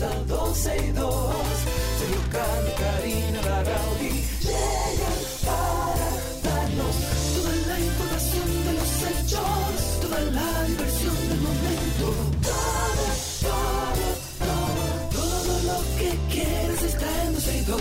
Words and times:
comienza 0.00 0.08
12 0.26 0.76
y 0.76 0.92
2. 0.92 1.34
Sergio 1.98 2.22
Carlos, 2.32 2.74
Karina 2.78 3.42
Larrauri 3.42 4.24
llegan 4.40 5.18
para 5.44 6.08
darnos 6.42 6.96
toda 7.34 7.54
la 7.68 7.80
información 7.80 8.48
de 8.64 8.72
los 8.72 8.90
hechos, 9.10 10.00
toda 10.00 10.20
la 10.20 10.64
diversión 10.64 11.16
del 11.28 11.40
momento. 11.40 12.06
Todo, 12.42 13.04
todo, 13.42 14.06
todo, 14.46 14.82
todo 15.12 15.52
lo 15.68 15.78
que 15.98 16.10
quieres 16.32 16.82
está 16.82 17.24
en 17.24 17.34
12 17.34 17.58
y 17.58 17.64
2. 17.64 17.80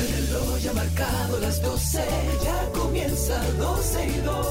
El 0.00 0.26
reloj 0.26 0.58
ya 0.58 0.70
ha 0.70 0.74
marcado 0.74 1.40
las 1.40 1.62
12, 1.62 2.00
comienza 3.24 3.52
12 3.58 4.06
y 4.06 4.20
2. 4.20 4.46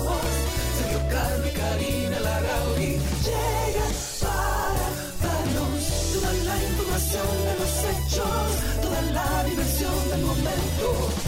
Sergio 0.78 1.00
y 1.46 1.52
Karina 1.52 2.20
Larrauri 2.20 2.98
llegan 3.24 3.94
para 4.22 4.86
darnos 5.22 5.84
toda 6.14 6.34
la 6.34 6.64
información 6.64 7.28
de 7.46 7.54
los 7.60 7.74
hechos, 7.90 8.82
toda 8.82 9.02
la 9.02 9.44
diversión 9.44 10.10
del 10.10 10.22
momento. 10.22 11.23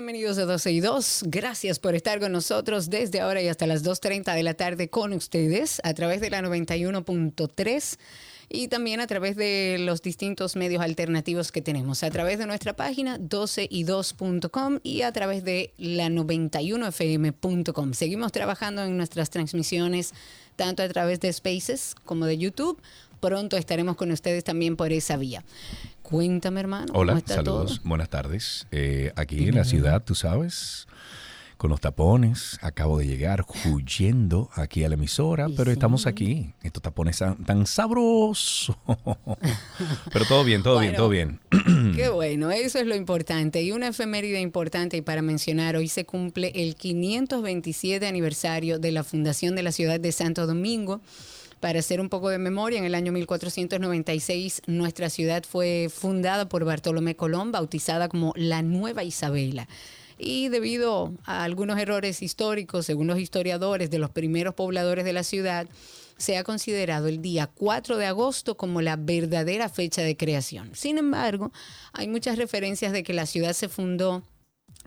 Bienvenidos 0.00 0.38
a 0.38 0.46
12 0.46 0.72
y 0.72 0.80
2. 0.80 1.24
Gracias 1.26 1.78
por 1.78 1.94
estar 1.94 2.20
con 2.20 2.32
nosotros 2.32 2.88
desde 2.88 3.20
ahora 3.20 3.42
y 3.42 3.48
hasta 3.48 3.66
las 3.66 3.84
2.30 3.84 4.34
de 4.34 4.42
la 4.42 4.54
tarde 4.54 4.88
con 4.88 5.12
ustedes 5.12 5.78
a 5.84 5.92
través 5.92 6.22
de 6.22 6.30
la 6.30 6.40
91.3 6.40 7.98
y 8.48 8.68
también 8.68 9.00
a 9.00 9.06
través 9.06 9.36
de 9.36 9.76
los 9.78 10.00
distintos 10.00 10.56
medios 10.56 10.82
alternativos 10.82 11.52
que 11.52 11.60
tenemos, 11.60 12.02
a 12.02 12.08
través 12.08 12.38
de 12.38 12.46
nuestra 12.46 12.74
página 12.74 13.18
12y2.com 13.18 14.80
y 14.82 15.02
a 15.02 15.12
través 15.12 15.44
de 15.44 15.74
la 15.76 16.08
91fm.com. 16.08 17.92
Seguimos 17.92 18.32
trabajando 18.32 18.82
en 18.84 18.96
nuestras 18.96 19.28
transmisiones 19.28 20.14
tanto 20.56 20.82
a 20.82 20.88
través 20.88 21.20
de 21.20 21.30
Spaces 21.30 21.94
como 22.06 22.24
de 22.24 22.38
YouTube. 22.38 22.80
Pronto 23.20 23.58
estaremos 23.58 23.96
con 23.96 24.10
ustedes 24.12 24.44
también 24.44 24.76
por 24.76 24.94
esa 24.94 25.18
vía. 25.18 25.44
Cuéntame, 26.10 26.60
hermano. 26.60 26.88
¿cómo 26.88 26.98
Hola, 27.00 27.18
está 27.18 27.36
saludos, 27.36 27.78
todo? 27.80 27.88
buenas 27.88 28.08
tardes. 28.08 28.66
Eh, 28.72 29.12
aquí 29.16 29.48
en 29.48 29.54
la 29.54 29.64
ciudad, 29.64 30.02
tú 30.02 30.14
sabes, 30.16 30.88
con 31.56 31.70
los 31.70 31.80
tapones, 31.80 32.58
acabo 32.62 32.98
de 32.98 33.06
llegar 33.06 33.44
huyendo 33.66 34.50
aquí 34.54 34.82
a 34.82 34.88
la 34.88 34.94
emisora, 34.94 35.46
Y 35.48 35.52
pero 35.52 35.66
sí. 35.70 35.72
estamos 35.74 36.06
aquí. 36.06 36.52
Estos 36.62 36.82
tapones 36.82 37.18
tan, 37.18 37.44
tan 37.44 37.64
sabrosos. 37.66 38.74
pero 40.12 40.24
todo 40.24 40.42
bien, 40.42 40.62
todo 40.62 40.80
bien, 40.80 40.96
todo 40.96 41.08
bien. 41.10 41.40
Qué 41.94 42.08
bueno, 42.08 42.50
eso 42.50 42.78
es 42.80 42.86
lo 42.86 42.96
importante. 42.96 43.62
Y 43.62 43.70
una 43.72 43.88
efeméride 43.88 44.40
importante 44.40 44.96
y 44.96 45.02
para 45.02 45.22
mencionar, 45.22 45.76
hoy 45.76 45.86
se 45.88 46.04
cumple 46.06 46.50
el 46.56 46.74
527 46.74 48.06
aniversario 48.06 48.78
de 48.78 48.90
la 48.90 49.04
fundación 49.04 49.54
de 49.54 49.62
la 49.62 49.70
ciudad 49.72 50.00
de 50.00 50.10
Santo 50.12 50.46
Domingo. 50.46 51.02
Para 51.60 51.80
hacer 51.80 52.00
un 52.00 52.08
poco 52.08 52.30
de 52.30 52.38
memoria, 52.38 52.78
en 52.78 52.86
el 52.86 52.94
año 52.94 53.12
1496 53.12 54.62
nuestra 54.66 55.10
ciudad 55.10 55.44
fue 55.46 55.88
fundada 55.94 56.48
por 56.48 56.64
Bartolomé 56.64 57.16
Colón, 57.16 57.52
bautizada 57.52 58.08
como 58.08 58.32
la 58.34 58.62
Nueva 58.62 59.04
Isabela. 59.04 59.68
Y 60.16 60.48
debido 60.48 61.12
a 61.24 61.44
algunos 61.44 61.78
errores 61.78 62.22
históricos, 62.22 62.86
según 62.86 63.08
los 63.08 63.18
historiadores 63.18 63.90
de 63.90 63.98
los 63.98 64.10
primeros 64.10 64.54
pobladores 64.54 65.04
de 65.04 65.12
la 65.12 65.22
ciudad, 65.22 65.66
se 66.16 66.38
ha 66.38 66.44
considerado 66.44 67.08
el 67.08 67.20
día 67.20 67.46
4 67.46 67.98
de 67.98 68.06
agosto 68.06 68.56
como 68.56 68.80
la 68.80 68.96
verdadera 68.96 69.68
fecha 69.68 70.00
de 70.00 70.16
creación. 70.16 70.70
Sin 70.74 70.96
embargo, 70.96 71.52
hay 71.92 72.08
muchas 72.08 72.38
referencias 72.38 72.92
de 72.92 73.02
que 73.02 73.12
la 73.12 73.26
ciudad 73.26 73.52
se 73.52 73.68
fundó 73.68 74.22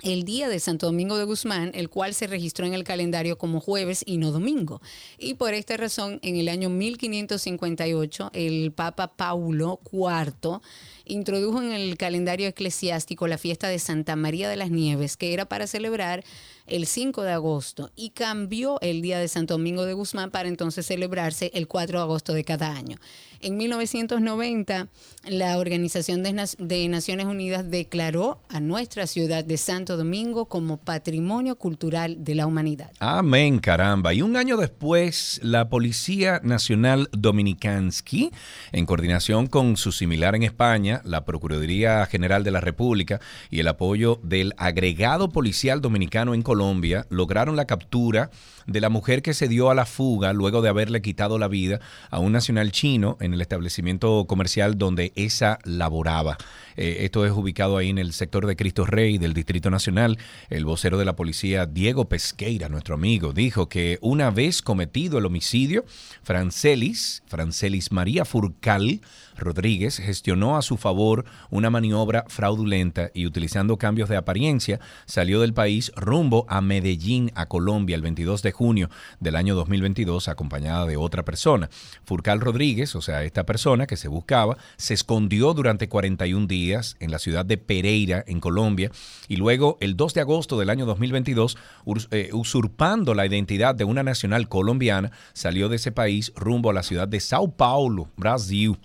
el 0.01 0.23
día 0.23 0.49
de 0.49 0.59
Santo 0.59 0.87
Domingo 0.87 1.17
de 1.17 1.23
Guzmán, 1.23 1.71
el 1.75 1.89
cual 1.89 2.13
se 2.13 2.27
registró 2.27 2.65
en 2.65 2.73
el 2.73 2.83
calendario 2.83 3.37
como 3.37 3.59
jueves 3.59 4.03
y 4.05 4.17
no 4.17 4.31
domingo. 4.31 4.81
Y 5.17 5.35
por 5.35 5.53
esta 5.53 5.77
razón, 5.77 6.19
en 6.23 6.35
el 6.35 6.49
año 6.49 6.69
1558, 6.69 8.31
el 8.33 8.71
Papa 8.71 9.15
Paulo 9.15 9.79
IV 9.91 10.59
introdujo 11.05 11.61
en 11.61 11.71
el 11.71 11.97
calendario 11.97 12.47
eclesiástico 12.47 13.27
la 13.27 13.37
fiesta 13.37 13.67
de 13.67 13.79
Santa 13.79 14.15
María 14.15 14.49
de 14.49 14.55
las 14.55 14.71
Nieves, 14.71 15.15
que 15.15 15.33
era 15.33 15.45
para 15.45 15.67
celebrar 15.67 16.23
el 16.65 16.87
5 16.87 17.23
de 17.23 17.31
agosto, 17.31 17.91
y 17.95 18.11
cambió 18.11 18.79
el 18.81 19.01
día 19.01 19.19
de 19.19 19.27
Santo 19.27 19.55
Domingo 19.55 19.85
de 19.85 19.93
Guzmán 19.93 20.31
para 20.31 20.47
entonces 20.47 20.85
celebrarse 20.85 21.51
el 21.53 21.67
4 21.67 21.99
de 21.99 22.03
agosto 22.03 22.33
de 22.33 22.43
cada 22.43 22.71
año. 22.71 22.97
En 23.43 23.57
1990, 23.57 24.87
la 25.27 25.57
Organización 25.57 26.23
de, 26.23 26.87
Naciones 26.87 27.25
Unidas 27.25 27.69
declaró 27.69 28.39
a 28.47 28.61
nuestra 28.61 29.05
ciudad 29.05 29.43
de 29.43 29.57
Santo 29.57 29.97
Domingo 29.97 30.45
como 30.45 30.77
Patrimonio 30.77 31.57
Cultural 31.57 32.23
de 32.23 32.35
la 32.35 32.47
Humanidad. 32.47 32.91
Amén, 32.99 33.59
caramba. 33.59 34.13
Y 34.13 34.21
un 34.21 34.37
año 34.37 34.55
después, 34.55 35.41
la 35.43 35.67
Policía 35.67 36.39
Nacional 36.41 37.09
Dominicansky, 37.11 38.31
en 38.71 38.85
coordinación 38.85 39.47
con 39.47 39.75
su 39.75 39.91
similar 39.91 40.35
en 40.35 40.43
España, 40.43 41.01
la 41.03 41.25
Procuraduría 41.25 42.05
General 42.05 42.45
de 42.45 42.51
la 42.51 42.61
República 42.61 43.19
y 43.49 43.59
el 43.59 43.67
apoyo 43.67 44.21
del 44.23 44.53
agregado 44.55 45.27
policial 45.33 45.81
dominicano 45.81 46.33
en 46.33 46.43
Colombia, 46.43 47.07
lograron 47.09 47.57
la 47.57 47.65
captura 47.65 48.31
de 48.67 48.79
la 48.79 48.87
mujer 48.87 49.21
que 49.21 49.33
se 49.33 49.49
dio 49.49 49.69
a 49.69 49.75
la 49.75 49.85
fuga 49.85 50.31
luego 50.31 50.61
de 50.61 50.69
haberle 50.69 51.01
quitado 51.01 51.37
la 51.37 51.49
vida 51.49 51.81
a 52.09 52.19
un 52.19 52.31
nacional 52.31 52.71
chino 52.71 53.17
en 53.19 53.32
el 53.33 53.41
establecimiento 53.41 54.25
comercial 54.27 54.77
donde 54.77 55.11
esa 55.15 55.59
laboraba. 55.63 56.37
Eh, 56.75 56.97
esto 57.01 57.25
es 57.25 57.31
ubicado 57.31 57.77
ahí 57.77 57.89
en 57.89 57.97
el 57.97 58.13
sector 58.13 58.45
de 58.47 58.55
Cristo 58.55 58.85
Rey 58.85 59.17
del 59.17 59.33
Distrito 59.33 59.69
Nacional. 59.69 60.17
El 60.49 60.65
vocero 60.65 60.97
de 60.97 61.05
la 61.05 61.15
policía, 61.15 61.65
Diego 61.65 62.09
Pesqueira, 62.09 62.69
nuestro 62.69 62.95
amigo, 62.95 63.33
dijo 63.33 63.69
que 63.69 63.97
una 64.01 64.31
vez 64.31 64.61
cometido 64.61 65.17
el 65.17 65.25
homicidio, 65.25 65.85
Francelis, 66.23 67.23
Francelis 67.27 67.91
María 67.91 68.25
Furcal 68.25 69.01
Rodríguez 69.37 69.97
gestionó 69.97 70.57
a 70.57 70.61
su 70.61 70.77
favor 70.77 71.25
una 71.49 71.69
maniobra 71.69 72.25
fraudulenta 72.27 73.09
y 73.13 73.25
utilizando 73.25 73.77
cambios 73.77 74.09
de 74.09 74.17
apariencia 74.17 74.79
salió 75.05 75.41
del 75.41 75.53
país 75.53 75.91
rumbo 75.95 76.45
a 76.49 76.61
Medellín, 76.61 77.31
a 77.35 77.45
Colombia, 77.47 77.95
el 77.95 78.01
22 78.01 78.41
de 78.41 78.51
junio 78.51 78.89
del 79.19 79.35
año 79.35 79.55
2022 79.55 80.27
acompañada 80.27 80.85
de 80.85 80.97
otra 80.97 81.23
persona. 81.23 81.69
Furcal 82.05 82.39
Rodríguez, 82.41 82.95
o 82.95 83.01
sea, 83.01 83.23
esta 83.23 83.45
persona 83.45 83.87
que 83.87 83.97
se 83.97 84.07
buscaba, 84.07 84.57
se 84.77 84.93
escondió 84.93 85.53
durante 85.53 85.89
41 85.89 86.47
días 86.47 86.95
en 86.99 87.11
la 87.11 87.19
ciudad 87.19 87.45
de 87.45 87.57
Pereira, 87.57 88.23
en 88.27 88.39
Colombia, 88.39 88.91
y 89.27 89.35
luego 89.37 89.77
el 89.81 89.95
2 89.95 90.13
de 90.13 90.21
agosto 90.21 90.57
del 90.59 90.69
año 90.69 90.85
2022, 90.85 91.57
ur- 91.85 92.07
eh, 92.11 92.29
usurpando 92.33 93.13
la 93.13 93.25
identidad 93.25 93.75
de 93.75 93.83
una 93.83 94.03
nacional 94.03 94.47
colombiana, 94.49 95.11
salió 95.33 95.69
de 95.69 95.77
ese 95.77 95.91
país 95.91 96.31
rumbo 96.35 96.69
a 96.69 96.73
la 96.73 96.83
ciudad 96.83 97.07
de 97.07 97.19
Sao 97.19 97.51
Paulo, 97.51 98.09
Brasil. 98.17 98.77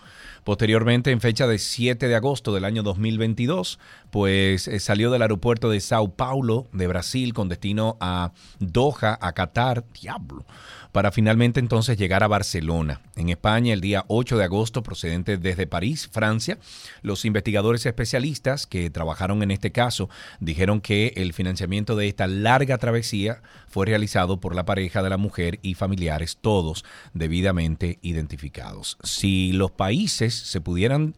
Posteriormente, 0.48 1.10
en 1.10 1.20
fecha 1.20 1.46
de 1.46 1.58
7 1.58 2.08
de 2.08 2.14
agosto 2.14 2.54
del 2.54 2.64
año 2.64 2.82
2022, 2.82 3.78
pues 4.10 4.68
eh, 4.68 4.80
salió 4.80 5.10
del 5.10 5.22
aeropuerto 5.22 5.70
de 5.70 5.80
Sao 5.80 6.10
Paulo, 6.14 6.66
de 6.72 6.86
Brasil, 6.86 7.34
con 7.34 7.48
destino 7.48 7.96
a 8.00 8.32
Doha, 8.58 9.18
a 9.20 9.32
Qatar, 9.32 9.84
diablo, 10.00 10.44
para 10.92 11.12
finalmente 11.12 11.60
entonces 11.60 11.98
llegar 11.98 12.22
a 12.22 12.28
Barcelona. 12.28 13.00
En 13.16 13.28
España, 13.28 13.74
el 13.74 13.80
día 13.80 14.04
8 14.08 14.38
de 14.38 14.44
agosto, 14.44 14.82
procedente 14.82 15.36
desde 15.36 15.66
París, 15.66 16.08
Francia, 16.10 16.58
los 17.02 17.24
investigadores 17.24 17.84
especialistas 17.84 18.66
que 18.66 18.90
trabajaron 18.90 19.42
en 19.42 19.50
este 19.50 19.72
caso 19.72 20.08
dijeron 20.40 20.80
que 20.80 21.12
el 21.16 21.32
financiamiento 21.32 21.94
de 21.96 22.08
esta 22.08 22.26
larga 22.26 22.78
travesía 22.78 23.42
fue 23.68 23.86
realizado 23.86 24.40
por 24.40 24.54
la 24.54 24.64
pareja 24.64 25.02
de 25.02 25.10
la 25.10 25.18
mujer 25.18 25.58
y 25.62 25.74
familiares, 25.74 26.38
todos 26.40 26.84
debidamente 27.12 27.98
identificados. 28.02 28.96
Si 29.02 29.52
los 29.52 29.70
países 29.70 30.34
se 30.34 30.60
pudieran 30.60 31.14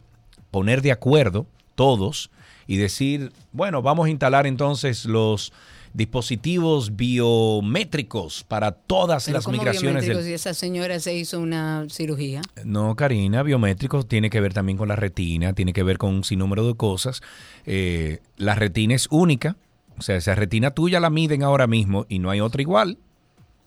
poner 0.51 0.81
de 0.81 0.91
acuerdo, 0.91 1.47
todos, 1.75 2.29
y 2.71 2.77
decir, 2.77 3.33
bueno, 3.51 3.81
vamos 3.81 4.05
a 4.07 4.09
instalar 4.09 4.47
entonces 4.47 5.03
los 5.03 5.51
dispositivos 5.91 6.95
biométricos 6.95 8.45
para 8.45 8.71
todas 8.71 9.25
Pero 9.25 9.39
las 9.39 9.43
¿cómo 9.43 9.57
migraciones 9.57 10.05
biométricos 10.05 10.23
del, 10.23 10.25
si 10.27 10.33
esa 10.33 10.53
señora 10.53 10.97
se 11.01 11.13
hizo 11.13 11.41
una 11.41 11.85
cirugía? 11.89 12.41
no, 12.63 12.95
Karina, 12.95 13.43
biométricos 13.43 14.07
tiene 14.07 14.29
que 14.29 14.39
ver 14.39 14.53
también 14.53 14.77
con 14.77 14.87
la 14.87 14.95
retina, 14.95 15.51
tiene 15.51 15.73
que 15.73 15.83
ver 15.83 15.97
con 15.97 16.15
un 16.15 16.23
sinnúmero 16.23 16.65
de 16.65 16.75
cosas. 16.75 17.21
Eh, 17.65 18.19
la 18.37 18.55
retina 18.55 18.95
es 18.95 19.09
única, 19.11 19.57
o 19.97 20.01
sea, 20.01 20.15
esa 20.15 20.33
retina 20.33 20.71
tuya 20.71 21.01
la 21.01 21.09
miden 21.09 21.43
ahora 21.43 21.67
mismo 21.67 22.05
y 22.07 22.19
no 22.19 22.29
hay 22.29 22.39
otra 22.39 22.61
igual. 22.61 22.99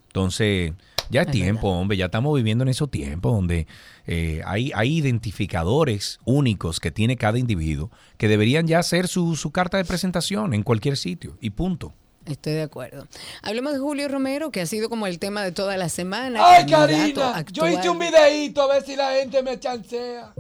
Entonces, 0.07 0.73
ya 1.11 1.21
es, 1.21 1.27
Es 1.27 1.33
tiempo, 1.35 1.69
hombre, 1.69 1.99
ya 1.99 2.07
estamos 2.07 2.35
viviendo 2.35 2.63
en 2.63 2.69
esos 2.69 2.91
tiempos 2.91 3.35
donde 3.35 3.67
eh, 4.07 4.43
hay, 4.45 4.73
hay 4.75 4.99
identificadores 4.99 6.21
únicos 6.25 6.81
que 6.81 6.91
tiene 6.91 7.17
cada 7.17 7.39
individuo 7.39 7.91
que 8.19 8.29
deberían 8.29 8.67
ya 8.67 8.83
ser 8.83 9.09
su, 9.09 9.37
su 9.37 9.51
carta 9.51 9.77
de 9.77 9.85
presentación 9.85 10.55
en 10.55 10.63
cualquier 10.63 10.97
sitio 10.97 11.37
y 11.41 11.51
punto. 11.51 11.93
Estoy 12.27 12.55
de 12.55 12.63
acuerdo. 12.63 13.07
Hablemos 13.43 13.75
de 13.75 13.79
Julio 13.79 14.09
Romero, 14.09 14.51
que 14.51 14.63
ha 14.63 14.67
sido 14.67 14.89
como 14.89 15.07
el 15.07 15.19
tema 15.19 15.43
de 15.43 15.53
toda 15.53 15.77
la 15.77 15.91
semana. 15.91 16.41
Ay, 16.43 16.65
Karina, 16.67 17.45
yo 17.53 17.69
hice 17.69 17.91
un 17.91 17.99
videíto 17.99 18.63
a 18.63 18.75
ver 18.75 18.83
si 18.83 18.97
la 18.97 19.13
gente 19.13 19.43
me 19.43 19.61
chancea. 19.61 20.33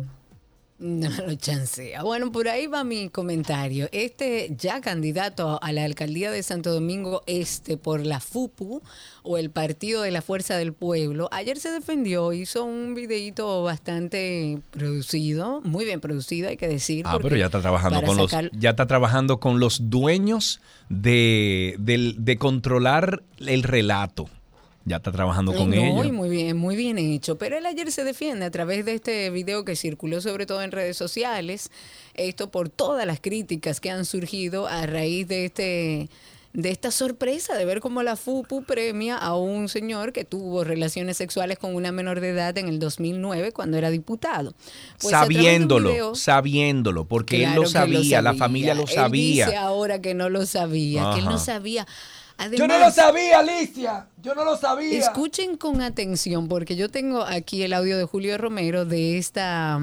No 0.78 1.08
lo 1.08 1.34
chancea. 1.36 2.02
Bueno, 2.02 2.32
por 2.32 2.48
ahí 2.48 2.66
va 2.66 2.82
mi 2.82 3.08
comentario. 3.08 3.88
Este 3.92 4.54
ya 4.58 4.80
candidato 4.80 5.58
a 5.62 5.72
la 5.72 5.84
alcaldía 5.84 6.30
de 6.32 6.42
Santo 6.42 6.72
Domingo 6.72 7.22
Este 7.26 7.76
por 7.76 8.04
la 8.04 8.18
FUPU 8.18 8.82
o 9.22 9.38
el 9.38 9.50
Partido 9.50 10.02
de 10.02 10.10
la 10.10 10.20
Fuerza 10.20 10.56
del 10.56 10.72
Pueblo, 10.72 11.28
ayer 11.32 11.58
se 11.58 11.70
defendió, 11.70 12.32
hizo 12.32 12.64
un 12.64 12.94
videíto 12.94 13.62
bastante 13.62 14.58
producido, 14.72 15.60
muy 15.62 15.84
bien 15.84 16.00
producido, 16.00 16.48
hay 16.48 16.56
que 16.56 16.68
decir. 16.68 17.04
Ah, 17.08 17.18
pero 17.22 17.36
ya 17.36 17.46
está 17.46 17.60
trabajando 17.60 18.02
con 18.02 18.16
los, 18.16 18.32
ya 18.52 18.70
está 18.70 18.86
trabajando 18.86 19.38
con 19.40 19.60
los 19.60 19.88
dueños 19.90 20.60
de, 20.88 21.76
del- 21.78 22.16
de 22.18 22.36
controlar 22.36 23.22
el 23.38 23.62
relato. 23.62 24.28
Ya 24.86 24.96
está 24.96 25.10
trabajando 25.12 25.54
con 25.54 25.70
no, 25.70 25.76
ellos. 25.76 26.12
muy 26.12 26.28
bien, 26.28 26.56
muy 26.56 26.76
bien 26.76 26.98
hecho. 26.98 27.38
Pero 27.38 27.56
él 27.56 27.64
ayer 27.66 27.90
se 27.90 28.04
defiende 28.04 28.44
a 28.44 28.50
través 28.50 28.84
de 28.84 28.94
este 28.94 29.30
video 29.30 29.64
que 29.64 29.76
circuló 29.76 30.20
sobre 30.20 30.44
todo 30.46 30.60
en 30.62 30.72
redes 30.72 30.96
sociales. 30.96 31.70
Esto 32.14 32.50
por 32.50 32.68
todas 32.68 33.06
las 33.06 33.18
críticas 33.20 33.80
que 33.80 33.90
han 33.90 34.04
surgido 34.04 34.66
a 34.66 34.84
raíz 34.86 35.26
de 35.28 35.46
este 35.46 36.08
de 36.52 36.70
esta 36.70 36.92
sorpresa 36.92 37.56
de 37.56 37.64
ver 37.64 37.80
cómo 37.80 38.04
la 38.04 38.14
FUPU 38.14 38.62
premia 38.62 39.16
a 39.18 39.34
un 39.34 39.68
señor 39.68 40.12
que 40.12 40.24
tuvo 40.24 40.62
relaciones 40.62 41.16
sexuales 41.16 41.58
con 41.58 41.74
una 41.74 41.90
menor 41.90 42.20
de 42.20 42.28
edad 42.28 42.56
en 42.58 42.68
el 42.68 42.78
2009 42.78 43.50
cuando 43.50 43.76
era 43.76 43.90
diputado. 43.90 44.54
Pues 45.00 45.10
sabiéndolo, 45.10 45.90
video- 45.90 46.14
sabiendo 46.14 47.06
porque 47.06 47.42
él 47.42 47.54
lo 47.56 47.66
sabía, 47.66 48.22
la 48.22 48.34
familia 48.34 48.74
lo 48.76 48.82
Él 48.82 48.88
sabía. 48.88 49.46
dice 49.46 49.56
ahora 49.56 50.00
que 50.00 50.14
no 50.14 50.28
lo 50.28 50.46
sabía, 50.46 51.10
que 51.14 51.18
él 51.18 51.24
no 51.24 51.32
Ajá. 51.32 51.44
Yo 52.56 52.66
no 52.66 52.78
lo 52.78 52.90
sabía, 52.90 53.38
Alicia. 53.38 54.08
Yo 54.22 54.34
no 54.34 54.44
lo 54.44 54.56
sabía. 54.56 54.98
Escuchen 54.98 55.56
con 55.56 55.80
atención, 55.82 56.48
porque 56.48 56.76
yo 56.76 56.88
tengo 56.88 57.22
aquí 57.22 57.62
el 57.62 57.72
audio 57.72 57.96
de 57.96 58.04
Julio 58.04 58.36
Romero 58.38 58.84
de 58.84 59.18
esta, 59.18 59.80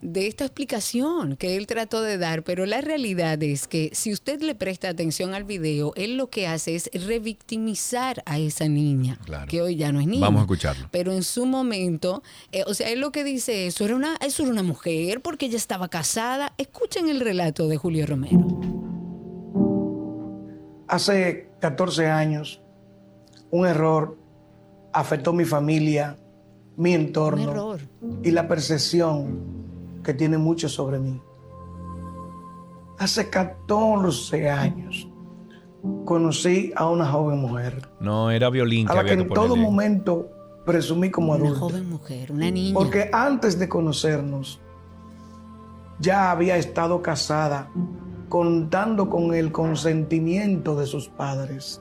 de 0.00 0.26
esta 0.26 0.44
explicación 0.44 1.36
que 1.36 1.56
él 1.56 1.66
trató 1.66 2.02
de 2.02 2.18
dar, 2.18 2.42
pero 2.42 2.66
la 2.66 2.80
realidad 2.80 3.42
es 3.42 3.66
que 3.68 3.90
si 3.92 4.12
usted 4.12 4.40
le 4.42 4.54
presta 4.54 4.88
atención 4.88 5.32
al 5.34 5.44
video, 5.44 5.92
él 5.96 6.16
lo 6.16 6.28
que 6.28 6.46
hace 6.46 6.74
es 6.74 6.90
revictimizar 6.92 8.22
a 8.26 8.38
esa 8.38 8.68
niña, 8.68 9.18
Claro. 9.24 9.46
que 9.46 9.62
hoy 9.62 9.76
ya 9.76 9.92
no 9.92 10.00
es 10.00 10.06
niña. 10.06 10.20
Vamos 10.26 10.40
a 10.40 10.42
escucharlo. 10.44 10.88
Pero 10.90 11.12
en 11.12 11.22
su 11.22 11.46
momento, 11.46 12.22
eh, 12.52 12.64
o 12.66 12.74
sea, 12.74 12.88
él 12.90 13.00
lo 13.00 13.12
que 13.12 13.22
dice, 13.24 13.66
eso 13.66 13.84
era, 13.84 13.94
una, 13.96 14.16
eso 14.20 14.42
era 14.42 14.52
una 14.52 14.62
mujer 14.62 15.20
porque 15.20 15.46
ella 15.46 15.56
estaba 15.56 15.88
casada. 15.88 16.52
Escuchen 16.58 17.08
el 17.08 17.20
relato 17.20 17.68
de 17.68 17.76
Julio 17.76 18.06
Romero. 18.06 18.46
Hace 20.88 21.50
14 21.60 22.08
años, 22.08 22.60
un 23.50 23.66
error 23.66 24.16
afectó 24.92 25.32
mi 25.32 25.44
familia, 25.44 26.16
mi 26.76 26.92
entorno 26.94 27.76
y 28.22 28.30
la 28.30 28.46
percepción 28.48 29.38
que 30.02 30.12
tiene 30.14 30.38
mucho 30.38 30.68
sobre 30.68 30.98
mí. 30.98 31.20
Hace 32.98 33.28
14 33.30 34.50
años 34.50 35.08
conocí 36.04 36.72
a 36.76 36.88
una 36.88 37.04
joven 37.06 37.38
mujer 37.40 37.86
No, 38.00 38.30
era 38.30 38.48
violín 38.50 38.86
a 38.86 38.90
que 38.90 38.94
la 38.94 39.00
había 39.00 39.12
que 39.12 39.16
que 39.18 39.22
en 39.24 39.28
todo 39.28 39.48
ponerle. 39.48 39.62
momento 39.64 40.28
presumí 40.64 41.10
como 41.10 41.32
Una 41.32 41.44
adulta. 41.44 41.60
joven 41.60 41.90
mujer, 41.90 42.32
una 42.32 42.50
niña. 42.50 42.74
Porque 42.74 43.10
antes 43.12 43.58
de 43.58 43.68
conocernos, 43.68 44.60
ya 45.98 46.30
había 46.30 46.56
estado 46.56 47.02
casada, 47.02 47.68
contando 48.34 49.08
con 49.08 49.32
el 49.32 49.52
consentimiento 49.52 50.74
de 50.74 50.86
sus 50.86 51.08
padres. 51.08 51.80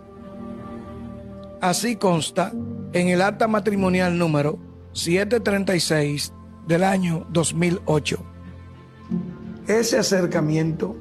Así 1.61 1.95
consta 1.95 2.51
en 2.91 3.07
el 3.07 3.23
acta 3.23 3.47
matrimonial 3.47 4.19
número 4.19 4.59
736 4.91 6.31
del 6.67 6.83
año 6.83 7.25
2008. 7.31 8.19
Ese 9.65 9.97
acercamiento 9.97 10.95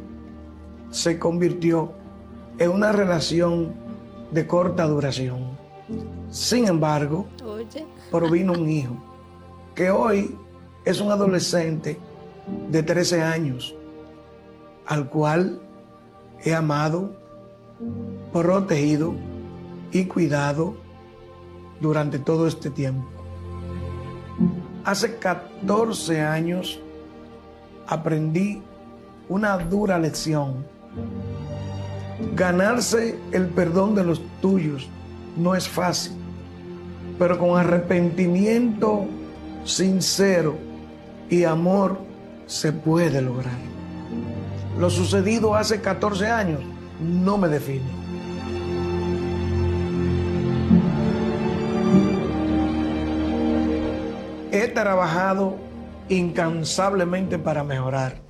se 0.88 1.18
convirtió 1.18 1.92
en 2.56 2.70
una 2.70 2.90
relación 2.90 3.74
de 4.30 4.46
corta 4.46 4.86
duración. 4.86 5.50
Sin 6.30 6.66
embargo, 6.66 7.26
provino 8.10 8.54
un 8.54 8.70
hijo, 8.70 8.96
que 9.74 9.90
hoy 9.90 10.34
es 10.86 10.98
un 11.02 11.10
adolescente 11.10 11.98
de 12.70 12.82
13 12.82 13.20
años, 13.20 13.76
al 14.86 15.08
cual 15.08 15.60
he 16.44 16.54
amado, 16.54 17.10
protegido 18.32 19.14
y 19.90 20.04
cuidado 20.04 20.74
durante 21.80 22.18
todo 22.18 22.46
este 22.46 22.70
tiempo. 22.70 23.06
Hace 24.84 25.16
14 25.18 26.20
años 26.20 26.80
aprendí 27.86 28.62
una 29.28 29.58
dura 29.58 29.98
lección. 29.98 30.64
Ganarse 32.34 33.18
el 33.32 33.46
perdón 33.48 33.94
de 33.94 34.04
los 34.04 34.20
tuyos 34.40 34.88
no 35.36 35.54
es 35.54 35.68
fácil 35.68 36.22
pero 37.22 37.38
con 37.38 37.58
arrepentimiento 37.58 39.06
sincero 39.64 40.56
y 41.30 41.44
amor 41.44 41.98
se 42.46 42.72
puede 42.72 43.22
lograr. 43.22 43.71
Lo 44.82 44.90
sucedido 44.90 45.54
hace 45.54 45.80
14 45.80 46.26
años 46.26 46.60
no 47.00 47.38
me 47.38 47.46
define. 47.46 47.88
He 54.50 54.66
trabajado 54.74 55.54
incansablemente 56.08 57.38
para 57.38 57.62
mejorar. 57.62 58.22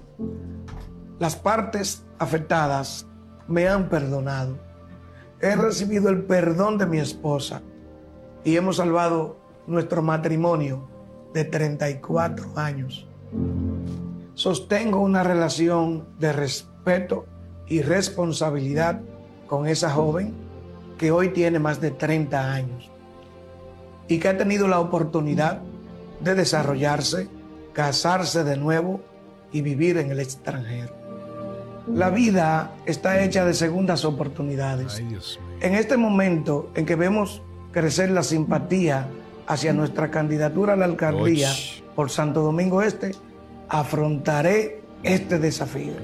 Las 1.19 1.37
partes 1.37 2.05
afectadas 2.19 3.07
me 3.49 3.67
han 3.67 3.89
perdonado. 3.89 4.59
He 5.41 5.57
recibido 5.57 6.11
el 6.11 6.25
perdón 6.25 6.77
de 6.77 6.85
mi 6.85 6.99
esposa 6.99 7.63
y 8.45 8.59
hemos 8.59 8.77
salvado 8.77 9.39
nuestro 9.67 10.03
matrimonio 10.03 10.87
de 11.33 11.47
34 11.47 12.45
años. 12.57 13.09
Sostengo 14.43 14.99
una 14.99 15.23
relación 15.23 16.05
de 16.19 16.33
respeto 16.33 17.27
y 17.69 17.81
responsabilidad 17.81 19.01
con 19.47 19.69
esa 19.69 19.89
joven 19.89 20.35
que 20.99 21.13
hoy 21.13 21.29
tiene 21.29 21.61
más 21.61 21.81
de 21.81 21.93
30 21.93 22.53
años 22.53 22.91
y 24.09 24.19
que 24.19 24.27
ha 24.27 24.37
tenido 24.37 24.67
la 24.67 24.81
oportunidad 24.81 25.61
de 26.19 26.35
desarrollarse, 26.35 27.29
casarse 27.73 28.43
de 28.43 28.57
nuevo 28.57 29.01
y 29.53 29.63
vivir 29.63 29.97
en 29.99 30.11
el 30.11 30.19
extranjero. 30.19 30.93
La 31.87 32.11
vida 32.11 32.73
está 32.85 33.23
hecha 33.23 33.45
de 33.45 33.55
segundas 33.55 34.05
oportunidades. 34.05 34.97
Ay. 34.97 35.19
En 35.61 35.77
este 35.77 35.97
momento 35.97 36.69
en 36.75 36.85
que 36.85 36.97
vemos 36.97 37.43
crecer 37.71 38.11
la 38.11 38.25
simpatía 38.25 39.07
hacia 39.47 39.73
nuestra 39.73 40.11
candidatura 40.11 40.73
a 40.73 40.77
la 40.77 40.87
alcaldía 40.87 41.53
por 41.95 42.11
Santo 42.11 42.43
Domingo 42.43 42.83
Este, 42.83 43.13
afrontaré 43.73 44.83
este 45.03 45.39
desafío. 45.39 45.95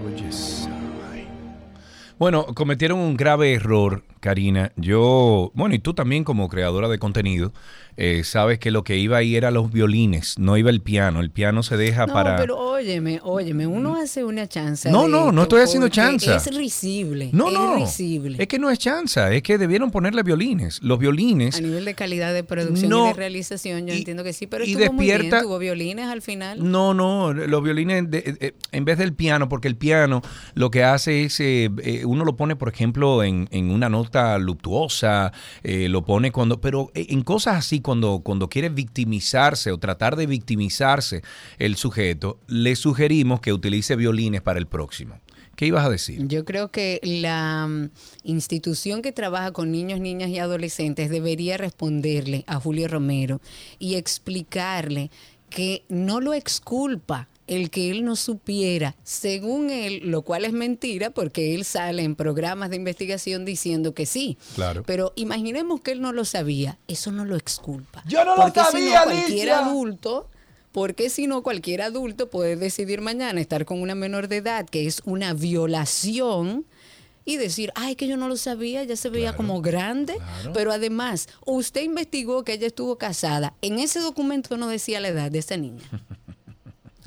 Bueno, 2.18 2.46
cometieron 2.54 2.98
un 2.98 3.16
grave 3.16 3.52
error, 3.52 4.02
Karina. 4.20 4.72
Yo, 4.76 5.50
bueno, 5.54 5.74
y 5.74 5.78
tú 5.78 5.94
también 5.94 6.24
como 6.24 6.48
creadora 6.48 6.88
de 6.88 6.98
contenido, 6.98 7.52
eh, 7.96 8.22
sabes 8.24 8.58
que 8.60 8.70
lo 8.70 8.84
que 8.84 8.96
iba 8.96 9.16
ahí 9.16 9.34
era 9.34 9.50
los 9.50 9.72
violines, 9.72 10.38
no 10.38 10.56
iba 10.56 10.70
el 10.70 10.80
piano. 10.80 11.20
El 11.20 11.30
piano 11.30 11.62
se 11.64 11.76
deja 11.76 12.06
No, 12.06 12.12
para... 12.12 12.36
pero 12.36 12.56
óyeme, 12.56 13.20
óyeme, 13.24 13.66
uno 13.66 13.96
hace 13.96 14.22
una 14.24 14.46
chanza. 14.46 14.90
No, 14.90 15.08
no, 15.08 15.32
no 15.32 15.42
esto 15.42 15.56
estoy 15.56 15.60
haciendo 15.62 15.88
chanza. 15.88 16.36
Es 16.36 16.54
risible. 16.56 17.30
No, 17.32 17.48
es 17.48 17.54
no. 17.54 17.76
risible. 17.76 18.36
Es 18.40 18.46
que 18.46 18.58
no 18.60 18.70
es 18.70 18.78
chanza, 18.78 19.32
es 19.32 19.42
que 19.42 19.58
debieron 19.58 19.90
ponerle 19.90 20.22
violines. 20.22 20.80
Los 20.82 20.98
violines... 21.00 21.56
A 21.56 21.60
nivel 21.60 21.84
de 21.84 21.94
calidad 21.94 22.32
de 22.32 22.44
producción 22.44 22.88
No. 22.90 23.06
y 23.06 23.08
de 23.08 23.14
realización, 23.14 23.86
yo 23.88 23.94
Y- 23.94 23.98
entiendo 23.98 24.22
que 24.22 24.32
sí, 24.32 24.46
pero 24.46 24.64
y 24.64 24.72
estuvo 24.72 24.92
muy 24.92 25.06
bien, 25.06 25.18
despierta- 25.22 25.42
tuvo 25.42 25.58
violines 25.58 26.06
al 26.06 26.22
final. 26.22 26.70
No, 26.70 26.94
no, 26.94 27.32
los 27.32 27.62
violines 27.64 28.08
de- 28.10 28.36
eh, 28.40 28.52
en 28.70 28.84
vez 28.84 28.98
del 28.98 29.12
piano, 29.12 29.48
porque 29.48 29.66
el 29.66 29.76
piano 29.76 30.22
lo 30.54 30.70
que 30.70 30.84
hace 30.84 31.24
es, 31.24 31.40
eh, 31.40 31.68
eh, 31.82 32.04
uno 32.04 32.24
lo 32.24 32.36
pone, 32.36 32.54
por 32.54 32.68
ejemplo, 32.68 33.24
en, 33.24 33.48
en 33.50 33.72
una 33.72 33.88
nota 33.88 34.07
luctuosa, 34.38 35.32
eh, 35.62 35.88
lo 35.88 36.04
pone 36.04 36.32
cuando, 36.32 36.60
pero 36.60 36.90
eh, 36.94 37.06
en 37.10 37.22
cosas 37.22 37.56
así, 37.56 37.80
cuando, 37.80 38.20
cuando 38.20 38.48
quiere 38.48 38.68
victimizarse 38.68 39.72
o 39.72 39.78
tratar 39.78 40.16
de 40.16 40.26
victimizarse 40.26 41.22
el 41.58 41.76
sujeto, 41.76 42.38
le 42.46 42.76
sugerimos 42.76 43.40
que 43.40 43.52
utilice 43.52 43.96
violines 43.96 44.42
para 44.42 44.58
el 44.58 44.66
próximo. 44.66 45.20
¿Qué 45.58 45.66
ibas 45.66 45.84
a 45.84 45.90
decir? 45.90 46.24
Yo 46.28 46.44
creo 46.44 46.70
que 46.70 47.00
la 47.02 47.66
mm, 47.66 47.90
institución 48.22 49.02
que 49.02 49.10
trabaja 49.10 49.50
con 49.50 49.72
niños, 49.72 49.98
niñas 49.98 50.30
y 50.30 50.38
adolescentes 50.38 51.10
debería 51.10 51.56
responderle 51.56 52.44
a 52.46 52.60
Julio 52.60 52.86
Romero 52.86 53.40
y 53.80 53.96
explicarle 53.96 55.10
que 55.50 55.82
no 55.88 56.20
lo 56.20 56.32
exculpa 56.32 57.28
el 57.48 57.70
que 57.70 57.90
él 57.90 58.04
no 58.04 58.14
supiera, 58.14 58.94
según 59.02 59.70
él, 59.70 60.00
lo 60.04 60.22
cual 60.22 60.44
es 60.44 60.52
mentira 60.52 61.10
porque 61.10 61.54
él 61.54 61.64
sale 61.64 62.02
en 62.02 62.14
programas 62.14 62.70
de 62.70 62.76
investigación 62.76 63.44
diciendo 63.44 63.94
que 63.94 64.06
sí. 64.06 64.38
Claro. 64.54 64.82
Pero 64.86 65.12
imaginemos 65.16 65.80
que 65.80 65.92
él 65.92 66.00
no 66.00 66.12
lo 66.12 66.24
sabía, 66.24 66.78
eso 66.86 67.10
no 67.10 67.24
lo 67.24 67.36
exculpa. 67.36 68.04
Yo 68.06 68.24
no 68.24 68.36
lo 68.36 68.42
Porque 68.42 68.60
si 68.60 68.66
sabía, 68.72 69.02
cualquier 69.04 69.50
Alicia. 69.50 69.58
adulto, 69.66 70.28
porque 70.72 71.10
si 71.10 71.26
no 71.26 71.42
cualquier 71.42 71.82
adulto 71.82 72.30
puede 72.30 72.56
decidir 72.56 73.00
mañana 73.00 73.40
estar 73.40 73.64
con 73.64 73.80
una 73.80 73.94
menor 73.94 74.28
de 74.28 74.36
edad, 74.36 74.66
que 74.66 74.86
es 74.86 75.02
una 75.04 75.32
violación 75.34 76.66
y 77.24 77.36
decir, 77.36 77.72
ay, 77.74 77.94
que 77.94 78.06
yo 78.06 78.16
no 78.16 78.26
lo 78.28 78.36
sabía, 78.38 78.84
ya 78.84 78.96
se 78.96 79.10
veía 79.10 79.36
como 79.36 79.60
grande. 79.60 80.14
Pero 80.54 80.72
además, 80.72 81.28
usted 81.44 81.82
investigó 81.82 82.42
que 82.42 82.54
ella 82.54 82.66
estuvo 82.68 82.96
casada. 82.96 83.52
En 83.60 83.78
ese 83.78 84.00
documento 84.00 84.56
no 84.56 84.66
decía 84.68 84.98
la 85.00 85.08
edad 85.08 85.30
de 85.30 85.40
esa 85.40 85.56
niña. 85.56 85.84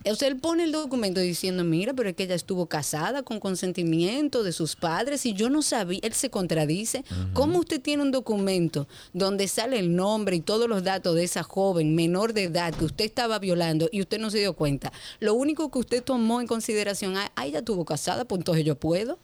O 0.09 0.15
sea, 0.15 0.27
él 0.27 0.37
pone 0.37 0.63
el 0.63 0.71
documento 0.71 1.19
diciendo, 1.19 1.63
mira, 1.63 1.93
pero 1.93 2.09
es 2.09 2.15
que 2.15 2.23
ella 2.23 2.33
estuvo 2.33 2.65
casada 2.65 3.21
con 3.21 3.39
consentimiento 3.39 4.43
de 4.43 4.51
sus 4.51 4.75
padres 4.75 5.25
y 5.27 5.33
yo 5.33 5.49
no 5.49 5.61
sabía, 5.61 5.99
él 6.01 6.13
se 6.13 6.31
contradice. 6.31 7.03
¿Cómo 7.33 7.59
usted 7.59 7.79
tiene 7.79 8.01
un 8.01 8.11
documento 8.11 8.87
donde 9.13 9.47
sale 9.47 9.77
el 9.77 9.95
nombre 9.95 10.35
y 10.35 10.41
todos 10.41 10.67
los 10.67 10.83
datos 10.83 11.15
de 11.15 11.23
esa 11.23 11.43
joven 11.43 11.93
menor 11.93 12.33
de 12.33 12.45
edad 12.45 12.73
que 12.73 12.85
usted 12.85 13.05
estaba 13.05 13.37
violando 13.37 13.89
y 13.91 14.01
usted 14.01 14.19
no 14.19 14.31
se 14.31 14.39
dio 14.39 14.53
cuenta? 14.53 14.91
Lo 15.19 15.35
único 15.35 15.69
que 15.69 15.79
usted 15.79 16.03
tomó 16.03 16.41
en 16.41 16.47
consideración, 16.47 17.15
ah, 17.17 17.31
ah, 17.35 17.45
ella 17.45 17.59
estuvo 17.59 17.85
casada, 17.85 18.25
pues 18.25 18.39
entonces 18.39 18.65
yo 18.65 18.75
puedo. 18.75 19.19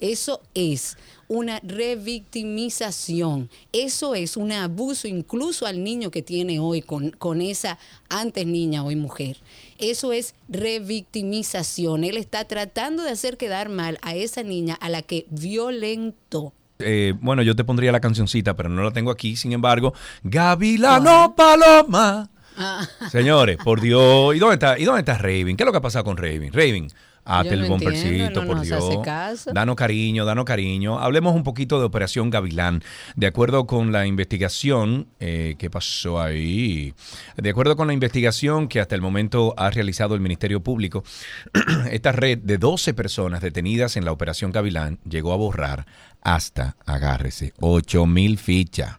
Eso 0.00 0.40
es 0.54 0.96
una 1.28 1.60
revictimización. 1.60 3.50
Eso 3.70 4.14
es 4.14 4.38
un 4.38 4.50
abuso 4.50 5.06
incluso 5.06 5.66
al 5.66 5.84
niño 5.84 6.10
que 6.10 6.22
tiene 6.22 6.58
hoy 6.58 6.80
con, 6.80 7.10
con 7.10 7.42
esa 7.42 7.78
antes 8.08 8.46
niña, 8.46 8.82
hoy 8.82 8.96
mujer. 8.96 9.36
Eso 9.80 10.12
es 10.12 10.34
revictimización. 10.48 12.04
Él 12.04 12.16
está 12.16 12.44
tratando 12.44 13.02
de 13.02 13.10
hacer 13.10 13.36
quedar 13.36 13.68
mal 13.68 13.98
a 14.02 14.14
esa 14.14 14.42
niña 14.42 14.74
a 14.74 14.88
la 14.88 15.02
que 15.02 15.26
violentó. 15.30 16.52
Eh, 16.78 17.14
bueno, 17.20 17.42
yo 17.42 17.56
te 17.56 17.64
pondría 17.64 17.92
la 17.92 18.00
cancioncita, 18.00 18.54
pero 18.56 18.68
no 18.68 18.82
la 18.82 18.92
tengo 18.92 19.10
aquí. 19.10 19.36
Sin 19.36 19.52
embargo, 19.52 19.94
Gavilano 20.22 21.34
Paloma. 21.34 22.30
Ah. 22.56 22.86
Señores, 23.10 23.56
por 23.62 23.80
Dios. 23.80 24.34
¿Y 24.34 24.38
dónde 24.38 24.54
está, 24.54 24.78
¿y 24.78 24.84
dónde 24.84 25.00
está 25.00 25.16
Raven? 25.16 25.56
¿Qué 25.56 25.62
es 25.62 25.66
lo 25.66 25.72
que 25.72 25.78
ha 25.78 25.82
pasado 25.82 26.04
con 26.04 26.16
Raven? 26.16 26.52
Raven, 26.52 26.88
hazte 27.24 27.54
el 27.54 27.62
no 27.62 27.68
bompercito, 27.68 28.42
no 28.42 28.46
por 28.46 28.60
Dios. 28.60 29.46
Danos 29.52 29.76
cariño, 29.76 30.24
danos 30.24 30.44
cariño. 30.44 30.98
Hablemos 30.98 31.34
un 31.34 31.42
poquito 31.42 31.78
de 31.78 31.86
Operación 31.86 32.30
Gavilán. 32.30 32.82
De 33.16 33.26
acuerdo 33.26 33.66
con 33.66 33.92
la 33.92 34.06
investigación, 34.06 35.08
eh, 35.20 35.56
¿qué 35.58 35.70
pasó 35.70 36.20
ahí? 36.20 36.94
De 37.36 37.50
acuerdo 37.50 37.76
con 37.76 37.86
la 37.86 37.92
investigación 37.92 38.68
que 38.68 38.80
hasta 38.80 38.94
el 38.94 39.00
momento 39.00 39.54
ha 39.56 39.70
realizado 39.70 40.14
el 40.14 40.20
Ministerio 40.20 40.62
Público, 40.62 41.04
esta 41.90 42.12
red 42.12 42.38
de 42.38 42.58
12 42.58 42.94
personas 42.94 43.40
detenidas 43.40 43.96
en 43.96 44.04
la 44.04 44.12
Operación 44.12 44.52
Gavilán 44.52 44.98
llegó 45.08 45.32
a 45.32 45.36
borrar 45.36 45.86
hasta, 46.22 46.76
agárrese, 46.86 47.52
8 47.60 48.06
mil 48.06 48.38
fichas. 48.38 48.98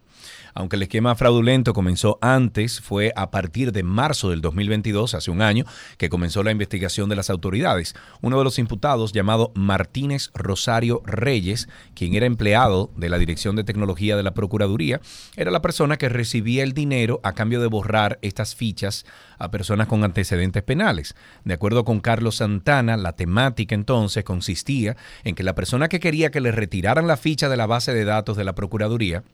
Aunque 0.54 0.76
el 0.76 0.82
esquema 0.82 1.14
fraudulento 1.14 1.72
comenzó 1.72 2.18
antes, 2.20 2.80
fue 2.80 3.12
a 3.16 3.30
partir 3.30 3.72
de 3.72 3.82
marzo 3.82 4.30
del 4.30 4.40
2022, 4.40 5.14
hace 5.14 5.30
un 5.30 5.42
año, 5.42 5.64
que 5.96 6.08
comenzó 6.08 6.42
la 6.42 6.50
investigación 6.50 7.08
de 7.08 7.16
las 7.16 7.30
autoridades. 7.30 7.94
Uno 8.20 8.38
de 8.38 8.44
los 8.44 8.58
imputados, 8.58 9.12
llamado 9.12 9.52
Martínez 9.54 10.30
Rosario 10.34 11.02
Reyes, 11.04 11.68
quien 11.94 12.14
era 12.14 12.26
empleado 12.26 12.90
de 12.96 13.08
la 13.08 13.18
Dirección 13.18 13.56
de 13.56 13.64
Tecnología 13.64 14.16
de 14.16 14.22
la 14.22 14.34
Procuraduría, 14.34 15.00
era 15.36 15.50
la 15.50 15.62
persona 15.62 15.96
que 15.96 16.08
recibía 16.08 16.62
el 16.62 16.72
dinero 16.72 17.20
a 17.22 17.32
cambio 17.32 17.60
de 17.60 17.66
borrar 17.66 18.18
estas 18.22 18.54
fichas 18.54 19.06
a 19.38 19.50
personas 19.50 19.86
con 19.86 20.04
antecedentes 20.04 20.62
penales. 20.62 21.14
De 21.44 21.54
acuerdo 21.54 21.84
con 21.84 22.00
Carlos 22.00 22.36
Santana, 22.36 22.96
la 22.96 23.12
temática 23.12 23.74
entonces 23.74 24.24
consistía 24.24 24.96
en 25.24 25.34
que 25.34 25.42
la 25.42 25.54
persona 25.54 25.88
que 25.88 26.00
quería 26.00 26.30
que 26.30 26.40
le 26.40 26.52
retiraran 26.52 27.06
la 27.06 27.16
ficha 27.16 27.48
de 27.48 27.56
la 27.56 27.66
base 27.66 27.92
de 27.94 28.04
datos 28.04 28.36
de 28.36 28.44
la 28.44 28.54
Procuraduría, 28.54 29.24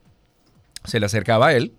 se 0.85 1.01
le 1.01 1.07
acercaba 1.07 1.49
a 1.49 1.55
él, 1.55 1.73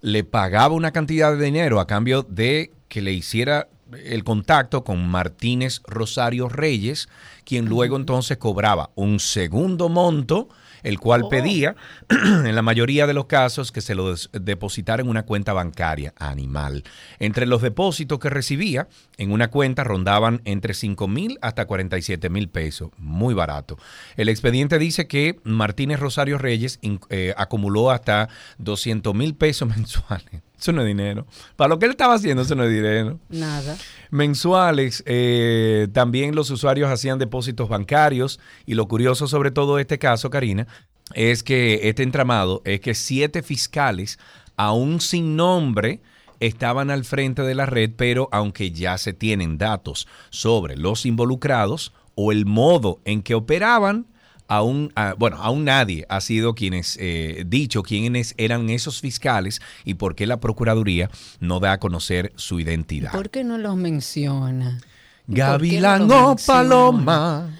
le 0.00 0.24
pagaba 0.24 0.74
una 0.74 0.92
cantidad 0.92 1.36
de 1.36 1.44
dinero 1.44 1.80
a 1.80 1.86
cambio 1.86 2.22
de 2.22 2.72
que 2.88 3.02
le 3.02 3.12
hiciera 3.12 3.68
el 4.04 4.24
contacto 4.24 4.84
con 4.84 5.08
Martínez 5.08 5.80
Rosario 5.86 6.48
Reyes, 6.48 7.08
quien 7.44 7.66
luego 7.66 7.96
entonces 7.96 8.36
cobraba 8.38 8.90
un 8.94 9.20
segundo 9.20 9.88
monto, 9.88 10.48
el 10.84 11.00
cual 11.00 11.24
pedía, 11.28 11.74
en 12.08 12.54
la 12.54 12.62
mayoría 12.62 13.08
de 13.08 13.14
los 13.14 13.26
casos, 13.26 13.72
que 13.72 13.80
se 13.80 13.96
lo 13.96 14.14
depositara 14.32 15.02
en 15.02 15.08
una 15.08 15.24
cuenta 15.24 15.52
bancaria 15.52 16.14
animal. 16.18 16.84
Entre 17.18 17.46
los 17.46 17.62
depósitos 17.62 18.20
que 18.20 18.30
recibía 18.30 18.86
en 19.16 19.32
una 19.32 19.48
cuenta 19.48 19.82
rondaban 19.82 20.40
entre 20.44 20.74
5 20.74 21.08
mil 21.08 21.38
hasta 21.42 21.66
47 21.66 22.30
mil 22.30 22.48
pesos, 22.48 22.90
muy 22.98 23.34
barato. 23.34 23.76
El 24.16 24.28
expediente 24.28 24.78
dice 24.78 25.08
que 25.08 25.40
Martínez 25.42 25.98
Rosario 25.98 26.38
Reyes 26.38 26.78
eh, 27.08 27.34
acumuló 27.36 27.90
hasta 27.90 28.28
200 28.58 29.14
mil 29.14 29.34
pesos 29.34 29.68
mensuales. 29.76 30.43
Eso 30.64 30.72
no 30.72 30.80
es 30.80 30.86
dinero. 30.86 31.26
Para 31.56 31.68
lo 31.68 31.78
que 31.78 31.84
él 31.84 31.90
estaba 31.90 32.14
haciendo, 32.14 32.40
eso 32.40 32.54
no 32.54 32.64
es 32.64 32.70
dinero 32.72 33.20
Nada. 33.28 33.76
mensuales. 34.10 35.02
eh, 35.04 35.88
también 35.92 36.34
los 36.34 36.48
usuarios 36.48 36.90
hacían 36.90 37.18
depósitos 37.18 37.68
bancarios 37.68 38.40
y 38.64 38.72
lo 38.72 38.88
curioso 38.88 39.28
sobre 39.28 39.50
todo 39.50 39.78
este 39.78 39.98
caso, 39.98 40.30
Karina, 40.30 40.66
es 41.12 41.42
que 41.42 41.90
este 41.90 42.02
entramado 42.02 42.62
es 42.64 42.80
que 42.80 42.94
siete 42.94 43.42
fiscales, 43.42 44.18
aún 44.56 45.02
sin 45.02 45.36
nombre, 45.36 46.00
estaban 46.40 46.90
al 46.90 47.04
frente 47.04 47.42
de 47.42 47.54
la 47.54 47.66
red, 47.66 47.90
pero 47.94 48.30
aunque 48.32 48.70
ya 48.70 48.96
se 48.96 49.12
tienen 49.12 49.58
datos 49.58 50.08
sobre 50.30 50.78
los 50.78 51.04
involucrados 51.04 51.92
o 52.14 52.32
el 52.32 52.46
modo 52.46 53.00
en 53.04 53.20
que 53.20 53.34
operaban, 53.34 54.06
aún, 54.48 54.92
ah, 54.96 55.14
bueno, 55.18 55.38
aún 55.40 55.64
nadie 55.64 56.06
ha 56.08 56.20
sido 56.20 56.54
quienes 56.54 56.96
eh, 57.00 57.44
dicho 57.46 57.82
quiénes 57.82 58.34
eran 58.36 58.70
esos 58.70 59.00
fiscales 59.00 59.60
y 59.84 59.94
por 59.94 60.14
qué 60.14 60.26
la 60.26 60.40
Procuraduría 60.40 61.10
no 61.40 61.60
da 61.60 61.72
a 61.72 61.80
conocer 61.80 62.32
su 62.36 62.60
identidad. 62.60 63.12
¿Por 63.12 63.30
qué 63.30 63.44
no 63.44 63.58
los 63.58 63.76
menciona? 63.76 64.80
Gavilán 65.26 66.06
¿Por 66.06 66.08
qué 66.08 66.14
no 66.14 66.36
paloma. 66.46 67.50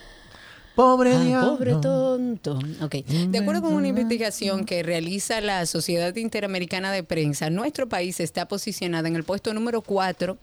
Pobre 0.75 1.17
diablo. 1.21 1.57
pobre 1.57 1.75
tonto. 1.76 2.59
Ok. 2.81 2.97
De 3.29 3.38
acuerdo 3.38 3.62
con 3.62 3.75
una 3.75 3.87
investigación 3.87 4.64
que 4.64 4.83
realiza 4.83 5.41
la 5.41 5.67
Sociedad 5.67 6.14
Interamericana 6.17 6.91
de 6.91 7.05
Prensa, 7.05 7.49
nuestro 7.49 7.88
país 7.88 8.19
está 8.19 8.49
posicionado 8.49 9.07
en 9.07 9.14
el 9.14 9.23
puesto 9.23 9.55
número 9.55 9.83
4 9.83 10.37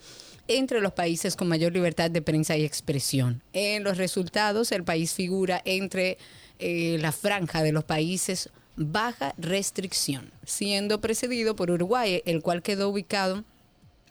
entre 0.47 0.81
los 0.81 0.93
países 0.93 1.35
con 1.35 1.47
mayor 1.47 1.73
libertad 1.73 2.11
de 2.11 2.21
prensa 2.21 2.57
y 2.57 2.63
expresión. 2.63 3.41
En 3.53 3.83
los 3.83 3.97
resultados, 3.97 4.71
el 4.71 4.83
país 4.83 5.13
figura 5.13 5.61
entre 5.65 6.17
eh, 6.59 6.97
la 6.99 7.11
franja 7.11 7.63
de 7.63 7.71
los 7.71 7.83
países 7.83 8.49
baja 8.75 9.33
restricción, 9.37 10.31
siendo 10.45 11.01
precedido 11.01 11.55
por 11.55 11.71
Uruguay, 11.71 12.21
el 12.25 12.41
cual 12.41 12.61
quedó 12.61 12.89
ubicado 12.89 13.43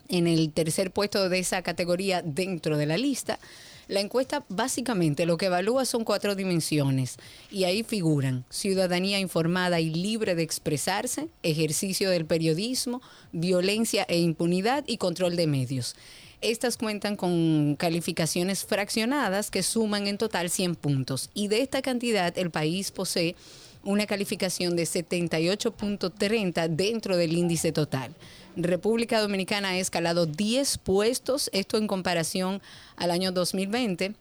en 0.07 0.27
el 0.27 0.51
tercer 0.51 0.91
puesto 0.91 1.29
de 1.29 1.39
esa 1.39 1.61
categoría 1.61 2.21
dentro 2.21 2.77
de 2.77 2.85
la 2.85 2.97
lista. 2.97 3.39
La 3.87 3.99
encuesta 3.99 4.45
básicamente 4.47 5.25
lo 5.25 5.37
que 5.37 5.47
evalúa 5.47 5.85
son 5.85 6.03
cuatro 6.03 6.35
dimensiones 6.35 7.17
y 7.49 7.65
ahí 7.65 7.83
figuran 7.83 8.45
ciudadanía 8.49 9.19
informada 9.19 9.79
y 9.79 9.89
libre 9.89 10.35
de 10.35 10.43
expresarse, 10.43 11.27
ejercicio 11.43 12.09
del 12.09 12.25
periodismo, 12.25 13.01
violencia 13.31 14.05
e 14.07 14.19
impunidad 14.19 14.83
y 14.87 14.97
control 14.97 15.35
de 15.35 15.47
medios. 15.47 15.95
Estas 16.41 16.75
cuentan 16.75 17.15
con 17.17 17.75
calificaciones 17.75 18.65
fraccionadas 18.65 19.51
que 19.51 19.61
suman 19.61 20.07
en 20.07 20.17
total 20.17 20.49
100 20.49 20.73
puntos 20.73 21.29
y 21.35 21.49
de 21.49 21.61
esta 21.61 21.83
cantidad 21.83 22.35
el 22.35 22.49
país 22.49 22.89
posee 22.89 23.35
una 23.83 24.07
calificación 24.07 24.75
de 24.75 24.83
78.30 24.83 26.67
dentro 26.69 27.15
del 27.15 27.33
índice 27.33 27.71
total. 27.71 28.15
República 28.55 29.21
Dominicana 29.21 29.69
ha 29.69 29.77
escalado 29.77 30.25
10 30.25 30.79
puestos, 30.79 31.51
esto 31.53 31.77
en 31.77 31.85
comparación 31.85 32.59
al 32.95 33.11
año 33.11 33.31
2020 33.31 34.15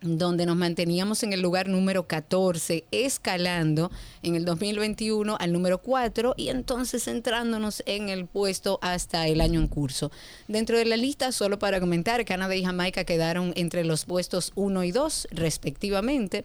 donde 0.00 0.46
nos 0.46 0.56
manteníamos 0.56 1.22
en 1.22 1.32
el 1.32 1.42
lugar 1.42 1.68
número 1.68 2.06
14, 2.06 2.84
escalando 2.90 3.90
en 4.22 4.34
el 4.34 4.44
2021 4.44 5.36
al 5.38 5.52
número 5.52 5.78
4 5.78 6.34
y 6.36 6.48
entonces 6.48 7.04
centrándonos 7.04 7.82
en 7.86 8.08
el 8.08 8.26
puesto 8.26 8.78
hasta 8.82 9.28
el 9.28 9.40
año 9.40 9.60
en 9.60 9.68
curso. 9.68 10.10
Dentro 10.48 10.78
de 10.78 10.86
la 10.86 10.96
lista, 10.96 11.32
solo 11.32 11.58
para 11.58 11.80
comentar, 11.80 12.24
Canadá 12.24 12.56
y 12.56 12.64
Jamaica 12.64 13.04
quedaron 13.04 13.52
entre 13.56 13.84
los 13.84 14.06
puestos 14.06 14.52
1 14.54 14.84
y 14.84 14.92
2 14.92 15.28
respectivamente. 15.32 16.44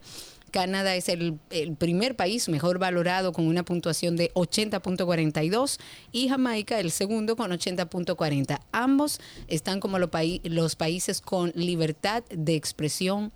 Canadá 0.52 0.96
es 0.96 1.10
el, 1.10 1.38
el, 1.50 1.76
primer 1.76 2.16
país 2.16 2.48
mejor 2.48 2.80
valorado 2.80 3.34
con 3.34 3.46
una 3.46 3.64
puntuación 3.64 4.16
de 4.16 4.32
80.42 4.36 5.80
y 6.14 6.30
Jamaica 6.30 6.80
el 6.80 6.92
segundo 6.92 7.36
con 7.36 7.52
80.40. 7.52 8.62
Ambos 8.72 9.20
están 9.48 9.82
como 9.82 10.00
los, 10.00 10.10
paí 10.10 10.40
los 10.46 10.78
países 10.78 11.20
con 11.20 11.52
libertad 11.56 12.24
de 12.30 12.56
expresión 12.56 13.34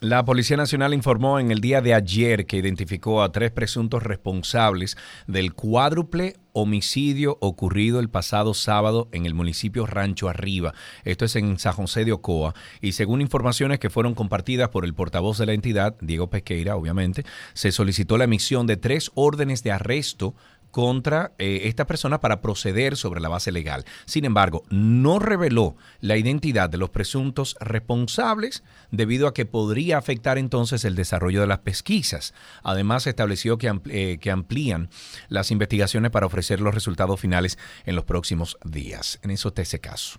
La 0.00 0.24
Policía 0.24 0.56
Nacional 0.56 0.94
informó 0.94 1.38
en 1.38 1.52
el 1.52 1.60
día 1.60 1.80
de 1.80 1.94
ayer 1.94 2.44
que 2.44 2.56
identificó 2.56 3.22
a 3.22 3.30
tres 3.30 3.52
presuntos 3.52 4.02
responsables 4.02 4.96
del 5.28 5.54
cuádruple 5.54 6.34
homicidio 6.52 7.36
ocurrido 7.40 8.00
el 8.00 8.08
pasado 8.08 8.54
sábado 8.54 9.08
en 9.12 9.26
el 9.26 9.34
municipio 9.34 9.86
Rancho 9.86 10.28
Arriba. 10.28 10.74
Esto 11.04 11.24
es 11.24 11.36
en 11.36 11.58
San 11.58 11.72
José 11.72 12.04
de 12.04 12.12
Ocoa. 12.12 12.54
Y 12.80 12.92
según 12.92 13.20
informaciones 13.20 13.78
que 13.78 13.90
fueron 13.90 14.14
compartidas 14.14 14.70
por 14.70 14.84
el 14.84 14.94
portavoz 14.94 15.38
de 15.38 15.46
la 15.46 15.52
entidad, 15.52 15.96
Diego 16.00 16.30
Pesqueira, 16.30 16.76
obviamente, 16.76 17.24
se 17.52 17.70
solicitó 17.70 18.18
la 18.18 18.24
emisión 18.24 18.66
de 18.66 18.76
tres 18.76 19.10
órdenes 19.14 19.62
de 19.62 19.72
arresto 19.72 20.34
contra 20.74 21.30
eh, 21.38 21.60
esta 21.66 21.86
persona 21.86 22.20
para 22.20 22.40
proceder 22.40 22.96
sobre 22.96 23.20
la 23.20 23.28
base 23.28 23.52
legal. 23.52 23.84
Sin 24.06 24.24
embargo, 24.24 24.64
no 24.70 25.20
reveló 25.20 25.76
la 26.00 26.16
identidad 26.16 26.68
de 26.68 26.78
los 26.78 26.90
presuntos 26.90 27.56
responsables 27.60 28.64
debido 28.90 29.28
a 29.28 29.34
que 29.34 29.46
podría 29.46 29.98
afectar 29.98 30.36
entonces 30.36 30.84
el 30.84 30.96
desarrollo 30.96 31.40
de 31.40 31.46
las 31.46 31.60
pesquisas. 31.60 32.34
Además, 32.64 33.06
estableció 33.06 33.56
que, 33.56 33.72
eh, 33.88 34.18
que 34.20 34.32
amplían 34.32 34.90
las 35.28 35.52
investigaciones 35.52 36.10
para 36.10 36.26
ofrecer 36.26 36.60
los 36.60 36.74
resultados 36.74 37.20
finales 37.20 37.56
en 37.86 37.94
los 37.94 38.04
próximos 38.04 38.58
días. 38.64 39.20
En 39.22 39.30
eso 39.30 39.50
está 39.50 39.62
ese 39.62 39.78
caso. 39.78 40.18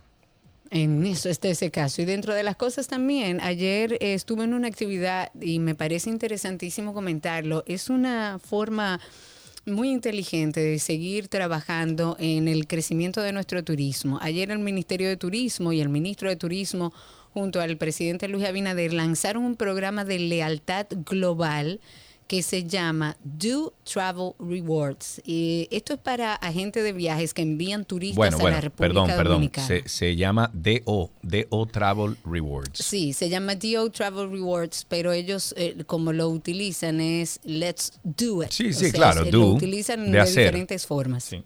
En 0.69 1.05
eso 1.05 1.27
está 1.27 1.49
ese 1.49 1.69
caso. 1.69 2.01
Y 2.01 2.05
dentro 2.05 2.33
de 2.33 2.43
las 2.43 2.55
cosas 2.55 2.87
también, 2.87 3.41
ayer 3.41 3.95
eh, 3.95 4.13
estuve 4.13 4.45
en 4.45 4.53
una 4.53 4.69
actividad 4.69 5.33
y 5.41 5.59
me 5.59 5.75
parece 5.75 6.09
interesantísimo 6.09 6.93
comentarlo. 6.93 7.65
Es 7.67 7.89
una 7.89 8.39
forma 8.39 9.01
muy 9.65 9.89
inteligente 9.89 10.59
de 10.59 10.77
seguir 10.79 11.27
trabajando 11.27 12.15
en 12.19 12.47
el 12.47 12.67
crecimiento 12.67 13.21
de 13.21 13.33
nuestro 13.33 13.63
turismo. 13.63 14.19
Ayer 14.21 14.51
el 14.51 14.59
Ministerio 14.59 15.09
de 15.09 15.17
Turismo 15.17 15.73
y 15.73 15.81
el 15.81 15.89
ministro 15.89 16.29
de 16.29 16.35
Turismo 16.35 16.93
junto 17.33 17.59
al 17.59 17.75
presidente 17.77 18.27
Luis 18.27 18.45
Abinader 18.45 18.93
lanzaron 18.93 19.43
un 19.43 19.55
programa 19.55 20.05
de 20.05 20.19
lealtad 20.19 20.85
global 21.05 21.79
que 22.27 22.41
se 22.41 22.63
llama 22.63 23.17
Do 23.23 23.73
Travel 23.83 24.33
Rewards. 24.39 25.21
Y 25.23 25.67
esto 25.71 25.93
es 25.93 25.99
para 25.99 26.33
agentes 26.33 26.83
de 26.83 26.91
viajes 26.93 27.33
que 27.33 27.43
envían 27.43 27.85
turistas 27.85 28.33
a 28.33 28.43
la 28.49 28.61
República 28.61 29.05
perdón, 29.05 29.25
Dominicana. 29.25 29.67
Perdón, 29.67 29.89
se, 29.89 29.97
se, 29.97 30.15
llama 30.15 30.49
DO, 30.53 31.11
DO 31.21 31.65
Travel 31.67 32.17
Rewards. 32.25 32.83
Sí, 32.83 33.13
se 33.13 33.29
llama 33.29 33.55
DO 33.55 33.91
Travel 33.91 34.31
Rewards, 34.31 34.85
pero 34.89 35.11
ellos 35.11 35.53
eh, 35.57 35.83
como 35.85 36.13
lo 36.13 36.29
utilizan 36.29 36.99
es 36.99 37.39
Let's 37.43 37.93
Do 38.03 38.43
It. 38.43 38.51
Sí, 38.51 38.73
sí, 38.73 38.91
claro, 38.91 39.25
do. 39.25 39.31
Lo 39.31 39.47
utilizan 39.53 40.11
de, 40.11 40.17
de 40.17 40.25
diferentes 40.25 40.85
formas. 40.85 41.23
Sí. 41.25 41.43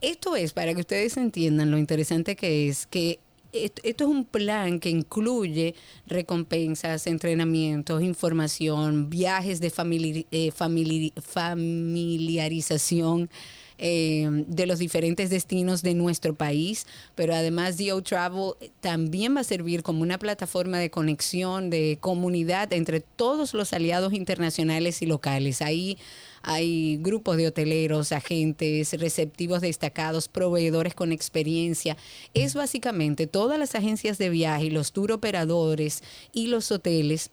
Esto 0.00 0.36
es 0.36 0.52
para 0.52 0.74
que 0.74 0.80
ustedes 0.80 1.16
entiendan 1.16 1.70
lo 1.70 1.78
interesante 1.78 2.36
que 2.36 2.68
es 2.68 2.86
que 2.86 3.20
esto, 3.54 3.82
es 3.84 4.00
un 4.00 4.24
plan 4.24 4.80
que 4.80 4.90
incluye 4.90 5.76
recompensas, 6.06 7.06
entrenamientos, 7.06 8.02
información, 8.02 9.08
viajes 9.08 9.60
de 9.60 9.70
famili 9.70 10.26
eh, 10.30 10.50
famili 10.50 11.12
familiarización. 11.20 13.30
Eh, 13.76 14.44
de 14.46 14.66
los 14.66 14.78
diferentes 14.78 15.30
destinos 15.30 15.82
de 15.82 15.94
nuestro 15.94 16.32
país, 16.32 16.86
pero 17.16 17.34
además 17.34 17.76
DO 17.76 18.02
Travel 18.02 18.52
también 18.80 19.34
va 19.34 19.40
a 19.40 19.44
servir 19.44 19.82
como 19.82 20.02
una 20.02 20.16
plataforma 20.16 20.78
de 20.78 20.90
conexión, 20.90 21.70
de 21.70 21.98
comunidad 22.00 22.72
entre 22.72 23.00
todos 23.00 23.52
los 23.52 23.72
aliados 23.72 24.12
internacionales 24.12 25.02
y 25.02 25.06
locales. 25.06 25.60
Ahí 25.60 25.98
hay 26.42 26.98
grupos 26.98 27.36
de 27.36 27.48
hoteleros, 27.48 28.12
agentes, 28.12 28.92
receptivos 28.92 29.60
destacados, 29.60 30.28
proveedores 30.28 30.94
con 30.94 31.10
experiencia. 31.10 31.96
Es 32.32 32.54
básicamente 32.54 33.26
todas 33.26 33.58
las 33.58 33.74
agencias 33.74 34.18
de 34.18 34.28
viaje, 34.28 34.70
los 34.70 34.92
tour 34.92 35.10
operadores 35.10 36.04
y 36.32 36.46
los 36.46 36.70
hoteles 36.70 37.32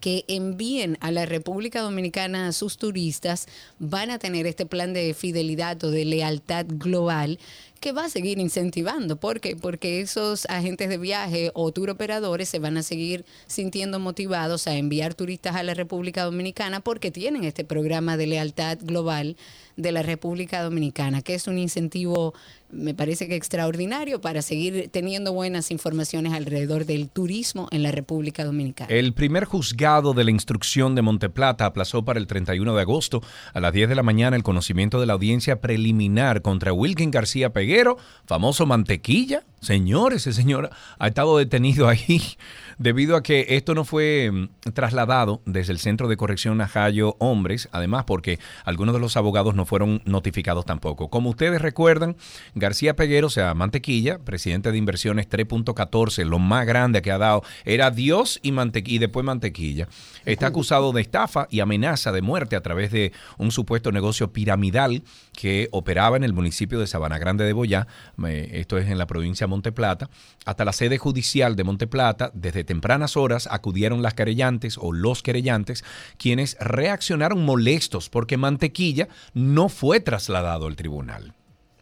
que 0.00 0.24
envíen 0.28 0.96
a 1.00 1.10
la 1.10 1.26
República 1.26 1.80
Dominicana 1.82 2.48
a 2.48 2.52
sus 2.52 2.78
turistas 2.78 3.46
van 3.78 4.10
a 4.10 4.18
tener 4.18 4.46
este 4.46 4.66
plan 4.66 4.92
de 4.92 5.14
fidelidad 5.14 5.82
o 5.84 5.90
de 5.90 6.04
lealtad 6.04 6.66
global 6.68 7.38
que 7.80 7.92
va 7.92 8.04
a 8.04 8.10
seguir 8.10 8.38
incentivando. 8.38 9.16
¿Por 9.16 9.40
qué? 9.40 9.56
Porque 9.56 10.00
esos 10.00 10.46
agentes 10.50 10.90
de 10.90 10.98
viaje 10.98 11.50
o 11.54 11.72
tour 11.72 11.90
operadores 11.90 12.48
se 12.48 12.58
van 12.58 12.76
a 12.76 12.82
seguir 12.82 13.24
sintiendo 13.46 13.98
motivados 13.98 14.66
a 14.66 14.76
enviar 14.76 15.14
turistas 15.14 15.56
a 15.56 15.62
la 15.62 15.72
República 15.72 16.24
Dominicana 16.24 16.80
porque 16.80 17.10
tienen 17.10 17.44
este 17.44 17.64
programa 17.64 18.18
de 18.18 18.26
lealtad 18.26 18.78
global 18.82 19.36
de 19.80 19.92
la 19.92 20.02
República 20.02 20.62
Dominicana, 20.62 21.22
que 21.22 21.34
es 21.34 21.46
un 21.46 21.58
incentivo, 21.58 22.34
me 22.70 22.94
parece 22.94 23.28
que 23.28 23.36
extraordinario 23.36 24.20
para 24.20 24.42
seguir 24.42 24.88
teniendo 24.90 25.32
buenas 25.32 25.70
informaciones 25.70 26.32
alrededor 26.32 26.86
del 26.86 27.08
turismo 27.08 27.68
en 27.70 27.82
la 27.82 27.90
República 27.90 28.44
Dominicana. 28.44 28.92
El 28.92 29.12
primer 29.14 29.44
juzgado 29.44 30.14
de 30.14 30.24
la 30.24 30.30
instrucción 30.30 30.94
de 30.94 31.02
Monteplata 31.02 31.66
aplazó 31.66 32.04
para 32.04 32.18
el 32.18 32.26
31 32.26 32.74
de 32.74 32.80
agosto 32.80 33.22
a 33.52 33.60
las 33.60 33.72
10 33.72 33.88
de 33.88 33.94
la 33.94 34.02
mañana 34.02 34.36
el 34.36 34.42
conocimiento 34.42 35.00
de 35.00 35.06
la 35.06 35.14
audiencia 35.14 35.60
preliminar 35.60 36.42
contra 36.42 36.72
Wilkin 36.72 37.10
García 37.10 37.52
Peguero, 37.52 37.96
famoso 38.26 38.66
mantequilla. 38.66 39.44
Señor, 39.60 40.14
ese 40.14 40.32
señor 40.32 40.70
ha 40.98 41.08
estado 41.08 41.36
detenido 41.36 41.88
ahí 41.88 42.22
debido 42.80 43.14
a 43.14 43.22
que 43.22 43.44
esto 43.50 43.74
no 43.74 43.84
fue 43.84 44.30
mm, 44.32 44.72
trasladado 44.72 45.42
desde 45.44 45.72
el 45.72 45.78
Centro 45.78 46.08
de 46.08 46.16
Corrección 46.16 46.56
Najayo 46.56 47.14
Hombres, 47.18 47.68
además 47.72 48.04
porque 48.04 48.38
algunos 48.64 48.94
de 48.94 49.00
los 49.00 49.18
abogados 49.18 49.54
no 49.54 49.66
fueron 49.66 50.00
notificados 50.06 50.64
tampoco. 50.64 51.10
Como 51.10 51.28
ustedes 51.28 51.60
recuerdan, 51.60 52.16
García 52.54 52.96
Peguero, 52.96 53.26
o 53.26 53.30
sea, 53.30 53.52
Mantequilla, 53.52 54.18
presidente 54.18 54.72
de 54.72 54.78
Inversiones 54.78 55.28
3.14, 55.28 56.24
lo 56.24 56.38
más 56.38 56.66
grande 56.66 57.02
que 57.02 57.12
ha 57.12 57.18
dado, 57.18 57.42
era 57.66 57.90
Dios 57.90 58.40
y, 58.42 58.54
y 58.86 58.98
después 58.98 59.26
Mantequilla. 59.26 59.86
Está 60.24 60.48
acusado 60.48 60.92
de 60.92 61.00
estafa 61.00 61.46
y 61.50 61.60
amenaza 61.60 62.12
de 62.12 62.22
muerte 62.22 62.56
a 62.56 62.60
través 62.60 62.90
de 62.90 63.12
un 63.38 63.50
supuesto 63.50 63.92
negocio 63.92 64.32
piramidal 64.32 65.02
que 65.32 65.68
operaba 65.72 66.16
en 66.16 66.24
el 66.24 66.32
municipio 66.32 66.78
de 66.78 66.86
Sabana 66.86 67.18
Grande 67.18 67.44
de 67.44 67.52
Boyá, 67.52 67.86
esto 68.26 68.78
es 68.78 68.88
en 68.88 68.98
la 68.98 69.06
provincia 69.06 69.46
de 69.46 69.50
Monteplata, 69.50 70.10
hasta 70.44 70.64
la 70.64 70.72
sede 70.72 70.98
judicial 70.98 71.56
de 71.56 71.64
Monteplata, 71.64 72.30
desde 72.34 72.64
tempranas 72.64 73.16
horas 73.16 73.48
acudieron 73.50 74.02
las 74.02 74.14
querellantes 74.14 74.78
o 74.78 74.92
los 74.92 75.22
querellantes, 75.22 75.84
quienes 76.18 76.56
reaccionaron 76.60 77.44
molestos 77.44 78.08
porque 78.08 78.36
Mantequilla 78.36 79.08
no 79.34 79.68
fue 79.68 80.00
trasladado 80.00 80.66
al 80.66 80.76
tribunal. 80.76 81.34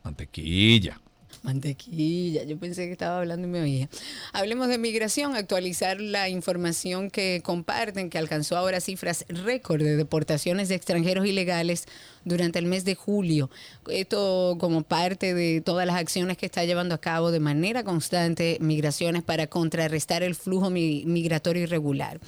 Mantequilla. 0.05 1.01
Mantequilla, 1.43 2.45
yo 2.45 2.59
pensé 2.59 2.87
que 2.87 2.93
estaba 2.93 3.19
hablando 3.19 3.47
y 3.47 3.51
me 3.51 3.61
oía. 3.61 3.89
Hablemos 4.33 4.69
de 4.69 4.79
migración, 4.79 5.35
actualizar 5.35 6.01
la 6.01 6.29
información 6.29 7.11
que 7.11 7.41
comparten, 7.45 8.11
que 8.11 8.19
alcanzó 8.19 8.57
ahora 8.57 8.81
cifras 8.81 9.25
récord 9.29 9.83
de 9.83 9.97
deportaciones 9.97 10.69
de 10.69 10.75
extranjeros 10.75 11.27
ilegales 11.27 11.87
durante 12.25 12.59
el 12.59 12.67
mes 12.67 12.85
de 12.85 12.95
julio. 12.95 13.51
Esto 13.89 14.57
como 14.59 14.83
parte 14.83 15.35
de 15.35 15.61
todas 15.61 15.87
las 15.87 15.97
acciones 15.97 16.37
que 16.37 16.47
está 16.47 16.65
llevando 16.65 16.95
a 16.95 17.01
cabo 17.01 17.31
de 17.31 17.41
manera 17.41 17.85
constante 17.85 18.59
migraciones 18.61 19.23
para 19.23 19.47
contrarrestar 19.47 20.23
el 20.23 20.35
flujo 20.35 20.71
migratorio 20.71 21.63
irregular. 21.63 22.21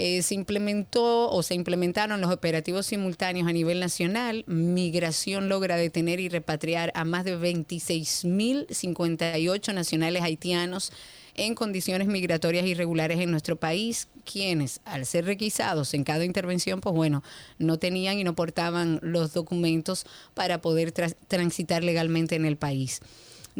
Eh, 0.00 0.22
se 0.22 0.36
implementó 0.36 1.28
o 1.28 1.42
se 1.42 1.56
implementaron 1.56 2.20
los 2.20 2.30
operativos 2.30 2.86
simultáneos 2.86 3.48
a 3.48 3.52
nivel 3.52 3.80
nacional. 3.80 4.44
Migración 4.46 5.48
logra 5.48 5.74
detener 5.74 6.20
y 6.20 6.28
repatriar 6.28 6.92
a 6.94 7.04
más 7.04 7.24
de 7.24 7.36
26.058 7.36 9.74
nacionales 9.74 10.22
haitianos 10.22 10.92
en 11.34 11.56
condiciones 11.56 12.06
migratorias 12.06 12.64
irregulares 12.64 13.18
en 13.18 13.32
nuestro 13.32 13.56
país, 13.56 14.06
quienes 14.24 14.80
al 14.84 15.04
ser 15.04 15.24
requisados 15.24 15.92
en 15.94 16.04
cada 16.04 16.24
intervención, 16.24 16.80
pues 16.80 16.94
bueno, 16.94 17.24
no 17.58 17.80
tenían 17.80 18.20
y 18.20 18.24
no 18.24 18.36
portaban 18.36 19.00
los 19.02 19.32
documentos 19.32 20.06
para 20.34 20.60
poder 20.60 20.92
transitar 20.92 21.82
legalmente 21.82 22.36
en 22.36 22.46
el 22.46 22.56
país. 22.56 23.00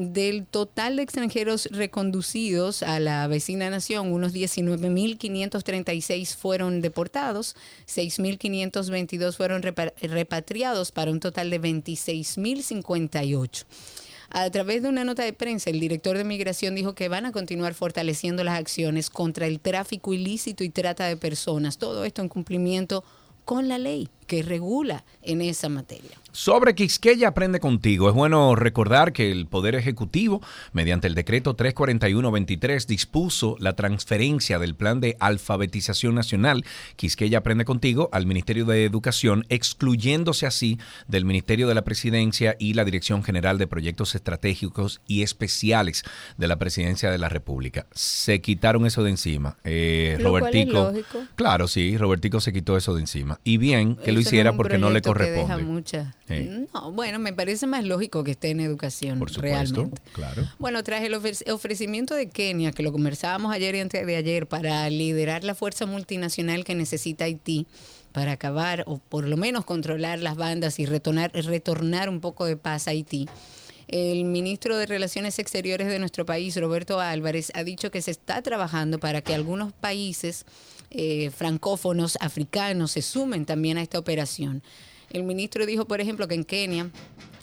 Del 0.01 0.47
total 0.47 0.95
de 0.95 1.03
extranjeros 1.03 1.69
reconducidos 1.73 2.85
a 2.85 3.01
la 3.01 3.27
vecina 3.27 3.69
nación, 3.69 4.13
unos 4.13 4.33
19.536 4.33 6.37
fueron 6.37 6.81
deportados, 6.81 7.57
6.522 7.89 9.37
fueron 9.37 9.61
repatriados 9.61 10.93
para 10.93 11.11
un 11.11 11.19
total 11.19 11.51
de 11.51 11.61
26.058. 11.61 13.65
A 14.31 14.49
través 14.51 14.85
de 14.85 14.89
una 14.89 15.03
nota 15.03 15.25
de 15.25 15.33
prensa, 15.33 15.71
el 15.71 15.81
director 15.81 16.17
de 16.17 16.23
migración 16.23 16.77
dijo 16.77 16.95
que 16.95 17.09
van 17.09 17.27
a 17.27 17.33
continuar 17.33 17.75
fortaleciendo 17.75 18.45
las 18.45 18.57
acciones 18.57 19.11
contra 19.11 19.49
el 19.49 19.59
tráfico 19.59 20.15
ilícito 20.15 20.63
y 20.63 20.69
trata 20.69 21.07
de 21.07 21.17
personas. 21.17 21.77
Todo 21.77 22.05
esto 22.05 22.23
en 22.23 22.29
cumplimiento 22.29 23.03
con 23.45 23.67
la 23.67 23.79
ley. 23.79 24.09
Que 24.29 24.45
regula 24.45 25.05
en 25.23 25.41
esa 25.41 25.69
materia. 25.69 26.11
Sobre 26.31 26.75
Quisqueya 26.75 27.29
Aprende 27.29 27.59
Contigo, 27.59 28.09
es 28.09 28.15
bueno 28.15 28.55
recordar 28.55 29.13
que 29.13 29.33
el 29.33 29.47
Poder 29.47 29.75
Ejecutivo, 29.75 30.41
mediante 30.73 31.09
el 31.09 31.17
decreto 31.17 31.57
341-23, 31.57 32.87
dispuso 32.87 33.57
la 33.59 33.75
transferencia 33.75 34.59
del 34.59 34.77
plan 34.77 35.01
de 35.01 35.17
alfabetización 35.19 36.15
nacional 36.15 36.65
Quisqueya 36.97 37.39
Aprende 37.39 37.65
Contigo 37.65 38.11
al 38.13 38.27
Ministerio 38.27 38.67
de 38.67 38.85
Educación, 38.85 39.47
excluyéndose 39.49 40.47
así 40.47 40.79
del 41.09 41.25
Ministerio 41.25 41.67
de 41.67 41.75
la 41.75 41.83
Presidencia 41.83 42.55
y 42.59 42.75
la 42.75 42.85
Dirección 42.85 43.25
General 43.25 43.57
de 43.59 43.67
Proyectos 43.67 44.15
Estratégicos 44.15 45.01
y 45.09 45.23
Especiales 45.23 46.05
de 46.37 46.47
la 46.47 46.57
Presidencia 46.59 47.11
de 47.11 47.19
la 47.19 47.31
República. 47.31 47.87
Se 47.93 48.41
quitaron 48.43 48.87
eso 48.87 49.03
de 49.03 49.11
encima. 49.11 49.57
Eh, 49.65 50.19
Lo 50.21 50.31
cual 50.31 50.45
es 50.45 50.51
Robertico. 50.53 50.93
lógico. 50.93 51.19
Claro, 51.37 51.67
sí, 51.69 51.97
Robertico 51.97 52.41
se 52.41 52.53
quitó 52.53 52.77
eso 52.77 52.95
de 52.95 53.01
encima. 53.01 53.41
Y 53.45 53.57
bien 53.57 53.97
que 53.97 54.13
lo 54.19 54.29
hiciera 54.29 54.53
porque 54.57 54.79
no 54.79 54.91
le 54.91 55.01
proyecto 55.01 55.25
que 55.25 55.31
deja 55.31 55.43
corresponde. 55.55 55.73
mucha- 55.73 56.15
Sí. 56.29 56.67
No, 56.75 56.93
bueno, 56.93 57.19
me 57.19 57.33
parece 57.33 57.67
más 57.67 57.85
lógico 57.85 58.23
que 58.25 58.33
esté 58.33 58.51
en 58.51 58.61
educación 58.61 59.19
Por 59.19 59.31
supuesto, 59.31 59.75
realmente. 59.75 60.03
claro. 60.13 60.49
Bueno, 60.59 60.83
tras 60.85 61.03
el 61.03 61.15
ofre- 61.15 61.51
ofrecimiento 61.53 62.15
de 62.15 62.29
Kenia, 62.29 62.73
que 62.73 62.83
lo 62.83 62.93
conversábamos 62.93 63.53
ayer 63.53 63.75
y 63.75 63.81
antes 63.81 64.07
de 64.07 64.17
ayer, 64.17 64.47
para 64.47 64.89
liderar 64.91 65.45
la 65.45 65.55
fuerza 65.55 65.87
multinacional 65.87 66.65
que 66.65 66.75
necesita 66.75 67.25
Haití 67.25 67.67
para 68.13 68.33
acabar 68.33 68.85
o 68.87 68.99
por 68.99 69.27
lo 69.29 69.37
menos 69.37 69.65
controlar 69.65 70.19
las 70.19 70.37
bandas 70.37 70.79
y 70.79 70.87
retornar, 70.87 71.31
retornar 71.35 72.09
un 72.09 72.21
poco 72.21 72.47
de 72.47 72.57
paz 72.57 72.89
a 72.89 72.91
Haití. 72.93 73.29
El 73.87 74.25
ministro 74.25 74.77
de 74.77 74.85
Relaciones 74.85 75.39
Exteriores 75.39 75.87
de 75.89 75.99
nuestro 75.99 76.27
país, 76.27 76.55
Roberto 76.61 77.01
Álvarez, 77.01 77.51
ha 77.55 77.65
dicho 77.65 77.91
que 77.91 78.03
se 78.03 78.11
está 78.11 78.43
trabajando 78.43 78.99
para 78.99 79.23
que 79.23 79.35
algunos 79.35 79.73
países 79.73 80.45
eh, 80.91 81.31
francófonos 81.31 82.17
africanos 82.21 82.93
se 82.93 83.03
sumen 83.03 83.45
también 83.45 83.79
a 83.79 83.83
esta 83.83 83.99
operación. 83.99 84.63
El 85.11 85.25
ministro 85.25 85.67
dijo, 85.67 85.87
por 85.87 86.01
ejemplo, 86.01 86.29
que 86.29 86.35
en 86.35 86.45
Kenia 86.45 86.91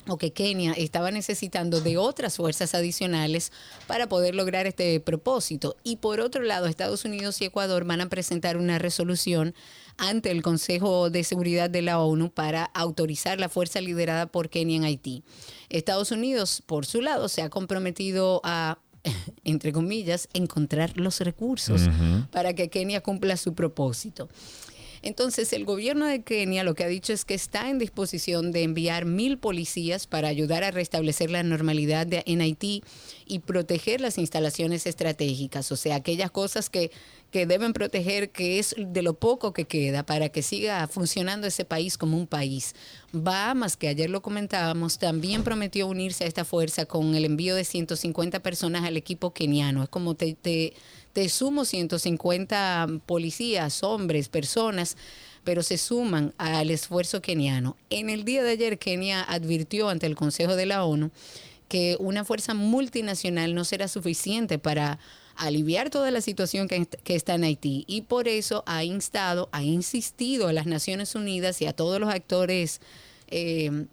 o 0.07 0.17
que 0.17 0.33
Kenia 0.33 0.73
estaba 0.73 1.11
necesitando 1.11 1.81
de 1.81 1.97
otras 1.97 2.35
fuerzas 2.37 2.75
adicionales 2.75 3.51
para 3.87 4.07
poder 4.07 4.35
lograr 4.35 4.67
este 4.67 4.99
propósito. 4.99 5.77
Y 5.83 5.97
por 5.97 6.19
otro 6.19 6.43
lado, 6.43 6.67
Estados 6.67 7.05
Unidos 7.05 7.41
y 7.41 7.45
Ecuador 7.45 7.85
van 7.85 8.01
a 8.01 8.09
presentar 8.09 8.57
una 8.57 8.77
resolución 8.77 9.55
ante 9.97 10.31
el 10.31 10.41
Consejo 10.41 11.09
de 11.09 11.23
Seguridad 11.23 11.69
de 11.69 11.81
la 11.81 11.99
ONU 11.99 12.29
para 12.29 12.65
autorizar 12.65 13.39
la 13.39 13.49
fuerza 13.49 13.81
liderada 13.81 14.27
por 14.27 14.49
Kenia 14.49 14.77
en 14.77 14.83
Haití. 14.83 15.23
Estados 15.69 16.11
Unidos, 16.11 16.61
por 16.65 16.85
su 16.85 17.01
lado, 17.01 17.29
se 17.29 17.41
ha 17.41 17.49
comprometido 17.49 18.41
a 18.43 18.77
entre 19.43 19.71
comillas, 19.71 20.29
encontrar 20.33 20.97
los 20.97 21.19
recursos 21.19 21.81
para 22.31 22.53
que 22.53 22.69
Kenia 22.69 23.01
cumpla 23.01 23.37
su 23.37 23.53
propósito. 23.53 24.29
Entonces, 25.05 25.53
el 25.53 25.65
gobierno 25.65 26.07
de 26.07 26.23
Kenia 26.23 26.63
lo 26.63 26.73
que 26.73 26.83
ha 26.83 26.87
dicho 26.87 27.13
es 27.13 27.25
que 27.25 27.35
está 27.35 27.69
en 27.69 27.77
disposición 27.77 28.51
de 28.51 28.63
enviar 28.63 29.05
mil 29.05 29.37
policías 29.37 30.07
para 30.07 30.29
ayudar 30.29 30.63
a 30.63 30.71
restablecer 30.71 31.29
la 31.29 31.43
normalidad 31.43 32.07
de- 32.07 32.23
en 32.25 32.41
Haití 32.41 32.83
y 33.27 33.37
proteger 33.39 34.01
las 34.01 34.17
instalaciones 34.17 34.87
estratégicas, 34.87 35.71
o 35.71 35.75
sea, 35.75 35.95
aquellas 35.97 36.31
cosas 36.31 36.71
que, 36.71 36.89
que 37.29 37.45
deben 37.45 37.71
proteger, 37.73 38.31
que 38.31 38.57
es 38.57 38.73
de 38.79 39.03
lo 39.03 39.13
poco 39.13 39.53
que 39.53 39.65
queda 39.65 40.03
para 40.07 40.29
que 40.29 40.41
siga 40.41 40.87
funcionando 40.87 41.45
ese 41.45 41.65
país 41.65 41.99
como 41.99 42.17
un 42.17 42.25
país. 42.25 42.73
Bahamas, 43.11 43.77
que 43.77 43.87
ayer 43.87 44.09
lo 44.09 44.23
comentábamos, 44.23 44.97
también 44.97 45.43
prometió 45.43 45.85
unirse 45.87 46.23
a 46.23 46.27
esta 46.27 46.45
fuerza 46.45 46.87
con 46.87 47.13
el 47.13 47.25
envío 47.25 47.55
de 47.55 47.63
150 47.63 48.39
personas 48.41 48.83
al 48.85 48.97
equipo 48.97 49.33
keniano. 49.33 49.83
Es 49.83 49.89
como 49.89 50.15
te, 50.15 50.33
te, 50.33 50.73
te 51.15 51.29
sumo 51.29 51.63
150 51.63 52.87
policías, 53.05 53.83
hombres, 53.83 54.27
personas, 54.27 54.97
pero 55.45 55.63
se 55.63 55.77
suman 55.77 56.33
al 56.37 56.69
esfuerzo 56.71 57.21
keniano. 57.21 57.77
En 57.89 58.09
el 58.09 58.25
día 58.25 58.43
de 58.43 58.49
ayer, 58.49 58.77
Kenia 58.77 59.23
advirtió 59.23 59.87
ante 59.87 60.07
el 60.07 60.15
Consejo 60.17 60.57
de 60.57 60.65
la 60.65 60.83
ONU 60.83 61.11
que 61.69 61.95
una 62.01 62.25
fuerza 62.25 62.53
multinacional 62.53 63.55
no 63.55 63.63
será 63.63 63.87
suficiente 63.87 64.59
para 64.59 64.99
aliviar 65.37 65.89
toda 65.89 66.11
la 66.11 66.19
situación 66.19 66.67
que, 66.67 66.85
está 67.05 67.35
en 67.35 67.45
Haití 67.45 67.85
y 67.87 68.01
por 68.01 68.27
eso 68.27 68.63
ha 68.65 68.83
instado, 68.83 69.47
ha 69.53 69.63
insistido 69.63 70.49
a 70.49 70.53
las 70.53 70.65
Naciones 70.65 71.15
Unidas 71.15 71.61
y 71.61 71.65
a 71.65 71.71
todos 71.71 71.97
los 71.97 72.09
actores 72.09 72.81
eh, 73.29 73.85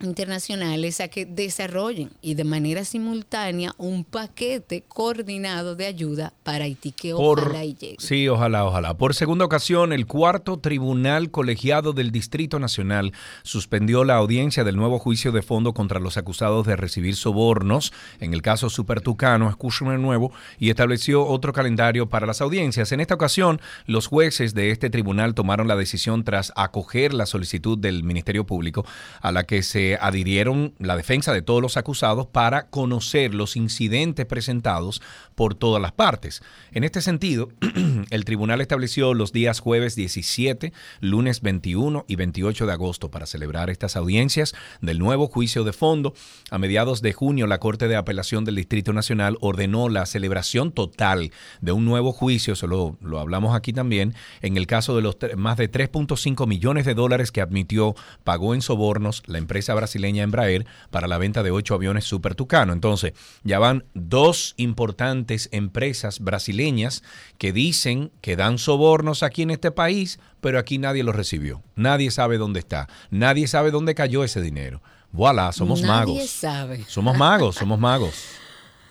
internacionales 0.00 1.00
a 1.00 1.08
que 1.08 1.26
desarrollen 1.26 2.10
y 2.20 2.34
de 2.34 2.44
manera 2.44 2.84
simultánea 2.84 3.72
un 3.78 4.04
paquete 4.04 4.84
coordinado 4.86 5.76
de 5.76 5.86
ayuda 5.86 6.32
para 6.42 6.64
Haití 6.64 6.92
que 6.92 7.12
Por- 7.14 7.40
ojalá 7.40 7.64
y 7.64 7.74
llegue. 7.74 7.96
Sí, 7.98 8.28
ojalá, 8.28 8.64
ojalá. 8.64 8.94
Por 8.96 9.14
segunda 9.14 9.44
ocasión, 9.44 9.92
el 9.92 10.06
cuarto 10.06 10.58
tribunal 10.58 11.30
colegiado 11.30 11.92
del 11.92 12.10
Distrito 12.10 12.58
Nacional 12.58 13.12
suspendió 13.42 14.04
la 14.04 14.16
audiencia 14.16 14.64
del 14.64 14.76
nuevo 14.76 14.98
juicio 14.98 15.32
de 15.32 15.42
fondo 15.42 15.74
contra 15.74 16.00
los 16.00 16.16
acusados 16.16 16.66
de 16.66 16.76
recibir 16.76 17.16
sobornos 17.16 17.92
en 18.20 18.34
el 18.34 18.42
caso 18.42 18.70
Supertucano, 18.70 19.48
escúchame 19.48 19.98
nuevo, 19.98 20.32
y 20.58 20.70
estableció 20.70 21.26
otro 21.26 21.52
calendario 21.52 22.08
para 22.08 22.26
las 22.26 22.40
audiencias. 22.40 22.92
En 22.92 23.00
esta 23.00 23.14
ocasión, 23.14 23.60
los 23.86 24.06
jueces 24.06 24.54
de 24.54 24.70
este 24.70 24.90
tribunal 24.90 25.34
tomaron 25.34 25.68
la 25.68 25.76
decisión 25.76 26.24
tras 26.24 26.52
acoger 26.56 27.14
la 27.14 27.26
solicitud 27.26 27.78
del 27.78 28.04
Ministerio 28.04 28.44
Público 28.44 28.84
a 29.20 29.32
la 29.32 29.44
que 29.44 29.62
se 29.62 29.87
adhirieron 29.96 30.74
la 30.78 30.96
defensa 30.96 31.32
de 31.32 31.42
todos 31.42 31.62
los 31.62 31.76
acusados 31.76 32.26
para 32.26 32.68
conocer 32.68 33.34
los 33.34 33.56
incidentes 33.56 34.26
presentados 34.26 35.00
por 35.34 35.54
todas 35.54 35.80
las 35.80 35.92
partes. 35.92 36.42
En 36.72 36.84
este 36.84 37.00
sentido, 37.00 37.48
el 38.10 38.24
tribunal 38.24 38.60
estableció 38.60 39.14
los 39.14 39.32
días 39.32 39.60
jueves 39.60 39.94
17, 39.94 40.72
lunes 41.00 41.40
21 41.42 42.04
y 42.08 42.16
28 42.16 42.66
de 42.66 42.72
agosto 42.72 43.10
para 43.10 43.26
celebrar 43.26 43.70
estas 43.70 43.96
audiencias 43.96 44.54
del 44.80 44.98
nuevo 44.98 45.28
juicio 45.28 45.64
de 45.64 45.72
fondo. 45.72 46.14
A 46.50 46.58
mediados 46.58 47.02
de 47.02 47.12
junio, 47.12 47.46
la 47.46 47.58
Corte 47.58 47.88
de 47.88 47.96
Apelación 47.96 48.44
del 48.44 48.56
Distrito 48.56 48.92
Nacional 48.92 49.38
ordenó 49.40 49.88
la 49.88 50.06
celebración 50.06 50.72
total 50.72 51.30
de 51.60 51.72
un 51.72 51.84
nuevo 51.84 52.12
juicio, 52.12 52.54
eso 52.54 52.66
lo, 52.66 52.96
lo 53.00 53.20
hablamos 53.20 53.54
aquí 53.54 53.72
también, 53.72 54.14
en 54.42 54.56
el 54.56 54.66
caso 54.66 54.96
de 54.96 55.02
los 55.02 55.16
más 55.36 55.56
de 55.56 55.70
3.5 55.70 56.46
millones 56.46 56.84
de 56.84 56.94
dólares 56.94 57.30
que 57.30 57.40
admitió, 57.40 57.94
pagó 58.24 58.54
en 58.54 58.62
sobornos 58.62 59.22
la 59.26 59.38
empresa 59.38 59.74
brasileña 59.78 60.22
Embraer 60.22 60.66
para 60.90 61.08
la 61.08 61.16
venta 61.18 61.42
de 61.42 61.50
ocho 61.50 61.74
aviones 61.74 62.04
Super 62.04 62.34
Tucano. 62.34 62.72
Entonces, 62.72 63.14
ya 63.42 63.58
van 63.58 63.84
dos 63.94 64.54
importantes 64.58 65.48
empresas 65.52 66.20
brasileñas 66.20 67.02
que 67.38 67.52
dicen 67.52 68.10
que 68.20 68.36
dan 68.36 68.58
sobornos 68.58 69.22
aquí 69.22 69.42
en 69.42 69.50
este 69.50 69.70
país, 69.70 70.18
pero 70.40 70.58
aquí 70.58 70.78
nadie 70.78 71.02
los 71.02 71.16
recibió. 71.16 71.62
Nadie 71.74 72.10
sabe 72.10 72.38
dónde 72.38 72.60
está. 72.60 72.88
Nadie 73.10 73.48
sabe 73.48 73.70
dónde 73.70 73.94
cayó 73.94 74.22
ese 74.24 74.42
dinero. 74.42 74.82
Voilà, 75.12 75.52
somos 75.52 75.80
Nadie 75.80 75.88
magos. 76.16 76.30
sabe. 76.30 76.84
Somos 76.86 77.16
magos, 77.16 77.54
somos 77.56 77.78
magos. 77.78 78.14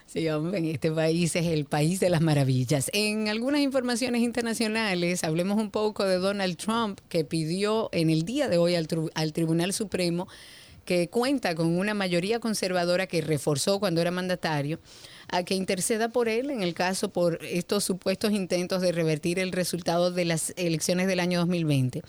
Sí, 0.07 0.27
hombre, 0.29 0.71
este 0.71 0.89
país 0.89 1.35
es 1.35 1.45
el 1.45 1.65
país 1.65 1.99
de 1.99 2.09
las 2.09 2.21
maravillas. 2.21 2.89
En 2.93 3.27
algunas 3.27 3.59
informaciones 3.61 4.21
internacionales, 4.21 5.23
hablemos 5.25 5.57
un 5.57 5.69
poco 5.69 6.05
de 6.05 6.17
Donald 6.17 6.55
Trump, 6.55 6.99
que 7.09 7.25
pidió 7.25 7.89
en 7.91 8.09
el 8.09 8.23
día 8.23 8.47
de 8.47 8.57
hoy 8.57 8.73
al 8.75 9.33
Tribunal 9.33 9.73
Supremo, 9.73 10.27
que 10.87 11.09
cuenta 11.09 11.53
con 11.53 11.77
una 11.77 11.93
mayoría 11.93 12.39
conservadora 12.39 13.07
que 13.07 13.19
reforzó 13.19 13.77
cuando 13.77 13.99
era 13.99 14.09
mandatario, 14.09 14.79
a 15.27 15.43
que 15.43 15.53
interceda 15.53 16.07
por 16.07 16.29
él 16.29 16.49
en 16.49 16.63
el 16.63 16.73
caso 16.73 17.09
por 17.09 17.43
estos 17.43 17.83
supuestos 17.83 18.31
intentos 18.31 18.81
de 18.81 18.93
revertir 18.93 19.37
el 19.37 19.51
resultado 19.51 20.11
de 20.11 20.23
las 20.23 20.53
elecciones 20.55 21.07
del 21.07 21.19
año 21.19 21.39
2020. 21.39 22.03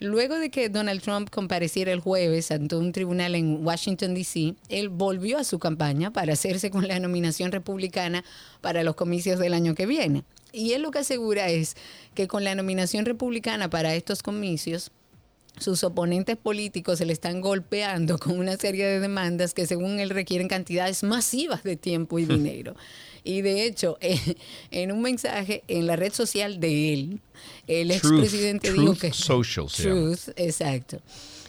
Luego 0.00 0.40
de 0.40 0.50
que 0.50 0.68
Donald 0.68 1.02
Trump 1.02 1.30
compareciera 1.30 1.92
el 1.92 2.00
jueves 2.00 2.50
ante 2.50 2.74
un 2.74 2.90
tribunal 2.90 3.36
en 3.36 3.64
Washington, 3.64 4.14
D.C., 4.14 4.56
él 4.70 4.88
volvió 4.88 5.38
a 5.38 5.44
su 5.44 5.60
campaña 5.60 6.12
para 6.12 6.32
hacerse 6.32 6.68
con 6.68 6.88
la 6.88 6.98
nominación 6.98 7.52
republicana 7.52 8.24
para 8.60 8.82
los 8.82 8.96
comicios 8.96 9.38
del 9.38 9.54
año 9.54 9.76
que 9.76 9.86
viene. 9.86 10.24
Y 10.52 10.72
él 10.72 10.82
lo 10.82 10.90
que 10.90 10.98
asegura 10.98 11.48
es 11.48 11.76
que 12.14 12.26
con 12.26 12.42
la 12.42 12.56
nominación 12.56 13.04
republicana 13.04 13.70
para 13.70 13.94
estos 13.94 14.24
comicios, 14.24 14.90
sus 15.58 15.84
oponentes 15.84 16.36
políticos 16.36 16.98
se 16.98 17.06
le 17.06 17.12
están 17.12 17.40
golpeando 17.40 18.18
con 18.18 18.38
una 18.38 18.56
serie 18.56 18.86
de 18.86 19.00
demandas 19.00 19.54
que 19.54 19.66
según 19.66 20.00
él 20.00 20.10
requieren 20.10 20.48
cantidades 20.48 21.02
masivas 21.02 21.62
de 21.62 21.76
tiempo 21.76 22.18
y 22.18 22.24
dinero. 22.26 22.76
Y 23.24 23.42
de 23.42 23.64
hecho, 23.64 23.98
eh, 24.00 24.36
en 24.70 24.92
un 24.92 25.02
mensaje 25.02 25.64
en 25.68 25.86
la 25.86 25.96
red 25.96 26.12
social 26.12 26.60
de 26.60 26.92
él, 26.92 27.20
el 27.66 27.90
expresidente 27.90 28.72
dijo 28.72 28.94
que... 28.94 29.12
Social. 29.12 29.66
Truth, 29.66 30.28
exacto. 30.36 31.00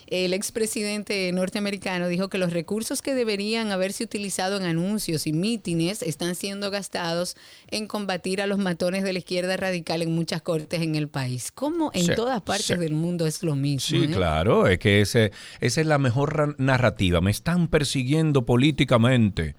El 0.08 0.34
expresidente 0.34 1.30
norteamericano 1.34 2.08
dijo 2.08 2.30
que 2.30 2.38
los 2.38 2.54
recursos 2.54 3.02
que 3.02 3.13
deberían 3.13 3.72
haberse 3.72 4.04
utilizado 4.06 4.56
en 4.58 4.63
anuncios 4.63 5.28
y 5.28 5.34
mítines 5.34 6.02
están 6.02 6.36
siendo 6.36 6.72
gastados 6.72 7.36
en 7.70 7.88
combatir 7.88 8.41
a 8.41 8.48
los 8.48 8.58
matones 8.58 9.04
de 9.04 9.12
la 9.13 9.20
izquierda 9.20 9.58
radical 9.58 10.02
en 10.02 10.15
muchas 10.15 10.41
cortes 10.41 10.82
en 10.82 10.96
el 10.96 11.10
país. 11.10 11.52
Como 11.52 11.91
en 11.93 12.06
Sí, 12.06 12.12
todas 12.15 12.41
partes 12.41 12.67
sí. 12.67 12.76
del 12.76 12.93
mundo 12.93 13.28
es 13.28 13.43
lo 13.43 13.56
mismo. 13.56 14.00
Sí, 14.00 14.06
¿eh? 14.06 14.12
claro, 14.15 14.67
es 14.67 14.80
que 14.80 15.02
ese, 15.02 15.32
esa 15.60 15.82
es 15.82 15.88
la 15.88 15.98
mejor 15.98 16.36
ra- 16.38 16.56
narrativa. 16.58 17.20
Me 17.22 17.32
están 17.32 17.67
persiguiendo 17.67 18.46
políticamente. 18.46 19.56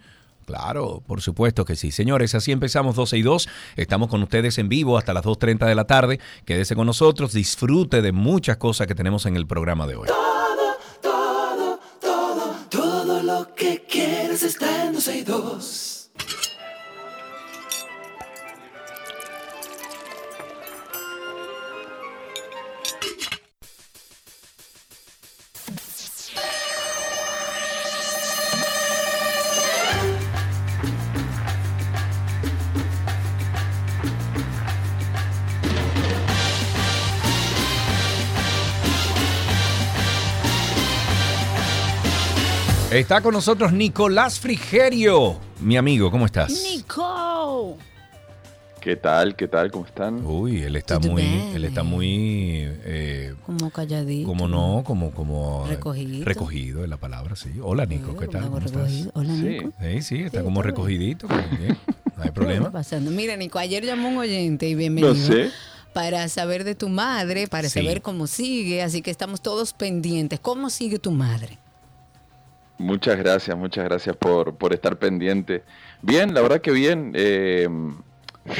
Claro, 0.48 1.02
por 1.06 1.20
supuesto 1.20 1.66
que 1.66 1.76
sí. 1.76 1.92
Señores, 1.92 2.34
así 2.34 2.52
empezamos 2.52 2.96
12 2.96 3.18
y 3.18 3.22
2. 3.22 3.50
Estamos 3.76 4.08
con 4.08 4.22
ustedes 4.22 4.56
en 4.56 4.70
vivo 4.70 4.96
hasta 4.96 5.12
las 5.12 5.22
2.30 5.22 5.66
de 5.66 5.74
la 5.74 5.86
tarde. 5.86 6.20
Quédese 6.46 6.74
con 6.74 6.86
nosotros, 6.86 7.34
disfrute 7.34 8.00
de 8.00 8.12
muchas 8.12 8.56
cosas 8.56 8.86
que 8.86 8.94
tenemos 8.94 9.26
en 9.26 9.36
el 9.36 9.46
programa 9.46 9.86
de 9.86 9.96
hoy. 9.96 10.08
Todo, 10.08 10.78
todo, 11.02 11.78
todo, 12.00 12.54
todo 12.70 13.22
lo 13.22 13.54
que 13.54 13.84
quieres 13.86 14.42
está 14.42 14.86
en 14.86 14.94
12 14.94 15.18
y 15.18 15.22
2. 15.22 15.77
Está 42.98 43.20
con 43.20 43.32
nosotros 43.32 43.72
Nicolás 43.72 44.40
Frigerio. 44.40 45.36
Mi 45.60 45.76
amigo, 45.76 46.10
¿cómo 46.10 46.26
estás? 46.26 46.50
Nico. 46.50 47.76
¿Qué 48.80 48.96
tal? 48.96 49.36
¿Qué 49.36 49.46
tal? 49.46 49.70
¿Cómo 49.70 49.86
están? 49.86 50.24
Uy, 50.26 50.62
él 50.62 50.74
está 50.74 50.98
muy, 50.98 51.22
él 51.54 51.64
está 51.64 51.84
muy, 51.84 52.62
eh, 52.64 53.34
Como 53.46 53.70
calladito. 53.70 54.26
como 54.26 54.48
no, 54.48 54.82
como, 54.84 55.12
como 55.12 55.64
eh, 55.66 55.70
Recogido. 55.70 56.24
recogido 56.24 56.82
es 56.82 56.88
la 56.90 56.96
palabra, 56.96 57.36
sí. 57.36 57.50
Hola 57.62 57.86
Nico, 57.86 58.16
¿qué 58.16 58.26
tal? 58.26 58.44
¿Cómo 58.46 58.58
estás? 58.58 59.08
Hola. 59.14 59.32
Nico. 59.32 59.72
Sí, 59.80 60.02
sí, 60.02 60.16
está 60.22 60.38
Sí, 60.38 60.44
como 60.44 60.60
está 60.60 60.70
recogidito, 60.70 61.28
bien. 61.28 61.78
No 62.16 62.22
hay 62.22 62.28
¿Qué 62.28 62.32
problema. 62.32 62.66
está 62.66 62.72
pasando? 62.78 63.10
Mira, 63.12 63.36
Nico, 63.36 63.58
ayer 63.60 63.84
llamó 63.84 64.08
un 64.08 64.16
oyente 64.18 64.68
y 64.68 64.74
bienvenido. 64.74 65.14
No 65.14 65.20
sé. 65.20 65.50
Para 65.92 66.28
saber 66.28 66.64
de 66.64 66.74
tu 66.74 66.88
madre, 66.88 67.46
para 67.46 67.68
Sí. 67.68 67.78
saber 67.80 68.02
cómo 68.02 68.26
sigue, 68.26 68.82
así 68.82 69.02
que 69.02 69.10
estamos 69.12 69.40
todos 69.40 69.72
pendientes. 69.72 70.40
¿Cómo 70.40 70.68
sigue 70.70 70.98
tu 70.98 71.10
madre? 71.12 71.58
Muchas 72.78 73.18
gracias, 73.18 73.56
muchas 73.56 73.84
gracias 73.84 74.16
por, 74.16 74.54
por 74.56 74.72
estar 74.72 74.98
pendiente. 74.98 75.64
Bien, 76.02 76.32
la 76.32 76.40
verdad 76.42 76.60
que 76.60 76.70
bien. 76.70 77.12
eh, 77.14 77.68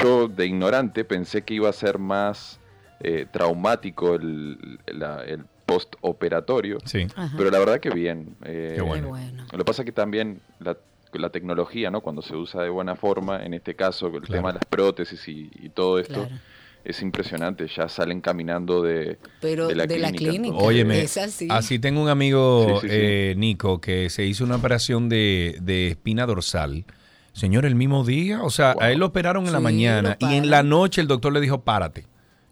yo 0.03 0.27
de 0.27 0.45
ignorante 0.45 1.03
pensé 1.05 1.41
que 1.43 1.53
iba 1.55 1.69
a 1.69 1.73
ser 1.73 1.97
más 1.99 2.59
eh, 2.99 3.25
traumático 3.31 4.15
el, 4.15 4.79
la- 4.87 5.23
el 5.23 5.45
postoperatorio, 5.65 6.79
Sí. 6.85 7.07
Ajá. 7.15 7.33
pero 7.37 7.49
la 7.49 7.59
verdad 7.59 7.79
que 7.79 7.89
bien. 7.91 8.35
eh, 8.43 8.73
Qué 8.75 8.81
bueno. 8.81 9.03
Qué 9.05 9.09
bueno. 9.09 9.43
Lo 9.51 9.57
que 9.57 9.65
pasa 9.65 9.81
es 9.83 9.85
que 9.85 9.91
también 9.91 10.41
la, 10.59 10.77
la 11.13 11.29
tecnología, 11.29 11.89
¿no? 11.91 12.01
cuando 12.01 12.21
se 12.21 12.35
usa 12.35 12.61
de 12.63 12.69
buena 12.69 12.95
forma, 12.95 13.43
en 13.45 13.53
este 13.53 13.75
caso 13.75 14.07
el 14.07 14.21
Claro. 14.23 14.27
tema 14.33 14.49
de 14.49 14.53
las 14.55 14.65
prótesis 14.65 15.27
y, 15.27 15.49
y 15.53 15.69
todo 15.69 15.97
esto, 15.99 16.25
Claro. 16.25 16.35
Es 16.83 17.01
impresionante. 17.01 17.67
Ya 17.75 17.87
salen 17.89 18.21
caminando 18.21 18.81
de, 18.81 19.17
Pero 19.41 19.67
de 19.67 19.75
la 19.75 19.85
de 19.85 19.99
la 19.99 20.11
clínica. 20.11 20.31
clínica. 20.31 20.55
Óyeme, 20.57 21.01
Es 21.01 21.17
así. 21.17 21.47
así 21.49 21.79
tengo 21.79 22.01
un 22.01 22.09
amigo, 22.09 22.79
Sí, 22.81 22.87
sí, 22.87 22.93
sí. 22.93 22.95
eh, 22.99 23.33
Nico, 23.37 23.79
que 23.81 24.09
se 24.09 24.25
hizo 24.25 24.43
una 24.43 24.55
operación 24.55 25.09
de, 25.09 25.57
de 25.61 25.89
espina 25.89 26.25
dorsal. 26.25 26.85
Señor, 27.33 27.65
el 27.65 27.75
mismo 27.75 28.03
día, 28.03 28.41
o 28.43 28.49
sea, 28.49 28.75
a 28.79 28.91
él 28.91 28.99
lo 28.99 29.05
operaron 29.07 29.45
en 29.45 29.53
la 29.53 29.59
mañana 29.59 30.17
y 30.19 30.33
en 30.35 30.49
la 30.49 30.63
noche 30.63 30.99
el 30.99 31.07
doctor 31.07 31.31
le 31.31 31.39
dijo, 31.41 31.61
párate. 31.61 32.05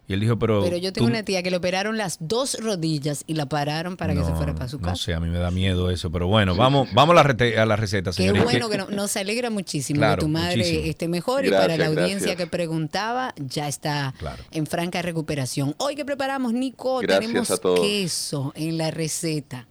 Y 0.10 0.13
él 0.13 0.22
dijo, 0.22 0.39
pero... 0.39 0.63
Pero 0.63 0.78
yo 0.78 0.93
tengo 0.93 1.08
tú- 1.08 1.12
una 1.13 1.24
tía 1.24 1.43
que 1.43 1.52
le 1.52 1.58
operaron 1.58 1.98
las 1.98 2.17
dos 2.22 2.58
rodillas 2.62 3.26
y 3.28 3.34
la 3.34 3.46
pararon 3.48 3.98
para 3.98 4.13
que 4.13 4.24
se 4.24 4.32
fuera 4.36 4.54
para 4.56 4.70
su 4.70 4.80
casa. 4.80 4.91
No 4.91 4.96
sé, 4.96 5.13
a 5.13 5.20
mí 5.20 5.28
me 5.28 5.38
da 5.38 5.52
miedo 5.52 5.89
eso, 5.91 6.10
pero 6.10 6.28
bueno, 6.28 6.56
vamos, 6.56 6.88
vamos 6.93 7.12
a 7.12 7.15
la, 7.22 7.24
rete- 7.24 7.58
a 7.58 7.65
la 7.65 7.76
receta, 7.76 8.12
Qué 8.12 8.15
señores. 8.15 8.43
bueno 8.46 8.70
que 8.70 8.78
no- 8.78 8.88
nos 8.89 9.17
alegra 9.17 9.50
muchísimo 9.50 9.98
Claro, 10.00 10.15
que 10.22 10.22
tu 10.22 10.30
madre 10.30 10.56
muchísimo. 10.58 10.86
esté 10.86 11.08
mejor 11.10 11.46
y 11.46 11.50
para 11.50 11.76
la 11.76 11.88
audiencia 11.88 12.20
gracias. 12.20 12.36
que 12.38 12.48
preguntaba 12.48 13.34
ya 13.38 13.67
está 13.67 14.13
Claro. 14.17 14.41
en 14.52 14.65
franca 14.65 15.02
recuperación. 15.02 15.76
Hoy 15.78 15.96
que 15.96 16.06
preparamos, 16.06 16.54
Nico, 16.54 17.00
Gracias 17.00 17.20
tenemos 17.28 17.52
a 17.52 17.58
todos. 17.58 17.82
queso 17.82 18.54
en 18.56 18.78
la 18.78 18.91
receta. 18.91 19.67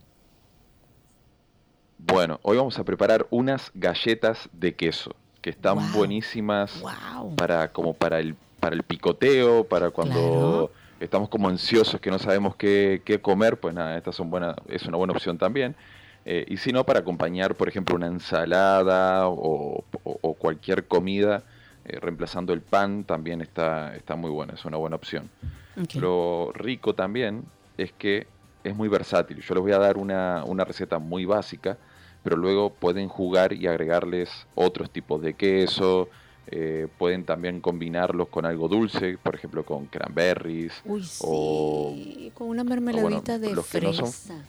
Bueno, 1.99 2.41
hoy 2.43 2.57
vamos 2.59 2.79
a 2.79 2.85
preparar 2.85 3.27
unas 3.31 3.71
galletas 3.75 4.51
de 4.53 4.75
queso 4.75 5.15
que 5.41 5.51
están 5.51 5.77
Wow. 5.77 5.87
buenísimas 5.95 6.73
Wow. 6.81 7.35
para 7.37 7.73
como 7.73 7.95
para 7.95 8.21
el 8.21 8.37
para 8.67 8.75
el 8.75 8.83
picoteo, 8.83 9.69
para 9.69 9.91
cuando 9.93 10.19
Claro. 10.19 10.73
estamos 10.99 11.29
como 11.29 11.49
ansiosos 11.49 12.01
que 12.01 12.11
no 12.11 12.19
sabemos 12.19 12.57
qué, 12.57 13.01
qué 13.07 13.21
comer, 13.21 13.61
pues 13.61 13.73
nada, 13.75 13.97
estas 13.97 14.17
son 14.17 14.29
buenas, 14.29 14.57
es 14.67 14.85
una 14.87 14.97
buena 14.97 15.13
opción 15.13 15.39
también. 15.39 15.77
Eh, 16.25 16.45
y 16.49 16.57
si 16.57 16.73
no, 16.73 16.85
para 16.85 16.99
acompañar, 16.99 17.55
por 17.57 17.69
ejemplo, 17.69 17.95
una 17.95 18.09
ensalada 18.09 19.29
o, 19.29 19.87
o- 20.03 20.19
o 20.21 20.35
cualquier 20.37 20.89
comida, 20.89 21.45
eh, 21.85 22.01
reemplazando 22.01 22.53
el 22.53 22.63
pan, 22.63 23.05
también 23.05 23.41
está, 23.41 23.95
está 23.95 24.17
muy 24.17 24.31
bueno, 24.33 24.55
es 24.55 24.65
una 24.65 24.79
buena 24.79 24.97
opción. 24.97 25.31
Lo 25.93 26.51
rico 26.55 26.95
también 26.95 27.53
es 27.77 27.93
que 27.93 28.33
es 28.65 28.75
muy 28.75 28.89
versátil. 28.89 29.41
Yo 29.43 29.55
les 29.55 29.63
voy 29.63 29.73
a 29.73 29.79
dar 29.79 29.97
una, 29.97 30.43
una 30.45 30.65
receta 30.65 30.99
muy 30.99 31.25
básica, 31.25 31.79
pero 32.23 32.37
luego 32.37 32.79
pueden 32.81 33.09
jugar 33.09 33.53
y 33.53 33.67
agregarles 33.69 34.49
otros 34.55 34.91
tipos 34.91 35.23
de 35.23 35.37
queso. 35.37 36.11
Eh, 36.49 36.87
pueden 36.99 37.25
también 37.25 37.61
combinarlos 37.61 38.29
con 38.29 38.47
algo 38.47 38.69
dulce, 38.69 39.19
por 39.19 39.35
ejemplo 39.35 39.65
con 39.65 39.87
cranberries. 39.87 40.73
Uy, 40.85 41.03
sí, 41.05 41.19
o- 41.27 41.95
con 42.35 42.49
una 42.49 42.65
mermeladita 42.65 43.39
de 43.39 43.55
los 43.55 43.67
que 43.67 43.81
no 43.81 43.93
son- 43.93 44.13
fresa. 44.13 44.45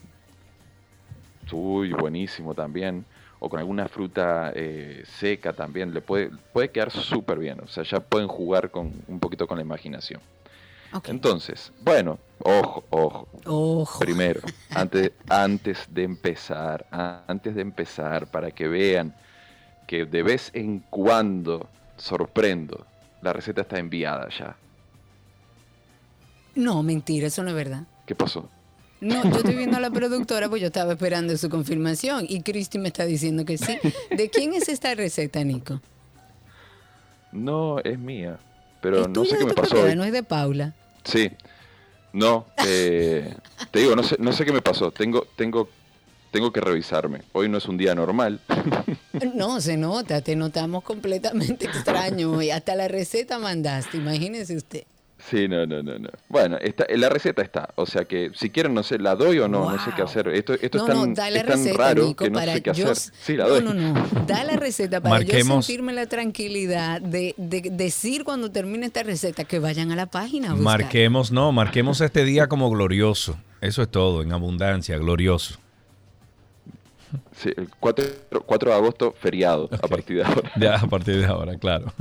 Uy, 1.51 1.91
buenísimo 1.93 2.53
también. 2.53 3.05
O 3.39 3.49
con 3.49 3.59
alguna 3.59 3.87
fruta 3.87 4.51
eh, 4.55 5.03
seca 5.19 5.53
también. 5.53 5.93
Le 5.93 6.01
puede, 6.01 6.31
puede 6.51 6.69
quedar 6.71 6.91
súper 6.91 7.37
bien. 7.37 7.59
O 7.61 7.67
sea, 7.67 7.83
ya 7.83 7.99
pueden 7.99 8.27
jugar 8.27 8.71
con 8.71 8.91
un 9.07 9.19
poquito 9.19 9.47
con 9.47 9.57
la 9.57 9.63
imaginación. 9.63 10.21
Entonces, 11.05 11.71
bueno, 11.81 12.17
ojo, 12.43 12.83
ojo. 12.89 13.27
Ojo. 13.45 13.99
Primero, 13.99 14.41
antes, 14.71 15.11
antes 15.29 15.85
de 15.93 16.03
empezar, 16.03 16.85
antes 17.27 17.53
de 17.55 17.61
empezar, 17.61 18.27
para 18.27 18.51
que 18.51 18.67
vean 18.67 19.13
que 19.85 20.05
de 20.05 20.23
vez 20.23 20.49
en 20.53 20.79
cuando 20.89 21.69
sorprendo, 21.97 22.85
la 23.21 23.33
receta 23.33 23.61
está 23.61 23.79
enviada 23.79 24.29
ya. 24.29 24.55
No, 26.55 26.81
mentira, 26.83 27.27
eso 27.27 27.43
no 27.43 27.49
es 27.49 27.55
verdad. 27.55 27.83
¿Qué 28.05 28.15
pasó? 28.15 28.49
No, 28.99 29.23
yo 29.23 29.37
estoy 29.37 29.55
viendo 29.57 29.77
a 29.77 29.79
la 29.79 29.91
productora, 29.91 30.49
pues 30.49 30.61
yo 30.61 30.67
estaba 30.67 30.93
esperando 30.93 31.37
su 31.37 31.49
confirmación 31.49 32.25
y 32.27 32.41
Cristi 32.41 32.79
me 32.79 32.87
está 32.87 33.05
diciendo 33.05 33.45
que 33.45 33.57
sí. 33.57 33.77
¿De 34.09 34.29
quién 34.29 34.53
es 34.53 34.69
esta 34.69 34.93
receta, 34.95 35.43
Nico? 35.43 35.81
No, 37.31 37.79
es 37.79 37.99
mía. 37.99 38.39
Pero 38.81 39.01
es 39.01 39.09
no 39.09 39.25
sé 39.25 39.37
qué 39.37 39.45
me 39.45 39.53
pasó. 39.53 39.83
hoy. 39.83 39.95
no 39.95 40.03
es 40.03 40.11
de 40.11 40.23
Paula. 40.23 40.73
Sí. 41.03 41.31
No, 42.13 42.47
eh, 42.65 43.35
te 43.69 43.79
digo, 43.79 43.95
no 43.95 44.03
sé, 44.03 44.15
no 44.19 44.31
sé 44.31 44.45
qué 44.45 44.51
me 44.51 44.61
pasó. 44.61 44.91
Tengo, 44.91 45.27
tengo, 45.35 45.69
tengo 46.31 46.51
que 46.51 46.61
revisarme. 46.61 47.21
Hoy 47.33 47.49
no 47.49 47.57
es 47.57 47.65
un 47.65 47.77
día 47.77 47.95
normal. 47.95 48.39
No, 49.33 49.59
se 49.61 49.77
nota, 49.77 50.21
te 50.21 50.35
notamos 50.35 50.83
completamente 50.83 51.65
extraño 51.67 52.39
y 52.41 52.51
hasta 52.51 52.75
la 52.75 52.87
receta 52.87 53.39
mandaste, 53.39 53.97
imagínese 53.97 54.55
usted. 54.55 54.83
Sí, 55.27 55.47
no, 55.47 55.65
no, 55.65 55.81
no, 55.81 55.97
no. 55.97 56.09
Bueno, 56.29 56.57
está, 56.61 56.85
la 56.95 57.09
receta 57.09 57.41
está. 57.41 57.69
O 57.75 57.87
sea 57.87 58.05
que 58.05 58.29
si 58.35 58.51
quieren, 58.51 58.75
no 58.75 58.83
sé, 58.83 58.99
la 58.99 59.15
doy 59.15 59.39
o 59.39 59.47
no, 59.47 59.71
no 59.71 59.83
sé 59.83 59.89
qué 59.95 60.03
hacer. 60.03 60.27
Esto, 60.27 60.53
esto 60.53 60.77
no, 60.77 60.83
es 60.83 60.89
tan, 60.89 61.09
no, 61.09 61.15
da 61.15 61.29
la 61.31 61.39
es 61.39 61.45
tan 61.47 61.57
receta, 61.57 61.77
raro 61.77 62.05
Nico, 62.05 62.23
que 62.25 62.29
no 62.29 62.37
para 62.39 62.53
sé 62.53 62.61
qué 62.61 62.73
yo... 62.75 62.91
hacer. 62.91 63.13
Sí, 63.19 63.35
la 63.35 63.45
no, 63.45 63.49
doy. 63.49 63.63
no, 63.63 63.73
no, 63.73 63.93
da 64.27 64.43
la 64.43 64.55
receta 64.55 65.01
para 65.01 65.19
yo 65.21 65.33
Marquemos- 65.33 65.65
sentirme 65.65 65.93
la 65.93 66.05
tranquilidad 66.05 67.01
de, 67.01 67.33
de 67.37 67.61
decir 67.71 68.23
cuando 68.23 68.51
termine 68.51 68.85
esta 68.85 69.01
receta 69.01 69.43
que 69.45 69.57
vayan 69.57 69.91
a 69.91 69.95
la 69.95 70.05
página 70.05 70.49
a 70.51 70.53
buscar. 70.53 70.81
Marquemos, 70.81 71.31
no, 71.31 71.51
marquemos 71.51 71.99
este 72.01 72.23
día 72.23 72.45
como 72.47 72.69
glorioso. 72.69 73.35
Eso 73.61 73.81
es 73.81 73.89
todo, 73.89 74.21
en 74.21 74.31
abundancia, 74.31 74.99
glorioso. 74.99 75.57
Sí, 77.31 77.51
el 77.55 77.69
4, 77.79 78.05
4 78.45 78.71
de 78.71 78.75
agosto, 78.75 79.13
feriado, 79.13 79.69
a 79.71 79.87
partir 79.87 80.17
de 80.17 80.23
ahora. 80.23 80.51
Ya 80.57 80.75
a 80.75 80.87
partir 80.87 81.17
de 81.17 81.25
ahora, 81.25 81.57
claro. 81.57 81.93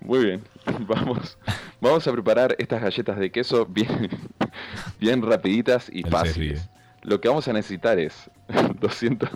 Muy 0.00 0.24
bien, 0.24 0.42
vamos, 0.86 1.38
vamos 1.80 2.06
a 2.06 2.12
preparar 2.12 2.54
estas 2.58 2.82
galletas 2.82 3.18
de 3.18 3.30
queso 3.30 3.66
bien, 3.66 4.08
bien 5.00 5.22
rapiditas 5.22 5.88
y 5.92 6.04
Él 6.04 6.10
fáciles. 6.10 6.68
Lo 7.02 7.20
que 7.20 7.28
vamos 7.28 7.46
a 7.46 7.52
necesitar 7.52 7.98
es 7.98 8.30
200... 8.80 9.30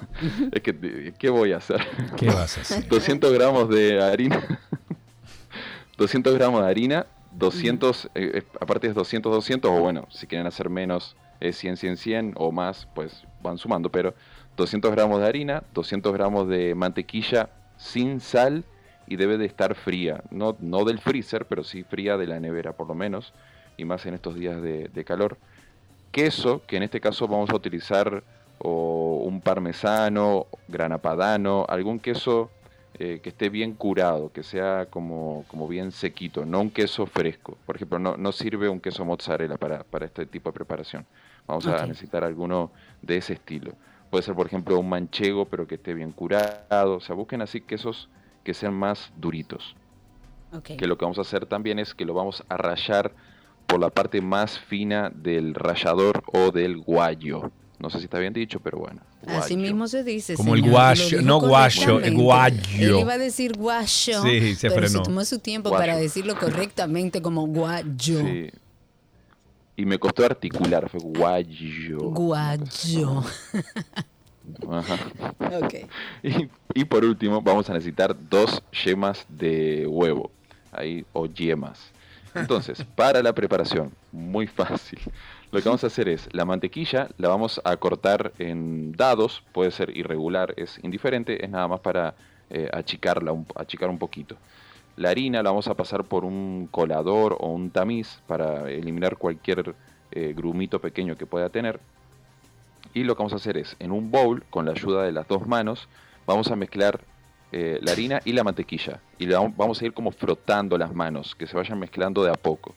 Es 0.53 0.63
que, 0.63 1.15
¿qué 1.19 1.31
voy 1.31 1.53
a 1.53 1.59
hacer? 1.59 1.81
¿Qué 2.17 2.27
vas 2.27 2.59
a 2.59 2.61
hacer? 2.63 2.89
200 2.89 3.33
gramos 3.33 3.69
de 3.69 4.03
harina. 4.03 4.43
200 5.97 6.35
gramos 6.35 6.63
de 6.63 6.69
harina. 6.69 7.07
200, 7.33 8.07
eh, 8.15 8.31
eh, 8.35 8.43
aparte 8.61 8.89
es 8.89 8.95
200, 8.95 9.33
200, 9.33 9.71
o 9.71 9.81
bueno, 9.81 10.07
si 10.11 10.27
quieren 10.27 10.47
hacer 10.47 10.69
menos, 10.69 11.17
es 11.39 11.57
100, 11.59 11.77
100, 11.77 11.97
100 11.97 12.35
o 12.37 12.51
más, 12.51 12.89
pues 12.95 13.25
van 13.43 13.57
sumando, 13.57 13.91
pero 13.91 14.15
200 14.61 14.91
gramos 14.93 15.21
de 15.21 15.27
harina, 15.27 15.63
200 15.75 16.13
gramos 16.13 16.47
de 16.49 16.75
mantequilla 16.75 17.49
sin 17.77 18.21
sal 18.21 18.65
y 19.07 19.17
debe 19.17 19.39
de 19.39 19.47
estar 19.47 19.75
fría, 19.75 20.23
no, 20.31 20.57
no 20.61 20.85
del 20.85 21.01
freezer, 21.01 21.47
pero 21.47 21.65
sí 21.65 21.83
fría 21.83 22.17
de 22.17 22.27
la 22.27 22.39
nevera 22.39 22.73
por 22.75 22.87
lo 22.87 22.95
menos, 22.95 23.33
y 23.77 23.85
más 23.85 24.05
en 24.07 24.15
estos 24.15 24.35
días 24.35 24.61
de, 24.61 24.89
de 24.89 25.05
calor. 25.05 25.39
Queso, 26.13 26.63
que 26.67 26.77
en 26.77 26.83
este 26.83 27.01
caso 27.01 27.27
vamos 27.27 27.51
a 27.51 27.57
utilizar 27.57 28.23
o 28.59 29.23
un 29.25 29.41
parmesano, 29.41 30.47
grana 30.69 30.99
padano, 30.99 31.65
algún 31.67 31.99
queso 31.99 32.51
eh, 32.99 33.21
que 33.23 33.31
esté 33.31 33.49
bien 33.49 33.73
curado, 33.73 34.31
que 34.31 34.43
sea 34.43 34.87
como, 34.91 35.47
como 35.49 35.67
bien 35.67 35.91
sequito, 35.91 36.45
no 36.45 36.61
un 36.61 36.71
queso 36.71 37.07
fresco. 37.07 37.57
Por 37.65 37.77
ejemplo, 37.77 37.99
no, 37.99 38.19
no 38.19 38.31
sirve 38.31 38.69
un 38.69 38.79
queso 38.79 39.07
mozzarella 39.07 39.57
para, 39.57 39.85
para 39.85 40.05
este 40.05 40.27
tipo 40.27 40.51
de 40.51 40.55
preparación. 40.55 41.07
Vamos 41.47 41.67
a 41.67 41.87
necesitar 41.87 42.25
alguno 42.25 42.71
de 43.01 43.17
ese 43.17 43.33
estilo. 43.33 43.73
Puede 44.11 44.23
ser, 44.25 44.35
por 44.35 44.47
ejemplo, 44.47 44.79
un 44.79 44.89
manchego, 44.89 45.45
pero 45.47 45.67
que 45.67 45.77
esté 45.77 45.95
bien 45.95 46.11
curado. 46.13 46.97
O 46.97 47.01
sea, 47.01 47.15
busquen 47.15 47.43
así 47.43 47.61
quesos 47.61 48.09
que 48.45 48.55
sean 48.55 48.75
más 48.75 49.13
duritos. 49.17 49.77
Ok. 50.53 50.71
Que 50.79 50.87
lo 50.87 50.99
que 50.99 51.05
vamos 51.05 51.19
a 51.19 51.23
hacer 51.23 51.47
también 51.47 51.79
es 51.79 51.95
que 51.95 52.05
lo 52.05 52.13
vamos 52.15 52.43
a 52.49 52.57
rayar 52.57 53.13
por 53.67 53.79
la 53.79 53.91
parte 53.91 54.21
más 54.21 54.59
fina 54.59 55.11
del 55.15 55.55
rallador 55.55 56.25
o 56.33 56.51
del 56.51 56.79
guayo. 56.79 57.53
No 57.79 57.89
sé 57.89 57.99
si 57.99 58.05
está 58.05 58.19
bien 58.19 58.33
dicho, 58.33 58.59
pero 58.61 58.79
bueno. 58.79 59.01
Así 59.27 59.57
mismo 59.57 59.87
se 59.87 60.03
dice. 60.03 60.35
Como 60.35 60.55
el 60.55 60.63
guayo, 60.69 61.23
no 61.23 61.39
guayo, 61.41 61.87
correctamente. 61.95 62.23
guayo. 62.23 62.97
Él 62.97 63.01
iba 63.01 63.13
a 63.13 63.19
decir 63.19 63.57
guayo, 63.57 64.23
Sí, 64.23 64.55
se 64.57 64.69
pero 64.71 64.83
frenó. 64.83 64.99
se 64.99 65.05
tomó 65.05 65.25
su 65.25 65.39
tiempo 65.39 65.69
Guayo. 65.71 65.83
para 65.83 65.97
decirlo 65.97 66.37
correctamente 66.39 67.23
como 67.23 67.47
guayo. 67.47 67.87
Sí. 68.21 68.51
Y 69.77 69.85
me 69.87 69.99
costó 69.99 70.25
articular, 70.25 70.89
fue 70.89 71.01
guayo. 71.01 71.99
Guayo. 71.99 73.23
Ajá. 74.71 74.99
Ok. 75.63 75.75
Y, 76.23 76.49
y 76.75 76.85
por 76.85 77.05
último, 77.05 77.41
vamos 77.41 77.71
a 77.71 77.75
necesitar 77.75 78.15
dos 78.29 78.63
yemas 78.85 79.25
de 79.29 79.87
huevo, 79.87 80.31
ahí, 80.73 81.05
o 81.13 81.27
yemas. 81.27 81.93
Entonces, 82.35 82.85
para 82.97 83.23
la 83.23 83.33
preparación, 83.33 83.93
muy 84.13 84.47
fácil. 84.47 85.01
Lo 85.51 85.61
que 85.61 85.69
vamos 85.69 85.83
a 85.83 85.89
hacer 85.89 86.09
es, 86.09 86.29
la 86.33 86.45
mantequilla 86.45 87.09
la 87.19 87.29
vamos 87.29 87.61
a 87.65 87.77
cortar 87.77 88.33
en 88.39 88.93
dados, 88.93 89.43
puede 89.53 89.71
ser 89.71 89.97
irregular, 89.97 90.55
es 90.57 90.79
indiferente, 90.83 91.45
es 91.45 91.51
nada 91.51 91.67
más 91.67 91.81
para 91.81 92.15
eh, 92.51 92.69
achicarla, 92.73 93.33
un, 93.33 93.47
achicar 93.57 93.91
un 93.91 93.99
poquito. 93.99 94.37
La 95.01 95.09
harina 95.09 95.43
la 95.43 95.49
vamos 95.49 95.67
a 95.67 95.73
pasar 95.73 96.05
por 96.05 96.27
un 96.27 96.69
colador 96.71 97.39
o 97.41 97.49
un 97.49 97.71
tamiz 97.71 98.21
para 98.27 98.71
eliminar 98.71 99.17
cualquier 99.17 99.75
eh, 100.11 100.35
grumito 100.37 100.79
pequeño 100.79 101.17
que 101.17 101.25
pueda 101.25 101.49
tener. 101.49 101.81
Y 102.93 103.05
lo 103.05 103.15
que 103.15 103.21
vamos 103.21 103.33
a 103.33 103.37
hacer 103.37 103.57
es, 103.57 103.77
en 103.79 103.93
un 103.93 104.11
bowl, 104.11 104.45
con 104.51 104.67
la 104.67 104.73
ayuda 104.73 105.05
de 105.05 105.13
las 105.13 105.27
dos 105.27 105.47
manos, 105.47 105.89
vamos 106.27 106.51
a 106.51 106.57
mezclar 106.57 107.01
eh, 107.51 107.79
la 107.81 107.93
harina 107.93 108.21
y 108.27 108.35
la 108.35 108.45
mantequilla. 108.45 109.01
Y 109.19 109.27
vamos 109.27 109.81
a 109.81 109.87
ir 109.87 109.95
como 109.95 110.11
frotando 110.11 110.77
las 110.77 110.95
manos, 110.95 111.35
que 111.35 111.47
se 111.47 111.57
vayan 111.57 111.79
mezclando 111.79 112.23
de 112.23 112.33
a 112.33 112.35
poco. 112.35 112.75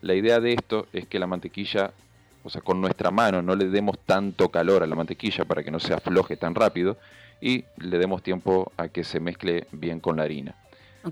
La 0.00 0.14
idea 0.14 0.38
de 0.38 0.52
esto 0.52 0.86
es 0.92 1.08
que 1.08 1.18
la 1.18 1.26
mantequilla, 1.26 1.90
o 2.44 2.50
sea, 2.50 2.60
con 2.60 2.80
nuestra 2.80 3.10
mano 3.10 3.42
no 3.42 3.56
le 3.56 3.68
demos 3.68 3.98
tanto 4.06 4.48
calor 4.48 4.84
a 4.84 4.86
la 4.86 4.94
mantequilla 4.94 5.44
para 5.44 5.64
que 5.64 5.72
no 5.72 5.80
se 5.80 5.92
afloje 5.92 6.36
tan 6.36 6.54
rápido 6.54 6.98
y 7.40 7.64
le 7.78 7.98
demos 7.98 8.22
tiempo 8.22 8.70
a 8.76 8.86
que 8.86 9.02
se 9.02 9.18
mezcle 9.18 9.66
bien 9.72 9.98
con 9.98 10.18
la 10.18 10.22
harina. 10.22 10.54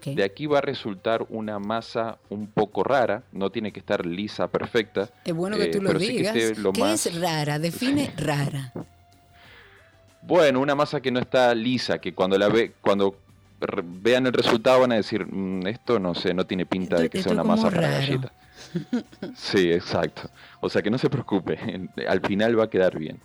De 0.04 0.24
aquí 0.24 0.46
va 0.46 0.58
a 0.58 0.60
resultar 0.62 1.26
una 1.28 1.58
masa 1.58 2.18
un 2.30 2.46
poco 2.46 2.82
rara, 2.82 3.22
no 3.32 3.50
tiene 3.50 3.72
que 3.72 3.80
estar 3.80 4.06
lisa, 4.06 4.48
perfecta. 4.48 5.10
Es 5.24 5.34
bueno 5.34 5.56
que 5.56 5.64
eh, 5.64 5.68
tú 5.70 5.82
lo 5.82 5.88
pero 5.88 6.00
sí 6.00 6.06
que 6.08 6.12
digas. 6.32 6.58
lo 6.58 6.72
¿Qué 6.72 6.80
más- 6.80 7.06
es 7.06 7.20
rara? 7.20 7.58
Define 7.58 8.12
rara. 8.16 8.72
Bueno, 10.22 10.60
una 10.60 10.74
masa 10.74 11.00
que 11.00 11.10
no 11.10 11.18
está 11.20 11.54
lisa, 11.54 11.98
que 11.98 12.14
cuando 12.14 12.38
la 12.38 12.48
ve, 12.48 12.72
cuando 12.80 13.16
vean 13.84 14.26
el 14.26 14.32
resultado 14.32 14.80
van 14.80 14.92
a 14.92 14.96
decir, 14.96 15.26
"Mm, 15.26 15.66
esto 15.66 15.98
no 15.98 16.14
sé, 16.14 16.32
no 16.34 16.46
tiene 16.46 16.64
pinta 16.66 16.96
de 17.00 17.08
que 17.10 17.18
esto 17.18 17.30
sea 17.30 17.40
una 17.40 17.44
masa 17.48 17.70
para 17.70 17.90
galleta. 17.90 18.32
Sí, 19.36 19.72
exacto. 19.72 20.30
O 20.60 20.68
sea 20.68 20.82
que 20.82 20.90
no 20.90 20.98
se 20.98 21.10
preocupe, 21.10 21.58
al 22.08 22.20
final 22.20 22.58
va 22.58 22.64
a 22.64 22.70
quedar 22.70 22.96
bien. 22.98 23.18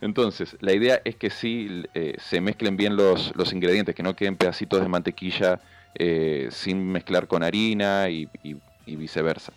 Entonces, 0.00 0.56
la 0.60 0.72
idea 0.72 1.00
es 1.04 1.14
que 1.16 1.30
sí 1.30 1.84
eh, 1.94 2.16
se 2.18 2.40
mezclen 2.40 2.76
bien 2.76 2.96
los, 2.96 3.32
los 3.36 3.52
ingredientes, 3.52 3.94
que 3.94 4.02
no 4.02 4.16
queden 4.16 4.36
pedacitos 4.36 4.80
de 4.80 4.88
mantequilla 4.88 5.60
eh, 5.94 6.48
sin 6.50 6.90
mezclar 6.90 7.26
con 7.26 7.42
harina 7.42 8.08
y, 8.08 8.28
viceversa. 8.86 9.52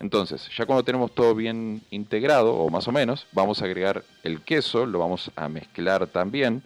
Entonces, 0.00 0.48
ya 0.56 0.66
cuando 0.66 0.82
tenemos 0.82 1.14
todo 1.14 1.34
bien 1.34 1.82
integrado, 1.90 2.54
o 2.54 2.68
más 2.68 2.88
o 2.88 2.92
menos, 2.92 3.26
vamos 3.32 3.62
a 3.62 3.66
agregar 3.66 4.02
el 4.24 4.40
queso, 4.40 4.86
lo 4.86 4.98
vamos 4.98 5.30
a 5.36 5.48
mezclar 5.48 6.06
también. 6.08 6.62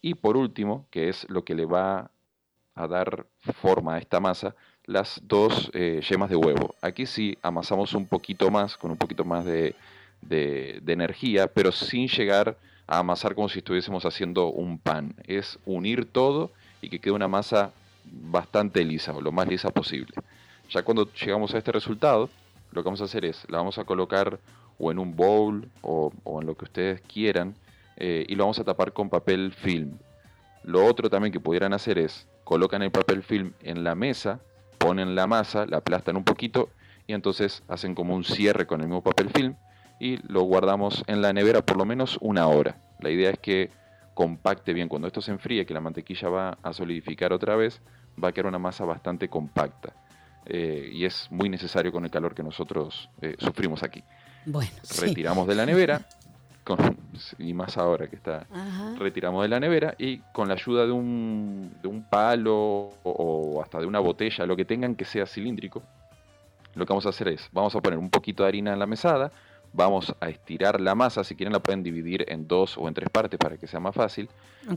Y 0.00 0.14
por 0.14 0.36
último, 0.36 0.86
que 0.90 1.08
es 1.08 1.28
lo 1.28 1.44
que 1.44 1.54
le 1.54 1.64
va 1.64 2.10
a 2.74 2.86
dar 2.86 3.26
forma 3.60 3.94
a 3.94 3.98
esta 3.98 4.20
masa, 4.20 4.54
las 4.84 5.20
dos 5.24 5.70
eh, 5.74 6.00
yemas 6.08 6.30
de 6.30 6.36
huevo. 6.36 6.76
Aquí 6.80 7.06
sí 7.06 7.36
amasamos 7.42 7.94
un 7.94 8.06
poquito 8.06 8.50
más, 8.50 8.76
con 8.76 8.92
un 8.92 8.96
poquito 8.96 9.24
más 9.24 9.44
de- 9.44 9.74
de 10.20 10.92
energía, 10.92 11.46
pero 11.48 11.72
sin 11.72 12.08
llegar 12.08 12.56
a 12.86 12.98
amasar 12.98 13.34
como 13.34 13.48
si 13.48 13.58
estuviésemos 13.58 14.04
haciendo 14.04 14.48
un 14.48 14.78
pan. 14.78 15.14
Es 15.26 15.58
unir 15.64 16.06
todo 16.10 16.52
y 16.80 16.88
que 16.88 17.00
quede 17.00 17.12
una 17.12 17.28
masa 17.28 17.72
bastante 18.10 18.84
lisa, 18.84 19.12
o 19.12 19.20
lo 19.20 19.32
más 19.32 19.48
lisa 19.48 19.70
posible. 19.70 20.14
Ya 20.70 20.82
cuando 20.82 21.10
llegamos 21.12 21.54
a 21.54 21.58
este 21.58 21.72
resultado, 21.72 22.28
lo 22.72 22.82
que 22.82 22.86
vamos 22.86 23.00
a 23.00 23.04
hacer 23.04 23.24
es, 23.24 23.46
la 23.48 23.58
vamos 23.58 23.78
a 23.78 23.84
colocar 23.84 24.38
o 24.78 24.90
en 24.90 24.98
un 24.98 25.16
bowl 25.16 25.68
o, 25.82 26.12
en 26.40 26.46
lo 26.46 26.56
que 26.56 26.64
ustedes 26.64 27.00
quieran 27.02 27.54
eh, 27.96 28.26
y 28.28 28.34
lo 28.34 28.44
vamos 28.44 28.58
a 28.58 28.64
tapar 28.64 28.92
con 28.92 29.08
papel 29.08 29.52
film. 29.52 29.96
Lo 30.64 30.84
otro 30.84 31.08
también 31.08 31.32
que 31.32 31.40
pudieran 31.40 31.72
hacer 31.72 31.98
es, 31.98 32.26
colocan 32.44 32.82
el 32.82 32.90
papel 32.90 33.22
film 33.22 33.52
en 33.62 33.84
la 33.84 33.94
mesa, 33.94 34.40
ponen 34.78 35.14
la 35.14 35.26
masa, 35.26 35.66
la 35.66 35.78
aplastan 35.78 36.16
un 36.16 36.24
poquito 36.24 36.68
y 37.06 37.12
entonces 37.12 37.62
hacen 37.68 37.94
como 37.94 38.14
un 38.14 38.24
cierre 38.24 38.66
con 38.66 38.80
el 38.80 38.88
mismo 38.88 39.02
papel 39.02 39.30
film 39.30 39.54
y 39.98 40.18
lo 40.30 40.42
guardamos 40.42 41.04
en 41.06 41.22
la 41.22 41.32
nevera 41.32 41.62
por 41.62 41.76
lo 41.76 41.84
menos 41.84 42.18
una 42.20 42.48
hora. 42.48 42.76
La 43.00 43.10
idea 43.10 43.30
es 43.30 43.38
que 43.38 43.70
compacte 44.16 44.72
bien. 44.72 44.88
Cuando 44.88 45.06
esto 45.06 45.20
se 45.20 45.30
enfríe, 45.30 45.66
que 45.66 45.74
la 45.74 45.80
mantequilla 45.80 46.30
va 46.30 46.58
a 46.62 46.72
solidificar 46.72 47.34
otra 47.34 47.54
vez, 47.54 47.82
va 48.22 48.28
a 48.28 48.32
quedar 48.32 48.46
una 48.46 48.58
masa 48.58 48.86
bastante 48.86 49.28
compacta. 49.28 49.92
Eh, 50.46 50.88
y 50.90 51.04
es 51.04 51.28
muy 51.30 51.50
necesario 51.50 51.92
con 51.92 52.02
el 52.04 52.10
calor 52.10 52.34
que 52.34 52.42
nosotros 52.42 53.10
eh, 53.20 53.36
sufrimos 53.38 53.82
aquí. 53.82 54.02
Bueno, 54.46 54.70
sí. 54.82 55.06
Retiramos 55.06 55.46
de 55.46 55.54
la 55.54 55.66
nevera, 55.66 56.00
con- 56.64 56.96
y 57.38 57.52
más 57.52 57.76
ahora 57.76 58.06
que 58.08 58.16
está 58.16 58.46
Ajá. 58.50 58.94
retiramos 58.98 59.42
de 59.42 59.48
la 59.48 59.60
nevera 59.60 59.94
y 59.98 60.18
con 60.32 60.48
la 60.48 60.54
ayuda 60.54 60.86
de 60.86 60.92
un, 60.92 61.74
de 61.82 61.88
un 61.88 62.02
palo 62.08 62.54
o, 62.54 62.94
o 63.04 63.62
hasta 63.62 63.80
de 63.80 63.86
una 63.86 63.98
botella, 64.00 64.46
lo 64.46 64.56
que 64.56 64.64
tengan 64.64 64.94
que 64.94 65.04
sea 65.04 65.26
cilíndrico, 65.26 65.82
lo 66.74 66.86
que 66.86 66.90
vamos 66.92 67.06
a 67.06 67.10
hacer 67.10 67.28
es, 67.28 67.48
vamos 67.52 67.74
a 67.76 67.80
poner 67.80 67.98
un 67.98 68.08
poquito 68.08 68.42
de 68.44 68.48
harina 68.48 68.72
en 68.72 68.78
la 68.78 68.86
mesada, 68.86 69.30
vamos 69.76 70.14
a 70.20 70.28
estirar 70.30 70.80
la 70.80 70.94
masa, 70.94 71.22
si 71.22 71.36
quieren 71.36 71.52
la 71.52 71.60
pueden 71.60 71.82
dividir 71.82 72.24
en 72.28 72.48
dos 72.48 72.78
o 72.78 72.88
en 72.88 72.94
tres 72.94 73.10
partes 73.10 73.38
para 73.38 73.58
que 73.58 73.66
sea 73.66 73.78
más 73.78 73.94
fácil, 73.94 74.28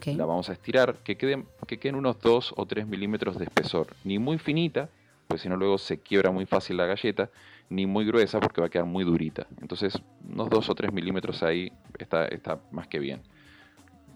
la 0.06 0.26
vamos 0.26 0.50
a 0.50 0.54
estirar, 0.54 0.98
que 0.98 1.18
queden, 1.18 1.48
que 1.66 1.80
queden 1.80 1.96
unos 1.96 2.20
2 2.20 2.54
o 2.58 2.66
3 2.66 2.86
milímetros 2.86 3.40
de 3.40 3.46
espesor, 3.46 3.88
ni 4.04 4.20
muy 4.20 4.38
finita, 4.38 4.90
pues 5.28 5.42
si 5.42 5.50
no 5.50 5.56
luego 5.56 5.78
se 5.78 6.00
quiebra 6.00 6.32
muy 6.32 6.46
fácil 6.46 6.78
la 6.78 6.86
galleta, 6.86 7.30
ni 7.70 7.86
muy 7.86 8.06
gruesa 8.06 8.40
porque 8.40 8.62
va 8.62 8.68
a 8.68 8.70
quedar 8.70 8.86
muy 8.86 9.04
durita. 9.04 9.48
Entonces, 9.62 9.94
unos 10.28 10.50
2 10.50 10.70
o 10.70 10.76
3 10.76 10.92
milímetros 10.92 11.42
ahí 11.44 11.72
está, 11.98 12.26
está 12.26 12.60
más 12.72 12.88
que 12.88 13.00
bien. 13.00 13.22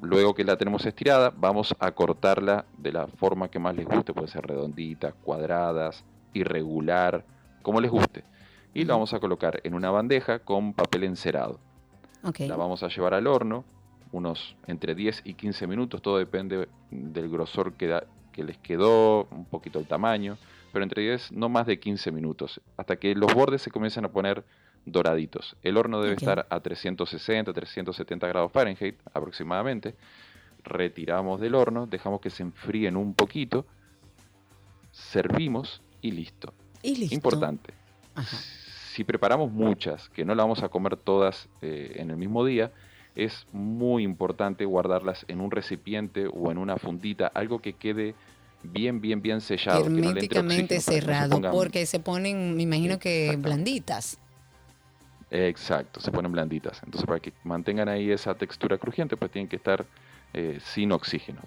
Luego 0.02 0.34
que 0.34 0.44
la 0.44 0.58
tenemos 0.58 0.86
estirada, 0.86 1.32
vamos 1.36 1.74
a 1.80 1.92
cortarla 1.92 2.66
de 2.78 2.92
la 2.92 3.08
forma 3.08 3.50
que 3.50 3.60
más 3.60 3.76
les 3.76 3.86
guste, 3.86 4.14
puede 4.14 4.28
ser 4.28 4.46
redondita, 4.46 5.14
cuadradas, 5.14 6.04
irregular, 6.34 7.24
como 7.62 7.80
les 7.80 7.90
guste. 7.90 8.24
Y 8.74 8.86
la 8.86 8.94
Ujú. 8.94 9.00
vamos 9.00 9.14
a 9.14 9.20
colocar 9.20 9.62
en 9.64 9.74
una 9.74 9.92
bandeja 9.92 10.40
con 10.40 10.74
papel 10.74 11.04
encerado. 11.04 11.60
La 12.48 12.56
vamos 12.56 12.82
a 12.84 12.88
llevar 12.88 13.14
al 13.14 13.28
horno 13.28 13.66
unos 14.12 14.56
entre 14.68 14.96
10 14.96 15.22
y 15.26 15.34
15 15.34 15.66
minutos, 15.68 16.02
todo 16.02 16.18
depende 16.20 16.68
del 16.92 17.30
grosor 17.30 17.74
que, 17.74 17.88
da- 17.88 18.06
que 18.32 18.44
les 18.44 18.58
quedó, 18.60 19.26
un 19.32 19.46
poquito 19.46 19.80
el 19.80 19.86
tamaño, 19.88 20.38
pero 20.72 20.84
entre 20.84 21.02
10, 21.02 21.32
no 21.32 21.50
más 21.50 21.66
de 21.68 21.80
15 21.80 22.12
minutos, 22.12 22.62
hasta 22.78 22.96
que 22.98 23.14
los 23.16 23.34
bordes 23.34 23.62
se 23.64 23.72
comiencen 23.72 24.06
a 24.06 24.10
poner 24.12 24.44
doraditos. 24.86 25.56
El 25.64 25.78
horno 25.78 26.00
debe 26.02 26.16
estar 26.16 26.48
a 26.50 26.60
360, 26.60 27.54
370 27.54 28.28
grados 28.28 28.52
Fahrenheit 28.52 28.96
aproximadamente. 29.14 29.96
Retiramos 30.64 31.42
del 31.42 31.56
horno, 31.56 31.88
dejamos 31.88 32.22
que 32.22 32.30
se 32.30 32.44
enfríen 32.44 32.96
un 32.98 33.14
poquito, 33.16 33.66
servimos 34.92 35.82
y 36.02 36.12
listo. 36.12 36.54
Y 36.82 36.96
listo. 36.96 37.16
Importante. 37.16 37.74
Ajá. 38.16 38.38
Si 38.94 39.04
preparamos 39.04 39.52
muchas, 39.52 40.08
que 40.10 40.24
no 40.24 40.36
la 40.36 40.44
vamos 40.44 40.62
a 40.62 40.70
comer 40.70 40.98
todas 40.98 41.50
eh, 41.64 41.94
en 41.96 42.12
el 42.12 42.16
mismo 42.16 42.46
día, 42.46 42.72
es 43.16 43.48
muy 43.52 44.04
importante 44.04 44.66
guardarlas 44.66 45.26
en 45.28 45.42
un 45.42 45.50
recipiente 45.50 46.28
o 46.32 46.52
en 46.52 46.60
una 46.60 46.78
fundita, 46.78 47.26
algo 47.34 47.58
que 47.58 47.74
quede 47.74 48.14
bien, 48.62 49.02
bien, 49.02 49.20
bien 49.20 49.42
sellado. 49.42 49.88
Herméticamente 49.88 50.76
no 50.76 50.82
cerrado, 50.82 51.42
porque 51.52 51.88
se 51.88 52.00
ponen, 52.00 52.56
me 52.56 52.62
imagino 52.62 53.00
que 53.00 53.36
blanditas. 53.36 54.20
Exacto, 55.32 56.00
se 56.00 56.12
ponen 56.12 56.32
blanditas. 56.32 56.80
Entonces, 56.84 57.08
para 57.08 57.20
que 57.20 57.34
mantengan 57.44 57.90
ahí 57.90 58.12
esa 58.12 58.36
textura 58.36 58.78
crujiente, 58.78 59.18
pues 59.18 59.32
tienen 59.32 59.50
que 59.50 59.56
estar 59.56 59.88
eh, 60.36 60.60
sin 60.64 60.92
oxígeno. 60.92 61.42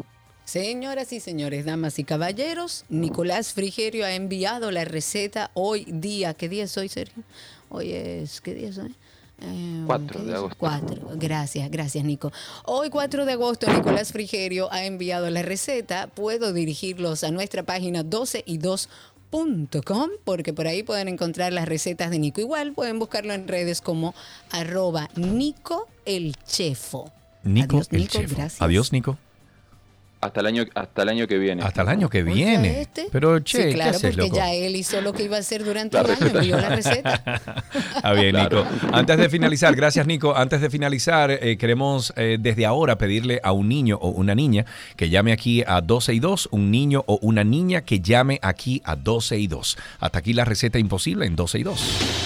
Señoras 0.47 1.13
y 1.13 1.19
señores, 1.19 1.65
damas 1.65 1.99
y 1.99 2.05
caballeros, 2.05 2.85
Nicolás 2.89 3.53
Frigerio 3.53 4.05
ha 4.07 4.15
enviado 4.15 4.71
la 4.71 4.85
receta 4.85 5.51
hoy 5.55 5.85
día. 5.89 6.35
¿Qué 6.35 6.49
día 6.49 6.63
es 6.63 6.77
hoy, 6.79 6.89
Sergio? 6.89 7.25
Hoy 7.69 7.91
es, 7.91 8.41
¿qué 8.41 8.55
día 8.55 8.69
es 8.69 8.79
hoy? 8.79 8.95
Eh, 9.41 9.83
4 9.87 10.21
¿qué 10.21 10.25
de 10.25 10.35
agosto. 10.37 10.57
4. 10.57 11.09
Gracias, 11.17 11.69
gracias, 11.69 12.05
Nico. 12.05 12.31
Hoy, 12.65 12.91
4 12.91 13.27
de 13.27 13.33
agosto, 13.33 13.67
Nicolás 13.71 14.13
Frigerio 14.13 14.73
ha 14.73 14.85
enviado 14.85 15.29
la 15.31 15.43
receta. 15.43 16.07
Puedo 16.07 16.53
dirigirlos 16.53 17.25
a 17.25 17.33
nuestra 17.33 17.65
página 17.65 18.05
12y2.com 18.05 20.11
porque 20.25 20.53
por 20.53 20.69
ahí 20.69 20.85
pueden 20.85 21.09
encontrar 21.09 21.53
las 21.53 21.67
recetas 21.67 22.13
de 22.13 22.21
Nico. 22.21 22.41
Igual 22.41 22.73
pueden 22.73 23.01
buscarlo 23.01 23.35
en 23.35 23.49
redes 23.49 23.81
como 23.81 24.15
arroba 24.53 25.11
Nico 25.17 25.89
el 26.05 26.37
Chefo. 26.47 27.11
Nico, 27.43 27.79
Adiós, 27.79 27.89
el 27.91 27.99
Nico, 27.99 28.13
chef. 28.13 28.33
gracias. 28.33 28.63
Adiós, 28.63 28.93
Nico. 28.93 29.19
Hasta 30.19 30.41
el 30.41 30.47
año, 30.47 30.65
hasta 30.75 31.03
el 31.03 31.09
año 31.11 31.27
que 31.29 31.37
viene. 31.39 31.63
Hasta 31.63 31.83
el 31.83 31.89
año 31.89 32.09
que 32.09 32.23
viene. 32.23 32.81
este. 32.81 33.09
Pero, 33.13 33.39
che, 33.41 33.59
sí, 33.59 33.65
¿qué 33.69 33.75
claro, 33.75 33.91
haces, 33.91 34.03
porque 34.17 34.23
loco? 34.29 34.37
ya 34.37 34.53
él 34.53 34.75
hizo 34.75 35.01
lo 35.03 35.13
que 35.13 35.25
iba 35.25 35.37
a 35.37 35.41
hacer 35.41 35.63
durante 35.63 35.97
La 35.97 36.03
el 36.05 36.11
año, 36.11 36.19
receta. 36.21 36.39
envió 36.39 36.57
la 36.59 36.69
receta. 36.71 37.23
Ah, 38.03 38.13
bien, 38.15 38.31
Claro. 38.31 38.65
Nico. 38.65 38.89
Antes 38.97 39.19
de 39.19 39.29
finalizar, 39.29 39.75
gracias, 39.77 40.07
Nico. 40.07 40.35
Antes 40.35 40.61
de 40.61 40.71
finalizar, 40.71 41.31
eh, 41.31 41.57
queremos 41.59 42.13
eh, 42.17 42.39
desde 42.41 42.65
ahora 42.67 42.97
pedirle 42.99 43.41
a 43.43 43.53
un 43.53 43.69
niño 43.69 43.99
o 44.01 44.09
una 44.09 44.35
niña 44.35 44.65
que 44.97 45.11
llame 45.11 45.33
aquí 45.33 45.63
a 45.67 45.81
12 45.83 46.15
y 46.15 46.19
2, 46.21 46.49
un 46.51 46.71
niño 46.71 47.05
o 47.07 47.19
una 47.23 47.45
niña 47.45 47.83
que 47.83 48.01
llame 48.01 48.39
aquí 48.43 48.81
a 48.85 48.97
12 48.97 49.39
y 49.39 49.47
2. 49.49 49.77
Hasta 50.01 50.19
aquí 50.19 50.33
la 50.33 50.45
receta 50.45 50.79
imposible 50.79 51.27
en 51.27 51.37
12 51.37 51.59
y 51.59 51.63
2. 51.63 52.26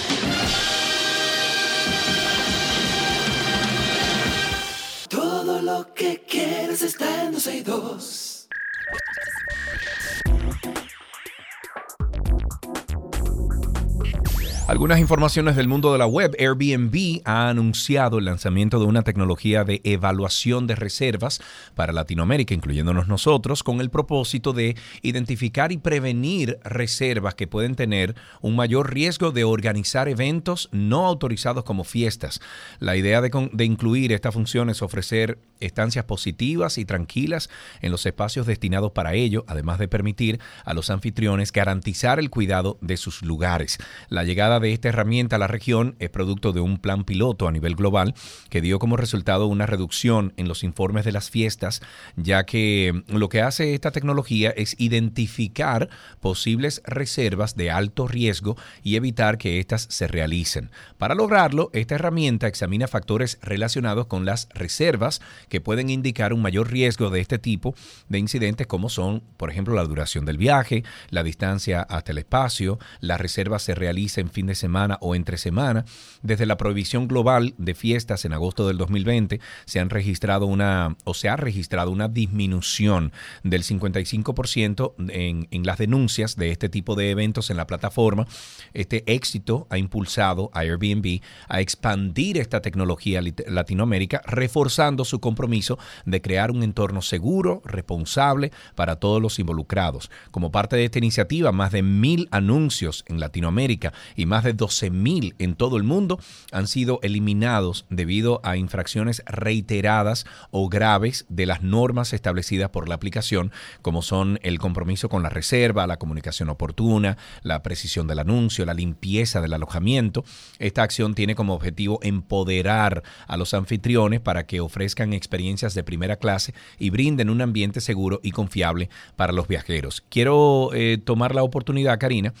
Algunas 14.71 15.01
informaciones 15.01 15.57
del 15.57 15.67
mundo 15.67 15.91
de 15.91 15.97
la 15.97 16.07
web. 16.07 16.33
Airbnb 16.39 17.19
ha 17.25 17.49
anunciado 17.49 18.19
el 18.19 18.23
lanzamiento 18.23 18.79
de 18.79 18.85
una 18.85 19.01
tecnología 19.01 19.65
de 19.65 19.81
evaluación 19.83 20.65
de 20.65 20.75
reservas 20.75 21.41
para 21.75 21.91
Latinoamérica, 21.91 22.53
incluyéndonos 22.53 23.09
nosotros, 23.09 23.63
con 23.63 23.81
el 23.81 23.89
propósito 23.89 24.53
de 24.53 24.77
identificar 25.01 25.73
y 25.73 25.77
prevenir 25.77 26.57
reservas 26.63 27.35
que 27.35 27.47
pueden 27.47 27.75
tener 27.75 28.15
un 28.39 28.55
mayor 28.55 28.93
riesgo 28.93 29.31
de 29.31 29.43
organizar 29.43 30.07
eventos 30.07 30.69
no 30.71 31.05
autorizados 31.05 31.65
como 31.65 31.83
fiestas. 31.83 32.39
La 32.79 32.95
idea 32.95 33.19
de, 33.19 33.65
incluir 33.65 34.13
esta 34.13 34.31
función 34.31 34.69
es 34.69 34.81
ofrecer 34.81 35.37
estancias 35.59 36.05
positivas 36.05 36.77
y 36.77 36.85
tranquilas 36.85 37.49
en 37.81 37.91
los 37.91 38.05
espacios 38.05 38.47
destinados 38.47 38.93
para 38.93 39.15
ello, 39.15 39.43
además 39.49 39.79
de 39.79 39.89
permitir 39.89 40.39
a 40.63 40.73
los 40.73 40.89
anfitriones 40.89 41.51
garantizar 41.51 42.19
el 42.19 42.29
cuidado 42.29 42.77
de 42.79 42.95
sus 42.95 43.21
lugares. 43.21 43.77
La 44.07 44.23
llegada 44.23 44.60
de 44.61 44.73
esta 44.73 44.89
herramienta 44.89 45.35
a 45.35 45.39
la 45.39 45.47
región 45.47 45.95
es 45.99 46.09
producto 46.09 46.53
de 46.53 46.61
un 46.61 46.77
plan 46.77 47.03
piloto 47.03 47.47
a 47.47 47.51
nivel 47.51 47.75
global 47.75 48.13
que 48.49 48.61
dio 48.61 48.79
como 48.79 48.97
resultado 48.97 49.47
una 49.47 49.65
reducción 49.65 50.33
en 50.37 50.47
los 50.47 50.63
informes 50.63 51.05
de 51.05 51.11
las 51.11 51.29
fiestas, 51.29 51.81
ya 52.15 52.45
que 52.45 53.03
lo 53.07 53.29
que 53.29 53.41
hace 53.41 53.73
esta 53.73 53.91
tecnología 53.91 54.51
es 54.51 54.75
identificar 54.79 55.89
posibles 56.19 56.81
reservas 56.85 57.55
de 57.55 57.71
alto 57.71 58.07
riesgo 58.07 58.55
y 58.83 58.95
evitar 58.95 59.37
que 59.37 59.59
éstas 59.59 59.87
se 59.89 60.07
realicen. 60.07 60.71
Para 60.97 61.15
lograrlo, 61.15 61.69
esta 61.73 61.95
herramienta 61.95 62.47
examina 62.47 62.87
factores 62.87 63.39
relacionados 63.41 64.07
con 64.07 64.25
las 64.25 64.47
reservas 64.53 65.21
que 65.49 65.61
pueden 65.61 65.89
indicar 65.89 66.33
un 66.33 66.41
mayor 66.41 66.71
riesgo 66.71 67.09
de 67.09 67.19
este 67.19 67.39
tipo 67.39 67.75
de 68.09 68.19
incidentes 68.19 68.67
como 68.67 68.89
son, 68.89 69.23
por 69.37 69.49
ejemplo, 69.49 69.75
la 69.75 69.83
duración 69.83 70.25
del 70.25 70.37
viaje, 70.37 70.83
la 71.09 71.23
distancia 71.23 71.81
hasta 71.81 72.11
el 72.11 72.19
espacio, 72.19 72.79
la 72.99 73.17
reserva 73.17 73.59
se 73.59 73.75
realiza 73.75 74.21
en 74.21 74.29
fin 74.29 74.45
de 74.45 74.50
semana 74.55 74.97
o 75.01 75.15
entre 75.15 75.37
semana. 75.37 75.85
Desde 76.21 76.45
la 76.45 76.57
prohibición 76.57 77.07
global 77.07 77.53
de 77.57 77.73
fiestas 77.75 78.25
en 78.25 78.33
agosto 78.33 78.67
del 78.67 78.77
2020 78.77 79.39
se 79.65 79.79
han 79.79 79.89
registrado 79.89 80.45
una 80.45 80.95
o 81.03 81.13
se 81.13 81.29
ha 81.29 81.35
registrado 81.35 81.91
una 81.91 82.07
disminución 82.07 83.11
del 83.43 83.63
55% 83.63 84.93
en, 85.09 85.47
en 85.51 85.65
las 85.65 85.77
denuncias 85.77 86.35
de 86.35 86.51
este 86.51 86.69
tipo 86.69 86.95
de 86.95 87.11
eventos 87.11 87.49
en 87.49 87.57
la 87.57 87.67
plataforma. 87.67 88.27
Este 88.73 89.03
éxito 89.13 89.67
ha 89.69 89.77
impulsado 89.77 90.49
a 90.53 90.59
Airbnb 90.59 91.21
a 91.47 91.61
expandir 91.61 92.37
esta 92.37 92.61
tecnología 92.61 93.21
Lit- 93.21 93.47
Latinoamérica, 93.47 94.21
reforzando 94.25 95.05
su 95.05 95.19
compromiso 95.19 95.77
de 96.05 96.21
crear 96.21 96.51
un 96.51 96.63
entorno 96.63 97.01
seguro, 97.01 97.61
responsable 97.65 98.51
para 98.75 98.97
todos 98.97 99.21
los 99.21 99.39
involucrados. 99.39 100.09
Como 100.31 100.51
parte 100.51 100.75
de 100.75 100.85
esta 100.85 100.97
iniciativa, 100.99 101.51
más 101.51 101.71
de 101.71 101.83
mil 101.83 102.27
anuncios 102.31 103.03
en 103.07 103.19
Latinoamérica 103.19 103.93
y 104.15 104.25
más 104.25 104.40
de 104.43 104.53
12 104.53 104.89
mil 104.89 105.35
en 105.39 105.55
todo 105.55 105.77
el 105.77 105.83
mundo 105.83 106.19
han 106.51 106.67
sido 106.67 106.99
eliminados 107.03 107.85
debido 107.89 108.41
a 108.43 108.57
infracciones 108.57 109.23
reiteradas 109.25 110.25
o 110.51 110.69
graves 110.69 111.25
de 111.29 111.45
las 111.45 111.61
normas 111.61 112.13
establecidas 112.13 112.69
por 112.69 112.89
la 112.89 112.95
aplicación, 112.95 113.51
como 113.81 114.01
son 114.01 114.39
el 114.43 114.59
compromiso 114.59 115.09
con 115.09 115.23
la 115.23 115.29
reserva, 115.29 115.87
la 115.87 115.97
comunicación 115.97 116.49
oportuna, 116.49 117.17
la 117.43 117.63
precisión 117.63 118.07
del 118.07 118.19
anuncio, 118.19 118.65
la 118.65 118.73
limpieza 118.73 119.41
del 119.41 119.53
alojamiento. 119.53 120.23
Esta 120.59 120.83
acción 120.83 121.15
tiene 121.15 121.35
como 121.35 121.53
objetivo 121.53 121.99
empoderar 122.01 123.03
a 123.27 123.37
los 123.37 123.53
anfitriones 123.53 124.19
para 124.19 124.45
que 124.45 124.59
ofrezcan 124.59 125.13
experiencias 125.13 125.73
de 125.73 125.83
primera 125.83 126.17
clase 126.17 126.53
y 126.77 126.89
brinden 126.89 127.29
un 127.29 127.41
ambiente 127.41 127.81
seguro 127.81 128.19
y 128.23 128.31
confiable 128.31 128.89
para 129.15 129.33
los 129.33 129.47
viajeros. 129.47 130.03
Quiero 130.09 130.71
eh, 130.73 130.97
tomar 131.03 131.35
la 131.35 131.43
oportunidad, 131.43 131.99
Karina, 131.99 132.33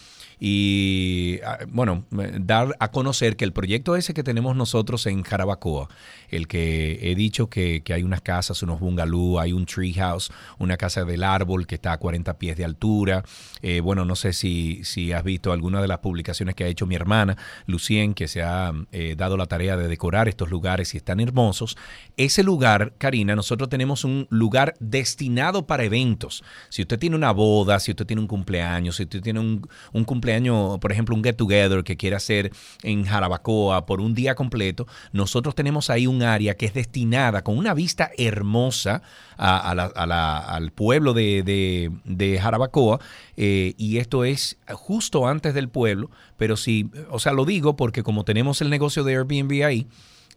y 0.43 1.39
ah, 1.45 1.59
bueno, 1.67 2.05
dar 2.09 2.75
a 2.79 2.89
conocer 2.89 3.35
que 3.35 3.45
el 3.45 3.53
proyecto 3.53 3.95
ese 3.95 4.15
que 4.15 4.23
tenemos 4.23 4.55
nosotros 4.55 5.05
en 5.05 5.21
Jarabacoa, 5.21 5.87
el 6.29 6.47
que 6.47 6.97
he 6.99 7.13
dicho 7.13 7.47
que, 7.47 7.83
que 7.83 7.93
hay 7.93 8.01
unas 8.01 8.21
casas, 8.21 8.63
unos 8.63 8.79
bungalow, 8.79 9.39
hay 9.39 9.53
un 9.53 9.67
tree 9.67 9.93
house, 9.93 10.31
una 10.57 10.77
casa 10.77 11.05
del 11.05 11.23
árbol 11.23 11.67
que 11.67 11.75
está 11.75 11.93
a 11.93 11.99
40 11.99 12.39
pies 12.39 12.57
de 12.57 12.65
altura. 12.65 13.23
Eh, 13.61 13.81
bueno, 13.81 14.03
no 14.03 14.15
sé 14.15 14.33
si, 14.33 14.83
si 14.83 15.11
has 15.11 15.23
visto 15.23 15.51
alguna 15.51 15.79
de 15.79 15.87
las 15.87 15.99
publicaciones 15.99 16.55
que 16.55 16.63
ha 16.63 16.67
hecho 16.67 16.87
mi 16.87 16.95
hermana, 16.95 17.37
Lucien, 17.67 18.15
que 18.15 18.27
se 18.27 18.41
ha 18.41 18.73
eh, 18.91 19.13
dado 19.15 19.37
la 19.37 19.45
tarea 19.45 19.77
de 19.77 19.87
decorar 19.87 20.27
estos 20.27 20.49
lugares 20.49 20.95
y 20.95 20.97
están 20.97 21.19
hermosos. 21.19 21.77
Ese 22.17 22.41
lugar, 22.41 22.93
Karina, 22.97 23.35
nosotros 23.35 23.69
tenemos 23.69 24.03
un 24.03 24.25
lugar 24.31 24.73
destinado 24.79 25.67
para 25.67 25.83
eventos. 25.83 26.43
Si 26.69 26.81
usted 26.81 26.97
tiene 26.97 27.15
una 27.15 27.31
boda, 27.31 27.79
si 27.79 27.91
usted 27.91 28.07
tiene 28.07 28.23
un 28.23 28.27
cumpleaños, 28.27 28.95
si 28.95 29.03
usted 29.03 29.21
tiene 29.21 29.39
un, 29.39 29.69
un 29.93 30.03
cumpleaños, 30.03 30.30
por 30.79 30.91
ejemplo, 30.91 31.15
un 31.15 31.23
get 31.23 31.35
together 31.35 31.83
que 31.83 31.97
quiere 31.97 32.15
hacer 32.15 32.51
en 32.83 33.03
Jarabacoa 33.05 33.85
por 33.85 33.99
un 34.01 34.13
día 34.13 34.35
completo, 34.35 34.87
nosotros 35.11 35.55
tenemos 35.55 35.89
ahí 35.89 36.07
un 36.07 36.23
área 36.23 36.55
que 36.55 36.65
es 36.65 36.73
destinada 36.73 37.43
con 37.43 37.57
una 37.57 37.73
vista 37.73 38.11
hermosa 38.17 39.01
a, 39.37 39.73
la- 39.75 39.85
a 39.85 40.05
la- 40.05 40.37
al 40.39 40.71
pueblo 40.71 41.13
de 41.13 42.39
Jarabacoa. 42.41 42.99
eh, 43.37 43.73
y 43.77 43.97
esto 43.97 44.23
es 44.23 44.57
justo 44.73 45.27
antes 45.27 45.53
del 45.53 45.67
pueblo, 45.69 46.11
pero 46.37 46.55
sí, 46.57 46.89
o 47.09 47.17
sea, 47.19 47.33
lo 47.33 47.45
digo 47.45 47.75
porque 47.75 48.03
como 48.03 48.23
tenemos 48.23 48.61
el 48.61 48.69
negocio 48.69 49.03
de 49.03 49.15
Airbnb 49.15 49.65
ahí, 49.65 49.87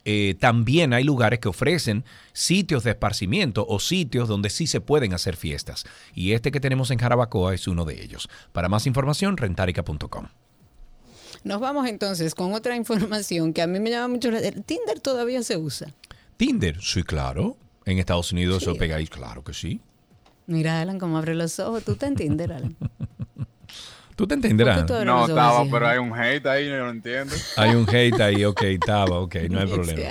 eh, 0.05 0.35
también 0.39 0.93
hay 0.93 1.03
lugares 1.03 1.39
que 1.39 1.47
ofrecen 1.49 2.05
sitios 2.31 2.83
de 2.83 2.91
esparcimiento 2.91 3.65
o 3.67 3.79
sitios 3.79 4.27
donde 4.27 4.49
sí 4.49 4.67
se 4.67 4.79
pueden 4.81 5.13
hacer 5.13 5.35
fiestas. 5.35 5.83
Y 6.13 6.33
este 6.33 6.51
que 6.51 6.59
tenemos 6.59 6.91
en 6.91 6.99
Jarabacoa 6.99 7.53
es 7.55 7.67
uno 7.67 7.85
de 7.85 8.01
ellos. 8.03 8.29
Para 8.53 8.69
más 8.69 8.85
información, 8.87 9.35
rentarica.com. 9.35 10.27
Nos 11.43 11.59
vamos 11.59 11.87
entonces 11.87 12.33
con 12.35 12.53
otra 12.53 12.75
información 12.77 13.51
que 13.51 13.61
a 13.61 13.67
mí 13.67 13.79
me 13.79 13.89
llama 13.89 14.07
mucho 14.09 14.31
la 14.31 14.39
Tinder 14.51 14.99
todavía 14.99 15.43
se 15.43 15.57
usa. 15.57 15.93
Tinder, 16.37 16.81
sí, 16.81 17.03
claro. 17.03 17.57
En 17.85 17.99
Estados 17.99 18.31
Unidos 18.31 18.63
Sí. 18.63 18.69
eso 18.69 18.77
pegáis, 18.77 19.09
claro 19.09 19.43
que 19.43 19.53
sí. 19.53 19.79
Mira, 20.47 20.81
Alan, 20.81 20.99
cómo 20.99 21.17
abre 21.17 21.33
los 21.33 21.59
ojos. 21.59 21.83
¿Tú 21.83 21.95
te 21.95 22.05
en 22.05 22.15
Tinder, 22.15 22.53
Alan? 22.53 22.75
Tú 24.15 24.27
te 24.27 24.35
entenderás. 24.35 24.77
¿Por 24.77 24.85
qué 24.85 24.87
tú 24.87 24.93
abres 24.95 25.07
No, 25.07 25.25
estaba, 25.27 25.61
así? 25.61 25.69
pero 25.71 25.87
hay 25.87 25.97
un 25.97 26.13
hate 26.17 26.45
ahí, 26.47 26.69
no 26.69 26.77
lo 26.77 26.89
entiendo. 26.89 27.35
Hay 27.57 27.71
un 27.71 27.87
hate 27.89 28.21
ahí, 28.21 28.45
ok, 28.45 28.61
estaba, 28.63 29.19
ok, 29.19 29.35
no 29.49 29.59
hay 29.59 29.67
problema. 29.73 30.01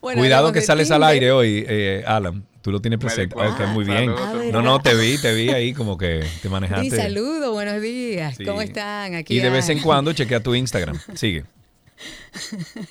Bueno, 0.00 0.20
Cuidado 0.22 0.52
que 0.52 0.60
sales 0.62 0.90
al 0.90 1.02
aire 1.02 1.30
hoy, 1.32 1.64
eh, 1.68 2.04
Alan. 2.06 2.44
Tú 2.62 2.70
lo 2.70 2.80
tienes 2.80 2.98
presente. 2.98 3.34
Ok, 3.34 3.60
muy 3.68 3.84
bien. 3.84 4.14
Saludos. 4.14 4.20
Ah, 4.22 4.50
No, 4.52 4.62
no, 4.62 4.80
te 4.80 4.94
vi, 4.94 5.16
te 5.18 5.32
vi 5.34 5.48
ahí 5.48 5.72
como 5.72 5.96
que 5.96 6.24
te 6.42 6.48
manejaste. 6.50 6.90
Sí, 6.90 6.96
saludos, 6.96 7.50
buenos 7.52 7.80
días. 7.80 8.36
Sí. 8.36 8.44
¿Cómo 8.44 8.60
están? 8.60 9.14
Aquí 9.14 9.34
Y 9.36 9.40
de 9.40 9.48
vez 9.50 9.68
en 9.70 9.80
cuando 9.80 10.12
chequea 10.12 10.40
tu 10.40 10.54
Instagram. 10.54 10.98
Sigue. 11.14 11.44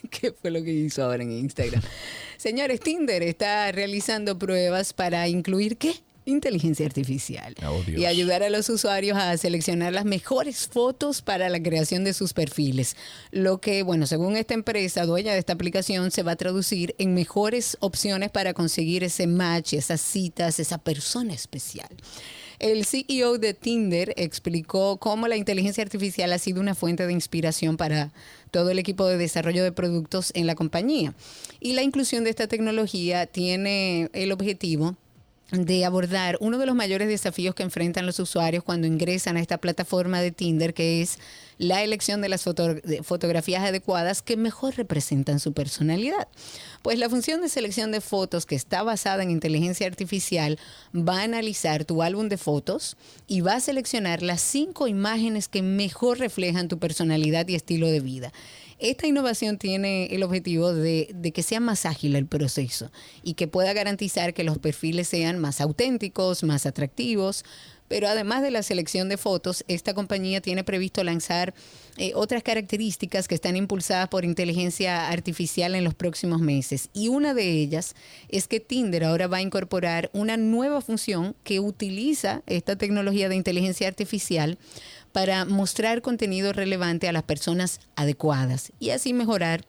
¿Qué 0.10 0.32
fue 0.32 0.52
lo 0.52 0.64
que 0.64 0.72
hizo 0.72 1.04
ahora 1.04 1.24
en 1.24 1.32
Instagram? 1.32 1.82
Señores, 2.38 2.80
Tinder 2.80 3.22
está 3.24 3.72
realizando 3.72 4.38
pruebas 4.38 4.94
para 4.94 5.28
incluir 5.28 5.78
qué? 5.78 5.94
Inteligencia 6.30 6.86
artificial. 6.86 7.56
Oh, 7.66 7.82
y 7.88 8.06
ayudar 8.06 8.44
a 8.44 8.50
los 8.50 8.70
usuarios 8.70 9.18
a 9.18 9.36
seleccionar 9.38 9.94
las 9.94 10.06
mejores 10.06 10.68
fotos 10.68 11.22
para 11.22 11.50
la 11.50 11.62
creación 11.62 12.04
de 12.04 12.14
sus 12.14 12.34
perfiles. 12.34 12.96
Lo 13.32 13.60
que, 13.60 13.82
bueno, 13.84 14.06
según 14.06 14.38
esta 14.38 14.54
empresa 14.54 15.06
dueña 15.06 15.34
de 15.34 15.40
esta 15.40 15.54
aplicación, 15.54 16.12
se 16.12 16.24
va 16.24 16.34
a 16.34 16.36
traducir 16.36 16.94
en 17.00 17.14
mejores 17.14 17.78
opciones 17.80 18.30
para 18.30 18.54
conseguir 18.54 19.04
ese 19.04 19.26
match, 19.26 19.74
esas 19.74 20.02
citas, 20.02 20.60
esa 20.60 20.78
persona 20.78 21.34
especial. 21.34 21.90
El 22.60 22.86
CEO 22.86 23.38
de 23.38 23.54
Tinder 23.54 24.14
explicó 24.18 24.98
cómo 24.98 25.30
la 25.30 25.38
inteligencia 25.38 25.82
artificial 25.82 26.34
ha 26.34 26.38
sido 26.38 26.60
una 26.60 26.76
fuente 26.76 27.08
de 27.08 27.14
inspiración 27.14 27.78
para 27.78 28.12
todo 28.52 28.70
el 28.70 28.80
equipo 28.80 29.08
de 29.08 29.18
desarrollo 29.18 29.64
de 29.64 29.72
productos 29.72 30.32
en 30.36 30.46
la 30.46 30.56
compañía. 30.56 31.14
Y 31.62 31.74
la 31.74 31.84
inclusión 31.84 32.26
de 32.26 32.32
esta 32.32 32.48
tecnología 32.48 33.28
tiene 33.28 34.10
el 34.14 34.34
objetivo 34.34 34.98
de 35.52 35.84
abordar 35.86 36.38
uno 36.42 36.58
de 36.58 36.66
los 36.66 36.76
mayores 36.76 37.08
desafíos 37.08 37.56
que 37.56 37.64
enfrentan 37.64 38.06
los 38.06 38.20
usuarios 38.20 38.64
cuando 38.64 38.88
ingresan 38.88 39.38
a 39.38 39.42
esta 39.42 39.58
plataforma 39.58 40.22
de 40.22 40.32
Tinder, 40.32 40.74
que 40.74 41.02
es 41.02 41.18
la 41.58 41.84
elección 41.84 42.22
de 42.22 42.30
las 42.30 42.44
fotografías 42.44 43.64
adecuadas 43.64 44.22
que 44.22 44.38
mejor 44.38 44.76
representan 44.76 45.40
su 45.40 45.54
personalidad. 45.54 46.28
Pues 46.82 47.00
la 47.00 47.10
función 47.10 47.42
de 47.42 47.50
selección 47.50 47.92
de 47.92 48.00
fotos 48.00 48.46
que 48.46 48.56
está 48.56 48.84
basada 48.84 49.24
en 49.24 49.32
inteligencia 49.32 49.88
artificial 49.88 50.58
va 50.96 51.20
a 51.20 51.24
analizar 51.24 51.84
tu 51.84 52.02
álbum 52.02 52.30
de 52.30 52.38
fotos 52.38 52.96
y 53.28 53.42
va 53.42 53.56
a 53.56 53.60
seleccionar 53.60 54.22
las 54.22 54.42
cinco 54.42 54.88
imágenes 54.88 55.48
que 55.48 55.62
mejor 55.62 56.20
reflejan 56.20 56.68
tu 56.70 56.80
personalidad 56.80 57.48
y 57.48 57.56
estilo 57.56 57.88
de 57.88 58.00
vida. 58.00 58.32
Esta 58.80 59.08
innovación 59.08 59.58
tiene 59.58 60.06
el 60.06 60.24
objetivo 60.24 60.74
de, 60.74 61.32
que 61.34 61.44
sea 61.44 61.60
más 61.60 61.86
ágil 61.86 62.16
el 62.16 62.26
proceso 62.26 62.92
y 63.24 63.34
que 63.34 63.48
pueda 63.48 63.74
garantizar 63.74 64.34
que 64.34 64.46
los 64.46 64.58
perfiles 64.58 65.10
sean 65.10 65.38
más 65.38 65.60
auténticos, 65.60 66.44
más 66.44 66.66
atractivos, 66.66 67.44
pero 67.90 68.08
además 68.08 68.42
de 68.42 68.52
la 68.52 68.64
selección 68.64 69.10
de 69.10 69.18
fotos, 69.18 69.66
esta 69.68 69.94
compañía 69.94 70.40
tiene 70.40 70.64
previsto 70.64 71.04
lanzar 71.04 71.54
eh, 71.98 72.14
otras 72.16 72.44
características 72.44 73.28
que 73.28 73.36
están 73.36 73.58
impulsadas 73.58 74.08
por 74.08 74.24
inteligencia 74.24 75.10
artificial 75.10 75.76
en 75.76 75.84
los 75.84 75.96
próximos 75.96 76.40
meses. 76.40 76.90
Y 76.94 77.10
una 77.10 77.34
de 77.34 77.52
ellas 77.52 77.96
es 78.30 78.48
que 78.48 78.60
Tinder 78.60 79.04
ahora 79.04 79.28
va 79.28 79.38
a 79.38 79.42
incorporar 79.42 80.10
una 80.14 80.38
nueva 80.38 80.82
función 80.82 81.36
que 81.44 81.60
utiliza 81.60 82.44
esta 82.46 82.78
tecnología 82.78 83.28
de 83.28 83.36
inteligencia 83.36 83.88
artificial 83.88 84.58
para 85.12 85.46
mostrar 85.46 86.02
contenido 86.02 86.54
relevante 86.54 87.08
a 87.08 87.12
las 87.12 87.24
personas 87.24 87.80
adecuadas 87.96 88.72
y 88.80 88.92
así 88.92 89.14
mejorar 89.14 89.66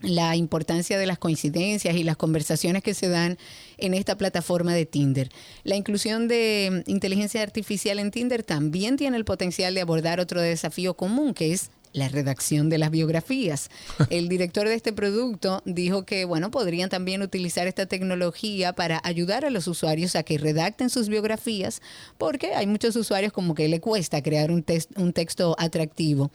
la 0.00 0.36
importancia 0.36 0.98
de 0.98 1.06
las 1.06 1.18
coincidencias 1.18 1.96
y 1.96 2.04
las 2.04 2.16
conversaciones 2.16 2.82
que 2.82 2.94
se 2.94 3.08
dan 3.08 3.38
en 3.78 3.94
esta 3.94 4.18
plataforma 4.18 4.74
de 4.74 4.86
Tinder. 4.86 5.30
La 5.62 5.76
inclusión 5.76 6.28
de 6.28 6.82
inteligencia 6.86 7.42
artificial 7.42 7.98
en 7.98 8.10
Tinder 8.10 8.42
también 8.42 8.96
tiene 8.96 9.16
el 9.16 9.24
potencial 9.24 9.74
de 9.74 9.80
abordar 9.80 10.20
otro 10.20 10.40
desafío 10.40 10.94
común, 10.94 11.32
que 11.34 11.52
es 11.52 11.70
la 11.94 12.08
redacción 12.08 12.68
de 12.68 12.76
las 12.76 12.90
biografías. 12.90 13.70
El 14.10 14.28
director 14.28 14.68
de 14.68 14.74
este 14.74 14.92
producto 14.92 15.62
dijo 15.64 16.04
que, 16.04 16.26
bueno, 16.26 16.50
podrían 16.50 16.90
también 16.90 17.22
utilizar 17.22 17.66
esta 17.66 17.86
tecnología 17.86 18.74
para 18.74 19.00
ayudar 19.04 19.46
a 19.46 19.50
los 19.50 19.66
usuarios 19.66 20.16
a 20.16 20.24
que 20.24 20.36
redacten 20.36 20.90
sus 20.90 21.08
biografías, 21.08 21.80
porque 22.18 22.54
hay 22.54 22.66
muchos 22.66 22.96
usuarios 22.96 23.32
como 23.32 23.54
que 23.54 23.68
le 23.68 23.80
cuesta 23.80 24.22
crear 24.22 24.50
un, 24.50 24.64
un 24.96 25.12
texto 25.14 25.56
atractivo. 25.58 26.30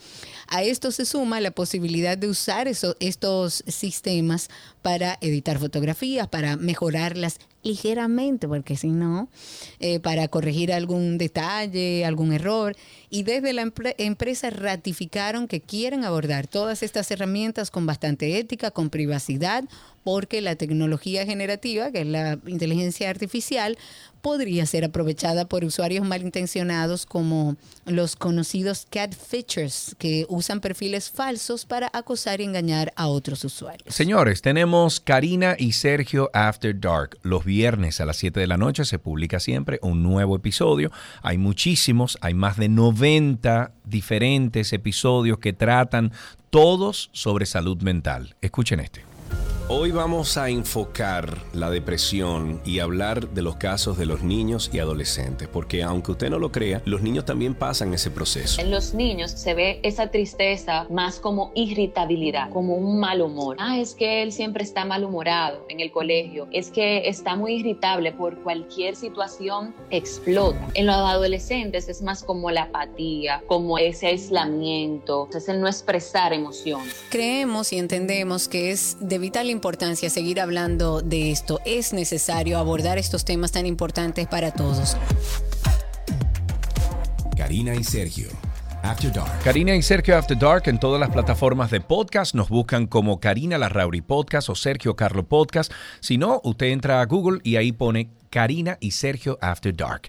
A 0.47 0.64
esto 0.64 0.91
se 0.91 1.05
suma 1.05 1.39
la 1.41 1.51
posibilidad 1.51 2.18
de 2.18 2.28
usar 2.28 2.68
estos 2.68 3.64
sistemas 3.68 4.49
para 4.82 5.18
editar 5.22 5.60
fotografías, 5.60 6.28
para 6.28 6.55
mejorarlas 6.55 7.39
ligeramente, 7.64 8.47
porque 8.47 8.76
si 8.76 8.89
no, 8.89 9.30
eh, 9.80 9.99
para 9.99 10.28
corregir 10.28 10.72
algún 10.72 11.18
detalle, 11.18 12.05
algún 12.05 12.34
error. 12.34 12.76
Y 13.10 13.24
desde 13.24 13.53
la 13.53 13.72
empresa 13.97 14.49
ratificaron 14.49 15.47
que 15.47 15.62
quieren 15.62 16.03
abordar 16.03 16.47
todas 16.47 16.84
estas 16.84 17.10
herramientas 17.12 17.72
con 17.72 17.86
bastante 17.86 18.38
ética, 18.38 18.72
con 18.72 18.89
privacidad, 18.89 19.66
porque 20.03 20.41
la 20.41 20.55
tecnología 20.55 21.26
generativa, 21.26 21.91
que 21.91 22.01
es 22.01 22.07
la 22.07 22.39
inteligencia 22.47 23.10
artificial, 23.10 23.78
podría 24.22 24.65
ser 24.65 24.86
aprovechada 24.86 25.45
por 25.45 25.63
usuarios 25.63 26.05
malintencionados 26.05 27.05
como 27.05 27.55
los 27.86 28.15
conocidos 28.15 28.88
catfishers, 28.89 29.95
que 29.97 30.26
usan 30.30 30.59
perfiles 30.59 31.09
falsos 31.09 31.65
para 31.65 31.89
acosar 31.93 32.41
y 32.41 32.45
engañar 32.45 32.93
a 32.95 33.07
otros 33.07 33.43
usuarios. 33.43 33.93
Señores, 33.93 34.41
tenemos 34.41 34.99
Karina 34.99 35.55
y 35.57 35.74
Sergio 35.74 36.30
After 36.34 36.80
Dark. 36.80 37.17
Los 37.24 37.45
viernes 37.45 38.01
a 38.01 38.05
las 38.05 38.17
7 38.17 38.39
de 38.39 38.47
la 38.47 38.57
noche 38.57 38.86
se 38.86 38.99
publica 38.99 39.39
siempre 39.39 39.80
un 39.82 40.03
nuevo 40.03 40.36
episodio. 40.36 40.91
Hay 41.22 41.38
muchísimos, 41.38 42.17
hay 42.22 42.34
más 42.34 42.57
de 42.57 42.70
90 42.70 43.72
diferentes 43.86 44.74
episodios 44.74 45.39
que 45.39 45.53
tratan 45.53 46.11
todos 46.49 47.09
sobre 47.13 47.45
salud 47.45 47.82
mental. 47.82 48.36
Escuchen 48.41 48.80
este. 48.80 49.09
Hoy 49.72 49.91
vamos 49.91 50.36
a 50.36 50.49
enfocar 50.49 51.38
la 51.53 51.70
depresión 51.70 52.59
y 52.65 52.80
hablar 52.80 53.30
de 53.30 53.43
los 53.43 53.57
casos 53.57 53.99
de 53.99 54.07
los 54.07 54.24
niños 54.24 54.72
y 54.74 54.80
adolescentes, 54.80 55.47
porque 55.47 55.84
aunque 55.84 56.13
usted 56.13 56.32
no 56.32 56.39
lo 56.39 56.51
crea, 56.51 56.82
los 56.86 57.03
niños 57.03 57.26
también 57.26 57.53
pasan 57.53 57.93
ese 57.93 58.09
proceso. 58.09 58.59
En 58.59 58.72
los 58.72 58.95
niños 58.95 59.30
se 59.30 59.53
ve 59.53 59.80
esa 59.84 60.09
tristeza 60.09 60.88
más 60.89 61.20
como 61.20 61.51
irritabilidad, 61.53 62.49
como 62.49 62.78
un 62.78 62.99
mal 62.99 63.22
humor. 63.22 63.57
Ah, 63.59 63.78
es 63.78 63.93
que 63.93 64.24
él 64.24 64.32
siempre 64.32 64.63
está 64.63 64.86
malhumorado 64.86 65.63
en 65.70 65.82
el 65.82 65.91
colegio, 65.91 66.47
es 66.51 66.72
que 66.72 67.07
está 67.07 67.36
muy 67.36 67.57
irritable 67.59 68.11
por 68.11 68.41
cualquier 68.41 68.95
situación, 68.95 69.76
explota. 69.91 70.67
En 70.74 70.88
los 70.88 70.95
adolescentes 70.95 71.89
es 71.89 72.01
más 72.01 72.24
como 72.24 72.49
la 72.49 72.63
apatía, 72.63 73.43
como 73.45 73.78
ese 73.78 74.07
aislamiento, 74.07 75.30
es 75.32 75.47
el 75.47 75.61
no 75.61 75.67
expresar 75.67 76.34
emociones. 76.34 77.05
Creemos 77.11 77.72
y 77.72 77.78
entendemos 77.78 78.47
que 78.47 78.72
es 78.72 78.97
de 78.99 79.20
vital 79.20 79.45
importancia 79.45 79.59
importancia 79.60 80.10
seguir 80.10 80.39
hablando 80.39 81.01
de 81.01 81.32
esto. 81.32 81.60
Es 81.66 81.91
necesario 81.91 82.57
abordar 82.57 82.97
estos 82.97 83.26
temas 83.26 83.51
tan 83.51 83.66
importantes 83.66 84.26
para 84.26 84.51
todos. 84.51 84.95
Karina 87.36 87.76
y 87.76 87.84
Sergio. 87.84 88.30
After 88.84 89.12
Dark. 89.12 89.43
Karina 89.43 89.76
y 89.76 89.82
Sergio 89.82 90.18
After 90.18 90.39
Dark 90.39 90.64
en 90.68 90.80
todas 90.80 90.97
las 91.01 91.10
plataformas 91.10 91.72
de 91.72 91.82
podcast. 91.82 92.36
Nos 92.36 92.47
buscan 92.47 92.88
como 92.88 93.20
Karina 93.20 93.57
Larrauri 93.57 93.99
Podcast 93.99 94.47
o 94.47 94.55
Sergio 94.55 94.95
Carlo 94.95 95.28
Podcast. 95.28 95.74
Si 95.99 96.18
no, 96.18 96.39
usted 96.45 96.68
entra 96.68 97.01
a 97.01 97.05
Google 97.05 97.41
y 97.43 97.57
ahí 97.57 97.74
pone 97.74 98.12
Karina 98.30 98.78
y 98.80 98.91
Sergio 98.91 99.38
After 99.41 99.76
Dark. 99.76 100.07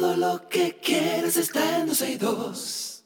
Todo 0.00 0.16
lo 0.16 0.48
que 0.48 0.78
quieres 0.82 1.36
está 1.36 1.80
en 1.80 1.88
12 1.88 2.12
y 2.12 2.16
2. 2.16 3.04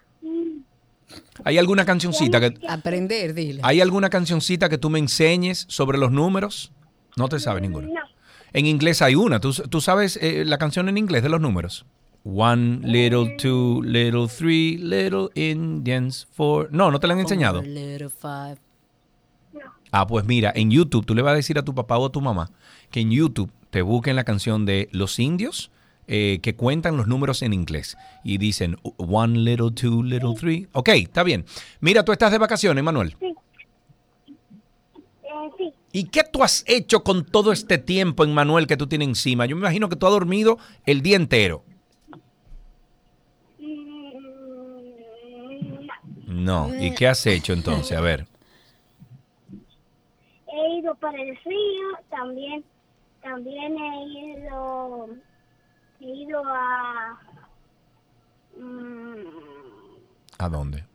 ¿Hay 1.43 1.57
alguna 1.57 1.85
cancioncita 1.85 2.39
que... 2.39 2.53
Aprender, 2.67 3.33
dile. 3.33 3.61
¿Hay 3.63 3.81
alguna 3.81 4.09
cancioncita 4.09 4.69
que 4.69 4.77
tú 4.77 4.89
me 4.89 4.99
enseñes 4.99 5.65
sobre 5.69 5.97
los 5.97 6.11
números? 6.11 6.71
No 7.15 7.27
te 7.29 7.39
sabes 7.39 7.61
ninguna. 7.61 7.87
No. 7.87 8.01
En 8.53 8.65
inglés 8.65 9.01
hay 9.01 9.15
una. 9.15 9.39
¿Tú, 9.39 9.53
tú 9.53 9.81
sabes 9.81 10.17
eh, 10.21 10.43
la 10.45 10.57
canción 10.57 10.89
en 10.89 10.97
inglés 10.97 11.23
de 11.23 11.29
los 11.29 11.39
números? 11.39 11.85
One, 12.23 12.79
little, 12.83 13.37
two, 13.37 13.81
little, 13.83 14.27
three, 14.27 14.77
little 14.77 15.29
Indians, 15.35 16.27
four. 16.31 16.69
No, 16.71 16.91
¿no 16.91 16.99
te 16.99 17.07
la 17.07 17.13
han 17.13 17.19
enseñado? 17.19 17.59
Four, 17.61 17.67
little 17.67 18.09
five. 18.09 18.57
Ah, 19.91 20.05
pues 20.05 20.25
mira, 20.25 20.51
en 20.55 20.69
YouTube 20.69 21.05
tú 21.05 21.15
le 21.15 21.21
vas 21.21 21.33
a 21.33 21.35
decir 21.35 21.57
a 21.57 21.63
tu 21.63 21.73
papá 21.73 21.97
o 21.97 22.05
a 22.05 22.11
tu 22.11 22.21
mamá 22.21 22.51
que 22.91 22.99
en 22.99 23.11
YouTube 23.11 23.51
te 23.69 23.81
busquen 23.81 24.15
la 24.15 24.23
canción 24.23 24.65
de 24.65 24.89
Los 24.91 25.19
Indios 25.19 25.71
eh, 26.11 26.39
que 26.41 26.55
cuentan 26.55 26.97
los 26.97 27.05
números 27.07 27.43
en 27.43 27.53
inglés 27.53 27.95
y 28.23 28.39
dicen 28.39 28.77
one 28.97 29.37
little, 29.37 29.69
two 29.71 30.01
little, 30.01 30.33
three. 30.33 30.67
Ok, 30.73 30.89
está 30.89 31.21
bien. 31.21 31.45
Mira, 31.81 32.03
tú 32.03 32.11
estás 32.11 32.31
de 32.31 32.39
vacaciones, 32.39 32.83
Manuel. 32.83 33.15
Eh, 33.21 33.33
sí. 35.57 35.71
¿Y 35.91 36.05
qué 36.05 36.23
tú 36.23 36.43
has 36.43 36.63
hecho 36.67 37.03
con 37.03 37.25
todo 37.25 37.51
este 37.51 37.77
tiempo, 37.77 38.25
Manuel, 38.25 38.65
que 38.65 38.75
tú 38.75 38.87
tienes 38.87 39.07
encima? 39.07 39.45
Yo 39.45 39.55
me 39.55 39.59
imagino 39.61 39.87
que 39.87 39.95
tú 39.95 40.07
has 40.07 40.13
dormido 40.13 40.57
el 40.87 41.03
día 41.03 41.15
entero. 41.15 41.63
Mm, 43.59 44.15
No. 46.45 46.71
¿Y 46.79 46.93
qué 46.95 47.07
has 47.07 47.25
hecho 47.27 47.53
entonces? 47.53 47.95
A 47.97 48.01
ver. 48.01 48.25
He 50.51 50.79
ido 50.79 50.95
para 50.95 51.21
el 51.21 51.35
río, 51.45 51.87
también, 52.09 52.63
también 53.21 53.77
he 53.77 54.05
ido, 54.37 55.07
he 55.99 56.05
ido 56.05 56.41
a, 56.45 57.19
mm, 58.57 59.17
¿A 60.37 60.49
dónde? 60.49 60.85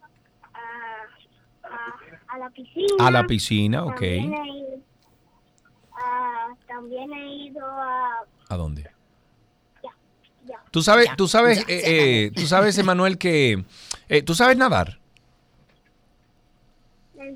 a, 0.53 1.69
a, 1.69 2.35
a 2.35 2.39
la 2.39 2.51
piscina. 2.51 3.07
A 3.07 3.11
la 3.11 3.27
piscina, 3.27 3.85
ok. 3.85 3.95
También 4.01 4.35
he 4.35 4.49
ido, 4.59 4.79
a- 5.97 6.55
también 6.67 7.13
he 7.13 7.37
ido 7.47 7.67
a, 7.67 8.25
¿A 8.49 8.57
dónde? 8.57 8.83
ya, 9.83 9.91
ya. 10.47 10.63
Tú 10.71 10.83
sabes, 10.83 11.07
Ya, 11.07 11.17
tú 11.17 11.29
sabes, 11.29 11.59
eh, 11.61 11.65
eh, 11.69 12.31
tú 12.35 12.47
sabes, 12.47 12.77
Emanuel, 12.79 13.19
que 13.19 13.65
eh, 14.09 14.23
tú 14.23 14.35
sabes 14.35 14.57
nadar. 14.57 14.99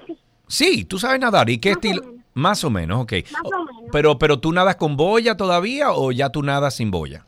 Sí, 0.06 0.18
Sí, 0.50 0.84
tú 0.86 0.98
sabes 0.98 1.20
nadar. 1.20 1.50
¿Y 1.50 1.58
qué 1.58 1.70
Más 1.70 1.76
estilo? 1.76 2.02
Más 2.34 2.64
o 2.64 2.70
menos, 2.70 3.02
ok. 3.02 3.12
Más 3.32 3.42
o 3.44 3.64
menos. 3.64 3.82
Pero, 3.92 4.18
pero 4.18 4.38
tú 4.40 4.52
nadas 4.52 4.76
con 4.76 4.96
boya 4.96 5.36
todavía 5.36 5.92
o 5.92 6.10
ya 6.12 6.30
tú 6.30 6.42
nadas 6.42 6.74
sin 6.76 6.90
boya? 6.90 7.26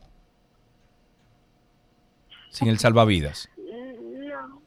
Sin 2.51 2.67
el 2.67 2.77
salvavidas. 2.77 3.49
No. 3.57 4.61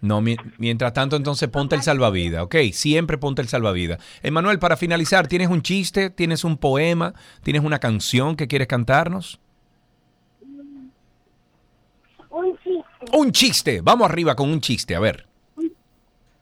No, 0.00 0.20
mi- 0.20 0.36
mientras 0.58 0.92
tanto, 0.92 1.16
entonces 1.16 1.48
ponte 1.48 1.74
el 1.76 1.82
salvavidas, 1.82 2.42
¿ok? 2.42 2.56
Siempre 2.72 3.16
ponte 3.16 3.40
el 3.40 3.48
salvavidas. 3.48 3.98
Emanuel, 4.22 4.58
para 4.58 4.76
finalizar, 4.76 5.26
¿tienes 5.28 5.48
un 5.48 5.62
chiste? 5.62 6.10
¿Tienes 6.10 6.44
un 6.44 6.58
poema? 6.58 7.14
¿Tienes 7.42 7.62
una 7.64 7.78
canción 7.78 8.36
que 8.36 8.46
quieres 8.46 8.68
cantarnos? 8.68 9.40
Un 12.30 12.58
chiste. 12.58 13.16
Un 13.16 13.32
chiste. 13.32 13.80
Vamos 13.82 14.08
arriba 14.10 14.34
con 14.36 14.50
un 14.50 14.60
chiste, 14.60 14.94
a 14.94 15.00
ver. 15.00 15.26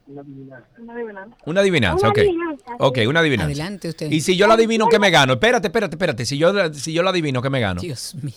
Una 0.07 0.21
adivinanza, 0.23 2.07
Una 2.07 2.11
ok. 2.11 2.19
adivinanza, 2.19 2.65
sí. 2.67 2.73
Ok, 2.81 2.99
una 3.09 3.21
adivinanza. 3.21 3.51
Adelante 3.53 3.89
usted. 3.91 4.11
Y 4.11 4.21
si 4.21 4.37
yo 4.37 4.47
la 4.47 4.55
adivino, 4.55 4.89
¿qué 4.89 4.99
me 4.99 5.11
gano? 5.11 5.35
Espérate, 5.35 5.69
espérate, 5.69 5.95
espérate. 5.95 6.27
Si 6.27 6.37
yo, 6.37 6.53
si 6.75 6.93
yo 6.93 7.03
la 7.03 7.11
adivino, 7.11 7.41
¿qué 7.41 7.49
me 7.51 7.61
gano? 7.61 7.81
Dios 7.81 8.15
mío. 8.17 8.35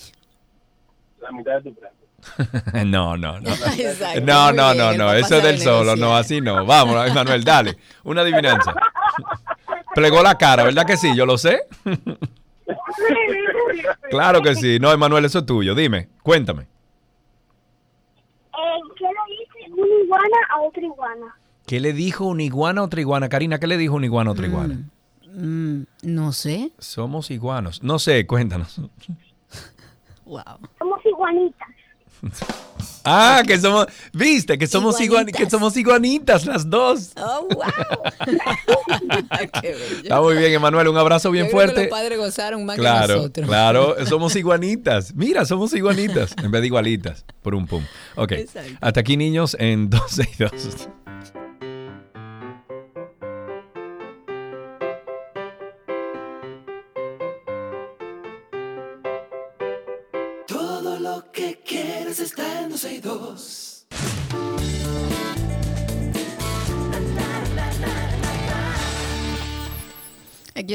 no, 2.86 3.18
no, 3.18 3.40
no. 3.40 3.50
Exacto, 3.78 4.22
No, 4.22 4.52
no, 4.52 4.74
bien, 4.74 4.78
no, 4.78 4.94
no. 4.94 5.14
Eso 5.14 5.40
del 5.42 5.60
solo, 5.60 5.96
no, 5.96 6.16
así 6.16 6.42
no. 6.42 6.66
Vamos, 6.66 7.08
Emanuel, 7.08 7.44
dale. 7.44 7.78
Una 8.04 8.22
adivinanza. 8.22 8.74
Plegó 9.94 10.22
la 10.22 10.38
cara, 10.38 10.64
¿verdad 10.64 10.86
que 10.86 10.98
sí? 10.98 11.16
Yo 11.16 11.26
lo 11.26 11.38
sé. 11.38 11.62
claro 14.10 14.42
que 14.42 14.56
sí. 14.56 14.80
No, 14.80 14.92
Emanuel, 14.92 15.26
eso 15.26 15.40
es 15.40 15.46
tuyo. 15.46 15.76
Dime, 15.76 16.10
cuéntame. 16.22 16.64
Eh, 18.54 18.82
¿Qué 18.98 19.06
le 19.06 19.38
dice 19.38 19.72
una 19.82 20.04
iguana 20.04 20.38
a 20.50 20.62
otra 20.62 20.84
iguana? 20.84 21.36
¿Qué 21.66 21.80
le 21.80 21.94
dijo 21.94 22.26
una 22.26 22.44
iguana 22.44 22.82
a 22.82 22.84
otra 22.84 23.02
iguana? 23.02 23.30
Karina, 23.30 23.60
¿qué 23.60 23.68
le 23.68 23.78
dijo 23.78 23.96
una 23.96 24.06
iguana 24.06 24.30
a 24.30 24.34
otra 24.34 24.46
iguana? 24.48 24.78
Mm, 25.34 25.84
no 26.04 26.32
sé. 26.32 26.72
Somos 26.78 27.32
iguanos. 27.32 27.82
No 27.84 28.00
sé, 28.00 28.26
cuéntanos. 28.28 28.80
Wow. 30.26 30.42
Somos 30.80 31.06
iguanitas. 31.06 31.70
Ah, 33.08 33.44
que 33.46 33.60
somos, 33.60 33.86
viste, 34.14 34.58
que 34.58 34.66
somos 34.66 34.96
iguan- 35.00 35.06
Iguanitas. 35.30 35.42
que 35.44 35.50
somos 35.52 35.78
iguanitas 35.78 36.46
las 36.48 36.68
dos. 36.68 37.12
Oh, 37.18 37.48
wow. 37.54 37.62
Qué 39.62 39.72
bello. 39.74 39.98
Está 40.02 40.22
muy 40.22 40.36
bien, 40.38 40.54
Emanuel, 40.54 40.88
un 40.88 40.98
abrazo 40.98 41.30
bien 41.30 41.46
Yo 41.46 41.52
creo 41.52 41.62
que 41.62 41.66
fuerte. 41.68 41.82
los 41.84 41.90
padres 41.92 42.18
gozaron 42.18 42.66
más 42.66 42.78
que 42.78 42.82
Claro, 42.82 43.16
nosotros. 43.18 43.48
claro, 43.48 43.96
somos 44.08 44.36
iguanitas. 44.36 45.14
Mira, 45.14 45.46
somos 45.46 45.72
iguanitas 45.76 46.34
en 46.44 46.50
vez 46.50 46.62
de 46.62 46.68
igualitas. 46.68 47.26
Por 47.44 47.54
un 47.54 47.68
pum. 47.68 47.84
Ok. 48.16 48.32
Exacto. 48.32 48.74
Hasta 48.82 49.00
aquí, 49.02 49.18
niños, 49.18 49.56
en 49.60 49.88
12 49.92 50.28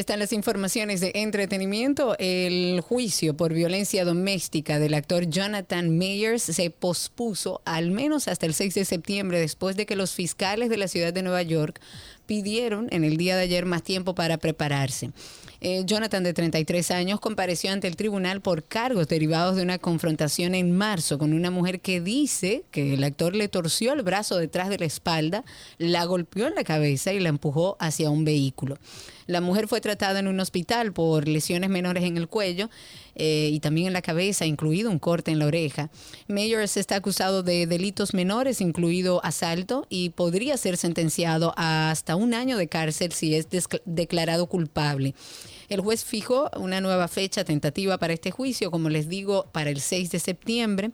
Están 0.00 0.18
las 0.18 0.32
informaciones 0.32 1.02
de 1.02 1.12
entretenimiento. 1.14 2.16
El 2.18 2.80
juicio 2.80 3.36
por 3.36 3.52
violencia 3.52 4.02
doméstica 4.06 4.78
del 4.78 4.94
actor 4.94 5.26
Jonathan 5.26 5.94
Mayers 5.94 6.42
se 6.42 6.70
pospuso 6.70 7.60
al 7.66 7.90
menos 7.90 8.26
hasta 8.26 8.46
el 8.46 8.54
6 8.54 8.76
de 8.76 8.86
septiembre 8.86 9.38
después 9.38 9.76
de 9.76 9.84
que 9.84 9.96
los 9.96 10.14
fiscales 10.14 10.70
de 10.70 10.78
la 10.78 10.88
ciudad 10.88 11.12
de 11.12 11.22
Nueva 11.22 11.42
York 11.42 11.82
pidieron 12.24 12.86
en 12.92 13.04
el 13.04 13.18
día 13.18 13.36
de 13.36 13.42
ayer 13.42 13.66
más 13.66 13.82
tiempo 13.82 14.14
para 14.14 14.38
prepararse. 14.38 15.10
Eh, 15.60 15.82
Jonathan, 15.84 16.22
de 16.22 16.32
33 16.32 16.90
años, 16.92 17.20
compareció 17.20 17.70
ante 17.70 17.86
el 17.86 17.96
tribunal 17.96 18.40
por 18.40 18.64
cargos 18.64 19.08
derivados 19.08 19.56
de 19.56 19.62
una 19.62 19.78
confrontación 19.78 20.54
en 20.54 20.72
marzo 20.72 21.18
con 21.18 21.34
una 21.34 21.50
mujer 21.50 21.80
que 21.80 22.00
dice 22.00 22.62
que 22.70 22.94
el 22.94 23.04
actor 23.04 23.36
le 23.36 23.48
torció 23.48 23.92
el 23.92 24.02
brazo 24.02 24.38
detrás 24.38 24.70
de 24.70 24.78
la 24.78 24.86
espalda, 24.86 25.44
la 25.76 26.06
golpeó 26.06 26.46
en 26.46 26.54
la 26.54 26.64
cabeza 26.64 27.12
y 27.12 27.20
la 27.20 27.28
empujó 27.28 27.76
hacia 27.78 28.08
un 28.08 28.24
vehículo. 28.24 28.78
La 29.30 29.40
mujer 29.40 29.68
fue 29.68 29.80
tratada 29.80 30.18
en 30.18 30.26
un 30.26 30.40
hospital 30.40 30.92
por 30.92 31.28
lesiones 31.28 31.70
menores 31.70 32.02
en 32.02 32.16
el 32.16 32.26
cuello 32.26 32.68
eh, 33.14 33.48
y 33.52 33.60
también 33.60 33.86
en 33.86 33.92
la 33.92 34.02
cabeza, 34.02 34.44
incluido 34.44 34.90
un 34.90 34.98
corte 34.98 35.30
en 35.30 35.38
la 35.38 35.46
oreja. 35.46 35.88
Mayers 36.26 36.76
está 36.76 36.96
acusado 36.96 37.44
de 37.44 37.68
delitos 37.68 38.12
menores, 38.12 38.60
incluido 38.60 39.24
asalto, 39.24 39.86
y 39.88 40.10
podría 40.10 40.56
ser 40.56 40.76
sentenciado 40.76 41.54
a 41.56 41.92
hasta 41.92 42.16
un 42.16 42.34
año 42.34 42.56
de 42.56 42.66
cárcel 42.66 43.12
si 43.12 43.36
es 43.36 43.46
declarado 43.84 44.48
culpable. 44.48 45.14
El 45.68 45.80
juez 45.80 46.04
fijó 46.04 46.50
una 46.56 46.80
nueva 46.80 47.06
fecha 47.06 47.44
tentativa 47.44 47.98
para 47.98 48.12
este 48.12 48.32
juicio, 48.32 48.72
como 48.72 48.88
les 48.88 49.08
digo, 49.08 49.46
para 49.52 49.70
el 49.70 49.80
6 49.80 50.10
de 50.10 50.18
septiembre. 50.18 50.90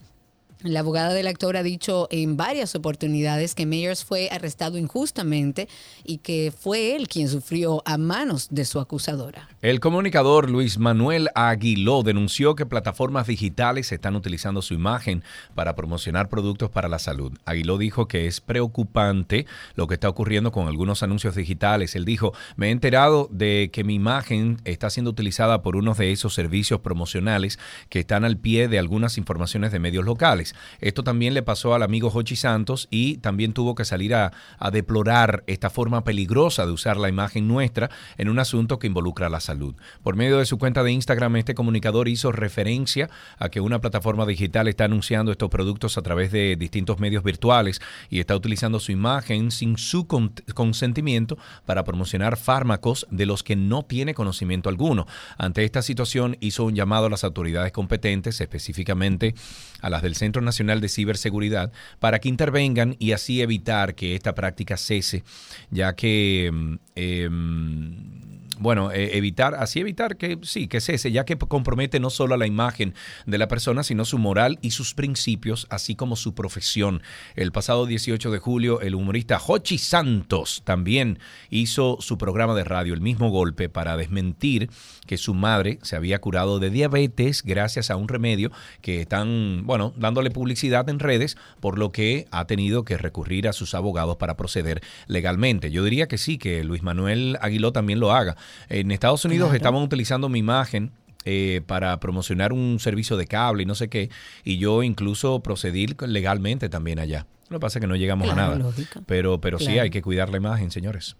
La 0.63 0.81
abogada 0.81 1.13
del 1.13 1.27
actor 1.27 1.57
ha 1.59 1.63
dicho 1.63 2.09
en 2.11 2.39
varias 2.39 2.75
oportunidades 2.75 3.55
que 3.55 3.67
Mayers 3.67 4.05
fue 4.05 4.31
arrestado 4.33 4.79
injustamente 4.79 5.69
y 6.03 6.19
que 6.19 6.51
fue 6.51 6.97
él 6.97 7.09
quien 7.09 7.29
sufrió 7.29 7.83
a 7.85 7.99
manos 7.99 8.49
de 8.51 8.65
su 8.65 8.81
acusadora. 8.81 9.51
El 9.61 9.81
comunicador 9.81 10.49
Luis 10.49 10.79
Manuel 10.79 11.29
Aguiló 11.35 12.03
denunció 12.03 12.55
que 12.55 12.65
plataformas 12.65 13.27
digitales 13.27 13.93
están 13.93 14.17
utilizando 14.17 14.63
su 14.63 14.73
imagen 14.73 15.23
para 15.55 15.75
promocionar 15.75 16.31
productos 16.31 16.71
para 16.71 16.89
la 16.89 16.99
salud. 16.99 17.33
Aguiló 17.45 17.77
dijo 17.77 18.09
que 18.09 18.27
es 18.27 18.41
preocupante 18.41 19.47
lo 19.75 19.87
que 19.87 19.95
está 19.95 20.09
ocurriendo 20.09 20.53
con 20.53 20.69
algunos 20.69 21.03
anuncios 21.03 21.35
digitales. 21.35 21.95
Él 21.97 22.07
dijo, 22.07 22.33
me 22.57 22.69
he 22.69 22.71
enterado 22.71 23.29
de 23.31 23.69
que 23.73 23.85
mi 23.85 23.95
imagen 23.95 24.59
está 24.65 24.89
siendo 24.89 25.11
utilizada 25.11 25.61
por 25.61 25.77
unos 25.77 25.99
de 25.99 26.13
esos 26.13 26.33
servicios 26.33 26.81
promocionales 26.81 27.59
que 27.91 28.01
están 28.01 28.25
al 28.25 28.39
pie 28.39 28.69
de 28.69 28.79
algunas 28.79 29.19
informaciones 29.19 29.71
de 29.71 29.81
medios 29.81 30.05
locales. 30.07 30.46
Esto 30.81 31.03
también 31.03 31.35
le 31.35 31.43
pasó 31.43 31.75
al 31.75 31.83
amigo 31.83 32.11
Jochi 32.11 32.37
Santos 32.37 32.89
y 32.91 33.19
también 33.19 33.53
tuvo 33.53 33.75
que 33.75 33.85
salir 33.85 34.15
a, 34.15 34.33
a 34.59 34.71
deplorar 34.71 35.45
esta 35.47 35.71
forma 35.71 36.05
peligrosa 36.05 36.67
de 36.67 36.73
usar 36.73 36.97
la 36.97 37.09
imagen 37.09 37.49
nuestra 37.49 37.91
en 38.19 38.29
un 38.29 38.39
asunto 38.39 38.79
que 38.79 38.87
involucra 38.87 39.29
la 39.29 39.41
salud. 39.41 39.75
Por 40.03 40.17
medio 40.17 40.39
de 40.39 40.47
su 40.47 40.59
cuenta 40.59 40.83
de 40.83 40.93
Instagram, 40.93 41.37
este 41.37 41.55
comunicador 41.55 42.09
hizo 42.09 42.33
referencia 42.33 43.09
a 43.39 43.49
que 43.49 43.61
una 43.61 43.81
plataforma 43.81 44.27
digital 44.27 44.69
está 44.69 44.85
anunciando 44.85 45.33
estos 45.33 45.51
productos 45.51 45.97
a 45.99 46.03
través 46.03 46.33
de 46.33 46.57
distintos 46.57 46.99
medios 46.99 47.23
virtuales 47.23 47.81
y 48.11 48.21
está 48.21 48.37
utilizando 48.37 48.81
su 48.81 48.93
imagen 48.93 49.51
sin 49.51 49.79
su 49.79 50.07
con- 50.07 50.33
consentimiento 50.55 51.39
para 51.65 51.85
promocionar 51.85 52.37
fármacos 52.37 53.07
de 53.11 53.27
los 53.27 53.43
que 53.43 53.57
no 53.57 53.83
tiene 53.83 54.15
conocimiento 54.15 54.69
alguno. 54.69 55.07
Ante 55.39 55.65
esta 55.65 55.83
situación 55.83 56.37
hizo 56.41 56.65
un 56.65 56.75
llamado 56.75 57.07
a 57.07 57.11
las 57.11 57.25
autoridades 57.25 57.73
competentes, 57.73 58.41
específicamente 58.41 59.35
a 59.81 59.91
las 59.91 60.03
del 60.03 60.15
Centro 60.15 60.43
Nacional 60.43 60.81
de 60.81 60.89
Ciberseguridad 60.89 61.73
para 61.99 62.19
que 62.19 62.29
intervengan 62.29 62.97
y 62.99 63.13
así 63.13 63.43
evitar 63.43 63.95
que 63.95 64.15
esta 64.15 64.35
práctica 64.35 64.77
cese, 64.77 65.25
ya 65.71 65.95
que 65.95 66.47
em, 66.95 68.46
bueno, 68.59 68.91
eh, 68.93 69.17
evitar, 69.17 69.55
así 69.55 69.81
evitar 69.81 70.17
que 70.17 70.39
sí, 70.43 70.69
que 70.69 70.81
cese, 70.81 71.13
ya 71.13 71.25
que 71.25 71.37
compromete 71.37 72.01
no 72.01 72.11
solo 72.11 72.35
a 72.35 72.39
la 72.39 72.47
imagen 72.47 72.95
de 73.27 73.39
la 73.39 73.49
persona, 73.49 73.83
sino 73.83 74.05
su 74.05 74.19
moral 74.19 74.59
y 74.63 74.71
sus 74.71 74.95
principios, 74.95 75.67
así 75.71 75.95
como 75.95 76.17
su 76.17 76.35
profesión. 76.35 77.03
El 77.35 77.53
pasado 77.53 77.87
18 77.87 78.31
de 78.31 78.39
julio, 78.39 78.81
el 78.81 78.95
humorista 78.95 79.39
Jochi 79.39 79.79
Santos 79.79 80.63
también 80.65 81.19
hizo 81.51 81.99
su 82.01 82.19
programa 82.19 82.55
de 82.55 82.65
radio, 82.65 82.95
El 82.95 83.01
mismo 83.01 83.31
golpe, 83.31 83.69
para 83.69 83.97
desmentir 83.97 84.71
que 85.07 85.19
su 85.19 85.35
madre 85.35 85.79
se 85.83 85.97
había 85.97 86.21
curado 86.21 86.59
de 86.59 86.71
diabetes 86.71 87.43
gracias 87.43 87.91
a 87.91 87.97
un 87.97 88.09
remedio 88.09 88.51
que 88.81 89.01
están, 89.03 89.63
bueno, 89.65 89.93
dándole 89.97 90.31
publicidad 90.31 90.89
en 90.89 90.99
redes, 90.99 91.37
por 91.61 91.79
lo 91.79 91.93
que 91.93 92.27
ha 92.31 92.47
tenido 92.47 92.85
que 92.85 92.99
recurrir 92.99 93.49
a 93.49 93.53
sus 93.53 93.75
abogados 93.75 94.17
para 94.17 94.37
proceder 94.37 94.83
legalmente. 95.07 95.71
Yo 95.71 95.85
diría 95.85 96.09
que 96.09 96.19
sí, 96.19 96.39
que 96.39 96.65
Luis 96.65 96.83
Manuel 96.83 97.39
Aguiló 97.41 97.73
también 97.73 98.01
lo 98.01 98.13
haga. 98.13 98.37
En 98.69 98.91
Estados 98.91 99.25
Unidos 99.25 99.55
estaban 99.55 99.83
utilizando 99.83 100.29
mi 100.29 100.39
imagen 100.39 100.93
eh, 101.25 101.61
para 101.67 101.99
promocionar 101.99 102.53
un 102.53 102.79
servicio 102.79 103.17
de 103.17 103.27
cable 103.27 103.65
y 103.65 103.67
no 103.67 103.75
sé 103.75 103.89
qué, 103.89 104.11
y 104.45 104.59
yo 104.59 104.83
incluso 104.83 105.41
procedí 105.41 105.89
legalmente 106.07 106.69
también 106.69 106.99
allá. 106.99 107.27
Lo 107.49 107.59
que 107.59 107.61
pasa 107.61 107.79
es 107.79 107.81
que 107.81 107.87
no 107.87 107.97
llegamos 107.97 108.31
a 108.31 108.35
nada. 108.35 108.61
Pero, 109.07 109.41
pero 109.41 109.59
sí 109.59 109.79
hay 109.79 109.91
que 109.91 110.03
cuidar 110.03 110.31
la 110.31 110.37
imagen, 110.37 110.71
señores. 110.71 111.17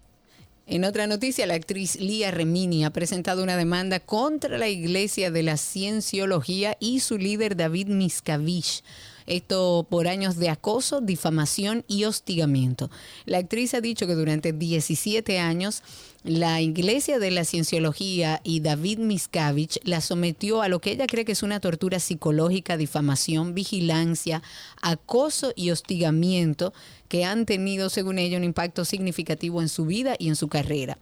En 0.69 0.83
otra 0.83 1.07
noticia, 1.07 1.45
la 1.45 1.53
actriz 1.53 1.97
Lía 1.97 2.29
Remini 2.29 2.83
ha 2.83 2.89
presentado 2.91 3.41
una 3.41 3.55
demanda 3.55 4.01
contra 4.01 4.57
la 4.57 4.67
Iglesia 4.67 5.31
de 5.31 5.41
la 5.41 5.55
Cienciología 5.55 6.75
y 6.81 6.99
su 6.99 7.17
líder 7.17 7.55
David 7.55 7.87
Miscavige 7.87 8.83
esto 9.27 9.85
por 9.89 10.07
años 10.07 10.37
de 10.37 10.49
acoso, 10.49 11.01
difamación 11.01 11.83
y 11.87 12.05
hostigamiento. 12.05 12.89
La 13.25 13.37
actriz 13.37 13.73
ha 13.73 13.81
dicho 13.81 14.07
que 14.07 14.15
durante 14.15 14.53
17 14.53 15.39
años 15.39 15.83
la 16.23 16.59
Iglesia 16.61 17.19
de 17.19 17.31
la 17.31 17.45
Cienciología 17.45 18.41
y 18.43 18.59
David 18.59 18.99
Miscavige 18.99 19.79
la 19.83 20.01
sometió 20.01 20.61
a 20.61 20.67
lo 20.67 20.79
que 20.79 20.91
ella 20.91 21.07
cree 21.07 21.23
que 21.23 21.31
es 21.31 21.43
una 21.43 21.59
tortura 21.59 21.99
psicológica, 21.99 22.75
difamación, 22.75 23.53
vigilancia, 23.53 24.41
acoso 24.81 25.53
y 25.55 25.71
hostigamiento 25.71 26.73
que 27.07 27.23
han 27.23 27.45
tenido, 27.45 27.89
según 27.89 28.19
ella, 28.19 28.37
un 28.37 28.43
impacto 28.43 28.83
significativo 28.83 29.61
en 29.61 29.69
su 29.69 29.85
vida 29.85 30.15
y 30.19 30.27
en 30.27 30.35
su 30.35 30.47
carrera. 30.47 30.97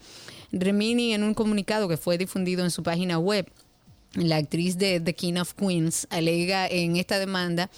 Remini, 0.51 1.13
en 1.13 1.23
un 1.23 1.33
comunicado 1.33 1.87
que 1.87 1.97
fue 1.97 2.17
difundido 2.17 2.63
en 2.63 2.71
su 2.71 2.83
página 2.83 3.17
web, 3.17 3.47
la 4.13 4.37
actriz 4.37 4.77
de 4.77 4.99
The 4.99 5.13
King 5.13 5.35
of 5.35 5.53
Queens 5.53 6.07
alega 6.09 6.67
en 6.67 6.95
esta 6.95 7.19
demanda 7.19 7.69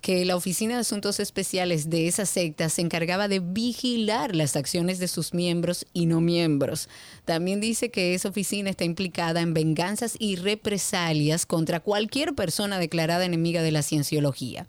que 0.00 0.24
la 0.24 0.36
Oficina 0.36 0.74
de 0.74 0.80
Asuntos 0.80 1.20
Especiales 1.20 1.90
de 1.90 2.08
esa 2.08 2.26
secta 2.26 2.68
se 2.68 2.82
encargaba 2.82 3.28
de 3.28 3.40
vigilar 3.40 4.34
las 4.34 4.56
acciones 4.56 4.98
de 4.98 5.08
sus 5.08 5.34
miembros 5.34 5.86
y 5.92 6.06
no 6.06 6.20
miembros. 6.20 6.88
También 7.24 7.60
dice 7.60 7.90
que 7.90 8.14
esa 8.14 8.28
oficina 8.28 8.70
está 8.70 8.84
implicada 8.84 9.40
en 9.40 9.54
venganzas 9.54 10.16
y 10.18 10.36
represalias 10.36 11.46
contra 11.46 11.80
cualquier 11.80 12.34
persona 12.34 12.78
declarada 12.78 13.24
enemiga 13.24 13.62
de 13.62 13.72
la 13.72 13.82
cienciología. 13.82 14.66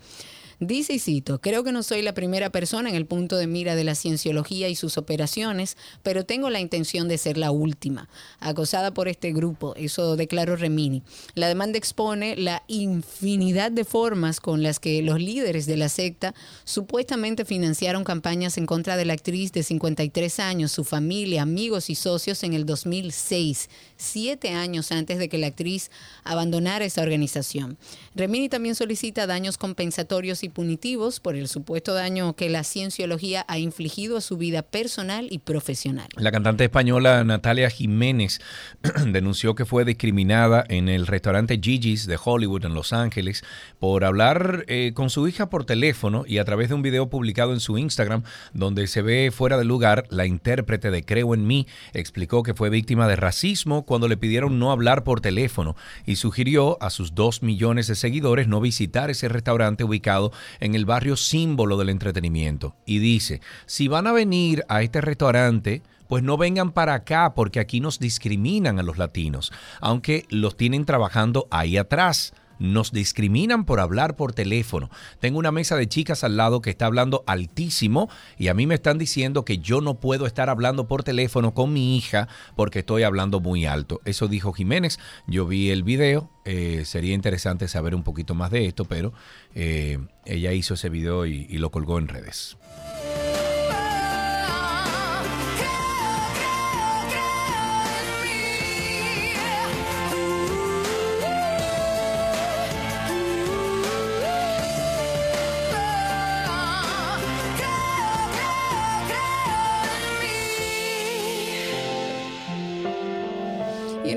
Dice 0.64 0.93
y 0.93 0.99
cito, 0.99 1.41
creo 1.41 1.64
que 1.64 1.72
no 1.72 1.82
soy 1.82 2.03
la 2.03 2.14
primera 2.14 2.51
persona 2.51 2.88
en 2.88 2.93
el 2.95 3.07
punto 3.07 3.36
de 3.36 3.47
mira 3.47 3.74
de 3.74 3.84
la 3.84 3.95
cienciología 3.95 4.70
y 4.70 4.76
sus 4.76 4.99
operaciones, 4.99 5.76
pero 6.03 6.24
tengo 6.24 6.51
la 6.51 6.59
intención 6.59 7.07
de 7.07 7.18
ser 7.18 7.36
la 7.39 7.49
última. 7.49 8.09
Acosada 8.39 8.93
por 8.93 9.07
este 9.07 9.34
grupo, 9.34 9.74
eso 9.76 10.16
declaró 10.16 10.55
Remini. 10.55 11.01
La 11.34 11.47
demanda 11.47 11.80
expone 11.80 12.36
la 12.36 12.62
infinidad 12.68 13.72
de 13.72 13.86
formas 13.86 14.39
con 14.39 14.62
las 14.62 14.80
que 14.80 15.01
los 15.01 15.20
líderes 15.20 15.66
de 15.66 15.78
la 15.78 15.89
secta 15.89 16.36
supuestamente 16.64 17.43
financiaron 17.43 18.03
campañas 18.03 18.59
en 18.59 18.68
contra 18.68 18.97
de 18.97 19.05
la 19.05 19.14
actriz 19.14 19.51
de 19.53 19.64
53 19.64 20.39
años, 20.39 20.72
su 20.72 20.84
familia, 20.84 21.41
amigos 21.41 21.89
y 21.89 21.95
socios 21.95 22.43
en 22.43 22.53
el 22.53 22.68
2006, 22.68 23.68
siete 24.01 24.49
años 24.49 24.91
antes 24.91 25.19
de 25.19 25.29
que 25.29 25.37
la 25.37 25.47
actriz 25.47 25.91
abandonara 26.23 26.85
esa 26.85 27.01
organización. 27.01 27.77
Remini 28.15 28.49
también 28.49 28.75
solicita 28.75 29.27
daños 29.27 29.57
compensatorios 29.57 30.43
y 30.43 30.49
punitivos 30.49 31.19
por 31.19 31.35
el 31.35 31.47
supuesto 31.47 31.93
daño 31.93 32.33
que 32.35 32.49
la 32.49 32.63
cienciología 32.63 33.45
ha 33.47 33.57
infligido 33.57 34.17
a 34.17 34.21
su 34.21 34.37
vida 34.37 34.61
personal 34.61 35.27
y 35.29 35.39
profesional. 35.39 36.07
La 36.17 36.31
cantante 36.31 36.63
española 36.63 37.23
Natalia 37.23 37.69
Jiménez 37.69 38.41
denunció 39.07 39.55
que 39.55 39.65
fue 39.65 39.85
discriminada 39.85 40.65
en 40.67 40.89
el 40.89 41.07
restaurante 41.07 41.59
Gigi's 41.61 42.07
de 42.07 42.17
Hollywood 42.23 42.65
en 42.65 42.73
Los 42.73 42.93
Ángeles 42.93 43.43
por 43.79 44.03
hablar 44.03 44.65
eh, 44.67 44.91
con 44.93 45.09
su 45.09 45.27
hija 45.27 45.49
por 45.49 45.65
teléfono 45.65 46.23
y 46.27 46.37
a 46.39 46.45
través 46.45 46.69
de 46.69 46.75
un 46.75 46.81
video 46.81 47.09
publicado 47.09 47.53
en 47.53 47.59
su 47.59 47.77
Instagram 47.77 48.23
donde 48.53 48.87
se 48.87 49.01
ve 49.01 49.31
fuera 49.31 49.57
de 49.57 49.65
lugar, 49.65 50.05
la 50.09 50.25
intérprete 50.25 50.91
de 50.91 51.03
Creo 51.03 51.33
en 51.33 51.45
mí 51.47 51.67
explicó 51.93 52.43
que 52.43 52.53
fue 52.53 52.69
víctima 52.69 53.07
de 53.07 53.15
racismo 53.15 53.85
cuando 53.91 54.07
le 54.07 54.15
pidieron 54.15 54.57
no 54.57 54.71
hablar 54.71 55.03
por 55.03 55.19
teléfono 55.19 55.75
y 56.05 56.15
sugirió 56.15 56.81
a 56.81 56.89
sus 56.89 57.13
dos 57.13 57.43
millones 57.43 57.87
de 57.87 57.95
seguidores 57.95 58.47
no 58.47 58.61
visitar 58.61 59.09
ese 59.09 59.27
restaurante 59.27 59.83
ubicado 59.83 60.31
en 60.61 60.75
el 60.75 60.85
barrio 60.85 61.17
símbolo 61.17 61.75
del 61.75 61.89
entretenimiento. 61.89 62.73
Y 62.85 62.99
dice, 62.99 63.41
si 63.65 63.89
van 63.89 64.07
a 64.07 64.13
venir 64.13 64.63
a 64.69 64.81
este 64.81 65.01
restaurante, 65.01 65.81
pues 66.07 66.23
no 66.23 66.37
vengan 66.37 66.71
para 66.71 66.93
acá 66.93 67.33
porque 67.35 67.59
aquí 67.59 67.81
nos 67.81 67.99
discriminan 67.99 68.79
a 68.79 68.83
los 68.83 68.97
latinos, 68.97 69.51
aunque 69.81 70.25
los 70.29 70.55
tienen 70.55 70.85
trabajando 70.85 71.49
ahí 71.51 71.75
atrás 71.75 72.33
nos 72.62 72.91
discriminan 72.91 73.66
por 73.66 73.80
hablar 73.80 74.16
por 74.16 74.34
teléfono. 74.34 74.89
Tengo 75.20 75.39
una 75.39 75.51
mesa 75.51 75.76
de 75.76 75.88
chicas 75.88 76.24
al 76.24 76.38
lado 76.38 76.62
que 76.62 76.70
está 76.70 76.86
hablando 76.86 77.24
altísimo 77.26 78.07
y 78.38 78.49
a 78.49 78.53
mí 78.53 78.68
me 78.68 78.76
están 78.76 78.99
diciendo 78.99 79.43
que 79.43 79.57
yo 79.57 79.82
no 79.82 79.95
puedo 79.95 80.28
estar 80.28 80.49
hablando 80.49 80.88
por 80.88 81.03
teléfono 81.03 81.53
con 81.53 81.74
mi 81.74 81.97
hija 81.97 82.28
porque 82.55 82.80
estoy 82.80 83.03
hablando 83.03 83.39
muy 83.39 83.66
alto. 83.66 83.99
Eso 84.05 84.28
dijo 84.28 84.53
Jiménez. 84.53 84.99
Yo 85.26 85.47
vi 85.47 85.72
el 85.72 85.82
video. 85.82 86.30
Eh, 86.45 86.84
sería 86.86 87.16
interesante 87.16 87.68
saber 87.68 87.95
un 87.95 88.03
poquito 88.03 88.36
más 88.36 88.51
de 88.51 88.68
esto, 88.68 88.86
pero 88.86 89.12
eh, 89.55 89.97
ella 90.26 90.53
hizo 90.53 90.76
ese 90.76 90.89
video 90.89 91.26
y 91.26 91.57
lo 91.57 91.72
colgó 91.72 91.97
en 91.97 92.07
redes. 92.07 92.57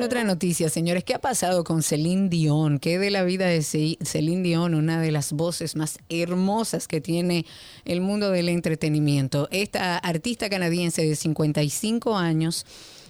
Otra 0.03 0.25
noticia, 0.25 0.69
señores. 0.69 1.05
¿Qué 1.05 1.15
ha 1.15 1.21
pasado 1.21 1.63
con 1.63 1.83
Celine 1.83 2.29
Dion? 2.29 2.79
¿Qué 2.79 2.99
de 2.99 3.11
la 3.11 3.23
vida 3.23 3.47
de 3.47 3.63
Celine 3.63 4.43
Dion, 4.43 4.75
una 4.75 5.01
de 5.01 5.13
las 5.13 5.33
voces 5.33 5.77
más 5.77 5.99
hermosas 6.09 6.89
que 6.89 7.01
tiene 7.01 7.47
el 7.85 8.01
mundo 8.01 8.31
del 8.31 8.49
entretenimiento? 8.49 9.49
Esta 9.51 9.99
artista 9.99 10.49
canadiense 10.51 11.03
de 11.03 11.15
55 11.15 12.17
años 12.17 12.67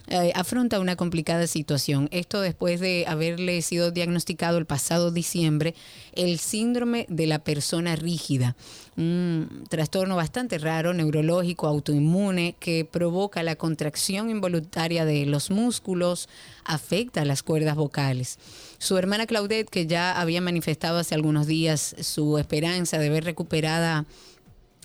eh, 0.07 0.33
afronta 0.35 0.81
una 0.81 0.97
complicada 0.97 1.47
situación. 1.47 2.09
Esto 2.13 2.43
después 2.43 2.79
de 2.79 3.07
haberle 3.09 3.63
sido 3.63 3.91
diagnosticado 3.91 4.59
el 4.59 4.67
pasado 4.67 5.11
diciembre 5.11 5.75
el 6.13 6.39
síndrome 6.39 7.07
de 7.09 7.27
la 7.27 7.39
persona 7.39 7.97
rígida, 7.97 8.55
un 8.97 9.65
trastorno 9.71 10.15
bastante 10.15 10.59
raro, 10.59 10.93
neurológico, 10.93 11.67
autoinmune, 11.67 12.55
que 12.61 12.85
provoca 12.85 13.43
la 13.43 13.57
contracción 13.57 14.29
involuntaria 14.29 15.05
de 15.07 15.25
los 15.27 15.51
músculos, 15.51 16.29
afecta 16.65 17.25
las 17.25 17.43
cuerdas 17.43 17.75
vocales. 17.75 18.39
Su 18.79 18.99
hermana 18.99 19.27
Claudette, 19.27 19.71
que 19.71 19.87
ya 19.87 20.21
había 20.21 20.41
manifestado 20.41 20.99
hace 20.99 21.15
algunos 21.15 21.47
días 21.47 21.97
su 22.01 22.37
esperanza 22.37 22.99
de 22.99 23.09
ver 23.09 23.25
recuperada 23.25 24.05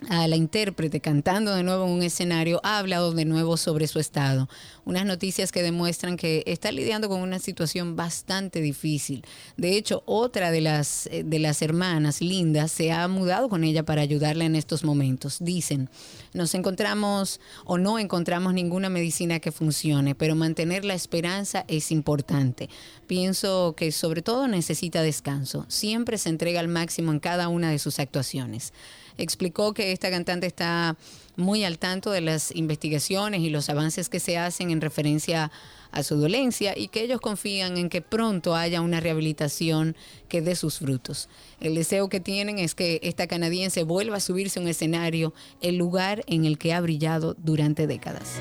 a 0.08 0.26
la 0.28 0.36
intérprete 0.36 1.00
cantando 1.00 1.54
de 1.54 1.62
nuevo 1.62 1.84
en 1.84 1.92
un 1.92 2.02
escenario, 2.02 2.60
ha 2.62 2.78
hablado 2.78 3.12
de 3.12 3.24
nuevo 3.24 3.56
sobre 3.56 3.86
su 3.86 3.98
estado. 3.98 4.48
Unas 4.84 5.04
noticias 5.04 5.52
que 5.52 5.62
demuestran 5.62 6.16
que 6.16 6.42
está 6.46 6.72
lidiando 6.72 7.08
con 7.08 7.20
una 7.20 7.38
situación 7.38 7.96
bastante 7.96 8.60
difícil. 8.60 9.24
De 9.56 9.76
hecho, 9.76 10.02
otra 10.06 10.50
de 10.50 10.62
las, 10.62 11.06
eh, 11.06 11.22
de 11.24 11.38
las 11.38 11.62
hermanas, 11.62 12.20
Linda, 12.20 12.66
se 12.68 12.92
ha 12.92 13.06
mudado 13.08 13.48
con 13.48 13.62
ella 13.62 13.84
para 13.84 14.02
ayudarla 14.02 14.44
en 14.44 14.56
estos 14.56 14.84
momentos. 14.84 15.36
Dicen, 15.40 15.90
nos 16.32 16.54
encontramos 16.54 17.40
o 17.64 17.76
no 17.76 17.98
encontramos 17.98 18.54
ninguna 18.54 18.88
medicina 18.88 19.38
que 19.38 19.52
funcione, 19.52 20.14
pero 20.14 20.34
mantener 20.34 20.84
la 20.84 20.94
esperanza 20.94 21.64
es 21.68 21.92
importante. 21.92 22.70
Pienso 23.06 23.74
que 23.76 23.92
sobre 23.92 24.22
todo 24.22 24.48
necesita 24.48 25.02
descanso. 25.02 25.66
Siempre 25.68 26.16
se 26.16 26.30
entrega 26.30 26.60
al 26.60 26.68
máximo 26.68 27.12
en 27.12 27.20
cada 27.20 27.48
una 27.48 27.70
de 27.70 27.78
sus 27.78 27.98
actuaciones. 27.98 28.72
Explicó 29.20 29.74
que 29.74 29.92
esta 29.92 30.10
cantante 30.10 30.46
está 30.46 30.96
muy 31.36 31.64
al 31.64 31.78
tanto 31.78 32.10
de 32.10 32.20
las 32.20 32.54
investigaciones 32.54 33.40
y 33.40 33.50
los 33.50 33.68
avances 33.68 34.08
que 34.08 34.20
se 34.20 34.38
hacen 34.38 34.70
en 34.70 34.80
referencia 34.80 35.50
a 35.92 36.02
su 36.02 36.16
dolencia 36.16 36.76
y 36.76 36.88
que 36.88 37.02
ellos 37.02 37.20
confían 37.20 37.76
en 37.76 37.88
que 37.88 38.00
pronto 38.00 38.54
haya 38.54 38.80
una 38.80 39.00
rehabilitación 39.00 39.96
que 40.28 40.40
dé 40.40 40.54
sus 40.54 40.78
frutos. 40.78 41.28
El 41.60 41.74
deseo 41.74 42.08
que 42.08 42.20
tienen 42.20 42.58
es 42.58 42.74
que 42.74 43.00
esta 43.02 43.26
canadiense 43.26 43.82
vuelva 43.82 44.16
a 44.18 44.20
subirse 44.20 44.58
a 44.58 44.62
un 44.62 44.68
escenario, 44.68 45.34
el 45.60 45.76
lugar 45.76 46.22
en 46.26 46.44
el 46.44 46.58
que 46.58 46.72
ha 46.72 46.80
brillado 46.80 47.34
durante 47.38 47.86
décadas. 47.86 48.40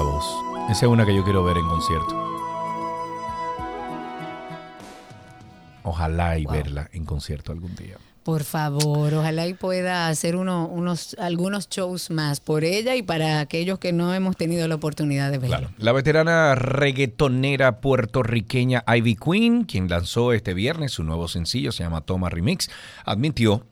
Voz. 0.00 0.24
Esa 0.70 0.86
es 0.86 0.92
una 0.92 1.04
que 1.04 1.14
yo 1.14 1.24
quiero 1.24 1.44
ver 1.44 1.56
en 1.56 1.66
concierto. 1.66 2.34
Ojalá 5.82 6.38
y 6.38 6.46
verla 6.46 6.88
en 6.92 7.04
concierto 7.04 7.52
algún 7.52 7.74
día. 7.76 7.98
Por 8.24 8.42
favor, 8.42 9.12
ojalá 9.12 9.46
y 9.46 9.52
pueda 9.52 10.08
hacer 10.08 10.34
uno, 10.34 10.66
unos, 10.66 11.14
algunos 11.20 11.68
shows 11.68 12.10
más 12.10 12.40
por 12.40 12.64
ella 12.64 12.96
y 12.96 13.02
para 13.02 13.40
aquellos 13.40 13.78
que 13.78 13.92
no 13.92 14.14
hemos 14.14 14.38
tenido 14.38 14.66
la 14.66 14.76
oportunidad 14.76 15.30
de 15.30 15.36
verla. 15.36 15.70
La 15.76 15.92
veterana 15.92 16.54
reggaetonera 16.54 17.82
puertorriqueña 17.82 18.82
Ivy 18.86 19.16
Queen, 19.16 19.64
quien 19.64 19.90
lanzó 19.90 20.32
este 20.32 20.54
viernes 20.54 20.92
su 20.92 21.04
nuevo 21.04 21.28
sencillo, 21.28 21.70
se 21.70 21.82
llama 21.82 22.00
Toma 22.00 22.30
Remix, 22.30 22.70
admitió 23.04 23.66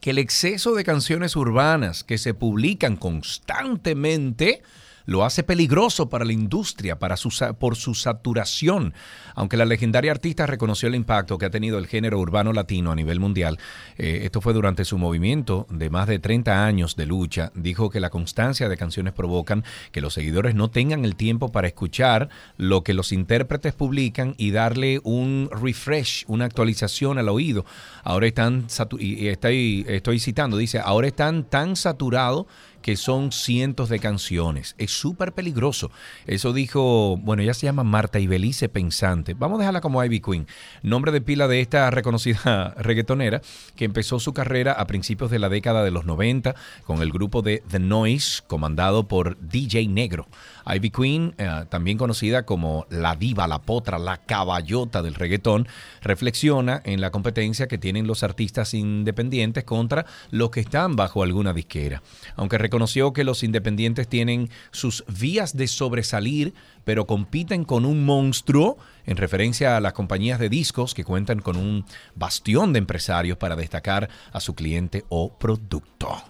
que 0.00 0.10
el 0.10 0.18
exceso 0.18 0.76
de 0.76 0.84
canciones 0.84 1.34
urbanas 1.34 2.04
que 2.04 2.18
se 2.18 2.34
publican 2.34 2.96
constantemente 2.96 4.62
lo 5.06 5.24
hace 5.24 5.42
peligroso 5.42 6.08
para 6.08 6.24
la 6.24 6.32
industria 6.32 6.98
para 6.98 7.16
su 7.16 7.30
por 7.58 7.76
su 7.76 7.94
saturación. 7.94 8.94
Aunque 9.34 9.56
la 9.56 9.64
legendaria 9.64 10.10
artista 10.10 10.46
reconoció 10.46 10.88
el 10.88 10.94
impacto 10.94 11.38
que 11.38 11.46
ha 11.46 11.50
tenido 11.50 11.78
el 11.78 11.86
género 11.86 12.18
urbano 12.18 12.52
latino 12.52 12.92
a 12.92 12.96
nivel 12.96 13.20
mundial, 13.20 13.58
eh, 13.96 14.20
esto 14.24 14.40
fue 14.40 14.52
durante 14.52 14.84
su 14.84 14.98
movimiento 14.98 15.66
de 15.70 15.90
más 15.90 16.06
de 16.06 16.18
30 16.18 16.66
años 16.66 16.96
de 16.96 17.06
lucha, 17.06 17.52
dijo 17.54 17.90
que 17.90 18.00
la 18.00 18.10
constancia 18.10 18.68
de 18.68 18.76
canciones 18.76 19.12
provocan 19.12 19.64
que 19.92 20.00
los 20.00 20.14
seguidores 20.14 20.54
no 20.54 20.70
tengan 20.70 21.04
el 21.04 21.16
tiempo 21.16 21.52
para 21.52 21.68
escuchar 21.68 22.28
lo 22.56 22.82
que 22.82 22.94
los 22.94 23.12
intérpretes 23.12 23.74
publican 23.74 24.34
y 24.38 24.50
darle 24.50 25.00
un 25.04 25.48
refresh, 25.50 26.24
una 26.26 26.44
actualización 26.44 27.18
al 27.18 27.28
oído. 27.28 27.64
Ahora 28.02 28.26
están, 28.26 28.66
y 28.98 29.28
estoy, 29.28 29.84
estoy 29.88 30.18
citando, 30.18 30.56
dice, 30.56 30.80
ahora 30.80 31.06
están 31.06 31.44
tan 31.44 31.76
saturados 31.76 32.46
que 32.86 32.96
son 32.96 33.32
cientos 33.32 33.88
de 33.88 33.98
canciones. 33.98 34.76
Es 34.78 34.92
súper 34.92 35.32
peligroso. 35.32 35.90
Eso 36.28 36.52
dijo, 36.52 37.16
bueno, 37.16 37.42
ella 37.42 37.52
se 37.52 37.66
llama 37.66 37.82
Marta 37.82 38.20
Ibelice 38.20 38.68
Pensante. 38.68 39.34
Vamos 39.34 39.56
a 39.56 39.62
dejarla 39.62 39.80
como 39.80 40.04
Ivy 40.04 40.20
Queen. 40.20 40.46
Nombre 40.84 41.10
de 41.10 41.20
pila 41.20 41.48
de 41.48 41.60
esta 41.60 41.90
reconocida 41.90 42.74
reggaetonera 42.78 43.42
que 43.74 43.86
empezó 43.86 44.20
su 44.20 44.32
carrera 44.32 44.70
a 44.70 44.86
principios 44.86 45.32
de 45.32 45.40
la 45.40 45.48
década 45.48 45.82
de 45.82 45.90
los 45.90 46.04
90 46.04 46.54
con 46.84 47.02
el 47.02 47.10
grupo 47.10 47.42
de 47.42 47.60
The 47.68 47.80
Noise, 47.80 48.44
comandado 48.46 49.08
por 49.08 49.36
DJ 49.40 49.88
Negro. 49.88 50.28
Ivy 50.66 50.90
Queen, 50.90 51.34
eh, 51.38 51.64
también 51.68 51.98
conocida 51.98 52.44
como 52.44 52.86
la 52.90 53.14
diva, 53.14 53.46
la 53.46 53.62
potra, 53.62 53.98
la 53.98 54.18
caballota 54.18 55.02
del 55.02 55.14
reggaetón, 55.14 55.68
reflexiona 56.02 56.82
en 56.84 57.00
la 57.00 57.10
competencia 57.10 57.68
que 57.68 57.78
tienen 57.78 58.06
los 58.06 58.22
artistas 58.22 58.74
independientes 58.74 59.64
contra 59.64 60.06
los 60.30 60.50
que 60.50 60.60
están 60.60 60.96
bajo 60.96 61.22
alguna 61.22 61.52
disquera. 61.52 62.02
Aunque 62.34 62.58
reconoció 62.58 63.12
que 63.12 63.24
los 63.24 63.42
independientes 63.42 64.08
tienen 64.08 64.50
sus 64.70 65.04
vías 65.06 65.56
de 65.56 65.68
sobresalir, 65.68 66.54
pero 66.84 67.06
compiten 67.06 67.64
con 67.64 67.84
un 67.84 68.04
monstruo 68.04 68.78
en 69.06 69.16
referencia 69.16 69.76
a 69.76 69.80
las 69.80 69.92
compañías 69.92 70.38
de 70.38 70.48
discos 70.48 70.94
que 70.94 71.04
cuentan 71.04 71.40
con 71.40 71.56
un 71.56 71.84
bastión 72.14 72.72
de 72.72 72.78
empresarios 72.78 73.38
para 73.38 73.56
destacar 73.56 74.08
a 74.32 74.40
su 74.40 74.54
cliente 74.54 75.04
o 75.08 75.36
producto. 75.36 76.22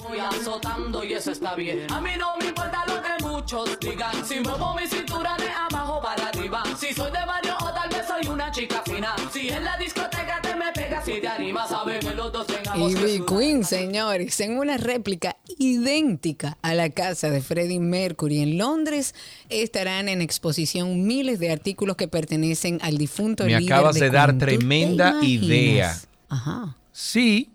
Voy 0.00 0.18
azotando 0.18 1.04
y 1.04 1.14
eso 1.14 1.30
está 1.30 1.54
bien. 1.54 1.86
A 1.90 2.00
mí 2.00 2.10
no 2.18 2.36
me 2.38 2.48
importa 2.48 2.84
lo 2.86 3.03
muchos 3.44 3.78
digan. 3.78 4.24
Si 4.24 4.40
muevo 4.40 4.74
mi 4.74 4.86
cintura 4.86 5.36
de 5.36 5.48
abajo 5.48 6.00
para 6.00 6.28
arriba. 6.28 6.62
Si 6.78 6.94
soy 6.94 7.10
de 7.10 7.26
barrio 7.26 7.54
o 7.60 7.70
tal 7.72 7.90
vez 7.90 8.06
soy 8.06 8.26
una 8.32 8.50
chica 8.50 8.82
fina. 8.84 9.14
Si 9.32 9.48
en 9.48 9.64
la 9.64 9.76
discoteca 9.76 10.40
te 10.40 10.54
me 10.56 10.72
pegas 10.72 11.06
y 11.08 11.20
te 11.20 11.28
animas, 11.28 11.68
sabes 11.68 12.04
que 12.04 12.14
los 12.14 12.32
dos 12.32 12.46
tengamos 12.46 12.94
que 12.94 13.16
Ivy. 13.16 13.24
Queen, 13.26 13.64
señores, 13.64 14.40
en 14.40 14.58
una 14.58 14.78
réplica 14.78 15.36
idéntica 15.58 16.56
a 16.62 16.74
la 16.74 16.88
casa 16.88 17.28
de 17.28 17.42
Freddie 17.42 17.80
Mercury 17.80 18.40
en 18.40 18.56
Londres, 18.56 19.14
estarán 19.50 20.08
en 20.08 20.22
exposición 20.22 21.06
miles 21.06 21.38
de 21.38 21.52
artículos 21.52 21.96
que 21.96 22.08
pertenecen 22.08 22.78
al 22.80 22.96
difunto 22.96 23.44
Me 23.44 23.60
líder 23.60 23.74
acabas 23.74 23.96
de 23.96 24.10
dar 24.10 24.30
Queen. 24.30 24.38
¿Tú 24.38 24.46
te 24.46 24.56
tremenda 24.56 25.22
idea. 25.22 25.94
Ajá. 26.30 26.76
Sí. 26.92 27.50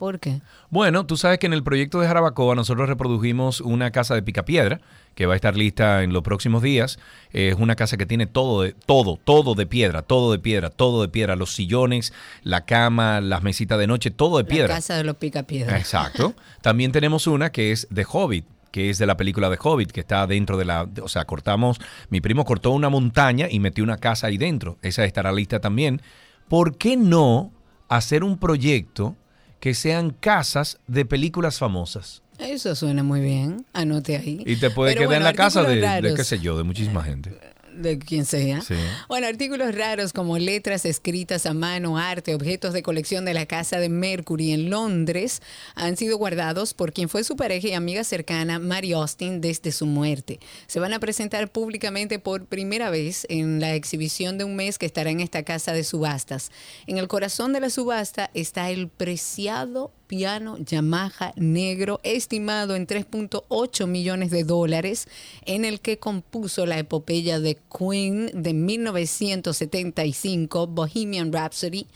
¿Por 0.00 0.18
qué? 0.18 0.40
Bueno, 0.70 1.04
tú 1.04 1.18
sabes 1.18 1.38
que 1.38 1.46
en 1.46 1.52
el 1.52 1.62
proyecto 1.62 2.00
de 2.00 2.06
Jarabacoa 2.06 2.54
nosotros 2.54 2.88
reprodujimos 2.88 3.60
una 3.60 3.90
casa 3.90 4.14
de 4.14 4.22
picapiedra 4.22 4.80
que 5.14 5.26
va 5.26 5.34
a 5.34 5.36
estar 5.36 5.58
lista 5.58 6.02
en 6.02 6.14
los 6.14 6.22
próximos 6.22 6.62
días. 6.62 6.98
Es 7.34 7.56
una 7.56 7.76
casa 7.76 7.98
que 7.98 8.06
tiene 8.06 8.26
todo, 8.26 8.62
de, 8.62 8.72
todo, 8.72 9.20
todo 9.22 9.54
de 9.54 9.66
piedra, 9.66 10.00
todo 10.00 10.32
de 10.32 10.38
piedra, 10.38 10.70
todo 10.70 11.02
de 11.02 11.08
piedra. 11.08 11.36
Los 11.36 11.54
sillones, 11.54 12.14
la 12.44 12.64
cama, 12.64 13.20
las 13.20 13.42
mesitas 13.42 13.78
de 13.78 13.86
noche, 13.86 14.10
todo 14.10 14.38
de 14.38 14.44
La 14.44 14.48
piedra. 14.48 14.74
casa 14.76 14.96
de 14.96 15.04
los 15.04 15.16
picapiedras. 15.16 15.78
Exacto. 15.78 16.34
También 16.62 16.92
tenemos 16.92 17.26
una 17.26 17.52
que 17.52 17.70
es 17.70 17.86
de 17.90 18.06
Hobbit 18.10 18.46
que 18.70 18.88
es 18.88 18.96
de 18.96 19.04
la 19.04 19.18
película 19.18 19.50
de 19.50 19.58
Hobbit, 19.60 19.90
que 19.92 20.00
está 20.00 20.26
dentro 20.26 20.56
de 20.56 20.64
la, 20.64 20.88
o 21.02 21.08
sea, 21.08 21.26
cortamos, 21.26 21.78
mi 22.08 22.22
primo 22.22 22.46
cortó 22.46 22.70
una 22.70 22.88
montaña 22.88 23.48
y 23.50 23.58
metió 23.58 23.84
una 23.84 23.98
casa 23.98 24.28
ahí 24.28 24.38
dentro. 24.38 24.78
Esa 24.80 25.04
estará 25.04 25.30
lista 25.32 25.60
también. 25.60 26.00
¿Por 26.48 26.78
qué 26.78 26.96
no 26.96 27.52
hacer 27.88 28.24
un 28.24 28.38
proyecto 28.38 29.16
que 29.60 29.74
sean 29.74 30.10
casas 30.10 30.78
de 30.86 31.04
películas 31.04 31.58
famosas? 31.58 32.22
Eso 32.38 32.74
suena 32.74 33.02
muy 33.02 33.20
bien. 33.20 33.66
Anote 33.74 34.16
ahí. 34.16 34.42
Y 34.46 34.56
te 34.56 34.70
puede 34.70 34.94
Pero 34.94 35.08
quedar 35.08 35.20
en 35.20 35.24
la 35.24 35.34
casa 35.34 35.62
de, 35.62 36.14
qué 36.16 36.24
sé 36.24 36.38
yo, 36.38 36.56
de 36.56 36.64
muchísima 36.64 37.04
gente. 37.04 37.38
De 37.74 37.98
quien 37.98 38.24
sea. 38.24 38.60
Sí. 38.60 38.74
Bueno, 39.08 39.26
artículos 39.26 39.74
raros 39.74 40.12
como 40.12 40.38
letras 40.38 40.84
escritas 40.84 41.46
a 41.46 41.54
mano, 41.54 41.98
arte, 41.98 42.34
objetos 42.34 42.72
de 42.72 42.82
colección 42.82 43.24
de 43.24 43.34
la 43.34 43.46
casa 43.46 43.78
de 43.78 43.88
Mercury 43.88 44.52
en 44.52 44.70
Londres 44.70 45.42
han 45.74 45.96
sido 45.96 46.18
guardados 46.18 46.74
por 46.74 46.92
quien 46.92 47.08
fue 47.08 47.24
su 47.24 47.36
pareja 47.36 47.68
y 47.68 47.72
amiga 47.72 48.04
cercana, 48.04 48.58
Mary 48.58 48.92
Austin, 48.92 49.40
desde 49.40 49.72
su 49.72 49.86
muerte. 49.86 50.40
Se 50.66 50.80
van 50.80 50.92
a 50.92 51.00
presentar 51.00 51.50
públicamente 51.50 52.18
por 52.18 52.46
primera 52.46 52.90
vez 52.90 53.26
en 53.28 53.60
la 53.60 53.74
exhibición 53.74 54.38
de 54.38 54.44
un 54.44 54.56
mes 54.56 54.78
que 54.78 54.86
estará 54.86 55.10
en 55.10 55.20
esta 55.20 55.42
casa 55.42 55.72
de 55.72 55.84
subastas. 55.84 56.50
En 56.86 56.98
el 56.98 57.08
corazón 57.08 57.52
de 57.52 57.60
la 57.60 57.70
subasta 57.70 58.30
está 58.34 58.70
el 58.70 58.88
preciado 58.88 59.92
piano 60.10 60.58
Yamaha 60.58 61.32
negro 61.36 62.00
estimado 62.02 62.74
en 62.74 62.88
3.8 62.88 63.86
millones 63.86 64.32
de 64.32 64.42
dólares 64.42 65.06
en 65.46 65.64
el 65.64 65.78
que 65.78 66.00
compuso 66.00 66.66
la 66.66 66.80
epopeya 66.80 67.38
de 67.38 67.56
Queen 67.78 68.28
de 68.34 68.52
1975 68.52 70.66
Bohemian 70.66 71.32
Rhapsody 71.32 71.86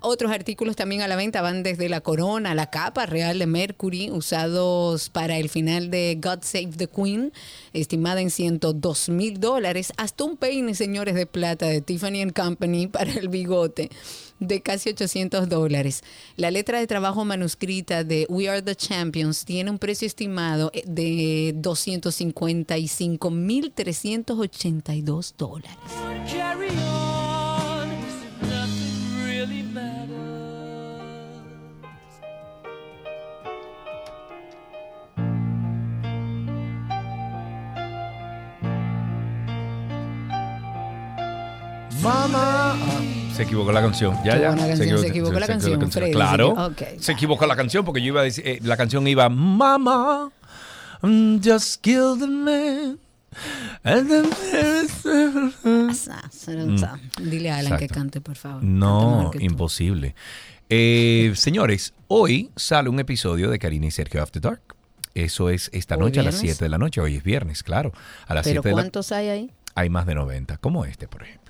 otros 0.00 0.32
artículos 0.32 0.76
también 0.76 1.02
a 1.02 1.08
la 1.08 1.16
venta 1.16 1.42
van 1.42 1.62
desde 1.62 1.88
la 1.88 2.00
corona, 2.00 2.54
la 2.54 2.70
capa 2.70 3.06
real 3.06 3.38
de 3.38 3.46
Mercury, 3.46 4.10
usados 4.10 5.08
para 5.10 5.38
el 5.38 5.48
final 5.48 5.90
de 5.90 6.18
God 6.22 6.40
Save 6.42 6.70
the 6.76 6.86
Queen, 6.86 7.32
estimada 7.72 8.20
en 8.20 8.30
102 8.30 9.08
mil 9.08 9.40
dólares, 9.40 9.92
hasta 9.96 10.24
un 10.24 10.36
peine, 10.36 10.74
señores, 10.74 11.14
de 11.14 11.26
plata 11.26 11.66
de 11.66 11.80
Tiffany 11.80 12.30
Company 12.32 12.86
para 12.86 13.12
el 13.12 13.28
bigote 13.28 13.90
de 14.40 14.60
casi 14.60 14.90
800 14.90 15.48
dólares. 15.48 16.02
La 16.36 16.50
letra 16.50 16.78
de 16.78 16.86
trabajo 16.86 17.24
manuscrita 17.24 18.04
de 18.04 18.26
We 18.28 18.48
Are 18.48 18.62
the 18.62 18.76
Champions 18.76 19.44
tiene 19.44 19.70
un 19.70 19.78
precio 19.78 20.06
estimado 20.06 20.70
de 20.86 21.52
255 21.56 23.30
mil 23.30 23.72
382 23.72 25.34
dólares. 25.36 25.78
Mamá. 42.02 42.76
Se 43.34 43.42
equivocó 43.44 43.72
la 43.72 43.80
canción. 43.80 44.16
Ya, 44.24 44.36
ya. 44.38 44.54
canción, 44.56 44.98
se 45.00 45.06
equivocó 45.08 45.38
la 45.38 45.46
canción, 45.46 45.90
Freddy, 45.92 46.12
Claro. 46.12 46.54
se 46.54 46.84
equi- 46.84 46.94
ok. 46.94 47.00
Se 47.00 47.12
equivocó 47.12 47.46
la 47.46 47.56
canción 47.56 47.84
porque 47.84 48.00
yo 48.00 48.08
iba 48.08 48.20
a 48.20 48.24
decir, 48.24 48.46
eh, 48.46 48.58
la 48.62 48.76
canción 48.76 49.06
iba, 49.06 49.28
Mama, 49.28 50.30
mm, 51.02 51.36
just 51.44 51.80
kill 51.80 52.16
the 52.18 52.26
man. 52.26 52.98
Dile 57.20 57.50
a 57.50 57.58
Alan 57.58 57.78
que 57.78 57.88
cante, 57.88 58.20
por 58.20 58.36
favor. 58.36 58.62
No, 58.62 59.30
imposible. 59.38 60.14
Eh, 60.70 61.32
señores, 61.34 61.94
hoy 62.08 62.50
sale 62.56 62.88
un 62.88 63.00
episodio 63.00 63.50
de 63.50 63.58
Karina 63.58 63.86
y 63.86 63.90
Sergio 63.90 64.22
After 64.22 64.42
Dark. 64.42 64.60
Eso 65.14 65.50
es 65.50 65.70
esta 65.72 65.96
noche 65.96 66.20
a 66.20 66.22
las 66.22 66.36
7 66.36 66.64
de 66.64 66.68
la 66.68 66.78
noche. 66.78 67.00
Hoy 67.00 67.16
es 67.16 67.22
viernes, 67.24 67.62
claro. 67.62 67.92
A 68.26 68.34
las 68.34 68.44
¿Pero 68.44 68.62
7 68.62 68.68
de 68.68 68.74
la- 68.74 68.82
cuántos 68.82 69.10
hay 69.12 69.28
ahí? 69.28 69.50
Hay 69.74 69.90
más 69.90 70.06
de 70.06 70.14
90, 70.14 70.58
como 70.58 70.84
este, 70.84 71.08
por 71.08 71.22
ejemplo. 71.22 71.47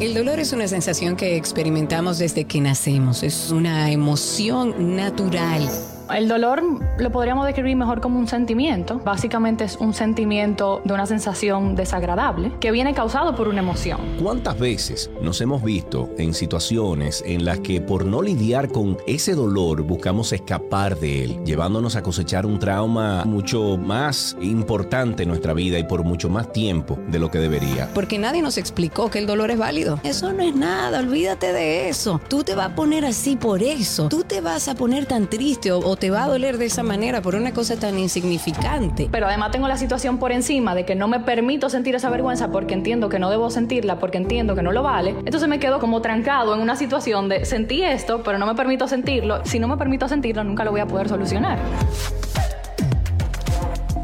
El 0.00 0.14
dolor 0.14 0.38
es 0.40 0.52
una 0.52 0.66
sensación 0.68 1.16
que 1.16 1.36
experimentamos 1.36 2.18
desde 2.18 2.44
que 2.44 2.60
nacemos. 2.60 3.22
Es 3.22 3.50
una 3.50 3.90
emoción 3.90 4.96
natural. 4.96 5.68
El 6.14 6.26
dolor 6.26 6.62
lo 6.98 7.12
podríamos 7.12 7.44
describir 7.44 7.76
mejor 7.76 8.00
como 8.00 8.18
un 8.18 8.26
sentimiento. 8.26 8.98
Básicamente 9.04 9.64
es 9.64 9.76
un 9.76 9.92
sentimiento 9.92 10.80
de 10.84 10.94
una 10.94 11.04
sensación 11.04 11.76
desagradable 11.76 12.50
que 12.60 12.70
viene 12.70 12.94
causado 12.94 13.36
por 13.36 13.46
una 13.46 13.60
emoción. 13.60 14.00
¿Cuántas 14.20 14.58
veces 14.58 15.10
nos 15.20 15.40
hemos 15.42 15.62
visto 15.62 16.08
en 16.16 16.32
situaciones 16.32 17.22
en 17.26 17.44
las 17.44 17.60
que 17.60 17.82
por 17.82 18.06
no 18.06 18.22
lidiar 18.22 18.72
con 18.72 18.96
ese 19.06 19.34
dolor 19.34 19.82
buscamos 19.82 20.32
escapar 20.32 20.98
de 20.98 21.24
él, 21.24 21.44
llevándonos 21.44 21.94
a 21.94 22.02
cosechar 22.02 22.46
un 22.46 22.58
trauma 22.58 23.24
mucho 23.26 23.76
más 23.76 24.36
importante 24.40 25.24
en 25.24 25.28
nuestra 25.28 25.52
vida 25.52 25.78
y 25.78 25.84
por 25.84 26.04
mucho 26.04 26.30
más 26.30 26.50
tiempo 26.52 26.98
de 27.08 27.18
lo 27.18 27.30
que 27.30 27.38
debería? 27.38 27.90
Porque 27.92 28.18
nadie 28.18 28.40
nos 28.40 28.56
explicó 28.56 29.10
que 29.10 29.18
el 29.18 29.26
dolor 29.26 29.50
es 29.50 29.58
válido. 29.58 30.00
Eso 30.04 30.32
no 30.32 30.42
es 30.42 30.56
nada, 30.56 31.00
olvídate 31.00 31.52
de 31.52 31.90
eso. 31.90 32.18
Tú 32.28 32.44
te 32.44 32.54
vas 32.54 32.70
a 32.70 32.74
poner 32.74 33.04
así 33.04 33.36
por 33.36 33.62
eso. 33.62 34.08
Tú 34.08 34.24
te 34.24 34.40
vas 34.40 34.68
a 34.68 34.74
poner 34.74 35.04
tan 35.04 35.28
triste 35.28 35.70
o, 35.70 35.80
o 35.80 35.97
te 35.98 36.10
va 36.10 36.24
a 36.24 36.28
doler 36.28 36.58
de 36.58 36.66
esa 36.66 36.82
manera 36.82 37.20
por 37.22 37.34
una 37.34 37.52
cosa 37.52 37.76
tan 37.76 37.98
insignificante. 37.98 39.08
Pero 39.10 39.26
además 39.26 39.50
tengo 39.50 39.68
la 39.68 39.76
situación 39.76 40.18
por 40.18 40.32
encima 40.32 40.74
de 40.74 40.84
que 40.84 40.94
no 40.94 41.08
me 41.08 41.20
permito 41.20 41.68
sentir 41.70 41.94
esa 41.94 42.10
vergüenza 42.10 42.50
porque 42.50 42.74
entiendo 42.74 43.08
que 43.08 43.18
no 43.18 43.30
debo 43.30 43.50
sentirla, 43.50 43.98
porque 43.98 44.18
entiendo 44.18 44.54
que 44.54 44.62
no 44.62 44.72
lo 44.72 44.82
vale. 44.82 45.10
Entonces 45.24 45.48
me 45.48 45.58
quedo 45.58 45.80
como 45.80 46.00
trancado 46.00 46.54
en 46.54 46.60
una 46.60 46.76
situación 46.76 47.28
de 47.28 47.44
sentí 47.44 47.82
esto, 47.82 48.22
pero 48.22 48.38
no 48.38 48.46
me 48.46 48.54
permito 48.54 48.86
sentirlo. 48.86 49.44
Si 49.44 49.58
no 49.58 49.68
me 49.68 49.76
permito 49.76 50.08
sentirlo, 50.08 50.44
nunca 50.44 50.64
lo 50.64 50.70
voy 50.70 50.80
a 50.80 50.86
poder 50.86 51.08
solucionar. 51.08 51.58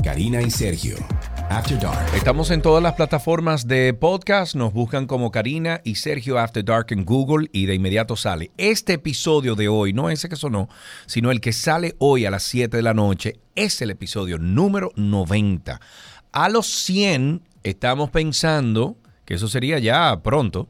Karina 0.03 0.42
y 0.42 0.51
Sergio, 0.51 0.97
After 1.51 1.78
Dark. 1.78 2.14
Estamos 2.14 2.51
en 2.51 2.62
todas 2.62 2.82
las 2.82 2.95
plataformas 2.95 3.68
de 3.68 3.95
podcast. 3.95 4.55
Nos 4.55 4.72
buscan 4.72 5.07
como 5.07 5.30
Karina 5.30 5.80
y 5.84 5.97
Sergio 5.97 6.38
After 6.38 6.64
Dark 6.64 6.86
en 6.90 7.05
Google 7.05 7.49
y 7.53 7.66
de 7.66 7.74
inmediato 7.74 8.16
sale. 8.16 8.51
Este 8.57 8.95
episodio 8.95 9.55
de 9.55 9.68
hoy, 9.68 9.92
no 9.92 10.11
ese 10.11 10.28
que 10.28 10.36
sonó, 10.36 10.68
sino 11.07 11.30
el 11.30 11.40
que 11.40 11.53
sale 11.53 11.95
hoy 11.99 12.26
a 12.26 12.30
las 12.30 12.42
7 12.45 12.76
de 12.76 12.82
la 12.82 12.95
noche, 12.95 13.40
es 13.55 13.80
el 13.82 13.90
episodio 13.90 14.38
número 14.38 14.90
90. 14.97 15.80
A 16.32 16.49
los 16.49 16.66
100 16.66 17.42
estamos 17.62 18.11
pensando, 18.11 18.97
que 19.24 19.34
eso 19.34 19.49
sería 19.49 19.78
ya 19.78 20.20
pronto, 20.22 20.68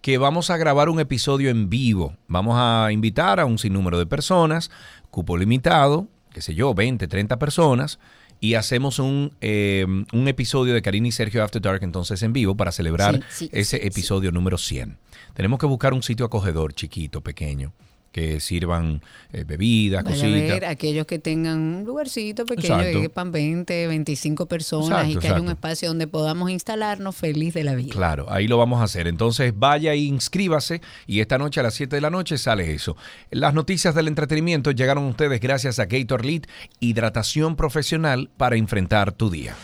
que 0.00 0.18
vamos 0.18 0.50
a 0.50 0.56
grabar 0.56 0.88
un 0.88 1.00
episodio 1.00 1.50
en 1.50 1.68
vivo. 1.68 2.16
Vamos 2.26 2.56
a 2.58 2.92
invitar 2.92 3.40
a 3.40 3.46
un 3.46 3.58
sinnúmero 3.58 3.98
de 3.98 4.06
personas, 4.06 4.70
cupo 5.10 5.36
limitado, 5.36 6.08
qué 6.32 6.42
sé 6.42 6.54
yo, 6.54 6.74
20, 6.74 7.08
30 7.08 7.38
personas, 7.38 7.98
y 8.40 8.54
hacemos 8.54 8.98
un, 8.98 9.32
eh, 9.40 9.84
un 10.12 10.28
episodio 10.28 10.74
de 10.74 10.82
Karina 10.82 11.08
y 11.08 11.12
Sergio 11.12 11.42
After 11.42 11.60
Dark 11.60 11.82
entonces 11.82 12.22
en 12.22 12.32
vivo 12.32 12.56
para 12.56 12.72
celebrar 12.72 13.16
Sí, 13.30 13.46
sí, 13.46 13.50
ese 13.52 13.78
sí, 13.78 13.86
episodio 13.86 14.32
número 14.32 14.58
100. 14.58 14.96
Tenemos 15.34 15.58
que 15.58 15.66
buscar 15.66 15.92
un 15.94 16.02
sitio 16.02 16.26
acogedor, 16.26 16.72
chiquito, 16.72 17.20
pequeño, 17.20 17.72
que 18.18 18.40
sirvan 18.40 19.00
eh, 19.32 19.44
bebidas, 19.44 20.02
Vaya 20.02 20.16
a 20.16 20.20
cositas. 20.20 20.48
ver 20.48 20.64
aquellos 20.64 21.06
que 21.06 21.18
tengan 21.18 21.58
un 21.58 21.84
lugarcito 21.84 22.44
pequeño 22.44 22.74
Exacto. 22.74 22.98
que 22.98 23.02
quepan 23.02 23.30
20, 23.30 23.86
25 23.86 24.46
personas 24.46 24.88
Exacto, 24.88 25.10
y 25.10 25.20
que 25.20 25.26
haya 25.28 25.36
un 25.36 25.42
exacto. 25.42 25.52
espacio 25.52 25.88
donde 25.88 26.06
podamos 26.06 26.50
instalarnos 26.50 27.14
feliz 27.14 27.54
de 27.54 27.64
la 27.64 27.74
vida. 27.74 27.92
Claro, 27.92 28.26
ahí 28.30 28.48
lo 28.48 28.58
vamos 28.58 28.80
a 28.80 28.84
hacer. 28.84 29.06
Entonces 29.06 29.52
vaya 29.56 29.92
e 29.92 29.98
inscríbase 29.98 30.80
y 31.06 31.20
esta 31.20 31.38
noche 31.38 31.60
a 31.60 31.62
las 31.62 31.74
7 31.74 31.94
de 31.96 32.02
la 32.02 32.10
noche 32.10 32.38
sale 32.38 32.72
eso. 32.72 32.96
Las 33.30 33.54
noticias 33.54 33.94
del 33.94 34.08
entretenimiento 34.08 34.72
llegaron 34.72 35.04
a 35.04 35.08
ustedes 35.08 35.40
gracias 35.40 35.78
a 35.78 35.86
Gator 35.86 36.24
Lead, 36.24 36.42
hidratación 36.80 37.54
profesional 37.56 38.30
para 38.36 38.56
enfrentar 38.56 39.12
tu 39.12 39.30
día. 39.30 39.54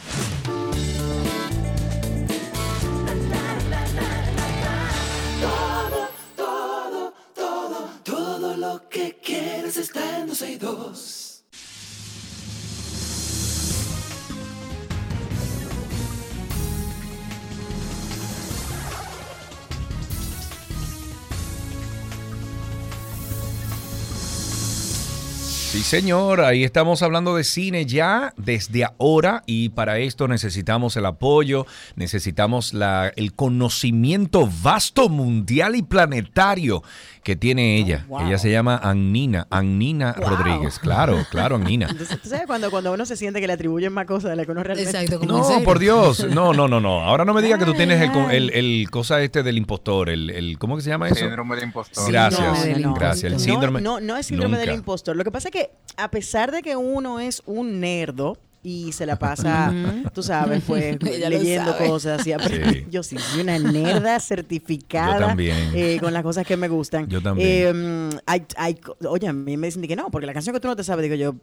Sí, 25.75 25.83
señor, 25.83 26.41
ahí 26.41 26.63
estamos 26.63 27.03
hablando 27.03 27.35
de 27.35 27.43
cine 27.43 27.85
ya 27.85 28.33
desde 28.37 28.85
ahora 28.85 29.43
y 29.45 29.71
para 29.71 29.99
esto 29.99 30.29
necesitamos 30.29 30.97
el 30.97 31.05
apoyo, 31.05 31.67
necesitamos 31.97 32.75
la, 32.75 33.13
el 33.17 33.35
conocimiento 33.35 34.49
vasto, 34.63 35.09
mundial 35.09 35.75
y 35.75 35.83
planetario 35.83 36.85
que 37.25 37.35
tiene 37.37 37.79
ella. 37.79 38.05
wow. 38.09 38.27
Ella 38.27 38.39
se 38.39 38.51
llama 38.51 38.77
Annina, 38.77 39.47
Annina 39.51 40.13
Rodríguez. 40.13 40.79
Claro, 40.79 41.25
claro, 41.31 41.57
Annina. 41.57 41.89
Entonces, 41.91 42.21
¿tú 42.21 42.29
sabes 42.29 42.47
cuando, 42.47 42.71
cuando 42.71 42.93
uno 42.93 43.07
se 43.07 43.17
siente 43.17 43.41
que 43.41 43.47
le 43.47 43.55
atribuyen 43.55 43.93
más 43.93 44.07
cosas 44.07 44.31
de 44.31 44.37
la 44.37 44.45
que 44.45 44.53
uno 44.53 44.63
realmente... 44.63 44.91
Exacto, 44.91 45.25
No, 45.27 45.43
por 45.65 45.79
Dios. 45.79 46.27
No, 46.31 46.53
no, 46.53 46.69
no, 46.69 46.81
no. 46.81 47.01
Ahora 47.03 47.25
no 47.25 47.33
me 47.35 47.41
digas 47.43 47.59
que 47.59 47.65
tú 47.65 47.73
tienes 47.73 48.01
el, 48.01 48.11
el, 48.31 48.51
el 48.51 48.91
cosa 48.91 49.23
este 49.23 49.43
del 49.43 49.57
impostor, 49.57 50.11
el, 50.11 50.29
el 50.31 50.59
¿cómo 50.59 50.77
que 50.77 50.83
se 50.83 50.91
llama 50.91 51.09
eso? 51.09 51.17
Síndrome 51.17 51.55
del 51.57 51.65
impostor. 51.65 52.13
Gracias, 52.13 52.67
No, 52.67 52.73
no, 52.79 52.89
no. 52.91 52.95
gracias. 52.95 53.25
El 53.25 53.33
No, 53.33 53.39
síndrome. 53.39 53.81
No, 53.81 54.01
no, 54.01 54.17
es 54.17 54.27
síndrome 54.27 54.59
del 54.59 54.75
impostor. 54.75 55.17
Lo 55.17 55.25
que 55.25 55.31
pasa 55.31 55.49
es 55.49 55.53
que 55.53 55.71
a 55.97 56.11
pesar 56.11 56.53
de 56.53 56.61
que 56.63 56.77
uno 56.77 57.21
es 57.21 57.43
un 57.47 57.81
nerdo 57.81 58.37
y 58.67 58.93
se 58.93 59.05
la 59.05 59.17
pasa, 59.19 59.73
tú 60.15 60.23
sabes, 60.23 60.63
pues 60.67 60.97
leyendo 61.29 61.73
sabe. 61.73 61.87
cosas 61.87 62.27
y 62.27 62.33
aprendiendo. 62.33 62.73
Sí. 62.73 62.87
Yo 62.91 63.03
sí 63.03 63.19
soy 63.19 63.43
una 63.43 63.59
nerda 63.59 64.19
certificada 64.55 65.21
Yo 65.21 65.27
también. 65.27 65.71
eh, 65.75 65.99
con 66.01 66.13
las 66.15 66.23
cosas 66.23 66.47
que 66.47 66.57
me 66.57 66.69
gustan. 66.69 67.07
Yo 67.09 67.21
también. 67.21 67.49
Eh, 67.51 68.11
hay, 68.27 68.45
hay, 68.57 68.79
oye, 69.07 69.29
a 69.29 69.33
mí 69.35 69.57
me 69.59 69.67
dicen 69.67 69.83
que 69.83 69.95
no, 69.97 70.11
porque 70.11 70.27
la 70.27 70.33
canción 70.33 70.55
que 70.55 70.61
tú 70.61 70.69
no 70.69 70.77
te 70.77 70.83
sabes, 70.83 71.03
digo 71.03 71.15
yo, 71.15 71.35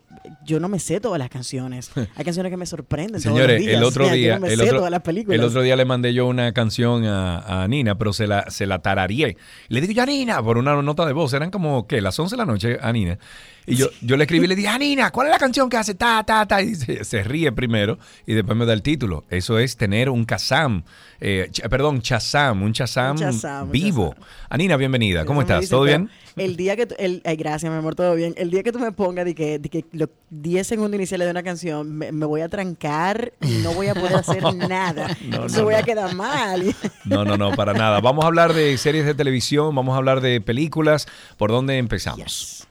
yo 0.44 0.60
no 0.60 0.68
me 0.68 0.80
sé 0.80 1.00
todas 1.00 1.20
las 1.20 1.30
canciones. 1.30 1.92
Hay 2.16 2.26
canciones 2.26 2.50
que 2.50 2.58
me 2.58 2.66
sorprenden. 2.66 3.22
todos 3.22 3.26
los 3.26 3.34
Señores, 3.36 3.62
días. 3.62 3.78
el 3.78 3.84
otro 3.84 4.04
O 4.06 4.08
sea, 4.08 4.16
yo 4.16 4.22
día, 4.22 4.34
no 4.36 4.42
me 4.42 4.48
el 4.54 4.58
sé 4.60 4.64
otro, 4.66 4.78
todas 4.78 4.92
las 4.92 5.02
películas. 5.02 5.40
el 5.40 5.46
otro 5.46 5.62
día 5.62 5.76
le 5.76 5.86
mandé 5.86 6.14
yo 6.16 6.26
una 6.28 6.52
canción 6.54 7.06
a, 7.06 7.64
a 7.64 7.68
Nina, 7.68 7.98
pero 8.00 8.14
se 8.14 8.26
la, 8.26 8.50
se 8.50 8.66
la 8.66 8.82
tarareé. 8.82 9.38
Le 9.68 9.82
digo 9.82 9.94
yo 9.94 10.02
a 10.02 10.06
Nina 10.08 10.42
por 10.42 10.58
una 10.58 10.82
nota 10.82 11.06
de 11.06 11.14
voz. 11.14 11.34
Eran 11.34 11.52
como, 11.52 11.86
¿qué? 11.86 12.02
Las 12.02 12.18
11 12.18 12.34
de 12.34 12.38
la 12.38 12.46
noche 12.46 12.78
a 12.82 12.92
Nina. 12.92 13.20
Y 13.68 13.76
yo, 13.76 13.88
yo 14.02 14.18
le 14.18 14.24
escribí 14.24 14.46
y 14.46 14.48
le 14.48 14.56
dije, 14.56 14.68
a 14.70 14.78
Nina, 14.80 15.12
¿cuál 15.12 15.28
es 15.28 15.32
la 15.34 15.38
canción 15.40 15.70
que 15.70 15.78
hace 15.78 15.94
ta, 15.94 16.24
ta, 16.24 16.48
ta? 16.48 16.62
Y 16.64 16.74
se, 16.76 17.04
se 17.04 17.24
ríe 17.24 17.52
primero 17.52 18.00
y 18.26 18.34
después 18.34 18.58
me 18.58 18.66
da 18.66 18.74
el 18.74 18.82
título. 18.82 19.24
Eso 19.30 19.60
es 19.60 19.78
tener 19.78 20.10
un 20.10 20.26
Kazam, 20.26 20.84
eh, 21.20 21.48
ch- 21.52 21.70
perdón, 21.70 22.02
Chazam, 22.02 22.64
un 22.64 22.74
Chazam, 22.74 23.18
vivo. 23.72 24.16
Anina, 24.50 24.78
bienvenida. 24.78 25.26
¿Cómo 25.26 25.42
estás? 25.42 25.70
¿Todo 25.70 25.84
bien? 25.84 26.10
El 26.38 26.56
día 26.56 26.76
que, 26.76 26.88
tú- 26.88 26.96
el, 26.98 27.22
ay, 27.24 27.36
gracias, 27.36 27.72
mi 27.72 27.78
amor, 27.78 27.94
todo 27.94 28.16
bien. 28.16 28.34
El 28.38 28.50
día 28.50 28.64
que 28.64 28.72
tú 28.72 28.80
me 28.80 28.92
pongas 28.94 29.26
de 29.26 29.36
que, 29.36 29.60
de 29.60 29.70
que 29.70 29.86
los 29.92 30.10
10 30.32 30.66
segundos 30.66 30.96
iniciales 30.98 31.28
de 31.28 31.32
una 31.32 31.44
canción, 31.44 31.92
me, 31.96 32.12
me 32.12 32.26
voy 32.26 32.42
a 32.42 32.50
trancar 32.50 33.32
y 33.42 33.60
no 33.60 33.74
voy 33.74 33.88
a 33.88 33.94
poder 33.94 34.16
hacer 34.16 34.42
nada. 34.56 35.16
No, 35.28 35.48
no, 35.48 35.64
voy 35.64 35.76
a 35.76 35.80
no. 35.82 35.86
quedar 35.86 36.16
mal. 36.16 36.74
No, 37.06 37.24
no, 37.26 37.38
no, 37.38 37.52
para 37.56 37.74
nada. 37.74 38.00
Vamos 38.00 38.24
a 38.24 38.28
hablar 38.28 38.54
de 38.54 38.76
series 38.78 39.06
de 39.06 39.14
televisión, 39.14 39.76
vamos 39.76 39.94
a 39.94 39.98
hablar 39.98 40.22
de 40.22 40.42
películas. 40.42 41.08
¿Por 41.38 41.52
dónde 41.52 41.78
empezamos? 41.78 42.68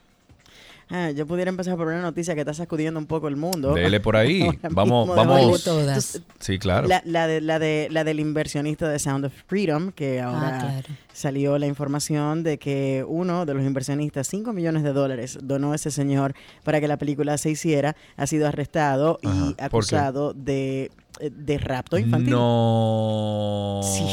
Ah, 0.90 1.10
yo 1.12 1.26
pudiera 1.26 1.48
empezar 1.50 1.76
por 1.76 1.86
una 1.86 2.02
noticia 2.02 2.34
que 2.34 2.40
está 2.40 2.52
sacudiendo 2.52 2.98
un 2.98 3.06
poco 3.06 3.28
el 3.28 3.36
mundo. 3.36 3.74
Dele 3.74 4.00
por 4.00 4.16
ahí. 4.16 4.42
Ahora 4.46 4.58
Vamos, 4.70 5.08
vamos. 5.08 5.62
todas. 5.64 6.20
Sí, 6.40 6.58
claro. 6.58 6.88
La, 6.88 7.00
la 7.04 7.26
de, 7.26 7.40
la, 7.40 7.58
de, 7.58 7.88
la 7.90 8.02
del 8.04 8.18
inversionista 8.20 8.88
de 8.88 8.98
Sound 8.98 9.26
of 9.26 9.32
Freedom, 9.46 9.92
que 9.92 10.20
ahora 10.20 10.48
Ah, 10.56 10.58
claro. 10.60 10.88
salió 11.12 11.58
la 11.58 11.66
información 11.66 12.42
de 12.42 12.58
que 12.58 13.04
uno 13.06 13.46
de 13.46 13.54
los 13.54 13.64
inversionistas, 13.64 14.26
5 14.26 14.52
millones 14.52 14.82
de 14.82 14.92
dólares, 14.92 15.38
donó 15.42 15.74
ese 15.74 15.90
señor 15.90 16.34
para 16.64 16.80
que 16.80 16.88
la 16.88 16.96
película 16.96 17.38
se 17.38 17.50
hiciera, 17.50 17.94
ha 18.16 18.26
sido 18.26 18.48
arrestado 18.48 19.18
Ajá, 19.24 19.54
y 19.58 19.62
acusado 19.62 20.32
de, 20.34 20.90
de 21.30 21.58
rapto 21.58 21.98
infantil. 21.98 22.30
No. 22.30 23.80
Sí, 23.82 24.04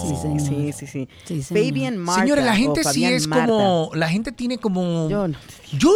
sí, 0.00 0.38
sí, 0.38 0.72
sí, 0.72 0.86
sí. 0.86 1.08
Sí, 1.24 1.42
señor. 1.42 1.64
Fabian 1.64 1.96
Marta. 1.96 2.22
Señores, 2.22 2.44
la 2.44 2.56
gente 2.56 2.80
sí 2.82 2.84
Fabián 2.84 3.12
es 3.14 3.26
Marta. 3.26 3.46
como. 3.46 3.90
La 3.94 4.08
gente 4.08 4.32
tiene 4.32 4.58
como. 4.58 5.08
Yo 5.08 5.28
no- 5.28 5.38
Yo, 5.78 5.90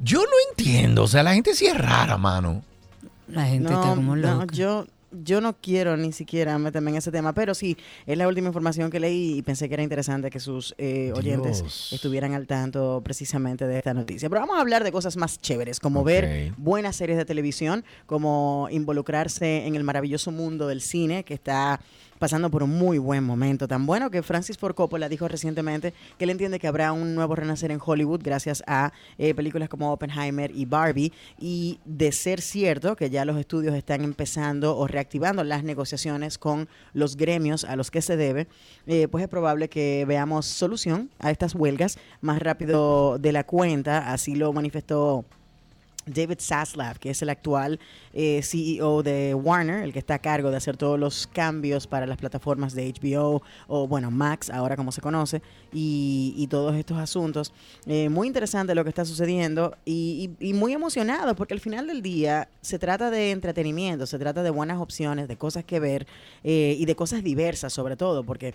yo 0.00 0.20
no 0.20 0.32
entiendo. 0.50 1.02
O 1.04 1.08
sea, 1.08 1.22
la 1.22 1.34
gente 1.34 1.54
sí 1.54 1.66
es 1.66 1.76
rara, 1.76 2.16
mano. 2.18 2.62
La 3.28 3.46
gente 3.46 3.70
no, 3.70 3.80
está 3.80 3.94
como 3.94 4.14
no, 4.16 4.40
loca. 4.40 4.54
yo, 4.54 4.86
yo 5.12 5.40
no 5.40 5.56
quiero 5.60 5.96
ni 5.96 6.12
siquiera 6.12 6.58
meterme 6.58 6.90
en 6.90 6.96
ese 6.98 7.10
tema, 7.10 7.32
pero 7.32 7.54
sí, 7.54 7.76
es 8.06 8.16
la 8.16 8.28
última 8.28 8.48
información 8.48 8.90
que 8.90 9.00
leí 9.00 9.38
y 9.38 9.42
pensé 9.42 9.68
que 9.68 9.74
era 9.74 9.82
interesante 9.82 10.30
que 10.30 10.40
sus 10.40 10.74
eh, 10.78 11.12
oyentes 11.14 11.60
Dios. 11.60 11.92
estuvieran 11.92 12.34
al 12.34 12.46
tanto 12.46 13.00
precisamente 13.04 13.66
de 13.66 13.78
esta 13.78 13.94
noticia. 13.94 14.28
Pero 14.28 14.40
vamos 14.40 14.56
a 14.56 14.60
hablar 14.60 14.84
de 14.84 14.92
cosas 14.92 15.16
más 15.16 15.38
chéveres, 15.38 15.80
como 15.80 16.04
ver 16.04 16.52
buenas 16.56 16.96
series 16.96 17.18
de 17.18 17.24
televisión, 17.24 17.84
como 18.06 18.68
involucrarse 18.70 19.66
en 19.66 19.74
el 19.74 19.84
maravilloso 19.84 20.30
mundo 20.30 20.66
del 20.66 20.80
cine 20.80 21.24
que 21.24 21.34
está 21.34 21.80
pasando 22.22 22.52
por 22.52 22.62
un 22.62 22.70
muy 22.70 22.98
buen 22.98 23.24
momento. 23.24 23.66
Tan 23.66 23.84
bueno 23.84 24.08
que 24.08 24.22
Francis 24.22 24.56
Ford 24.56 24.76
Coppola 24.76 25.08
dijo 25.08 25.26
recientemente 25.26 25.92
que 26.16 26.22
él 26.22 26.30
entiende 26.30 26.60
que 26.60 26.68
habrá 26.68 26.92
un 26.92 27.16
nuevo 27.16 27.34
renacer 27.34 27.72
en 27.72 27.80
Hollywood 27.84 28.20
gracias 28.22 28.62
a 28.68 28.92
eh, 29.18 29.34
películas 29.34 29.68
como 29.68 29.92
Oppenheimer 29.92 30.52
y 30.54 30.64
Barbie. 30.64 31.12
Y 31.40 31.80
de 31.84 32.12
ser 32.12 32.40
cierto 32.40 32.94
que 32.94 33.10
ya 33.10 33.24
los 33.24 33.36
estudios 33.38 33.74
están 33.74 34.04
empezando 34.04 34.76
o 34.76 34.86
reactivando 34.86 35.42
las 35.42 35.64
negociaciones 35.64 36.38
con 36.38 36.68
los 36.94 37.16
gremios 37.16 37.64
a 37.64 37.74
los 37.74 37.90
que 37.90 38.02
se 38.02 38.16
debe, 38.16 38.46
eh, 38.86 39.08
pues 39.08 39.22
es 39.24 39.28
probable 39.28 39.68
que 39.68 40.04
veamos 40.06 40.46
solución 40.46 41.10
a 41.18 41.32
estas 41.32 41.56
huelgas 41.56 41.98
más 42.20 42.40
rápido 42.40 43.18
de 43.18 43.32
la 43.32 43.42
cuenta. 43.42 44.12
Así 44.12 44.36
lo 44.36 44.52
manifestó 44.52 45.24
David 46.06 46.38
Zaslav, 46.40 46.98
que 46.98 47.10
es 47.10 47.22
el 47.22 47.28
actual 47.28 47.78
eh, 48.12 48.40
CEO 48.42 49.02
de 49.02 49.34
Warner, 49.34 49.82
el 49.82 49.92
que 49.92 49.98
está 49.98 50.14
a 50.14 50.18
cargo 50.18 50.50
de 50.50 50.56
hacer 50.56 50.76
todos 50.76 50.98
los 50.98 51.26
cambios 51.26 51.86
para 51.86 52.06
las 52.06 52.18
plataformas 52.18 52.74
de 52.74 52.92
HBO 52.92 53.42
o, 53.68 53.86
bueno, 53.86 54.10
Max, 54.10 54.50
ahora 54.50 54.76
como 54.76 54.92
se 54.92 55.00
conoce, 55.00 55.42
y, 55.72 56.46
todos 56.50 56.74
estos 56.74 56.98
asuntos. 56.98 57.52
Eh, 57.86 58.10
muy 58.10 58.26
interesante 58.26 58.74
lo 58.74 58.82
que 58.82 58.90
está 58.90 59.06
sucediendo 59.06 59.74
y 59.86 60.28
muy 60.54 60.74
emocionado, 60.74 61.34
porque 61.34 61.54
al 61.54 61.60
final 61.60 61.86
del 61.86 62.02
día 62.02 62.48
se 62.60 62.78
trata 62.78 63.10
de 63.10 63.30
entretenimiento, 63.32 64.06
se 64.06 64.18
trata 64.18 64.42
de 64.42 64.50
buenas 64.50 64.80
opciones, 64.80 65.28
de 65.28 65.36
cosas 65.36 65.64
que 65.64 65.80
ver 65.80 66.06
eh, 66.44 66.76
y 66.78 66.84
de 66.84 66.94
cosas 66.94 67.22
diversas 67.22 67.72
sobre 67.72 67.96
todo, 67.96 68.24
porque 68.24 68.54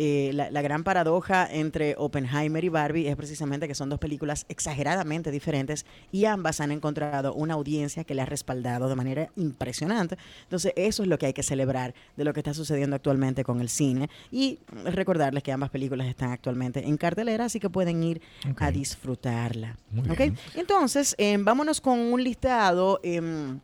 eh, 0.00 0.30
la, 0.32 0.48
la 0.52 0.62
gran 0.62 0.84
paradoja 0.84 1.48
entre 1.50 1.96
Oppenheimer 1.98 2.62
y 2.62 2.68
Barbie 2.68 3.08
es 3.08 3.16
precisamente 3.16 3.66
que 3.66 3.74
son 3.74 3.88
dos 3.88 3.98
películas 3.98 4.46
exageradamente 4.48 5.32
diferentes 5.32 5.84
y 6.12 6.24
ambas 6.24 6.60
han 6.60 6.70
encontrado 6.70 7.34
una 7.34 7.54
audiencia 7.54 8.04
que 8.04 8.14
le 8.14 8.22
ha 8.22 8.26
respaldado 8.26 8.88
de 8.88 8.94
manera 8.94 9.30
impresionante. 9.34 10.16
Entonces, 10.44 10.72
eso 10.76 11.02
es 11.02 11.08
lo 11.08 11.18
que 11.18 11.26
hay 11.26 11.32
que 11.32 11.42
celebrar 11.42 11.94
de 12.16 12.22
lo 12.22 12.32
que 12.32 12.38
está 12.38 12.54
sucediendo 12.54 12.94
actualmente 12.94 13.42
con 13.42 13.60
el 13.60 13.68
cine 13.68 14.08
y 14.30 14.60
recordarles 14.84 15.42
que 15.42 15.50
ambas 15.50 15.70
películas 15.70 16.06
están 16.06 16.30
actualmente 16.30 16.86
en 16.86 16.96
cartelera, 16.96 17.46
así 17.46 17.58
que 17.58 17.68
pueden 17.68 18.00
ir 18.04 18.22
a 18.58 18.70
disfrutarla. 18.70 19.76
Muy 19.90 20.10
¿ok? 20.10 20.18
bien. 20.18 20.38
Entonces, 20.54 21.16
eh, 21.18 21.36
vámonos 21.40 21.80
con 21.80 21.98
un 21.98 22.22
listado. 22.22 23.00
em, 23.02 23.58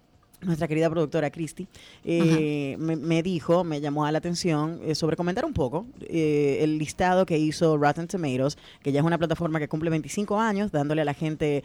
nuestra 0.44 0.68
querida 0.68 0.90
productora 0.90 1.30
Christy 1.30 1.66
eh, 2.04 2.76
me, 2.78 2.96
me 2.96 3.22
dijo, 3.22 3.64
me 3.64 3.80
llamó 3.80 4.04
a 4.04 4.12
la 4.12 4.18
atención 4.18 4.80
eh, 4.84 4.94
sobre 4.94 5.16
comentar 5.16 5.44
un 5.44 5.52
poco 5.52 5.86
eh, 6.02 6.58
el 6.60 6.78
listado 6.78 7.26
que 7.26 7.38
hizo 7.38 7.76
Rotten 7.76 8.06
Tomatoes, 8.06 8.58
que 8.82 8.92
ya 8.92 9.00
es 9.00 9.06
una 9.06 9.18
plataforma 9.18 9.58
que 9.58 9.68
cumple 9.68 9.90
25 9.90 10.38
años, 10.38 10.72
dándole 10.72 11.02
a 11.02 11.04
la 11.04 11.14
gente 11.14 11.62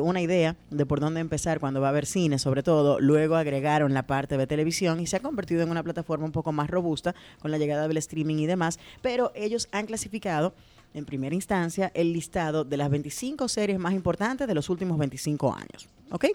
una 0.00 0.20
idea 0.20 0.56
de 0.70 0.86
por 0.86 1.00
dónde 1.00 1.20
empezar 1.20 1.60
cuando 1.60 1.80
va 1.80 1.88
a 1.88 1.90
haber 1.90 2.06
cine, 2.06 2.38
sobre 2.38 2.62
todo. 2.62 3.00
Luego 3.00 3.36
agregaron 3.36 3.94
la 3.94 4.06
parte 4.06 4.36
de 4.36 4.46
televisión 4.46 5.00
y 5.00 5.06
se 5.06 5.16
ha 5.16 5.20
convertido 5.20 5.62
en 5.62 5.70
una 5.70 5.82
plataforma 5.82 6.24
un 6.24 6.32
poco 6.32 6.52
más 6.52 6.70
robusta 6.70 7.14
con 7.40 7.50
la 7.50 7.58
llegada 7.58 7.86
del 7.86 7.96
streaming 7.98 8.36
y 8.36 8.46
demás, 8.46 8.78
pero 9.02 9.32
ellos 9.34 9.68
han 9.72 9.86
clasificado 9.86 10.54
en 10.94 11.04
primera 11.04 11.34
instancia 11.34 11.90
el 11.94 12.12
listado 12.12 12.64
de 12.64 12.76
las 12.76 12.90
25 12.90 13.48
series 13.48 13.78
más 13.78 13.92
importantes 13.92 14.46
de 14.46 14.54
los 14.54 14.68
últimos 14.70 14.98
25 14.98 15.54
años. 15.54 15.88
¿Ok? 16.10 16.26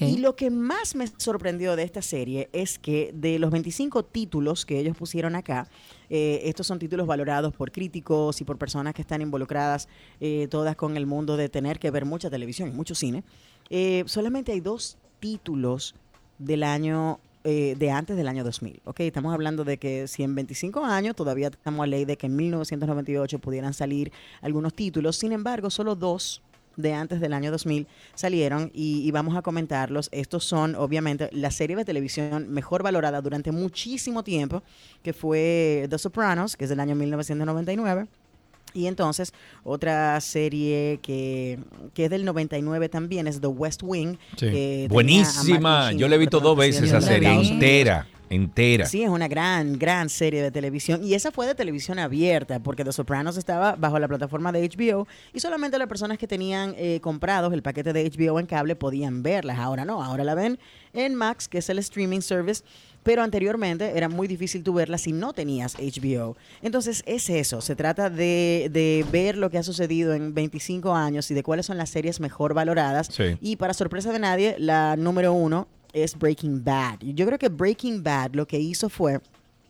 Y 0.00 0.18
lo 0.18 0.34
que 0.34 0.50
más 0.50 0.94
me 0.94 1.06
sorprendió 1.18 1.76
de 1.76 1.82
esta 1.82 2.00
serie 2.00 2.48
es 2.52 2.78
que 2.78 3.12
de 3.14 3.38
los 3.38 3.50
25 3.50 4.04
títulos 4.04 4.64
que 4.64 4.78
ellos 4.78 4.96
pusieron 4.96 5.36
acá, 5.36 5.68
eh, 6.08 6.42
estos 6.44 6.66
son 6.66 6.78
títulos 6.78 7.06
valorados 7.06 7.52
por 7.54 7.70
críticos 7.70 8.40
y 8.40 8.44
por 8.44 8.56
personas 8.56 8.94
que 8.94 9.02
están 9.02 9.20
involucradas 9.20 9.88
eh, 10.20 10.48
todas 10.50 10.76
con 10.76 10.96
el 10.96 11.06
mundo 11.06 11.36
de 11.36 11.48
tener 11.48 11.78
que 11.78 11.90
ver 11.90 12.04
mucha 12.04 12.30
televisión 12.30 12.68
y 12.68 12.72
mucho 12.72 12.94
cine. 12.94 13.24
eh, 13.70 14.04
solamente 14.06 14.52
hay 14.52 14.60
dos 14.60 14.96
títulos 15.20 15.94
del 16.38 16.62
año 16.62 17.18
eh, 17.46 17.76
de 17.78 17.90
antes 17.90 18.16
del 18.16 18.26
año 18.26 18.42
2000. 18.42 18.80
¿ok? 18.86 19.00
Estamos 19.00 19.34
hablando 19.34 19.64
de 19.64 19.76
que 19.76 20.08
si 20.08 20.22
en 20.22 20.34
25 20.34 20.82
años 20.82 21.14
todavía 21.14 21.48
estamos 21.48 21.84
a 21.84 21.86
ley 21.86 22.06
de 22.06 22.16
que 22.16 22.24
en 22.24 22.36
1998 22.36 23.38
pudieran 23.38 23.74
salir 23.74 24.12
algunos 24.40 24.72
títulos, 24.72 25.16
sin 25.16 25.32
embargo, 25.32 25.68
solo 25.68 25.94
dos 25.94 26.40
de 26.76 26.92
antes 26.92 27.20
del 27.20 27.32
año 27.32 27.50
2000 27.50 27.86
salieron 28.14 28.70
y, 28.74 29.06
y 29.06 29.10
vamos 29.10 29.36
a 29.36 29.42
comentarlos. 29.42 30.08
Estos 30.12 30.44
son, 30.44 30.74
obviamente, 30.74 31.28
la 31.32 31.50
serie 31.50 31.76
de 31.76 31.84
televisión 31.84 32.48
mejor 32.48 32.82
valorada 32.82 33.20
durante 33.20 33.52
muchísimo 33.52 34.22
tiempo, 34.22 34.62
que 35.02 35.12
fue 35.12 35.86
The 35.90 35.98
Sopranos, 35.98 36.56
que 36.56 36.64
es 36.64 36.70
del 36.70 36.80
año 36.80 36.94
1999. 36.94 38.06
Y 38.74 38.86
entonces, 38.86 39.32
otra 39.62 40.20
serie 40.20 40.98
que, 41.00 41.60
que 41.94 42.06
es 42.06 42.10
del 42.10 42.24
99 42.24 42.88
también 42.88 43.28
es 43.28 43.40
The 43.40 43.46
West 43.46 43.82
Wing. 43.84 44.16
Sí. 44.36 44.86
Buenísima. 44.88 45.92
Yo 45.92 46.08
la 46.08 46.16
he 46.16 46.18
visto 46.18 46.40
dos 46.40 46.56
veces 46.58 46.82
esa 46.82 47.00
serie 47.00 47.32
entera. 47.32 48.08
Entera. 48.34 48.86
Sí, 48.86 49.02
es 49.02 49.08
una 49.08 49.28
gran, 49.28 49.78
gran 49.78 50.08
serie 50.08 50.42
de 50.42 50.50
televisión. 50.50 51.04
Y 51.04 51.14
esa 51.14 51.30
fue 51.30 51.46
de 51.46 51.54
televisión 51.54 51.98
abierta, 51.98 52.60
porque 52.60 52.84
The 52.84 52.92
Sopranos 52.92 53.36
estaba 53.36 53.76
bajo 53.76 53.98
la 53.98 54.08
plataforma 54.08 54.50
de 54.50 54.68
HBO 54.68 55.06
y 55.32 55.40
solamente 55.40 55.78
las 55.78 55.88
personas 55.88 56.18
que 56.18 56.26
tenían 56.26 56.74
eh, 56.76 57.00
comprados 57.00 57.52
el 57.52 57.62
paquete 57.62 57.92
de 57.92 58.10
HBO 58.10 58.40
en 58.40 58.46
cable 58.46 58.76
podían 58.76 59.22
verlas. 59.22 59.58
Ahora 59.58 59.84
no, 59.84 60.02
ahora 60.02 60.24
la 60.24 60.34
ven 60.34 60.58
en 60.92 61.14
Max, 61.14 61.48
que 61.48 61.58
es 61.58 61.68
el 61.68 61.78
streaming 61.78 62.20
service. 62.20 62.64
Pero 63.04 63.22
anteriormente 63.22 63.92
era 63.98 64.08
muy 64.08 64.26
difícil 64.26 64.62
tú 64.62 64.72
verla 64.72 64.96
si 64.96 65.12
no 65.12 65.34
tenías 65.34 65.76
HBO. 65.76 66.38
Entonces 66.62 67.02
es 67.04 67.28
eso, 67.28 67.60
se 67.60 67.76
trata 67.76 68.08
de, 68.08 68.70
de 68.72 69.04
ver 69.12 69.36
lo 69.36 69.50
que 69.50 69.58
ha 69.58 69.62
sucedido 69.62 70.14
en 70.14 70.32
25 70.32 70.94
años 70.94 71.30
y 71.30 71.34
de 71.34 71.42
cuáles 71.42 71.66
son 71.66 71.76
las 71.76 71.90
series 71.90 72.18
mejor 72.18 72.54
valoradas. 72.54 73.08
Sí. 73.12 73.36
Y 73.42 73.56
para 73.56 73.74
sorpresa 73.74 74.10
de 74.10 74.18
nadie, 74.20 74.56
la 74.58 74.96
número 74.96 75.34
uno 75.34 75.68
es 75.94 76.18
Breaking 76.18 76.62
Bad. 76.62 76.98
Yo 77.00 77.24
creo 77.24 77.38
que 77.38 77.48
Breaking 77.48 78.02
Bad 78.02 78.34
lo 78.34 78.46
que 78.46 78.58
hizo 78.58 78.90
fue 78.90 79.20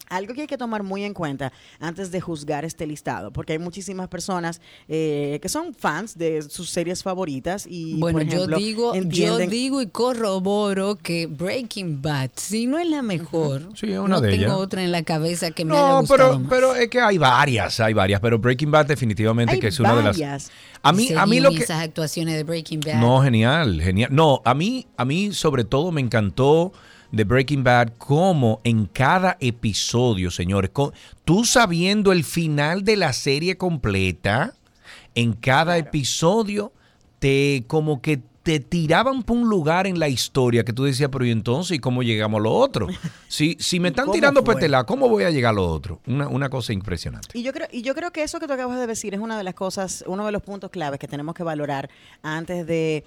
algo 0.09 0.35
que 0.35 0.43
hay 0.43 0.47
que 0.47 0.59
tomar 0.59 0.83
muy 0.83 1.05
en 1.05 1.15
cuenta 1.15 1.53
antes 1.81 2.11
de 2.11 2.21
juzgar 2.21 2.65
este 2.65 2.87
listado, 2.87 3.31
porque 3.33 3.53
hay 3.55 3.59
muchísimas 3.59 4.09
personas 4.09 4.61
eh, 4.89 5.39
que 5.43 5.49
son 5.49 5.75
fans 5.75 6.17
de 6.19 6.43
sus 6.43 6.71
series 6.71 7.03
favoritas 7.03 7.67
y, 7.69 7.95
Bueno, 7.99 8.19
por 8.19 8.27
ejemplo, 8.27 8.59
yo 8.59 8.65
digo, 8.65 8.95
yo 8.95 9.39
digo 9.39 9.83
y 9.83 9.87
corroboro 9.89 10.97
que 10.97 11.27
Breaking 11.27 12.03
Bad, 12.03 12.31
si 12.37 12.67
no 12.67 12.79
es 12.79 12.89
la 12.89 13.03
mejor, 13.03 13.69
Sí, 13.75 13.93
es 13.93 13.99
una 13.99 14.17
no 14.17 14.21
de 14.21 14.31
tengo 14.31 14.45
ellas. 14.45 14.57
otra 14.57 14.83
en 14.83 14.93
la 14.93 15.03
cabeza 15.03 15.51
que 15.51 15.65
me 15.65 15.75
haya 15.77 15.87
No, 15.89 16.01
gustado 16.01 16.19
pero, 16.29 16.39
más. 16.39 16.49
pero 16.51 16.75
es 16.75 16.89
que 16.89 17.01
hay 17.01 17.19
varias, 17.19 17.81
hay 17.81 17.93
varias, 17.95 18.21
pero 18.21 18.39
Breaking 18.39 18.71
Bad 18.71 18.87
definitivamente 18.87 19.55
Hay 19.55 19.61
que 19.61 19.69
es 19.69 19.81
una 19.81 19.95
de 19.97 20.03
las... 20.03 20.51
A 20.83 20.93
mí, 20.93 21.09
a 21.17 21.25
mí 21.27 21.41
lo 21.41 21.51
que... 21.51 21.59
esas 21.63 21.83
actuaciones 21.83 22.35
de 22.35 22.45
Breaking 22.45 22.81
Bad. 22.81 23.01
No, 23.01 23.23
genial, 23.23 23.81
genial. 23.81 24.11
No, 24.13 24.43
a 24.45 24.53
mí, 24.55 24.87
a 24.97 25.05
mí 25.07 25.33
sobre 25.33 25.65
todo 25.65 25.91
me 25.93 26.01
encantó 26.03 26.73
de 27.15 27.25
Breaking 27.25 27.65
Bad 27.65 27.93
como 27.99 28.61
en 28.65 28.87
cada 28.87 29.37
episodio, 29.41 30.31
señores, 30.31 30.71
con- 30.71 30.93
tú 31.25 31.45
sabiendo 31.45 32.13
el 32.13 32.25
final 32.25 32.85
de 32.85 32.97
la 32.97 33.13
serie 33.13 33.57
completa, 33.57 34.55
en 35.15 35.33
cada 35.33 35.79
episodio 35.79 36.73
te 37.19 37.65
como 37.67 38.03
que 38.03 38.21
te 38.43 38.61
tiraban 38.61 39.23
por 39.23 39.39
un 39.39 39.49
lugar 39.49 39.87
en 39.87 39.99
la 39.99 40.09
historia 40.09 40.65
que 40.65 40.75
tú 40.75 40.85
decías, 40.85 41.09
pero 41.11 41.25
¿y 41.25 41.31
entonces 41.31 41.79
¿y 41.79 41.81
cómo 41.81 42.03
llegamos 42.03 42.41
a 42.41 42.43
lo 42.43 42.53
otro? 42.53 42.89
Si, 43.29 43.57
si 43.59 43.81
me 43.81 43.89
están 43.89 44.05
cómo 44.05 44.13
tirando 44.15 44.45
fue? 44.45 44.69
lado, 44.69 44.85
¿cómo 44.87 45.09
voy 45.09 45.25
a 45.25 45.31
llegar 45.31 45.51
a 45.51 45.55
lo 45.55 45.67
otro? 45.67 46.01
Una, 46.07 46.29
una 46.29 46.49
cosa 46.51 46.73
impresionante. 46.73 47.37
Y 47.37 47.43
yo 47.43 47.53
creo, 47.53 47.67
y 47.73 47.83
yo 47.83 47.95
creo 47.95 48.13
que 48.13 48.23
eso 48.23 48.39
que 48.39 48.47
tú 48.47 48.53
acabas 48.53 48.79
de 48.79 48.87
decir 48.87 49.13
es 49.15 49.19
una 49.21 49.37
de 49.39 49.43
las 49.45 49.55
cosas, 49.55 50.05
uno 50.07 50.25
de 50.27 50.31
los 50.31 50.43
puntos 50.43 50.71
claves 50.71 51.01
que 51.01 51.09
tenemos 51.09 51.35
que 51.35 51.43
valorar 51.43 51.89
antes 52.23 52.65
de 52.67 53.05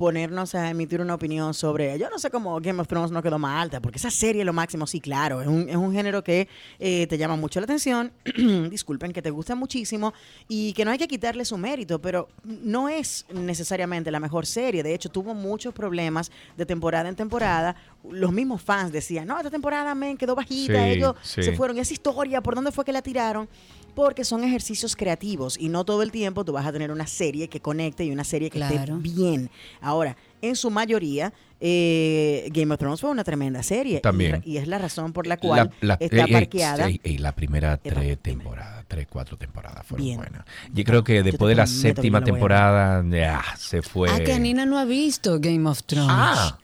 ponernos 0.00 0.54
a 0.54 0.70
emitir 0.70 1.02
una 1.02 1.12
opinión 1.14 1.52
sobre, 1.52 1.98
yo 1.98 2.08
no 2.08 2.18
sé 2.18 2.30
cómo 2.30 2.58
Game 2.58 2.80
of 2.80 2.88
Thrones 2.88 3.10
no 3.10 3.22
quedó 3.22 3.38
más 3.38 3.60
alta, 3.60 3.80
porque 3.80 3.98
esa 3.98 4.10
serie 4.10 4.40
es 4.40 4.46
lo 4.46 4.54
máximo, 4.54 4.86
sí, 4.86 4.98
claro, 4.98 5.42
es 5.42 5.46
un, 5.46 5.68
es 5.68 5.76
un 5.76 5.92
género 5.92 6.24
que 6.24 6.48
eh, 6.78 7.06
te 7.06 7.18
llama 7.18 7.36
mucho 7.36 7.60
la 7.60 7.64
atención, 7.64 8.10
disculpen, 8.70 9.12
que 9.12 9.20
te 9.20 9.28
gusta 9.28 9.54
muchísimo 9.54 10.14
y 10.48 10.72
que 10.72 10.86
no 10.86 10.90
hay 10.90 10.96
que 10.96 11.06
quitarle 11.06 11.44
su 11.44 11.58
mérito, 11.58 12.00
pero 12.00 12.30
no 12.44 12.88
es 12.88 13.26
necesariamente 13.30 14.10
la 14.10 14.20
mejor 14.20 14.46
serie, 14.46 14.82
de 14.82 14.94
hecho 14.94 15.10
tuvo 15.10 15.34
muchos 15.34 15.74
problemas 15.74 16.32
de 16.56 16.64
temporada 16.64 17.06
en 17.10 17.14
temporada, 17.14 17.76
los 18.10 18.32
mismos 18.32 18.62
fans 18.62 18.92
decían, 18.92 19.26
no, 19.26 19.36
esta 19.36 19.50
temporada 19.50 19.94
me 19.94 20.16
quedó 20.16 20.34
bajita, 20.34 20.82
Sí, 20.82 20.90
ellos 20.92 21.14
sí. 21.20 21.42
se 21.42 21.52
fueron, 21.52 21.76
esa 21.78 21.92
historia, 21.92 22.40
¿por 22.40 22.54
dónde 22.54 22.72
fue 22.72 22.86
que 22.86 22.92
la 22.92 23.02
tiraron? 23.02 23.50
Porque 23.94 24.24
son 24.24 24.44
ejercicios 24.44 24.96
creativos 24.96 25.56
y 25.58 25.68
no 25.68 25.84
todo 25.84 26.02
el 26.02 26.10
tiempo 26.12 26.44
tú 26.44 26.52
vas 26.52 26.66
a 26.66 26.72
tener 26.72 26.90
una 26.90 27.06
serie 27.06 27.48
que 27.48 27.60
conecte 27.60 28.04
y 28.04 28.10
una 28.10 28.24
serie 28.24 28.50
que 28.50 28.58
Claro. 28.58 28.96
esté 28.96 29.08
bien. 29.14 29.50
Ahora, 29.80 30.16
en 30.42 30.56
su 30.56 30.70
mayoría, 30.70 31.32
eh, 31.60 32.48
Game 32.52 32.72
of 32.72 32.78
Thrones 32.80 33.00
fue 33.00 33.10
una 33.10 33.22
tremenda 33.24 33.62
serie. 33.62 34.00
También. 34.00 34.42
Y, 34.44 34.52
y 34.52 34.56
es 34.58 34.66
la 34.66 34.78
razón 34.78 35.12
por 35.12 35.26
la 35.26 35.36
cual 35.36 35.70
La- 35.80 35.88
la- 35.88 35.96
está 36.00 36.16
eh, 36.22 36.24
eh, 36.28 36.32
parqueada. 36.32 36.88
y 36.90 37.18
la 37.18 37.32
primera 37.32 37.76
tres 37.76 38.18
temporadas, 38.20 38.84
tres, 38.88 39.06
cuatro 39.10 39.36
temporadas 39.36 39.84
fueron 39.86 40.16
buenas. 40.16 40.44
Yo 40.72 40.84
creo 40.84 41.04
que 41.04 41.22
después 41.22 41.48
de 41.50 41.54
la 41.56 41.66
séptima 41.66 42.22
temporada, 42.24 43.04
ya, 43.08 43.42
se 43.58 43.82
fue. 43.82 44.08
Ah, 44.10 44.20
que 44.20 44.32
Anina 44.32 44.64
no 44.66 44.78
ha 44.78 44.84
visto 44.84 45.38
Game 45.40 45.68
of 45.68 45.82
Thrones. 45.84 46.08
Ah. 46.10 46.58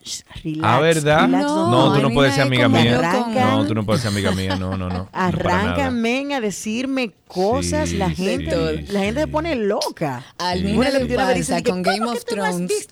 Ah, 0.62 0.80
¿verdad? 0.80 1.28
No, 1.28 1.92
tú 1.94 2.00
no 2.02 2.10
puedes 2.10 2.34
ser 2.34 2.44
amiga 2.44 2.68
mía. 2.68 3.00
No, 3.34 3.66
tú 3.66 3.74
no 3.74 3.84
puedes 3.84 4.02
ser 4.02 4.12
amiga 4.12 4.32
mía. 4.32 4.56
No, 4.56 4.76
no, 4.76 4.88
no. 4.88 4.88
no. 4.96 5.08
Arrancan, 5.12 6.00
men, 6.00 6.32
a 6.32 6.40
decirme 6.40 7.12
cosas. 7.28 7.90
Sí, 7.90 7.96
la 7.96 8.08
sí, 8.08 8.16
gente, 8.16 8.82
la 8.92 9.00
gente 9.00 9.20
se 9.20 9.26
pone 9.28 9.54
loca. 9.56 10.24
Al 10.38 10.60
Una 10.60 10.68
mismo 10.68 10.82
le 11.06 11.16
pasa 11.16 11.62
con 11.62 11.82
¿cómo 11.82 11.96
Game 11.96 12.04
of 12.06 12.14
no 12.14 12.20
Thrones 12.24 12.88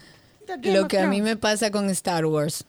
lo 0.63 0.89
que 0.89 0.99
a 0.99 1.07
mí 1.07 1.23
me 1.23 1.37
pasa 1.37 1.71
con 1.71 1.89
Star 1.91 2.25
Wars. 2.27 2.65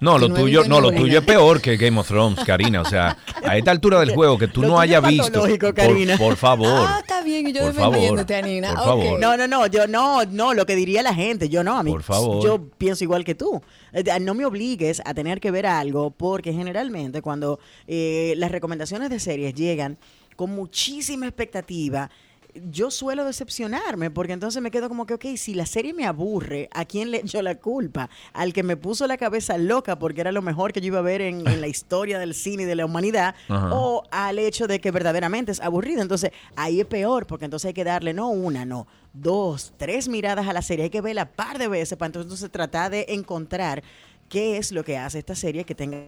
No, 0.00 0.18
lo 0.18 0.28
no 0.28 0.34
tuyo, 0.34 0.64
no, 0.64 0.80
lo 0.80 0.90
tuyo 0.90 1.20
es 1.20 1.24
peor 1.24 1.60
que 1.60 1.76
Game 1.76 1.98
of 1.98 2.08
Thrones, 2.08 2.40
Karina. 2.44 2.80
O 2.82 2.84
sea, 2.84 3.16
a 3.44 3.56
esta 3.56 3.70
altura 3.70 4.00
del 4.00 4.10
juego 4.14 4.36
que 4.36 4.48
tú 4.48 4.62
Lo 4.62 4.68
no 4.68 4.80
hayas 4.80 5.00
visto. 5.06 5.40
Por, 5.42 5.74
Karina. 5.74 6.16
por 6.18 6.36
favor. 6.36 6.68
Ah, 6.88 6.98
está 7.02 7.22
bien, 7.22 7.46
y 7.46 7.52
yo 7.52 7.62
Por 7.62 7.74
favor, 7.74 7.90
defendiéndote, 7.94 8.34
Anina. 8.34 8.68
por 8.70 8.78
Ok. 8.80 8.84
favor. 8.86 9.20
No, 9.20 9.36
no, 9.36 9.46
no, 9.46 9.66
yo 9.68 9.86
no, 9.86 10.24
no, 10.24 10.54
lo 10.54 10.66
que 10.66 10.74
diría 10.74 11.02
la 11.02 11.14
gente, 11.14 11.48
yo 11.48 11.62
no, 11.62 11.78
a 11.78 11.82
mí, 11.84 11.92
Por 11.92 12.02
favor. 12.02 12.42
yo 12.44 12.68
pienso 12.78 13.04
igual 13.04 13.24
que 13.24 13.36
tú. 13.36 13.62
Eh, 13.92 14.02
No 14.20 14.34
me 14.34 14.44
obligues 14.44 15.00
a 15.04 15.14
tener 15.14 15.40
que 15.40 15.52
ver 15.52 15.66
algo 15.66 16.10
porque 16.10 16.52
generalmente 16.52 17.22
cuando 17.22 17.60
eh, 17.86 18.34
las 18.38 18.50
recomendaciones 18.50 19.08
de 19.08 19.20
series 19.20 19.54
llegan 19.54 19.98
con 20.34 20.50
muchísima 20.50 21.26
expectativa, 21.26 22.10
yo 22.54 22.90
suelo 22.90 23.24
decepcionarme 23.24 24.10
porque 24.10 24.32
entonces 24.32 24.62
me 24.62 24.70
quedo 24.70 24.88
como 24.88 25.06
que, 25.06 25.14
ok, 25.14 25.24
si 25.36 25.54
la 25.54 25.66
serie 25.66 25.94
me 25.94 26.06
aburre, 26.06 26.68
¿a 26.72 26.84
quién 26.84 27.10
le 27.10 27.18
echo 27.18 27.40
la 27.42 27.54
culpa? 27.54 28.10
¿Al 28.32 28.52
que 28.52 28.62
me 28.62 28.76
puso 28.76 29.06
la 29.06 29.16
cabeza 29.16 29.58
loca 29.58 29.98
porque 29.98 30.20
era 30.20 30.32
lo 30.32 30.42
mejor 30.42 30.72
que 30.72 30.80
yo 30.80 30.88
iba 30.88 30.98
a 30.98 31.02
ver 31.02 31.22
en, 31.22 31.46
en 31.46 31.60
la 31.60 31.68
historia 31.68 32.18
del 32.18 32.34
cine 32.34 32.64
y 32.64 32.66
de 32.66 32.74
la 32.74 32.84
humanidad? 32.84 33.34
Ajá. 33.48 33.70
¿O 33.72 34.04
al 34.10 34.38
hecho 34.38 34.66
de 34.66 34.80
que 34.80 34.90
verdaderamente 34.90 35.52
es 35.52 35.60
aburrido? 35.60 36.02
Entonces 36.02 36.30
ahí 36.56 36.80
es 36.80 36.86
peor 36.86 37.26
porque 37.26 37.46
entonces 37.46 37.68
hay 37.68 37.74
que 37.74 37.84
darle 37.84 38.12
no 38.12 38.28
una, 38.28 38.64
no, 38.64 38.86
dos, 39.12 39.72
tres 39.76 40.08
miradas 40.08 40.46
a 40.46 40.52
la 40.52 40.62
serie. 40.62 40.84
Hay 40.84 40.90
que 40.90 41.00
verla 41.00 41.32
par 41.32 41.58
de 41.58 41.68
veces 41.68 41.96
para 41.96 42.08
entonces 42.08 42.50
tratar 42.50 42.90
de 42.90 43.06
encontrar 43.08 43.82
qué 44.28 44.56
es 44.58 44.72
lo 44.72 44.84
que 44.84 44.98
hace 44.98 45.18
esta 45.18 45.34
serie 45.34 45.64
que 45.64 45.74
tenga 45.74 45.98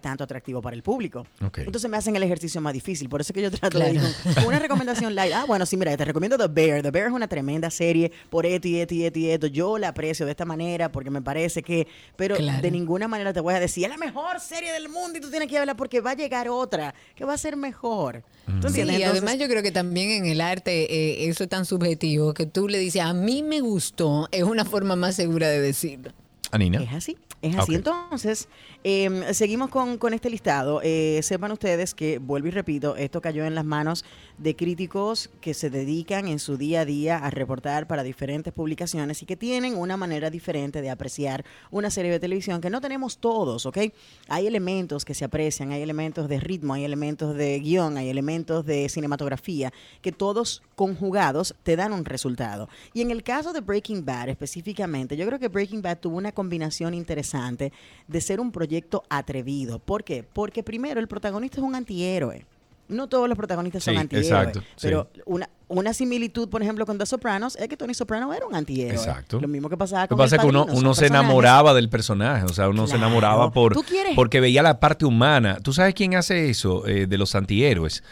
tanto 0.00 0.24
atractivo 0.24 0.60
para 0.62 0.76
el 0.76 0.82
público. 0.82 1.26
Entonces 1.56 1.90
me 1.90 1.96
hacen 1.96 2.14
el 2.16 2.22
ejercicio 2.22 2.60
más 2.60 2.72
difícil. 2.72 3.08
Por 3.08 3.20
eso 3.20 3.32
es 3.32 3.34
que 3.34 3.42
yo 3.42 3.50
trato 3.50 3.78
de 3.78 3.92
ir 3.94 4.00
con- 4.34 4.44
una 4.46 4.58
recomendación 4.58 5.14
light. 5.14 5.32
Ah, 5.34 5.44
bueno, 5.46 5.66
sí, 5.66 5.76
mira, 5.76 5.96
te 5.96 6.04
recomiendo 6.04 6.36
The 6.38 6.48
Bear. 6.48 6.82
The 6.82 6.90
Bear 6.90 7.06
es 7.08 7.12
una 7.12 7.28
tremenda 7.28 7.70
serie 7.70 8.12
por 8.30 8.46
esto 8.46 8.68
y 8.68 8.80
esto 8.80 8.94
y 8.94 9.04
esto 9.04 9.18
y 9.18 9.30
esto. 9.30 9.46
Yo 9.46 9.78
la 9.78 9.88
aprecio 9.88 10.26
de 10.26 10.32
esta 10.32 10.44
manera 10.44 10.90
porque 10.92 11.10
me 11.10 11.22
parece 11.22 11.62
que... 11.62 11.86
Pero 12.16 12.36
Claro. 12.36 12.62
de 12.62 12.70
ninguna 12.70 13.08
manera 13.08 13.32
te 13.32 13.40
voy 13.40 13.54
a 13.54 13.60
decir, 13.60 13.84
es 13.84 13.90
la 13.90 13.96
mejor 13.96 14.40
serie 14.40 14.72
del 14.72 14.88
mundo 14.88 15.18
y 15.18 15.20
tú 15.20 15.30
tienes 15.30 15.48
que 15.48 15.58
verla 15.58 15.74
porque 15.76 16.00
va 16.00 16.12
a 16.12 16.14
llegar 16.14 16.48
otra 16.48 16.94
que 17.14 17.24
va 17.24 17.34
a 17.34 17.38
ser 17.38 17.56
mejor. 17.56 18.22
¿Tú 18.46 18.68
Sí, 18.68 18.80
entiendes? 18.80 18.98
y 18.98 19.02
Entonces- 19.02 19.22
además 19.22 19.38
yo 19.38 19.48
creo 19.48 19.62
que 19.62 19.72
también 19.72 20.10
en 20.10 20.26
el 20.26 20.40
arte 20.40 20.92
eh, 20.92 21.28
eso 21.28 21.44
es 21.44 21.48
tan 21.50 21.64
subjetivo 21.64 22.34
que 22.34 22.46
tú 22.46 22.68
le 22.68 22.78
dices, 22.78 23.00
a 23.02 23.12
mí 23.14 23.42
me 23.42 23.60
gustó, 23.60 24.28
es 24.32 24.42
una 24.42 24.64
forma 24.64 24.96
más 24.96 25.14
segura 25.16 25.48
de 25.48 25.60
decirlo. 25.60 26.12
Anina. 26.50 26.80
Es 26.82 26.92
así, 26.92 27.16
es 27.42 27.56
así. 27.56 27.74
Entonces, 27.74 28.48
eh, 28.86 29.32
seguimos 29.32 29.70
con, 29.70 29.96
con 29.96 30.12
este 30.12 30.28
listado. 30.28 30.82
Eh, 30.82 31.20
sepan 31.22 31.50
ustedes 31.52 31.94
que, 31.94 32.18
vuelvo 32.18 32.48
y 32.48 32.50
repito, 32.50 32.96
esto 32.96 33.22
cayó 33.22 33.46
en 33.46 33.54
las 33.54 33.64
manos 33.64 34.04
de 34.36 34.54
críticos 34.54 35.30
que 35.40 35.54
se 35.54 35.70
dedican 35.70 36.28
en 36.28 36.38
su 36.38 36.58
día 36.58 36.82
a 36.82 36.84
día 36.84 37.16
a 37.16 37.30
reportar 37.30 37.86
para 37.86 38.02
diferentes 38.02 38.52
publicaciones 38.52 39.22
y 39.22 39.26
que 39.26 39.36
tienen 39.36 39.74
una 39.74 39.96
manera 39.96 40.28
diferente 40.28 40.82
de 40.82 40.90
apreciar 40.90 41.46
una 41.70 41.88
serie 41.88 42.10
de 42.10 42.20
televisión 42.20 42.60
que 42.60 42.68
no 42.68 42.82
tenemos 42.82 43.16
todos, 43.16 43.64
¿ok? 43.64 43.78
Hay 44.28 44.46
elementos 44.46 45.06
que 45.06 45.14
se 45.14 45.24
aprecian, 45.24 45.72
hay 45.72 45.80
elementos 45.80 46.28
de 46.28 46.38
ritmo, 46.38 46.74
hay 46.74 46.84
elementos 46.84 47.34
de 47.34 47.58
guion, 47.60 47.96
hay 47.96 48.10
elementos 48.10 48.66
de 48.66 48.90
cinematografía, 48.90 49.72
que 50.02 50.12
todos 50.12 50.62
conjugados 50.74 51.54
te 51.62 51.76
dan 51.76 51.94
un 51.94 52.04
resultado. 52.04 52.68
Y 52.92 53.00
en 53.00 53.10
el 53.10 53.22
caso 53.22 53.54
de 53.54 53.62
Breaking 53.62 54.04
Bad 54.04 54.28
específicamente, 54.28 55.16
yo 55.16 55.24
creo 55.24 55.38
que 55.38 55.48
Breaking 55.48 55.80
Bad 55.80 56.00
tuvo 56.00 56.18
una 56.18 56.32
combinación 56.32 56.92
interesante 56.92 57.72
de 58.08 58.20
ser 58.20 58.40
un 58.40 58.52
proyecto 58.52 58.73
atrevido. 59.08 59.78
¿Por 59.78 60.04
qué? 60.04 60.24
Porque 60.24 60.62
primero 60.62 61.00
el 61.00 61.08
protagonista 61.08 61.58
es 61.58 61.62
un 61.62 61.74
antihéroe. 61.74 62.46
No 62.86 63.08
todos 63.08 63.28
los 63.28 63.36
protagonistas 63.36 63.82
son 63.84 63.96
antihéroes. 63.96 64.30
exacto, 64.30 64.60
sí. 64.60 64.88
Pero 64.88 65.08
una, 65.24 65.48
una 65.68 65.94
similitud, 65.94 66.48
por 66.50 66.62
ejemplo, 66.62 66.84
con 66.84 66.98
The 66.98 67.06
Sopranos 67.06 67.56
es 67.56 67.68
que 67.68 67.76
Tony 67.78 67.94
Soprano 67.94 68.32
era 68.34 68.44
un 68.46 68.54
antihéroe. 68.54 68.94
Exacto. 68.94 69.40
Lo 69.40 69.48
mismo 69.48 69.70
que 69.70 69.76
pasaba 69.76 70.02
Lo 70.02 70.08
con 70.08 70.18
que 70.18 70.24
pasa 70.24 70.36
es 70.36 70.42
que 70.42 70.48
uno, 70.48 70.66
uno 70.66 70.94
se 70.94 71.06
enamoraba 71.06 71.72
del 71.72 71.88
personaje, 71.88 72.44
o 72.44 72.52
sea, 72.52 72.68
uno 72.68 72.86
se 72.86 72.96
enamoraba 72.96 73.50
por 73.52 73.74
porque 74.14 74.40
veía 74.40 74.62
la 74.62 74.80
parte 74.80 75.06
humana. 75.06 75.58
¿Tú 75.62 75.72
sabes 75.72 75.94
quién 75.94 76.14
hace 76.14 76.50
eso 76.50 76.86
eh, 76.86 77.06
de 77.06 77.18
los 77.18 77.34
antihéroes? 77.34 78.02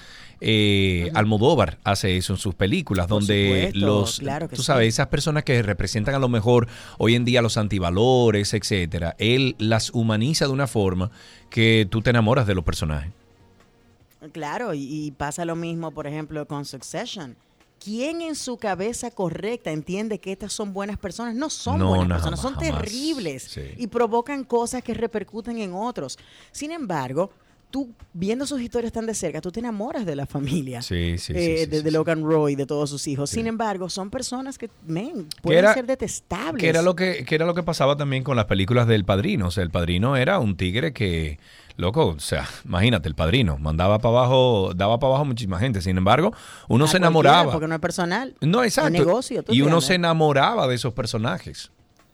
Eh, 0.44 1.10
Almodóvar 1.14 1.78
hace 1.84 2.16
eso 2.16 2.32
en 2.32 2.38
sus 2.38 2.54
películas, 2.56 3.06
Por 3.06 3.20
donde 3.20 3.66
supuesto, 3.68 3.86
los, 3.86 4.18
claro 4.18 4.48
tú 4.48 4.56
sí. 4.56 4.62
sabes, 4.64 4.88
esas 4.88 5.06
personas 5.06 5.44
que 5.44 5.62
representan 5.62 6.16
a 6.16 6.18
lo 6.18 6.28
mejor 6.28 6.66
hoy 6.98 7.14
en 7.14 7.24
día 7.24 7.42
los 7.42 7.56
antivalores, 7.56 8.52
etcétera, 8.52 9.14
él 9.18 9.54
las 9.58 9.90
humaniza 9.90 10.46
de 10.46 10.52
una 10.52 10.66
forma 10.66 11.12
que 11.48 11.86
tú 11.88 12.02
te 12.02 12.10
enamoras 12.10 12.46
de 12.48 12.54
los 12.56 12.64
personajes. 12.64 13.12
Claro, 14.32 14.74
y, 14.74 14.80
y 15.06 15.10
pasa 15.12 15.44
lo 15.44 15.56
mismo, 15.56 15.90
por 15.90 16.06
ejemplo, 16.06 16.46
con 16.46 16.64
Succession. 16.64 17.36
¿Quién 17.84 18.20
en 18.22 18.36
su 18.36 18.56
cabeza 18.56 19.10
correcta 19.10 19.72
entiende 19.72 20.20
que 20.20 20.30
estas 20.30 20.52
son 20.52 20.72
buenas 20.72 20.96
personas? 20.98 21.34
No 21.34 21.50
son 21.50 21.80
No, 21.80 21.88
buenas 21.88 22.06
no, 22.08 22.14
personas, 22.14 22.40
son 22.40 22.56
terribles 22.56 23.42
Sí. 23.44 23.62
y 23.76 23.88
provocan 23.88 24.44
cosas 24.44 24.82
que 24.84 24.94
repercuten 24.94 25.58
en 25.58 25.72
otros. 25.74 26.16
Sin 26.52 26.70
embargo, 26.70 27.32
tú 27.72 27.90
viendo 28.12 28.46
sus 28.46 28.60
historias 28.60 28.92
tan 28.92 29.06
de 29.06 29.14
cerca, 29.14 29.40
tú 29.40 29.50
te 29.50 29.58
enamoras 29.58 30.06
de 30.06 30.14
la 30.14 30.26
familia. 30.26 30.80
Sí, 30.82 31.18
sí, 31.18 31.32
sí, 31.32 31.32
eh, 31.34 31.58
sí, 31.64 31.66
de, 31.66 31.76
sí, 31.78 31.82
de 31.82 31.90
Logan 31.90 32.22
Roy, 32.22 32.54
de 32.54 32.66
todos 32.66 32.88
sus 32.90 33.08
hijos. 33.08 33.30
Sin 33.30 33.48
embargo, 33.48 33.88
son 33.88 34.10
personas 34.10 34.58
que, 34.58 34.70
men, 34.86 35.26
pueden 35.42 35.60
era- 35.60 35.74
ser 35.74 35.86
detestables. 35.86 36.60
Que 36.60 36.68
era 36.68 36.82
lo 36.82 36.94
que, 36.94 37.24
que 37.24 37.34
era 37.34 37.46
lo 37.46 37.54
que 37.54 37.64
pasaba 37.64 37.96
también 37.96 38.22
con 38.22 38.36
las 38.36 38.44
películas 38.44 38.86
del 38.86 39.04
Padrino. 39.04 39.48
O 39.48 39.50
sea, 39.50 39.64
el 39.64 39.70
Padrino 39.70 40.16
era 40.16 40.38
un 40.38 40.56
tigre 40.56 40.92
que, 40.92 41.38
loco, 41.76 42.08
o 42.08 42.20
sea, 42.20 42.46
imagínate, 42.64 43.08
el 43.08 43.14
Padrino 43.14 43.56
mandaba 43.58 43.98
para 43.98 44.18
abajo, 44.18 44.72
daba 44.76 44.98
para 45.00 45.08
abajo 45.14 45.24
muchísima 45.24 45.58
gente. 45.58 45.80
Sin 45.80 45.96
embargo, 45.96 46.32
uno 46.68 46.84
A 46.84 46.88
se 46.88 46.98
enamoraba. 46.98 47.50
Porque 47.52 47.66
no 47.66 47.74
es 47.74 47.80
personal. 47.80 48.34
No, 48.42 48.62
Es 48.62 48.76
exacto. 48.76 48.90
negocio. 48.92 49.42
¿tú 49.42 49.52
y 49.54 49.62
uno 49.62 49.80
se 49.80 49.94
enamoraba 49.94 50.68
de 50.68 50.74
esos 50.74 50.92
personajes. 50.92 51.70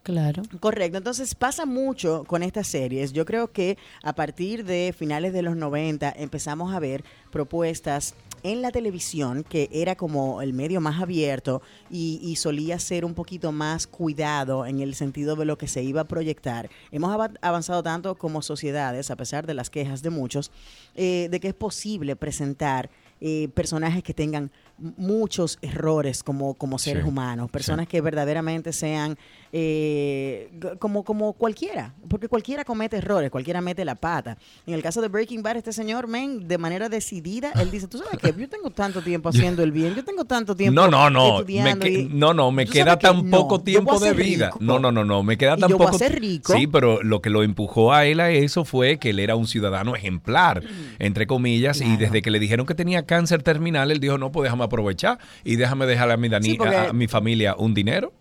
Claro. 0.09 0.43
Correcto, 0.59 0.97
entonces 0.97 1.35
pasa 1.35 1.67
mucho 1.67 2.25
con 2.27 2.43
estas 2.43 2.67
series. 2.67 3.13
Yo 3.13 3.27
creo 3.27 3.53
que 3.53 3.77
a 4.03 4.15
partir 4.15 4.65
de 4.65 4.95
finales 4.97 5.35
de 5.35 5.43
los 5.43 5.55
90 5.55 6.11
empezamos 6.17 6.73
a 6.73 6.79
ver 6.81 7.05
propuestas 7.31 8.15
en 8.43 8.63
la 8.63 8.71
televisión 8.71 9.45
que 9.47 9.69
era 9.71 9.97
como 9.97 10.41
el 10.41 10.55
medio 10.55 10.81
más 10.81 11.03
abierto 11.03 11.61
y, 11.91 12.21
y 12.23 12.37
solía 12.37 12.79
ser 12.79 13.05
un 13.05 13.13
poquito 13.13 13.53
más 13.53 13.87
cuidado 13.87 14.65
en 14.65 14.81
el 14.81 14.95
sentido 14.95 15.37
de 15.37 15.45
lo 15.45 15.59
que 15.59 15.69
se 15.69 15.83
iba 15.83 16.01
a 16.01 16.09
proyectar. 16.09 16.71
Hemos 16.91 17.11
ava- 17.15 17.37
avanzado 17.43 17.83
tanto 17.83 18.15
como 18.15 18.41
sociedades, 18.41 19.11
a 19.11 19.17
pesar 19.17 19.47
de 19.47 19.53
las 19.53 19.69
quejas 19.69 20.01
de 20.01 20.09
muchos, 20.09 20.51
eh, 20.95 21.29
de 21.31 21.39
que 21.39 21.49
es 21.49 21.55
posible 21.55 22.17
presentar 22.17 22.89
eh, 23.21 23.49
personajes 23.53 24.03
que 24.03 24.15
tengan 24.15 24.53
muchos 24.79 25.59
errores 25.63 26.23
como, 26.23 26.55
como 26.55 26.79
seres 26.79 27.03
Sí, 27.03 27.09
humanos, 27.09 27.51
personas 27.51 27.89
que 27.89 28.01
verdaderamente 28.01 28.73
sean 28.73 29.17
eh, 29.53 30.51
como, 30.79 31.05
como 31.05 31.33
cualquiera, 31.33 31.95
porque 32.09 32.29
cualquiera 32.29 32.65
comete 32.65 32.97
errores, 32.99 33.31
cualquiera 33.31 33.61
mete 33.61 33.85
la 33.85 33.95
pata. 33.95 34.37
En 34.67 34.75
el 34.75 34.83
caso 34.83 35.01
de 35.01 35.09
Breaking 35.09 35.43
Bad, 35.43 35.57
este 35.57 35.73
señor, 35.73 36.07
men, 36.07 36.47
de 36.49 36.59
manera 36.59 36.89
decidida, 36.89 37.53
él 37.61 37.71
dice, 37.71 37.89
tú 37.89 37.99
sabes 37.99 38.19
que 38.19 38.33
yo 38.39 38.49
tengo 38.49 38.71
tanto 38.71 39.03
tiempo 39.03 39.29
haciendo 39.31 39.63
el 39.63 39.73
bien, 39.73 39.95
yo 39.95 40.05
tengo 40.05 40.25
tanto 40.25 40.55
tiempo 40.55 40.81
No, 40.81 40.89
no, 40.89 41.11
no. 41.11 41.25
Me 41.25 41.39
estudiando 41.41 41.85
que- 41.87 41.93
y- 41.93 42.09
no, 42.13 42.35
no, 42.35 42.51
me 42.53 42.67
¿Tú 42.67 42.73
queda 42.73 42.99
tan 42.99 43.29
no, 43.29 43.39
poco 43.39 43.61
tiempo 43.61 43.99
de 43.99 44.13
vida. 44.13 44.47
rico. 44.47 44.59
No, 44.61 44.79
no, 44.79 44.93
no, 44.93 45.05
no. 45.05 45.23
Me 45.23 45.37
queda 45.39 45.57
tan 45.57 45.71
yo 45.71 45.77
voy 45.79 45.87
a 45.87 45.91
poco. 45.91 45.99
ser 45.99 46.21
rico. 46.21 46.53
Sí, 46.53 46.67
pero 46.67 47.03
lo 47.03 47.21
que 47.23 47.31
lo 47.31 47.43
empujó 47.43 47.93
a 47.93 48.07
él 48.07 48.21
a 48.21 48.31
eso 48.31 48.65
fue 48.65 48.99
que 48.99 49.11
él 49.11 49.19
era 49.19 49.35
un 49.37 49.47
ciudadano 49.47 49.97
ejemplar, 49.97 50.63
entre 50.99 51.27
comillas, 51.27 51.81
y 51.81 51.97
desde 51.97 52.23
que 52.23 52.31
le 52.31 52.39
dijeron 52.39 52.67
que 52.67 52.75
tenía 52.75 53.05
cáncer 53.07 53.43
terminal, 53.43 53.91
él 53.91 54.01
dijo, 54.01 54.19
no, 54.19 54.31
pues 54.31 54.45
déjame 54.45 54.65
aprovechar 54.69 55.19
y 55.45 55.57
déjame 55.57 55.85
dejarle 55.87 56.15
a 56.15 56.17
mi, 56.17 56.29
Dani- 56.29 56.43
Sí, 56.45 56.59
a, 56.65 56.91
a 56.91 56.93
mi 56.93 57.09
familia 57.09 57.55
un 57.57 57.75
dinero. 57.75 58.13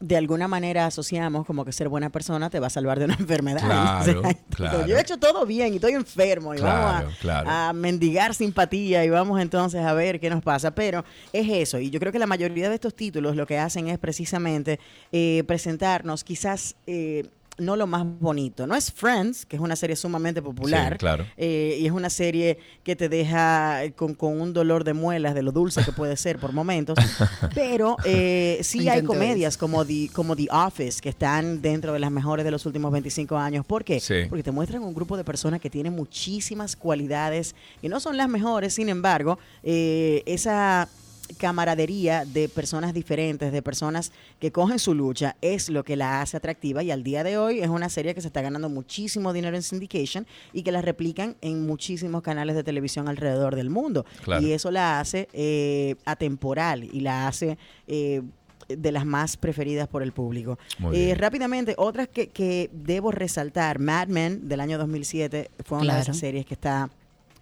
de 0.00 0.16
alguna 0.16 0.46
manera 0.46 0.86
asociamos 0.86 1.44
como 1.44 1.64
que 1.64 1.72
ser 1.72 1.88
buena 1.88 2.08
persona 2.08 2.50
te 2.50 2.60
va 2.60 2.68
a 2.68 2.70
salvar 2.70 3.00
de 3.00 3.06
una 3.06 3.14
enfermedad. 3.18 3.60
Claro, 3.64 4.20
O 4.20 4.22
sea, 4.22 4.34
claro. 4.54 4.86
Yo 4.86 4.96
he 4.96 5.00
hecho 5.00 5.16
todo 5.18 5.44
bien 5.44 5.72
y 5.72 5.76
estoy 5.76 5.94
enfermo 5.94 6.54
y 6.54 6.58
Claro, 6.58 7.08
vamos 7.18 7.52
a 7.52 7.72
mendigar 7.72 8.32
simpatía 8.32 9.04
y 9.04 9.10
vamos 9.10 9.40
entonces 9.40 9.80
a 9.84 9.92
ver 9.94 10.20
qué 10.20 10.30
nos 10.30 10.40
pasa. 10.42 10.70
Pero 10.72 11.04
es 11.32 11.48
eso 11.50 11.80
y 11.80 11.90
yo 11.90 11.98
creo 11.98 12.12
que 12.12 12.20
la 12.20 12.28
mayoría 12.28 12.68
de 12.68 12.76
estos 12.76 12.94
títulos 12.94 13.34
lo 13.34 13.44
que 13.44 13.58
hacen 13.58 13.88
es 13.88 13.98
precisamente 13.98 14.78
eh, 15.10 15.42
presentarnos 15.48 16.22
quizás... 16.22 16.76
eh, 16.86 17.24
no 17.58 17.76
lo 17.76 17.86
más 17.86 18.04
bonito. 18.04 18.66
No 18.66 18.74
es 18.74 18.92
Friends, 18.92 19.44
que 19.44 19.56
es 19.56 19.62
una 19.62 19.76
serie 19.76 19.96
sumamente 19.96 20.40
popular. 20.40 20.92
Sí, 20.92 20.98
claro. 20.98 21.26
eh, 21.36 21.78
y 21.80 21.86
es 21.86 21.92
una 21.92 22.10
serie 22.10 22.58
que 22.82 22.96
te 22.96 23.08
deja 23.08 23.82
con, 23.96 24.14
con 24.14 24.40
un 24.40 24.52
dolor 24.52 24.84
de 24.84 24.94
muelas 24.94 25.34
de 25.34 25.42
lo 25.42 25.52
dulce 25.52 25.84
que 25.84 25.92
puede 25.92 26.16
ser 26.16 26.38
por 26.38 26.52
momentos. 26.52 26.98
Pero 27.54 27.96
eh, 28.04 28.60
sí 28.62 28.88
hay 28.88 29.02
comedias 29.02 29.56
como 29.56 29.84
The, 29.84 30.10
como 30.12 30.36
The 30.36 30.48
Office 30.50 31.00
que 31.00 31.08
están 31.08 31.60
dentro 31.60 31.92
de 31.92 31.98
las 31.98 32.10
mejores 32.10 32.44
de 32.44 32.50
los 32.50 32.64
últimos 32.66 32.92
25 32.92 33.36
años. 33.36 33.66
¿Por 33.66 33.84
qué? 33.84 34.00
Sí. 34.00 34.26
Porque 34.28 34.42
te 34.42 34.52
muestran 34.52 34.82
un 34.82 34.94
grupo 34.94 35.16
de 35.16 35.24
personas 35.24 35.60
que 35.60 35.70
tienen 35.70 35.92
muchísimas 35.92 36.76
cualidades 36.76 37.54
que 37.80 37.88
no 37.88 38.00
son 38.00 38.16
las 38.16 38.28
mejores, 38.28 38.74
sin 38.74 38.88
embargo, 38.88 39.38
eh, 39.62 40.22
esa 40.26 40.88
camaradería 41.36 42.24
de 42.24 42.48
personas 42.48 42.94
diferentes, 42.94 43.52
de 43.52 43.62
personas 43.62 44.12
que 44.40 44.52
cogen 44.52 44.78
su 44.78 44.94
lucha, 44.94 45.36
es 45.40 45.68
lo 45.68 45.84
que 45.84 45.96
la 45.96 46.22
hace 46.22 46.36
atractiva 46.36 46.82
y 46.82 46.90
al 46.90 47.02
día 47.02 47.24
de 47.24 47.38
hoy 47.38 47.60
es 47.60 47.68
una 47.68 47.88
serie 47.88 48.14
que 48.14 48.20
se 48.20 48.28
está 48.28 48.40
ganando 48.42 48.68
muchísimo 48.68 49.32
dinero 49.32 49.56
en 49.56 49.62
syndication 49.62 50.26
y 50.52 50.62
que 50.62 50.72
la 50.72 50.82
replican 50.82 51.36
en 51.40 51.66
muchísimos 51.66 52.22
canales 52.22 52.56
de 52.56 52.64
televisión 52.64 53.08
alrededor 53.08 53.56
del 53.56 53.70
mundo. 53.70 54.06
Claro. 54.22 54.46
Y 54.46 54.52
eso 54.52 54.70
la 54.70 55.00
hace 55.00 55.28
eh, 55.32 55.96
atemporal 56.04 56.84
y 56.84 57.00
la 57.00 57.28
hace... 57.28 57.58
eh, 57.86 58.22
de 58.68 58.92
las 58.92 59.06
más 59.06 59.38
preferidas 59.38 59.88
por 59.88 60.02
el 60.02 60.12
público. 60.12 60.58
Eh, 60.92 61.14
rápidamente, 61.16 61.74
otras 61.78 62.06
que, 62.06 62.28
que 62.28 62.68
debo 62.72 63.10
resaltar, 63.10 63.78
Mad 63.78 64.08
Men 64.08 64.46
del 64.46 64.60
año 64.60 64.76
2007 64.76 65.50
fue 65.64 65.78
una 65.78 65.94
de 65.94 66.02
esas 66.02 66.18
series 66.18 66.44
que 66.44 66.52
está 66.52 66.90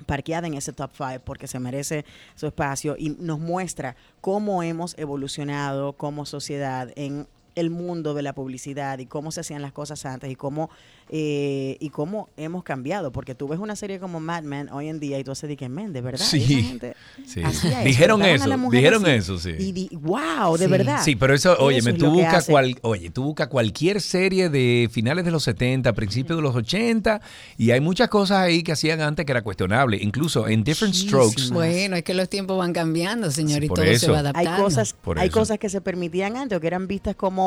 parqueada 0.04 0.46
en 0.46 0.54
ese 0.54 0.72
top 0.72 0.90
5 0.96 1.20
porque 1.24 1.46
se 1.46 1.58
merece 1.58 2.04
su 2.34 2.46
espacio 2.46 2.96
y 2.98 3.10
nos 3.10 3.38
muestra 3.38 3.96
cómo 4.20 4.62
hemos 4.62 4.96
evolucionado 4.98 5.94
como 5.94 6.26
sociedad 6.26 6.90
en 6.96 7.26
el 7.56 7.70
mundo 7.70 8.14
de 8.14 8.22
la 8.22 8.32
publicidad 8.34 8.98
y 9.00 9.06
cómo 9.06 9.32
se 9.32 9.40
hacían 9.40 9.62
las 9.62 9.72
cosas 9.72 10.04
antes 10.06 10.30
y 10.30 10.36
cómo 10.36 10.70
eh, 11.08 11.76
y 11.80 11.90
cómo 11.90 12.28
hemos 12.36 12.64
cambiado 12.64 13.12
porque 13.12 13.34
tú 13.36 13.46
ves 13.48 13.60
una 13.60 13.76
serie 13.76 14.00
como 14.00 14.18
Mad 14.20 14.42
Men 14.42 14.68
hoy 14.70 14.88
en 14.88 14.98
día 14.98 15.18
y 15.20 15.24
tú 15.24 15.30
haces 15.30 15.48
de 15.48 15.56
que 15.56 15.68
men 15.68 15.92
de 15.92 16.00
verdad 16.00 16.24
Sí. 16.24 16.78
Sí. 17.26 17.42
hacía 17.42 17.80
Dijeron 17.80 18.22
eso, 18.22 18.48
dijeron 18.70 19.04
así. 19.04 19.12
eso, 19.12 19.38
sí. 19.38 19.50
y 19.58 19.72
di- 19.72 19.88
wow 19.92 20.56
de 20.58 20.64
Sí. 20.66 20.70
verdad 20.70 21.00
Sí, 21.04 21.16
pero 21.16 21.32
eso, 21.34 21.56
oye, 21.60 21.78
Eso 21.78 21.84
me 21.86 21.92
es 21.92 21.98
tú 21.98 22.06
lo 22.06 22.10
que 22.12 22.16
busca 22.22 22.36
hace. 22.38 22.52
cual, 22.52 22.76
oye, 22.82 23.10
tú 23.10 23.22
busca 23.22 23.48
cualquier 23.48 24.00
serie 24.00 24.48
de 24.50 24.88
finales 24.90 25.24
de 25.24 25.30
los 25.30 25.44
70, 25.44 25.92
principios 25.94 26.36
de 26.38 26.42
los 26.42 26.54
80 26.56 27.20
y 27.56 27.70
hay 27.70 27.80
muchas 27.80 28.08
cosas 28.08 28.38
ahí 28.38 28.62
que 28.64 28.72
hacían 28.72 29.00
antes 29.00 29.24
que 29.24 29.32
era 29.32 29.42
cuestionable, 29.42 29.98
incluso 30.02 30.48
en 30.48 30.64
Different 30.64 30.94
Strokes. 30.94 31.50
Bueno, 31.52 31.94
es 31.96 32.02
que 32.02 32.14
los 32.14 32.28
tiempos 32.28 32.58
van 32.58 32.72
cambiando, 32.72 33.30
señor, 33.30 33.62
y 33.64 33.68
por 33.68 33.76
todo 33.78 33.86
se 33.86 33.92
eso. 33.94 34.10
va 34.12 34.18
hay 34.18 34.24
adaptando. 34.26 34.62
cosas 34.64 34.92
Por 34.92 35.18
hay 35.20 35.28
eso. 35.28 35.38
cosas 35.38 35.58
que 35.58 35.68
se 35.70 35.80
permitían 35.80 36.36
antes 36.36 36.58
o 36.58 36.60
que 36.60 36.66
eran 36.66 36.86
vistas 36.88 37.14
como 37.14 37.45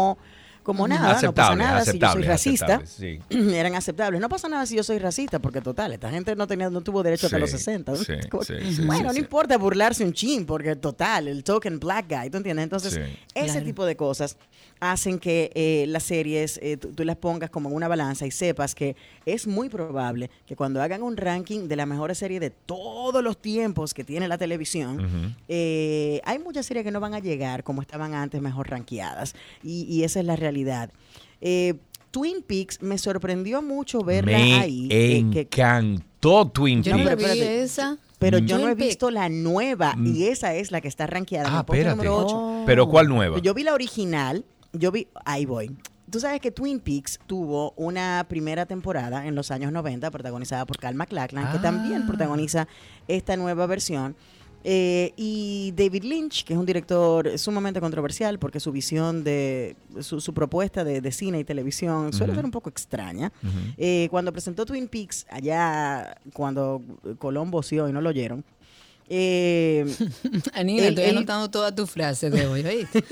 como 0.64 0.88
nada, 0.88 1.20
no 1.22 1.34
pasa 1.34 1.56
nada 1.56 1.84
si 1.86 1.98
yo 1.98 2.12
soy 2.12 2.24
racista. 2.24 2.76
aceptables, 2.76 2.90
sí. 2.92 3.20
Eran 3.56 3.74
aceptables. 3.76 4.22
No 4.22 4.30
pasa 4.30 4.48
nada 4.50 4.66
si 4.68 4.76
yo 4.76 4.84
soy 4.84 5.00
racista, 5.00 5.40
porque 5.40 5.62
total, 5.62 5.94
esta 5.94 6.12
gente 6.12 6.36
no 6.36 6.46
tenía, 6.46 6.70
no 6.70 6.82
tuvo 6.82 7.02
derecho 7.02 7.26
hasta 7.28 7.40
los 7.40 7.50
60. 7.50 7.96
sí, 7.96 8.06
Como- 8.30 8.44
sí, 8.44 8.54
sí, 8.76 8.82
bueno, 8.86 8.98
sí, 9.02 9.04
no 9.08 9.14
sí. 9.14 9.20
importa 9.20 9.58
burlarse 9.58 10.04
un 10.04 10.14
chin, 10.14 10.46
porque 10.46 10.76
total, 10.76 11.28
el 11.28 11.44
token 11.44 11.80
black 11.80 12.06
guy, 12.10 12.30
¿tú 12.30 12.38
entiendes? 12.38 12.64
Entonces, 12.64 12.94
Sí. 12.94 13.02
ese 13.34 13.46
Claro. 13.54 13.66
tipo 13.66 13.86
de 13.86 13.96
cosas 13.96 14.38
hacen 14.82 15.20
que 15.20 15.52
eh, 15.56 15.86
las 15.88 16.04
series 16.04 16.60
eh, 16.64 16.78
tú, 16.78 16.94
tú 16.94 17.04
las 17.04 17.18
pongas 17.18 17.50
como 17.50 17.70
en 17.70 17.76
una 17.76 17.88
balanza 17.88 18.26
y 18.26 18.32
sepas 18.32 18.76
que 18.76 18.96
es 19.26 19.46
muy 19.48 19.68
probable 19.70 20.30
que 20.46 20.56
cuando 20.56 20.82
hagan 20.82 21.04
un 21.04 21.18
ranking 21.18 21.68
de 21.68 21.76
la 21.76 21.86
mejor 21.86 22.16
serie 22.16 22.40
de 22.40 22.50
todos 22.50 23.24
los 23.24 23.38
tiempos 23.38 23.94
que 23.94 24.04
tiene 24.04 24.28
la 24.28 24.38
televisión, 24.38 25.36
eh, 25.48 26.22
hay 26.24 26.40
muchas 26.40 26.66
series 26.66 26.84
que 26.86 26.92
no 26.92 27.00
van 27.00 27.14
a 27.14 27.20
llegar 27.20 27.64
como 27.64 27.82
estaban 27.82 28.14
antes, 28.14 28.42
mejor 28.42 28.70
rankeadas. 28.70 29.36
Y, 29.64 29.84
y 29.84 30.04
esa 30.04 30.20
es 30.20 30.26
la 30.26 30.36
realidad. 30.36 30.92
Eh, 31.42 31.76
Twin 32.12 32.42
Peaks 32.42 32.82
me 32.82 32.98
sorprendió 32.98 33.62
mucho 33.62 34.02
verla 34.02 34.38
Me 34.38 34.54
ahí. 34.62 34.88
eh, 34.92 35.26
que- 35.32 35.42
encantó 35.42 36.48
Twin 36.50 36.82
Yo 36.84 36.98
no 36.98 37.04
Peaks. 37.04 37.34
vi 37.34 37.40
esa. 37.42 37.98
pero 38.18 38.42
Mm. 38.42 38.46
yo 38.48 38.58
no 38.58 38.68
he 38.68 38.76
visto 38.76 39.12
la 39.12 39.30
nueva 39.30 39.96
y 40.04 40.26
esa 40.26 40.54
es 40.56 40.72
la 40.72 40.82
que 40.82 40.88
está 40.90 41.08
rankeada 41.08 41.48
en 41.48 41.54
Ah, 41.56 41.60
espérate. 41.60 41.96
número 41.96 42.18
8. 42.18 42.36
Oh. 42.36 42.64
Pero 42.66 42.90
¿cuál 42.90 43.08
nueva? 43.08 43.40
Yo 43.40 43.54
vi 43.54 43.64
la 43.64 43.74
original, 43.74 44.44
yo 44.74 44.92
vi, 44.92 45.08
ahí 45.26 45.46
voy. 45.46 45.76
Tú 46.12 46.20
sabes 46.20 46.42
que 46.42 46.50
Twin 46.52 46.80
Peaks 46.80 47.20
tuvo 47.28 47.72
una 47.78 48.26
primera 48.28 48.66
temporada 48.66 49.28
en 49.28 49.36
los 49.36 49.52
años 49.52 49.72
90 49.72 50.10
protagonizada 50.10 50.66
por 50.66 50.78
Cal 50.78 50.96
MacLachlan, 50.96 51.52
que 51.52 51.60
también 51.60 52.02
Ah. 52.04 52.08
protagoniza 52.08 52.68
esta 53.08 53.38
nueva 53.38 53.68
versión. 53.68 54.16
Eh, 54.64 55.14
y 55.16 55.72
David 55.78 56.04
Lynch, 56.04 56.44
que 56.44 56.52
es 56.54 56.60
un 56.60 56.66
director 56.66 57.38
sumamente 57.38 57.80
controversial 57.80 58.40
porque 58.40 58.60
su 58.60 58.74
visión 58.74 59.24
de 59.24 59.78
su, 60.02 60.20
su 60.20 60.34
propuesta 60.34 60.84
de, 60.84 61.00
de 61.00 61.12
cine 61.14 61.40
y 61.40 61.44
televisión 61.46 62.12
suele 62.12 62.36
ser 62.36 62.44
un 62.44 62.52
poco 62.52 62.70
extraña. 62.70 63.32
Eh, 63.78 64.08
cuando 64.12 64.34
presentó 64.34 64.66
Twin 64.66 64.88
Peaks, 64.90 65.28
allá 65.30 66.18
cuando 66.34 66.82
Colombo 67.20 67.64
sí 67.64 67.76
y 67.78 67.94
no 67.94 68.02
lo 68.02 68.10
oyeron, 68.10 68.44
eh, 69.10 69.86
Anina, 70.54 70.84
Él- 70.84 70.90
estoy 70.90 71.06
él- 71.06 71.18
anotando 71.18 71.50
todas 71.50 71.74
tus 71.76 71.90
frases 71.90 72.32
de 72.32 72.46
hoy, 72.46 72.62
¿oíste? 72.64 73.04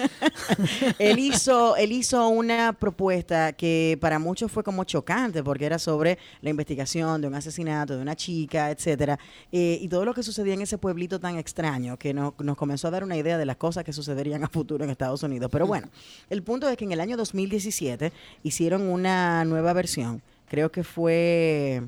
él 1.00 1.20
hizo, 1.20 1.76
él 1.76 1.92
hizo 1.92 2.28
una 2.30 2.74
propuesta 2.74 3.54
que 3.54 3.98
para 4.00 4.20
muchos 4.20 4.52
fue 4.52 4.64
como 4.64 4.84
chocante 4.84 5.44
porque 5.44 5.66
era 5.66 5.80
sobre 5.80 6.18
la 6.42 6.50
investigación 6.50 7.22
de 7.22 7.28
un 7.28 7.36
asesinato 7.36 7.96
de 7.96 8.02
una 8.02 8.16
chica, 8.16 8.72
etcétera, 8.72 9.18
eh, 9.52 9.80
y 9.82 9.88
todo 9.88 10.06
lo 10.06 10.14
que 10.14 10.24
sucedía 10.24 10.54
en 10.54 10.62
ese 10.62 10.78
pueblito 10.78 11.20
tan 11.20 11.38
extraño 11.38 11.98
que 11.98 12.14
no- 12.14 12.34
nos 12.40 12.56
comenzó 12.58 12.88
a 12.88 12.92
dar 12.92 13.04
una 13.04 13.18
idea 13.18 13.38
de 13.38 13.46
las 13.46 13.58
cosas 13.58 13.84
que 13.84 13.94
sucederían 13.94 14.44
a 14.44 14.48
futuro 14.50 14.84
en 14.84 14.90
Estados 14.92 15.24
Unidos. 15.24 15.50
Pero 15.52 15.66
bueno, 15.68 15.88
el 16.30 16.44
punto 16.44 16.70
es 16.70 16.78
que 16.78 16.86
en 16.86 16.92
el 16.92 17.00
año 17.00 17.18
2017 17.18 18.12
hicieron 18.44 18.84
una 18.84 19.44
nueva 19.46 19.74
versión. 19.74 20.22
Creo 20.50 20.72
que 20.72 20.84
fue 20.84 21.82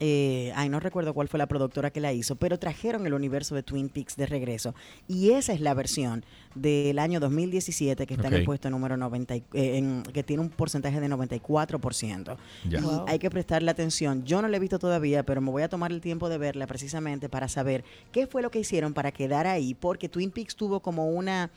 eh, 0.00 0.52
ay, 0.56 0.68
no 0.70 0.80
recuerdo 0.80 1.12
cuál 1.14 1.28
fue 1.28 1.38
la 1.38 1.46
productora 1.46 1.90
que 1.90 2.00
la 2.00 2.12
hizo, 2.12 2.34
pero 2.36 2.58
trajeron 2.58 3.06
el 3.06 3.12
universo 3.14 3.54
de 3.54 3.62
Twin 3.62 3.88
Peaks 3.90 4.16
de 4.16 4.26
regreso. 4.26 4.74
Y 5.06 5.30
esa 5.32 5.52
es 5.52 5.60
la 5.60 5.74
versión 5.74 6.24
del 6.54 6.98
año 6.98 7.20
2017 7.20 8.06
que 8.06 8.14
está 8.14 8.28
en 8.28 8.34
el 8.34 8.44
puesto 8.44 8.70
número 8.70 8.96
90, 8.96 9.36
y- 9.36 9.44
eh, 9.52 9.76
en- 9.76 10.02
que 10.02 10.22
tiene 10.22 10.42
un 10.42 10.48
porcentaje 10.48 10.98
de 11.00 11.08
94%. 11.08 12.36
Ya. 12.68 12.78
Y 12.78 12.82
Wow. 12.82 13.04
hay 13.08 13.18
que 13.18 13.30
prestarle 13.30 13.70
atención. 13.70 14.24
Yo 14.24 14.40
no 14.42 14.48
la 14.48 14.56
he 14.56 14.60
visto 14.60 14.78
todavía, 14.78 15.22
pero 15.22 15.40
me 15.40 15.50
voy 15.50 15.62
a 15.62 15.68
tomar 15.68 15.92
el 15.92 16.00
tiempo 16.00 16.28
de 16.28 16.38
verla 16.38 16.66
precisamente 16.66 17.28
para 17.28 17.48
saber 17.48 17.84
qué 18.12 18.26
fue 18.26 18.42
lo 18.42 18.50
que 18.50 18.60
hicieron 18.60 18.94
para 18.94 19.12
quedar 19.12 19.46
ahí, 19.46 19.74
porque 19.74 20.08
Twin 20.08 20.30
Peaks 20.30 20.56
tuvo 20.56 20.80
como 20.80 21.06
una 21.10 21.50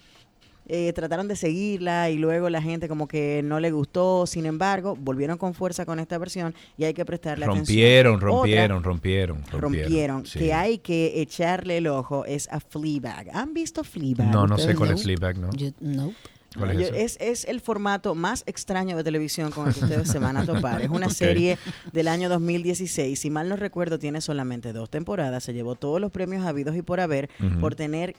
eh, 0.67 0.93
trataron 0.93 1.27
de 1.27 1.35
seguirla 1.35 2.09
y 2.09 2.17
luego 2.17 2.49
la 2.49 2.61
gente 2.61 2.87
como 2.87 3.07
que 3.07 3.41
no 3.43 3.59
le 3.59 3.71
gustó, 3.71 4.25
sin 4.25 4.45
embargo, 4.45 4.95
volvieron 4.99 5.37
con 5.37 5.53
fuerza 5.53 5.85
con 5.85 5.99
esta 5.99 6.17
versión 6.17 6.53
y 6.77 6.85
hay 6.85 6.93
que 6.93 7.05
prestarle 7.05 7.45
Rompieron, 7.45 8.13
atención. 8.15 8.15
Otra, 8.15 8.27
rompieron, 8.27 8.83
rompieron, 8.83 9.37
rompieron. 9.51 9.61
rompieron, 9.61 10.25
Sí. 10.25 10.39
que 10.39 10.53
hay 10.53 10.77
que 10.77 11.21
echarle 11.21 11.77
el 11.77 11.87
ojo 11.87 12.25
es 12.25 12.47
a 12.51 12.59
Fleabag. 12.59 13.29
¿Han 13.33 13.53
visto 13.53 13.83
Fleabag? 13.83 14.31
No, 14.31 14.47
no 14.47 14.57
sé 14.57 14.75
cuál 14.75 14.91
es 14.91 14.97
No. 14.97 15.03
Fleabag, 15.03 15.37
¿no? 15.37 15.49
Yo- 15.53 15.71
no. 15.81 16.13
¿Cuál 16.57 16.79
es 16.79 16.89
Yo- 16.91 16.95
es, 16.95 17.17
es 17.19 17.45
el 17.45 17.61
formato 17.61 18.13
más 18.13 18.43
extraño 18.45 18.95
de 18.95 19.03
televisión 19.03 19.49
con 19.49 19.67
el 19.67 19.73
que 19.73 19.79
ustedes 19.85 20.07
se 20.07 20.19
van 20.19 20.37
a 20.37 20.45
topar. 20.45 20.83
Es 20.83 20.89
una 20.89 21.09
serie 21.09 21.57
del 21.93 22.07
año 22.07 22.29
2016. 22.29 23.19
Si 23.19 23.29
mal 23.31 23.49
no 23.49 23.55
recuerdo, 23.55 23.97
tiene 23.97 24.21
solamente 24.21 24.71
dos 24.71 24.91
temporadas. 24.91 25.43
Se 25.43 25.53
llevó 25.53 25.73
todos 25.73 25.99
los 25.99 26.11
premios 26.11 26.45
habidos 26.45 26.75
y 26.75 26.83
por 26.83 26.99
haber 26.99 27.29
por 27.59 27.73
tener 27.73 28.15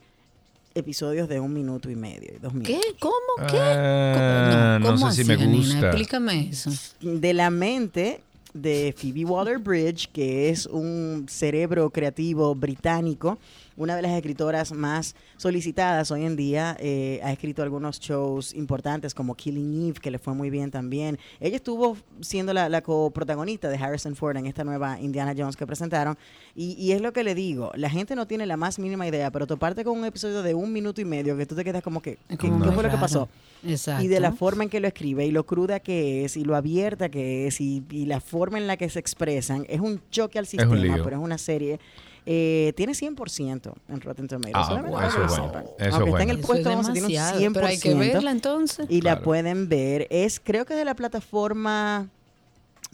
episodios 0.74 1.28
de 1.28 1.40
un 1.40 1.52
minuto 1.52 1.90
y 1.90 1.96
medio, 1.96 2.32
y 2.36 2.38
dos 2.38 2.52
minutos. 2.52 2.76
¿Qué? 2.76 2.94
¿Cómo? 2.98 3.48
¿Qué? 3.50 3.58
Ah, 3.60 4.78
¿Cómo- 4.82 4.92
no 4.92 4.96
cómo 5.00 5.10
sé 5.10 5.16
si 5.16 5.20
así, 5.22 5.28
me 5.38 5.42
Anina? 5.44 5.56
gusta. 5.58 5.86
Explícame 5.88 6.48
eso. 6.50 6.70
de 7.00 7.32
la 7.34 7.50
mente 7.50 8.20
de 8.52 8.94
Phoebe 8.96 9.24
Waller-Bridge, 9.24 10.08
que 10.12 10.48
es 10.50 10.66
un 10.66 11.26
cerebro 11.28 11.90
creativo 11.90 12.54
británico, 12.54 13.38
una 13.76 13.96
de 13.96 14.02
las 14.02 14.12
escritoras 14.12 14.72
más 14.72 15.14
solicitadas 15.36 16.10
hoy 16.10 16.24
en 16.24 16.36
día. 16.36 16.76
eh, 16.80 17.20
ha 17.22 17.32
escrito 17.32 17.62
algunos 17.62 17.98
shows 18.00 18.54
importantes 18.54 19.14
como 19.14 19.34
Killing 19.34 19.88
Eve, 19.88 20.00
que 20.00 20.10
le 20.10 20.18
fue 20.18 20.34
muy 20.34 20.50
bien 20.50 20.70
también. 20.70 21.18
Ella 21.40 21.56
estuvo 21.56 21.96
siendo 22.20 22.52
la, 22.52 22.68
la 22.68 22.82
coprotagonista 22.82 23.68
de 23.68 23.76
Harrison 23.76 24.14
Ford 24.16 24.36
en 24.36 24.46
esta 24.46 24.64
nueva 24.64 25.00
Indiana 25.00 25.34
Jones 25.36 25.56
que 25.56 25.66
presentaron. 25.66 26.16
Y, 26.54 26.72
y 26.72 26.92
es 26.92 27.00
lo 27.00 27.12
que 27.12 27.24
le 27.24 27.34
digo, 27.34 27.72
la 27.74 27.90
gente 27.90 28.14
no 28.14 28.26
tiene 28.26 28.46
la 28.46 28.56
más 28.56 28.78
mínima 28.78 29.06
idea, 29.06 29.30
pero 29.30 29.46
toparte 29.46 29.84
con 29.84 29.98
un 29.98 30.04
episodio 30.04 30.42
de 30.42 30.54
un 30.54 30.72
minuto 30.72 31.00
y 31.00 31.04
medio 31.04 31.36
que 31.36 31.46
tú 31.46 31.54
te 31.54 31.64
quedas 31.64 31.82
como 31.82 32.00
que, 32.00 32.18
Es 32.28 32.38
¿qué, 32.38 32.48
como 32.48 32.64
qué 32.64 32.72
fue 32.72 32.82
lo 32.82 32.90
que 32.90 32.96
pasó? 32.96 33.28
Exacto. 33.66 34.04
Y 34.04 34.08
de 34.08 34.20
la 34.20 34.32
forma 34.32 34.64
en 34.64 34.70
que 34.70 34.80
lo 34.80 34.88
escribe 34.88 35.26
y 35.26 35.30
lo 35.30 35.46
cruda 35.46 35.80
que 35.80 36.24
es 36.24 36.36
y 36.36 36.44
lo 36.44 36.54
abierta 36.54 37.08
que 37.08 37.46
es 37.46 37.60
y, 37.60 37.82
y 37.90 38.06
la 38.06 38.20
forma 38.20 38.58
en 38.58 38.66
la 38.66 38.76
que 38.76 38.88
se 38.88 38.98
expresan 38.98 39.66
es 39.68 39.80
un 39.80 40.00
choque 40.10 40.38
al 40.38 40.46
sistema, 40.46 40.96
pero 41.02 41.16
es 41.16 41.22
una 41.22 41.38
serie. 41.38 41.80
Eh, 42.26 42.72
tiene 42.76 42.92
100% 42.92 43.72
en 43.88 44.00
Rotten 44.00 44.28
Tomatoes. 44.28 44.54
Ah, 44.54 44.64
solamente 44.66 45.06
eso 45.06 45.24
es 45.24 45.38
bueno. 45.38 45.64
Eso 45.78 45.96
Aunque 45.96 46.10
es 46.10 46.14
está 46.14 46.22
en 46.22 46.30
el. 46.30 46.38
Eso 46.38 46.46
puesto 46.46 46.70
es 46.70 46.76
11, 46.76 46.92
tiene 46.92 47.06
un 47.06 47.12
100%. 47.12 47.16
demasiado, 47.16 47.52
pero 47.52 47.66
hay 47.66 47.78
que 47.78 47.94
verla 47.94 48.30
entonces. 48.30 48.86
Y 48.88 49.00
la 49.02 49.20
pueden 49.20 49.68
ver. 49.68 50.06
Es, 50.10 50.40
creo 50.40 50.64
que 50.64 50.74
de 50.74 50.84
la 50.84 50.94
plataforma 50.94 52.08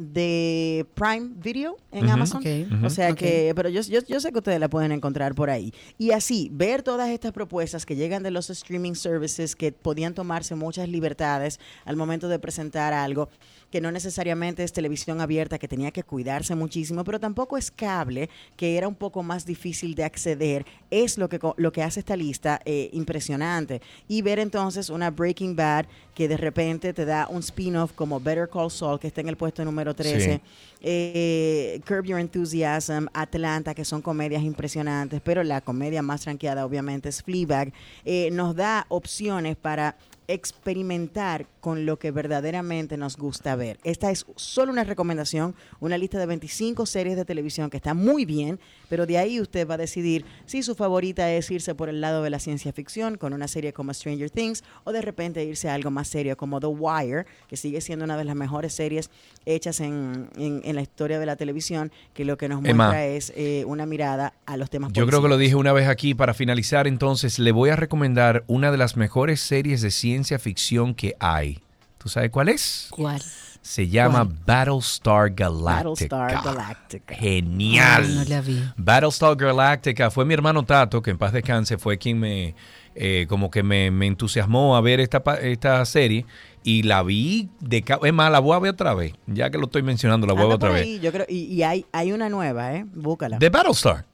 de 0.00 0.86
Prime 0.94 1.30
Video 1.36 1.76
en. 1.92 2.08
Amazon. 2.08 2.42
O 2.82 2.90
sea 2.90 3.12
que, 3.14 3.52
pero 3.54 3.68
yo, 3.68 3.82
yo, 3.82 4.00
yo 4.08 4.18
sé 4.18 4.32
que 4.32 4.38
ustedes 4.38 4.58
la 4.58 4.68
pueden 4.68 4.92
encontrar 4.92 5.34
por 5.34 5.50
ahí. 5.50 5.72
Y 5.98 6.12
así, 6.12 6.48
ver 6.52 6.82
todas 6.82 7.10
estas 7.10 7.32
propuestas 7.32 7.84
que 7.84 7.96
llegan 7.96 8.22
de 8.22 8.30
los 8.30 8.48
streaming 8.48 8.94
services 8.94 9.54
que 9.54 9.72
podían 9.72 10.14
tomarse 10.14 10.54
muchas 10.54 10.88
libertades 10.88 11.60
al 11.84 11.96
momento 11.96 12.28
de 12.28 12.38
presentar 12.38 12.94
algo. 12.94 13.28
Que 13.70 13.80
no 13.80 13.92
necesariamente 13.92 14.64
es 14.64 14.72
televisión 14.72 15.20
abierta, 15.20 15.58
que 15.58 15.68
tenía 15.68 15.90
que 15.90 16.02
cuidarse 16.02 16.54
muchísimo, 16.54 17.04
pero 17.04 17.20
tampoco 17.20 17.56
es 17.56 17.70
cable, 17.70 18.28
que 18.56 18.76
era 18.76 18.88
un 18.88 18.94
poco 18.94 19.22
más 19.22 19.46
difícil 19.46 19.94
de 19.94 20.04
acceder, 20.04 20.66
es 20.90 21.18
lo 21.18 21.28
que, 21.28 21.38
lo 21.56 21.72
que 21.72 21.82
hace 21.82 22.00
esta 22.00 22.16
lista 22.16 22.60
eh, 22.64 22.90
impresionante. 22.92 23.80
Y 24.08 24.22
ver 24.22 24.38
entonces 24.38 24.90
una 24.90 25.10
Breaking 25.10 25.56
Bad 25.56 25.86
que 26.14 26.28
de 26.28 26.36
repente 26.36 26.92
te 26.92 27.04
da 27.04 27.28
un 27.28 27.40
spin-off 27.40 27.92
como 27.92 28.20
Better 28.20 28.48
Call 28.48 28.70
Saul, 28.70 28.98
que 28.98 29.06
está 29.06 29.20
en 29.20 29.28
el 29.28 29.36
puesto 29.36 29.64
número 29.64 29.94
13. 29.94 30.34
Sí. 30.34 30.40
eh, 30.82 31.80
Curb 31.86 32.04
Your 32.04 32.20
Enthusiasm, 32.20 33.06
Atlanta, 33.14 33.74
que 33.74 33.84
son 33.84 34.02
comedias 34.02 34.42
impresionantes, 34.42 35.20
pero 35.22 35.42
la 35.42 35.60
comedia 35.60 36.02
más 36.02 36.22
tranqueada 36.22 36.66
obviamente 36.66 37.08
es 37.08 37.22
Fleabag, 37.22 37.72
eh, 38.04 38.30
nos 38.32 38.54
da 38.54 38.86
opciones 38.88 39.56
para 39.56 39.96
experimentar 40.32 41.46
con 41.60 41.84
lo 41.86 41.98
que 41.98 42.10
verdaderamente 42.10 42.96
nos 42.96 43.16
gusta 43.16 43.56
ver. 43.56 43.78
Esta 43.84 44.10
es 44.10 44.24
solo 44.36 44.72
una 44.72 44.84
recomendación, 44.84 45.54
una 45.80 45.98
lista 45.98 46.18
de 46.18 46.26
25 46.26 46.86
series 46.86 47.16
de 47.16 47.24
televisión 47.24 47.68
que 47.70 47.76
está 47.76 47.92
muy 47.94 48.24
bien, 48.24 48.58
pero 48.88 49.06
de 49.06 49.18
ahí 49.18 49.40
usted 49.40 49.68
va 49.68 49.74
a 49.74 49.78
decidir 49.78 50.24
si 50.46 50.62
su 50.62 50.74
favorita 50.74 51.30
es 51.32 51.50
irse 51.50 51.74
por 51.74 51.88
el 51.88 52.00
lado 52.00 52.22
de 52.22 52.30
la 52.30 52.38
ciencia 52.38 52.72
ficción 52.72 53.16
con 53.18 53.32
una 53.32 53.48
serie 53.48 53.72
como 53.72 53.92
Stranger 53.92 54.30
Things 54.30 54.62
o 54.84 54.92
de 54.92 55.02
repente 55.02 55.44
irse 55.44 55.68
a 55.68 55.74
algo 55.74 55.90
más 55.90 56.08
serio 56.08 56.36
como 56.36 56.60
The 56.60 56.66
Wire, 56.68 57.26
que 57.48 57.56
sigue 57.56 57.80
siendo 57.80 58.04
una 58.04 58.16
de 58.16 58.24
las 58.24 58.36
mejores 58.36 58.72
series 58.72 59.10
hechas 59.46 59.80
en, 59.80 60.28
en- 60.36 60.60
en 60.64 60.76
la 60.76 60.82
historia 60.82 61.18
de 61.18 61.26
la 61.26 61.36
televisión, 61.36 61.90
que 62.14 62.24
lo 62.24 62.36
que 62.38 62.48
nos 62.48 62.64
Emma. 62.64 62.86
muestra 62.86 63.06
es 63.06 63.32
eh, 63.36 63.64
una 63.66 63.86
mirada 63.86 64.34
a 64.46 64.56
los 64.56 64.70
temas 64.70 64.92
Yo 64.92 65.06
creo 65.06 65.22
que 65.22 65.28
lo 65.28 65.36
dije 65.38 65.54
una 65.56 65.72
vez 65.72 65.88
aquí 65.88 66.14
para 66.14 66.34
finalizar, 66.34 66.86
entonces 66.86 67.38
le 67.38 67.52
voy 67.52 67.70
a 67.70 67.76
recomendar 67.76 68.44
una 68.46 68.70
de 68.70 68.76
las 68.78 68.96
mejores 68.96 69.40
series 69.40 69.80
de 69.82 69.90
ciencia 69.90 70.19
ficción 70.38 70.94
que 70.94 71.14
hay. 71.20 71.60
¿Tú 71.98 72.08
sabes 72.08 72.30
cuál 72.30 72.48
es? 72.48 72.86
¿Cuál? 72.90 73.20
Se 73.62 73.88
llama 73.88 74.26
Battlestar 74.46 75.30
Galactica. 75.34 76.16
Battlestar 76.16 76.44
Galactica. 76.44 77.14
Genial. 77.14 78.08
No, 78.14 78.22
no 78.22 78.28
la 78.28 78.40
vi. 78.40 78.62
Battlestar 78.76 79.36
Galactica 79.36 80.10
fue 80.10 80.24
mi 80.24 80.32
hermano 80.32 80.62
Tato, 80.64 81.02
que 81.02 81.10
en 81.10 81.18
paz 81.18 81.32
descanse, 81.32 81.76
fue 81.76 81.98
quien 81.98 82.18
me 82.18 82.54
eh, 82.94 83.26
como 83.28 83.50
que 83.50 83.62
me, 83.62 83.90
me 83.90 84.06
entusiasmó 84.06 84.76
a 84.76 84.80
ver 84.80 84.98
esta, 85.00 85.22
esta 85.42 85.84
serie 85.84 86.26
y 86.64 86.82
la 86.82 87.02
vi 87.02 87.48
de 87.60 87.84
es 88.02 88.12
más, 88.12 88.32
la 88.32 88.40
voy 88.40 88.56
a 88.56 88.58
ver 88.58 88.72
otra 88.72 88.94
vez, 88.94 89.12
ya 89.26 89.50
que 89.50 89.58
lo 89.58 89.64
estoy 89.66 89.82
mencionando, 89.82 90.26
la 90.26 90.32
voy 90.32 90.42
a 90.42 90.46
ver 90.46 90.54
otra 90.56 90.70
vez. 90.70 91.00
yo 91.00 91.12
creo, 91.12 91.26
y, 91.28 91.44
y 91.44 91.62
hay, 91.62 91.86
hay 91.92 92.12
una 92.12 92.28
nueva, 92.28 92.74
¿eh? 92.74 92.84
Búscala. 92.92 93.38
¿De 93.38 93.48
Battlestar? 93.48 94.04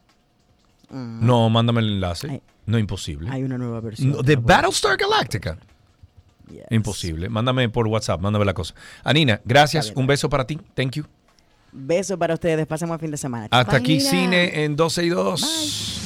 Mm. 0.91 1.25
No, 1.27 1.49
mándame 1.51 1.81
el 1.81 1.89
enlace. 1.95 2.31
Hay- 2.31 2.43
no, 2.67 2.79
imposible. 2.79 3.31
Hay 3.31 3.45
una 3.45 3.57
nueva 3.59 3.81
versión. 3.81 4.11
No, 4.11 4.23
¿De 4.23 4.35
Battlestar 4.37 4.97
Galactica? 4.97 5.57
Imposible. 6.71 7.29
Mándame 7.29 7.69
por 7.69 7.87
WhatsApp, 7.87 8.21
mándame 8.21 8.45
la 8.45 8.55
cosa. 8.55 8.75
Anina, 9.05 9.41
gracias. 9.45 9.93
Un 9.95 10.07
beso 10.07 10.29
para 10.29 10.47
ti. 10.47 10.59
Thank 10.75 10.93
you. 10.93 11.05
Besos 11.73 12.17
para 12.17 12.35
ustedes. 12.35 12.67
Pasen 12.67 12.89
buen 12.89 13.01
fin 13.01 13.11
de 13.11 13.17
semana. 13.17 13.49
Hasta 13.51 13.77
aquí 13.77 14.01
cine 14.01 14.65
en 14.65 14.77
12 14.77 15.05
y 15.05 15.09
2. 15.11 15.41
Todo, 15.41 16.06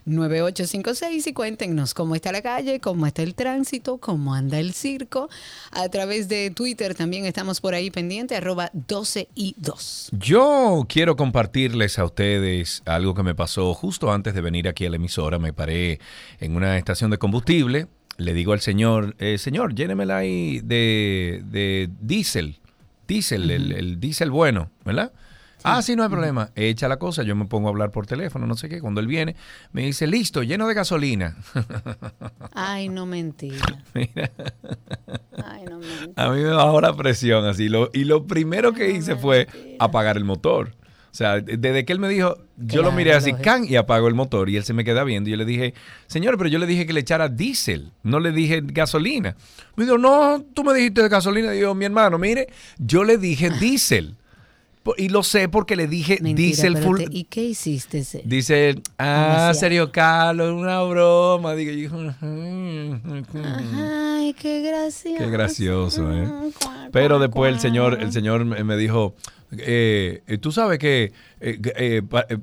829-236-9856. 0.06 1.26
Y 1.26 1.32
cuéntenos 1.32 1.92
cómo 1.92 2.14
está 2.14 2.30
la 2.30 2.40
calle, 2.40 2.78
cómo 2.78 3.04
está 3.04 3.24
el 3.24 3.34
tránsito, 3.34 3.98
cómo 3.98 4.32
anda 4.32 4.60
el 4.60 4.74
circo. 4.74 5.28
A 5.72 5.88
través 5.88 6.28
de 6.28 6.52
Twitter 6.52 6.94
también 6.94 7.26
estamos 7.26 7.60
por 7.60 7.74
ahí 7.74 7.90
pendiente, 7.90 8.36
arroba 8.36 8.70
12 8.72 9.26
y 9.34 9.56
2. 9.58 10.10
Yo 10.12 10.86
quiero 10.88 11.16
compartirles 11.16 11.98
a 11.98 12.04
ustedes 12.04 12.84
algo 12.86 13.16
que 13.16 13.24
me 13.24 13.34
pasó 13.34 13.74
justo 13.74 14.12
antes 14.12 14.34
de 14.34 14.40
venir 14.40 14.68
aquí 14.68 14.86
a 14.86 14.90
la 14.90 14.94
emisora. 14.94 15.40
Me 15.40 15.52
paré 15.52 15.98
en 16.38 16.54
una 16.54 16.78
estación 16.78 17.10
de 17.10 17.18
combustible. 17.18 17.88
Le 18.18 18.34
digo 18.34 18.52
al 18.52 18.60
señor, 18.60 19.14
eh, 19.18 19.38
señor, 19.38 19.74
llénemela 19.74 20.18
ahí 20.18 20.60
de, 20.60 21.42
de 21.46 21.88
diésel. 22.00 22.58
Diésel, 23.06 23.50
el, 23.50 23.72
el 23.72 24.00
diésel 24.00 24.30
bueno, 24.30 24.70
¿verdad? 24.84 25.12
Ah, 25.64 25.82
sí, 25.82 25.96
no 25.96 26.02
hay 26.04 26.08
problema. 26.08 26.50
Echa 26.54 26.88
la 26.88 26.98
cosa, 26.98 27.22
yo 27.24 27.34
me 27.34 27.44
pongo 27.46 27.68
a 27.68 27.70
hablar 27.70 27.90
por 27.90 28.06
teléfono, 28.06 28.46
no 28.46 28.54
sé 28.54 28.68
qué. 28.68 28.80
Cuando 28.80 29.00
él 29.00 29.06
viene, 29.08 29.34
me 29.72 29.82
dice, 29.82 30.06
listo, 30.06 30.42
lleno 30.42 30.68
de 30.68 30.74
gasolina. 30.74 31.36
Ay, 32.54 32.88
no 32.88 33.06
mentira. 33.06 33.82
Mira, 33.94 34.30
Ay, 35.44 35.64
no 35.68 35.78
mentira. 35.78 36.12
a 36.16 36.30
mí 36.30 36.42
me 36.42 36.50
bajó 36.50 36.80
la 36.80 36.94
presión 36.94 37.44
así. 37.46 37.68
Lo, 37.68 37.90
y 37.92 38.04
lo 38.04 38.26
primero 38.26 38.72
que 38.72 38.90
hice 38.90 39.16
fue 39.16 39.48
apagar 39.80 40.16
el 40.16 40.24
motor. 40.24 40.74
O 41.10 41.14
sea, 41.18 41.40
de- 41.40 41.56
desde 41.56 41.84
que 41.84 41.92
él 41.92 41.98
me 41.98 42.08
dijo, 42.08 42.36
yo 42.58 42.82
lo 42.82 42.92
miré 42.92 43.12
así, 43.14 43.32
can, 43.42 43.64
y 43.68 43.76
apagó 43.76 44.08
el 44.08 44.14
motor. 44.14 44.48
Y 44.50 44.56
él 44.56 44.64
se 44.64 44.72
me 44.74 44.84
queda 44.84 45.04
viendo. 45.04 45.28
Y 45.28 45.32
yo 45.32 45.36
le 45.36 45.44
dije, 45.44 45.74
señor, 46.06 46.36
pero 46.38 46.48
yo 46.50 46.58
le 46.58 46.66
dije 46.66 46.86
que 46.86 46.92
le 46.92 47.00
echara 47.00 47.28
diésel, 47.28 47.90
no 48.02 48.20
le 48.20 48.30
dije 48.32 48.60
gasolina. 48.64 49.34
Me 49.76 49.84
dijo, 49.84 49.98
no, 49.98 50.44
tú 50.54 50.64
me 50.64 50.74
dijiste 50.74 51.02
de 51.02 51.08
gasolina. 51.08 51.54
Y 51.54 51.60
yo, 51.60 51.74
mi 51.74 51.84
hermano, 51.86 52.18
mire, 52.18 52.48
yo 52.78 53.04
le 53.04 53.16
dije 53.18 53.50
diésel. 53.50 54.16
Y 54.96 55.08
lo 55.08 55.22
sé 55.22 55.48
porque 55.48 55.76
le 55.76 55.86
dije 55.86 56.18
Mentira, 56.22 56.46
diésel 56.46 56.72
pero 56.74 56.86
full. 56.86 56.98
te- 56.98 57.08
¿Y 57.10 57.24
qué 57.24 57.44
hiciste? 57.44 57.98
ese? 57.98 58.22
Dice, 58.24 58.80
ah, 58.98 59.52
serio, 59.54 59.92
Carlos, 59.92 60.52
una 60.54 60.82
broma. 60.82 61.54
Digo, 61.54 61.72
yo, 61.72 61.90
Ay, 63.42 64.34
qué 64.34 64.62
gracioso. 64.62 65.18
Qué 65.18 65.30
gracioso, 65.30 66.12
¿eh? 66.12 66.28
Pero 66.92 67.18
después 67.18 67.52
el 67.52 67.60
señor, 67.60 68.00
el 68.00 68.12
señor 68.12 68.44
me 68.44 68.76
dijo, 68.76 69.14
eh, 69.56 70.22
eh, 70.26 70.38
tú 70.38 70.52
sabes 70.52 70.78
que, 70.78 71.12
eh, 71.40 71.58
eh, 71.76 72.02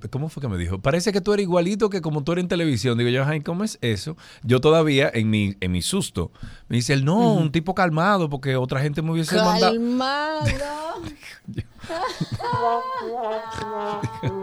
¿cómo 0.10 0.30
fue 0.30 0.42
que 0.42 0.48
me 0.48 0.58
dijo? 0.58 0.80
Parece 0.80 1.12
que 1.12 1.22
tú 1.22 1.34
eres 1.34 1.44
igualito 1.44 1.90
que 1.90 2.02
como 2.02 2.24
tú 2.24 2.32
eres 2.32 2.44
en 2.44 2.48
televisión. 2.50 2.98
Digo 2.98 3.10
yo, 3.10 3.26
ay, 3.26 3.42
¿cómo 3.42 3.64
es 3.64 3.78
eso? 3.82 4.18
Yo 4.44 4.62
todavía 4.62 5.10
en 5.14 5.30
mi, 5.30 5.56
en 5.60 5.72
mi 5.72 5.82
susto. 5.82 6.32
Me 6.68 6.78
dice 6.78 6.94
él, 6.94 7.06
no, 7.06 7.34
un 7.34 7.52
tipo 7.52 7.76
calmado 7.76 8.30
porque 8.30 8.56
otra 8.56 8.82
gente 8.82 9.02
me 9.02 9.12
hubiese 9.12 9.36
mandado. 9.36 9.76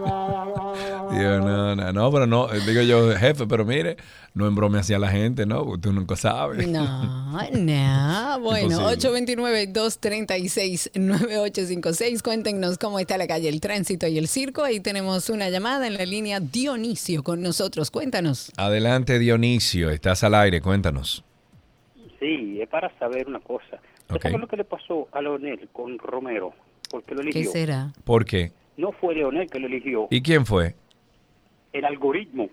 Digo, 1.11 1.39
no, 1.39 1.75
no, 1.75 1.91
no, 1.93 2.11
pero 2.11 2.27
no, 2.27 2.51
eh, 2.53 2.59
digo 2.65 2.81
yo, 2.81 3.11
jefe, 3.15 3.45
pero 3.47 3.63
mire, 3.65 3.97
no 4.33 4.47
embrome 4.47 4.79
hacia 4.79 4.97
la 4.99 5.09
gente, 5.09 5.45
¿no? 5.45 5.63
Porque 5.63 5.81
Tú 5.83 5.93
nunca 5.93 6.15
sabes. 6.15 6.67
No, 6.67 6.83
no. 6.83 8.39
Bueno, 8.43 8.91
Imposible. 8.91 9.33
829-236-9856. 9.73 12.21
Cuéntenos 12.23 12.77
cómo 12.77 12.99
está 12.99 13.17
la 13.17 13.27
calle, 13.27 13.49
el 13.49 13.59
tránsito 13.61 14.07
y 14.07 14.17
el 14.17 14.27
circo. 14.27 14.63
Ahí 14.63 14.79
tenemos 14.79 15.29
una 15.29 15.49
llamada 15.49 15.87
en 15.87 15.95
la 15.95 16.05
línea 16.05 16.39
Dionisio 16.39 17.23
con 17.23 17.41
nosotros. 17.41 17.89
Cuéntanos. 17.91 18.51
Adelante, 18.57 19.19
Dionisio, 19.19 19.89
estás 19.89 20.23
al 20.23 20.35
aire, 20.35 20.61
cuéntanos. 20.61 21.23
Sí, 22.19 22.59
es 22.61 22.69
para 22.69 22.97
saber 22.99 23.27
una 23.27 23.39
cosa. 23.39 23.79
¿Usted 24.03 24.15
Ok. 24.15 24.21
sabe 24.23 24.37
lo 24.39 24.47
que 24.47 24.57
le 24.57 24.63
pasó 24.65 25.07
a 25.11 25.21
Leonel 25.21 25.69
con 25.73 25.97
Romero? 25.99 26.53
Lo 26.93 27.01
¿Qué 27.05 27.13
eligió. 27.21 27.51
será? 27.51 27.93
¿Por 28.03 28.23
qué? 28.25 28.51
No 28.77 28.91
fue 28.91 29.15
Leonel 29.15 29.49
que 29.49 29.59
lo 29.59 29.67
eligió, 29.67 30.07
¿Y 30.11 30.21
quién 30.21 30.45
fue? 30.45 30.75
el 31.73 31.85
algoritmo. 31.85 32.49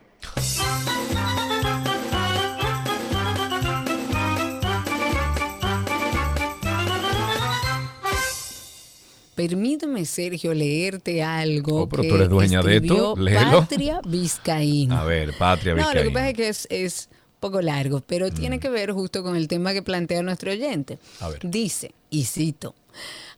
Permíteme, 9.34 10.04
Sergio, 10.04 10.52
leerte 10.52 11.22
algo. 11.22 11.82
Oh, 11.82 11.88
pero 11.88 12.02
que 12.02 12.08
tú 12.10 12.14
eres 12.16 12.28
dueña 12.28 12.60
de 12.62 12.74
escribió 12.76 13.12
esto, 13.12 13.16
léelo. 13.22 13.60
Patria 13.60 14.00
Vizcaína. 14.06 15.00
A 15.00 15.04
ver, 15.04 15.32
Patria 15.38 15.74
No, 15.74 15.82
lo 15.82 16.02
que 16.02 16.08
Vizcaína. 16.08 16.12
pasa 16.12 16.28
es 16.28 16.34
que 16.34 16.48
es, 16.48 16.66
es 16.70 17.08
poco 17.38 17.62
largo, 17.62 18.02
pero 18.06 18.26
Mm. 18.28 18.34
tiene 18.34 18.60
que 18.60 18.68
ver 18.68 18.92
justo 18.92 19.22
con 19.22 19.36
el 19.36 19.48
tema 19.48 19.72
que 19.72 19.82
plantea 19.82 20.22
nuestro 20.22 20.50
oyente. 20.50 20.98
A 21.20 21.28
ver. 21.30 21.38
Dice, 21.42 21.92
Y 22.10 22.24
cito. 22.24 22.74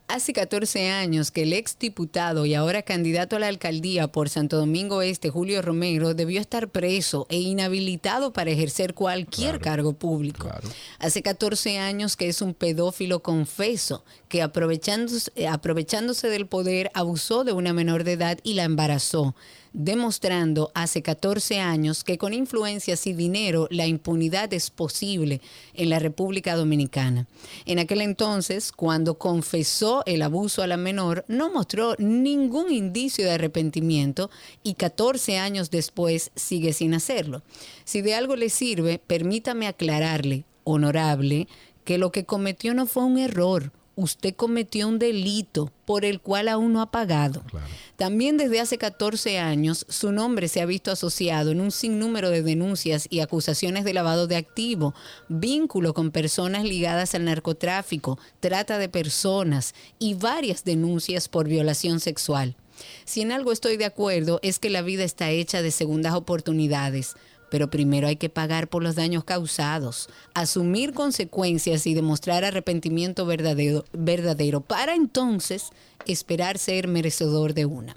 Hace 0.09 0.35
14 0.35 0.91
años 0.91 1.31
que 1.31 1.45
el 1.45 1.53
ex 1.55 1.79
diputado 1.79 2.45
y 2.45 2.55
ahora 2.55 2.83
candidato 2.83 3.37
a 3.37 3.39
la 3.39 3.49
alcaldía 3.49 4.09
por 4.09 4.29
Santo 4.29 4.59
Domingo 4.59 5.01
Este, 5.01 5.31
Julio 5.31 5.63
Romero, 5.63 6.13
debió 6.13 6.41
estar 6.41 6.69
preso 6.69 7.27
e 7.31 7.39
inhabilitado 7.39 8.33
para 8.33 8.51
ejercer 8.51 8.93
cualquier 8.93 9.59
cargo 9.59 9.95
público. 9.95 10.51
Hace 10.99 11.23
14 11.23 11.79
años 11.79 12.17
que 12.17 12.29
es 12.29 12.43
un 12.43 12.53
pedófilo 12.53 13.23
confeso 13.23 14.05
que 14.29 14.43
aprovechándose, 14.43 15.31
eh, 15.35 15.49
aprovechándose 15.49 16.29
del 16.29 16.47
poder 16.47 16.91
abusó 16.93 17.45
de 17.45 17.53
una 17.53 17.73
menor 17.73 18.05
de 18.05 18.13
edad 18.13 18.39
y 18.43 18.55
la 18.55 18.65
embarazó 18.65 19.35
demostrando 19.73 20.71
hace 20.75 21.03
14 21.03 21.61
años 21.61 22.05
que 22.05 22.19
con 22.19 22.35
influencias 22.35 23.07
y 23.07 23.13
dinero 23.13 23.69
la 23.71 23.87
impunidad 23.87 24.53
es 24.53 24.71
posible 24.71 25.41
en 25.75 25.91
la 25.91 25.99
República 25.99 26.57
Dominicana. 26.57 27.27
En 27.65 27.79
aquel 27.79 28.01
entonces, 28.01 28.73
cuando 28.73 29.19
confesó 29.19 30.03
el 30.07 30.23
abuso 30.23 30.63
a 30.63 30.67
la 30.67 30.77
menor, 30.77 31.25
no 31.29 31.53
mostró 31.53 31.95
ningún 31.99 32.71
indicio 32.71 33.25
de 33.25 33.33
arrepentimiento 33.33 34.31
y 34.63 34.75
14 34.75 35.39
años 35.39 35.71
después 35.71 36.31
sigue 36.35 36.73
sin 36.73 36.95
hacerlo. 36.95 37.43
Si 37.85 38.03
de 38.03 38.15
algo 38.15 38.37
le 38.37 38.49
sirve, 38.49 38.99
permítame 38.99 39.67
aclararle, 39.67 40.45
honorable, 40.65 41.49
que 41.85 41.99
lo 41.99 42.13
que 42.13 42.25
cometió 42.25 42.75
no 42.75 42.87
fue 42.87 43.05
un 43.05 43.19
error, 43.19 43.73
usted 43.97 44.35
cometió 44.35 44.89
un 44.89 44.99
delito 44.99 45.71
por 45.85 46.05
el 46.05 46.21
cual 46.21 46.49
aún 46.49 46.73
no 46.73 46.81
ha 46.81 46.91
pagado. 46.91 47.43
También 47.97 48.37
desde 48.37 48.61
hace 48.61 48.79
14 48.79 49.39
años 49.39 49.87
su 49.89 50.13
nombre 50.13 50.49
se 50.49 50.61
ha 50.61 50.67
visto 50.67 50.91
asociado 50.91 51.51
en 51.51 51.61
un 51.61 51.71
sinnúmero 51.71 52.31
de 52.31 52.43
denuncias 52.43 53.07
y 53.11 53.21
acusaciones 53.21 53.85
de 53.85 53.95
lavado 53.95 54.27
de 54.27 54.37
activo, 54.37 54.95
vínculo 55.29 55.95
con 55.95 56.11
personas 56.11 56.65
ligadas 56.65 57.15
al 57.15 57.25
narcotráfico, 57.25 58.19
trata 58.41 58.79
de 58.79 58.89
personas 58.89 59.75
y 59.99 60.15
varias 60.15 60.65
denuncias 60.65 61.29
por 61.29 61.49
violación 61.49 62.01
sexual. 62.01 62.57
Si 63.05 63.21
en 63.21 63.33
algo 63.33 63.53
estoy 63.53 63.77
de 63.77 63.85
acuerdo 63.85 64.41
es 64.43 64.59
que 64.59 64.71
la 64.71 64.83
vida 64.83 65.05
está 65.05 65.31
hecha 65.31 65.63
de 65.63 65.71
segundas 65.71 66.15
oportunidades 66.15 67.15
pero 67.53 67.69
primero 67.69 68.09
hay 68.09 68.17
que 68.17 68.31
pagar 68.31 68.69
por 68.69 68.83
los 68.83 68.95
daños 68.95 69.25
causados, 69.25 70.09
asumir 70.33 70.95
consecuencias 70.95 71.87
y 71.87 71.93
demostrar 71.93 72.47
arrepentimiento 72.47 73.27
verdadero, 73.27 73.85
verdadero 73.93 74.63
para 74.63 74.95
entonces 74.95 75.69
esperar 76.07 76.57
ser 76.57 76.89
merecedor 76.89 77.53
de 77.53 77.67
una. 77.67 77.95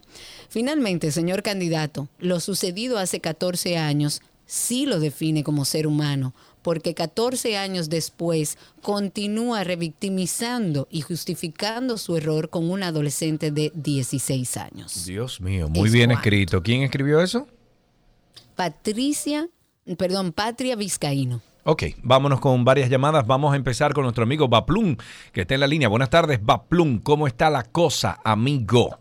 Finalmente, 0.50 1.10
señor 1.10 1.42
candidato, 1.42 2.10
lo 2.20 2.42
sucedido 2.42 2.98
hace 2.98 3.22
14 3.22 3.78
años 3.78 4.22
sí 4.46 4.86
lo 4.86 5.00
define 5.00 5.46
como 5.46 5.64
ser 5.64 5.88
humano, 5.88 6.34
porque 6.62 6.94
14 6.94 7.56
años 7.56 7.90
después 7.90 8.58
continúa 8.82 9.64
revictimizando 9.64 10.90
y 10.92 11.00
justificando 11.00 11.98
su 11.98 12.18
error 12.18 12.50
con 12.50 12.70
un 12.70 12.84
adolescente 12.84 13.52
de 13.52 13.72
16 13.74 14.58
años. 14.58 15.06
Dios 15.06 15.40
mío, 15.40 15.70
muy 15.70 15.90
bien 15.90 16.12
escrito. 16.12 16.62
¿Quién 16.62 16.82
escribió 16.82 17.22
eso? 17.22 17.48
Patricia, 18.56 19.48
perdón, 19.98 20.32
Patria 20.32 20.76
Vizcaíno. 20.76 21.42
Ok, 21.68 21.84
vámonos 22.04 22.40
con 22.40 22.64
varias 22.64 22.90
llamadas. 22.90 23.26
Vamos 23.26 23.54
a 23.54 23.56
empezar 23.56 23.94
con 23.94 24.04
nuestro 24.04 24.24
amigo 24.24 24.48
Baplum, 24.48 24.96
que 25.34 25.42
está 25.42 25.56
en 25.56 25.62
la 25.62 25.68
línea. 25.68 25.88
Buenas 25.88 26.12
tardes, 26.12 26.44
Baplum. 26.44 27.00
¿Cómo 27.00 27.26
está 27.26 27.50
la 27.50 27.64
cosa, 27.64 28.20
amigo? 28.24 29.00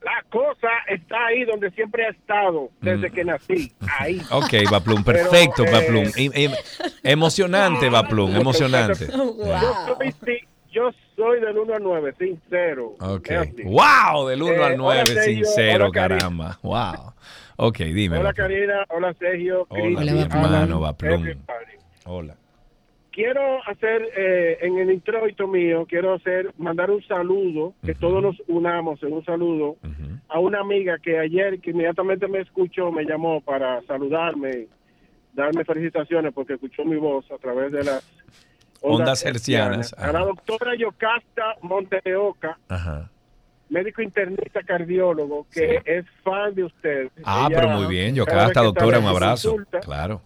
La 0.00 0.24
cosa 0.30 0.68
está 0.88 1.26
ahí 1.26 1.44
donde 1.44 1.70
siempre 1.72 2.06
ha 2.06 2.10
estado 2.10 2.70
desde 2.80 3.10
que 3.10 3.24
nací. 3.24 3.72
Ahí. 3.98 4.20
Ok, 4.30 4.70
Baplum, 4.70 5.02
perfecto, 5.02 5.64
Baplum. 5.64 6.04
emocionante, 7.02 7.88
Baplum, 7.88 8.36
emocionante. 8.36 9.08
Yo, 9.08 9.34
soy, 9.98 10.48
yo 10.70 10.90
soy 11.16 11.40
del 11.40 11.58
1 11.58 11.74
al 11.74 11.82
9, 11.82 12.14
sincero. 12.18 12.94
Ok. 13.00 13.28
Wow, 13.64 14.28
del 14.28 14.42
1 14.42 14.64
al 14.64 14.76
9, 14.76 15.24
sincero, 15.24 15.90
caramba. 15.90 16.58
Wow. 16.62 17.12
Ok, 17.64 17.78
dime. 17.78 18.18
Hola, 18.18 18.32
Karina. 18.32 18.84
Hola, 18.88 19.14
Sergio. 19.14 19.66
Hola, 19.68 20.00
mi 20.00 20.20
hermano. 20.20 20.94
Hola. 22.06 22.34
Quiero 23.12 23.62
hacer, 23.68 24.02
eh, 24.16 24.58
en 24.62 24.78
el 24.78 24.90
introito 24.90 25.46
mío, 25.46 25.86
quiero 25.88 26.14
hacer, 26.14 26.52
mandar 26.58 26.90
un 26.90 27.02
saludo, 27.04 27.74
que 27.84 27.94
todos 27.94 28.20
nos 28.20 28.36
unamos 28.48 29.00
en 29.04 29.12
un 29.12 29.24
saludo, 29.24 29.76
a 30.28 30.40
una 30.40 30.60
amiga 30.60 30.98
que 30.98 31.20
ayer, 31.20 31.60
que 31.60 31.70
inmediatamente 31.70 32.26
me 32.26 32.40
escuchó, 32.40 32.90
me 32.90 33.04
llamó 33.04 33.40
para 33.42 33.80
saludarme, 33.82 34.66
darme 35.34 35.64
felicitaciones 35.64 36.32
porque 36.32 36.54
escuchó 36.54 36.84
mi 36.84 36.96
voz 36.96 37.30
a 37.30 37.36
través 37.36 37.70
de 37.70 37.84
las 37.84 38.02
ondas, 38.80 39.24
hercianas. 39.24 39.94
A 39.98 40.10
la 40.10 40.24
doctora 40.24 40.74
Yocasta 40.74 41.56
Monteoca. 41.60 42.58
Ajá 42.68 43.08
médico 43.72 44.02
internista 44.02 44.62
cardiólogo 44.62 45.46
que 45.50 45.80
es 45.84 46.04
fan 46.22 46.54
de 46.54 46.64
usted. 46.64 47.08
Ah, 47.24 47.48
pero 47.48 47.68
muy 47.70 47.86
bien, 47.86 48.14
Yocasta, 48.14 48.60
doctora, 48.60 48.98
un 48.98 49.06
abrazo. 49.06 49.56
claro. 49.82 50.20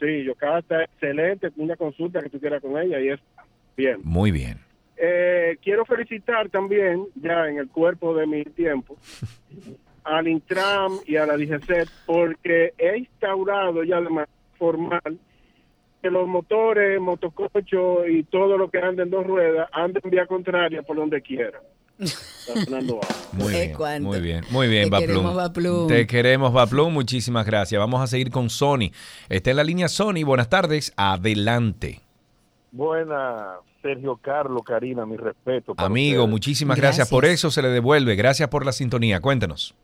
Sí, 0.00 0.24
Yocasta, 0.24 0.84
excelente, 0.84 1.50
una 1.56 1.76
consulta 1.76 2.22
que 2.22 2.30
tú 2.30 2.40
quieras 2.40 2.62
con 2.62 2.78
ella 2.78 2.98
y 2.98 3.10
es 3.10 3.20
bien. 3.76 4.00
Muy 4.02 4.30
bien. 4.30 4.58
Eh, 4.96 5.58
quiero 5.62 5.84
felicitar 5.84 6.48
también, 6.48 7.06
ya 7.14 7.46
en 7.48 7.58
el 7.58 7.68
cuerpo 7.68 8.14
de 8.14 8.26
mi 8.26 8.44
tiempo, 8.44 8.96
al 10.04 10.26
Intram 10.26 10.98
y 11.06 11.16
a 11.16 11.26
la 11.26 11.36
DGC 11.36 11.86
porque 12.06 12.72
he 12.78 12.98
instaurado 12.98 13.84
ya 13.84 13.96
de 14.00 14.08
manera 14.08 14.32
formal 14.58 15.18
que 16.00 16.10
los 16.10 16.26
motores, 16.26 16.98
motocochos 16.98 18.08
y 18.08 18.22
todo 18.22 18.56
lo 18.56 18.70
que 18.70 18.78
anda 18.78 19.02
en 19.02 19.10
dos 19.10 19.26
ruedas 19.26 19.68
anden 19.72 20.00
en 20.02 20.10
vía 20.10 20.26
contraria 20.26 20.82
por 20.82 20.96
donde 20.96 21.20
quiera. 21.20 21.60
Muy 23.32 23.52
bien, 23.52 24.02
muy 24.02 24.20
bien, 24.20 24.44
muy 24.50 24.68
bien, 24.68 24.90
Te 24.90 24.98
Queremos, 24.98 25.34
Baplum. 25.34 25.88
Te 25.88 26.06
queremos, 26.06 26.52
Baplum. 26.52 26.92
Muchísimas 26.92 27.46
gracias. 27.46 27.78
Vamos 27.78 28.00
a 28.00 28.06
seguir 28.06 28.30
con 28.30 28.50
Sony. 28.50 28.90
Está 29.28 29.50
en 29.50 29.56
la 29.56 29.64
línea 29.64 29.88
Sony. 29.88 30.24
Buenas 30.24 30.48
tardes. 30.48 30.92
Adelante. 30.96 32.00
Buenas, 32.72 33.58
Sergio 33.82 34.16
Carlos, 34.16 34.62
Karina, 34.64 35.06
mi 35.06 35.16
respeto. 35.16 35.74
Amigo, 35.76 36.26
muchísimas 36.26 36.76
gracias. 36.76 37.08
Por 37.08 37.24
eso 37.24 37.50
se 37.50 37.62
le 37.62 37.68
devuelve. 37.68 38.16
Gracias 38.16 38.48
por 38.48 38.64
la 38.64 38.72
sintonía. 38.72 39.20
Cuéntenos. 39.20 39.74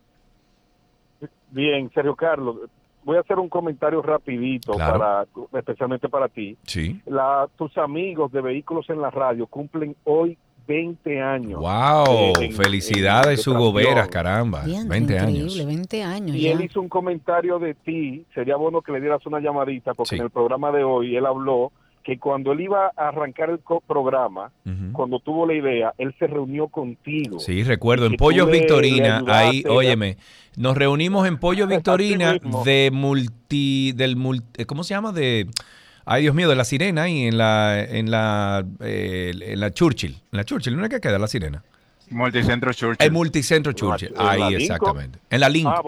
Bien, 1.51 1.91
Sergio 1.95 2.15
Carlos, 2.15 2.57
voy 3.05 3.17
a 3.17 3.21
hacer 3.21 3.39
un 3.39 3.49
comentario 3.49 4.03
rapidito 4.03 4.73
para 4.75 5.27
especialmente 5.55 6.09
para 6.09 6.29
ti. 6.29 6.57
Sí. 6.65 7.01
La, 7.07 7.49
tus 7.57 7.77
amigos 7.79 8.33
de 8.33 8.43
Vehículos 8.43 8.91
en 8.91 9.01
la 9.01 9.11
Radio 9.11 9.47
cumplen 9.47 9.97
hoy 10.05 10.37
20 10.67 11.21
años. 11.21 11.61
¡Wow! 11.61 12.35
Felicidades, 12.53 13.47
Hugo 13.47 13.73
Veras, 13.73 14.09
caramba. 14.09 14.65
20 14.65 15.19
años. 15.19 15.67
20 15.67 16.03
años. 16.03 16.37
Y 16.37 16.49
él 16.49 16.63
hizo 16.63 16.81
un 16.81 16.89
comentario 16.89 17.59
de 17.59 17.75
ti. 17.75 18.25
Sería 18.35 18.57
bueno 18.57 18.83
que 18.83 18.93
le 18.93 19.01
dieras 19.01 19.25
una 19.27 19.41
llamadita, 19.41 19.95
porque 19.95 20.17
en 20.17 20.23
el 20.23 20.31
programa 20.31 20.73
de 20.73 20.85
hoy 20.85 21.17
él 21.17 21.27
habló 21.27 21.73
que 22.07 22.19
cuando 22.21 22.53
él 22.53 22.61
iba 22.61 22.93
a 22.97 23.09
arrancar 23.09 23.51
el 23.51 23.59
programa, 23.85 24.53
cuando 24.93 25.19
tuvo 25.19 25.45
la 25.45 25.55
idea, 25.55 25.93
él 25.99 26.15
se 26.21 26.29
reunió 26.29 26.69
contigo. 26.69 27.41
Sí, 27.41 27.65
recuerdo, 27.65 28.07
en 28.07 28.15
Pollo 28.15 28.47
Victorina, 28.47 29.25
ahí, 29.27 29.65
óyeme, 29.69 30.17
nos 30.57 30.77
reunimos 30.77 31.27
en 31.27 31.37
Pollo 31.39 31.67
Victorina 31.67 32.39
de 32.65 32.91
multi, 32.93 33.91
del 33.91 34.15
multi, 34.15 34.65
¿cómo 34.67 34.85
se 34.85 34.95
llama? 34.95 35.11
De 35.11 35.49
Ay, 36.09 36.23
Dios 36.23 36.37
mío, 36.37 36.49
de 36.49 36.55
la 36.55 36.65
sirena 36.65 37.09
y 37.09 37.27
en 37.27 37.37
la, 37.37 37.83
en 37.83 38.13
la, 38.13 38.65
eh, 38.81 39.33
en 39.41 39.59
la 39.59 39.73
Churchill. 39.73 40.13
En 40.13 40.37
la 40.37 40.45
Churchill, 40.45 40.77
¿no 40.77 40.85
es 40.85 40.89
que 40.89 41.01
queda 41.01 41.19
la 41.19 41.27
sirena? 41.27 41.65
Multicentro 42.11 42.73
Churchill. 42.73 43.05
El 43.05 43.13
multicentro 43.13 43.73
Churchill. 43.73 44.15
Ahí, 44.17 44.55
exactamente. 44.55 45.19
En 45.29 45.41
la 45.41 45.49
Link. 45.49 45.67
Ah, 45.67 45.83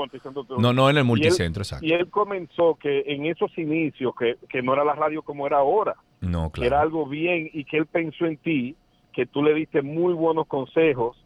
no, 0.58 0.72
no 0.72 0.90
en 0.90 0.98
el 0.98 1.04
multicentro, 1.04 1.62
exacto. 1.62 1.86
Y 1.86 1.92
él 1.92 2.10
comenzó 2.10 2.74
que 2.74 3.04
en 3.06 3.26
esos 3.26 3.56
inicios, 3.56 4.12
que, 4.18 4.36
que 4.48 4.60
no 4.60 4.74
era 4.74 4.84
la 4.84 4.94
radio 4.94 5.22
como 5.22 5.46
era 5.46 5.58
ahora. 5.58 5.94
No, 6.20 6.50
claro. 6.50 6.66
Era 6.66 6.80
algo 6.80 7.06
bien 7.06 7.48
y 7.52 7.64
que 7.64 7.76
él 7.76 7.86
pensó 7.86 8.26
en 8.26 8.38
ti, 8.38 8.74
que 9.12 9.24
tú 9.24 9.40
le 9.44 9.54
diste 9.54 9.82
muy 9.82 10.14
buenos 10.14 10.48
consejos 10.48 11.16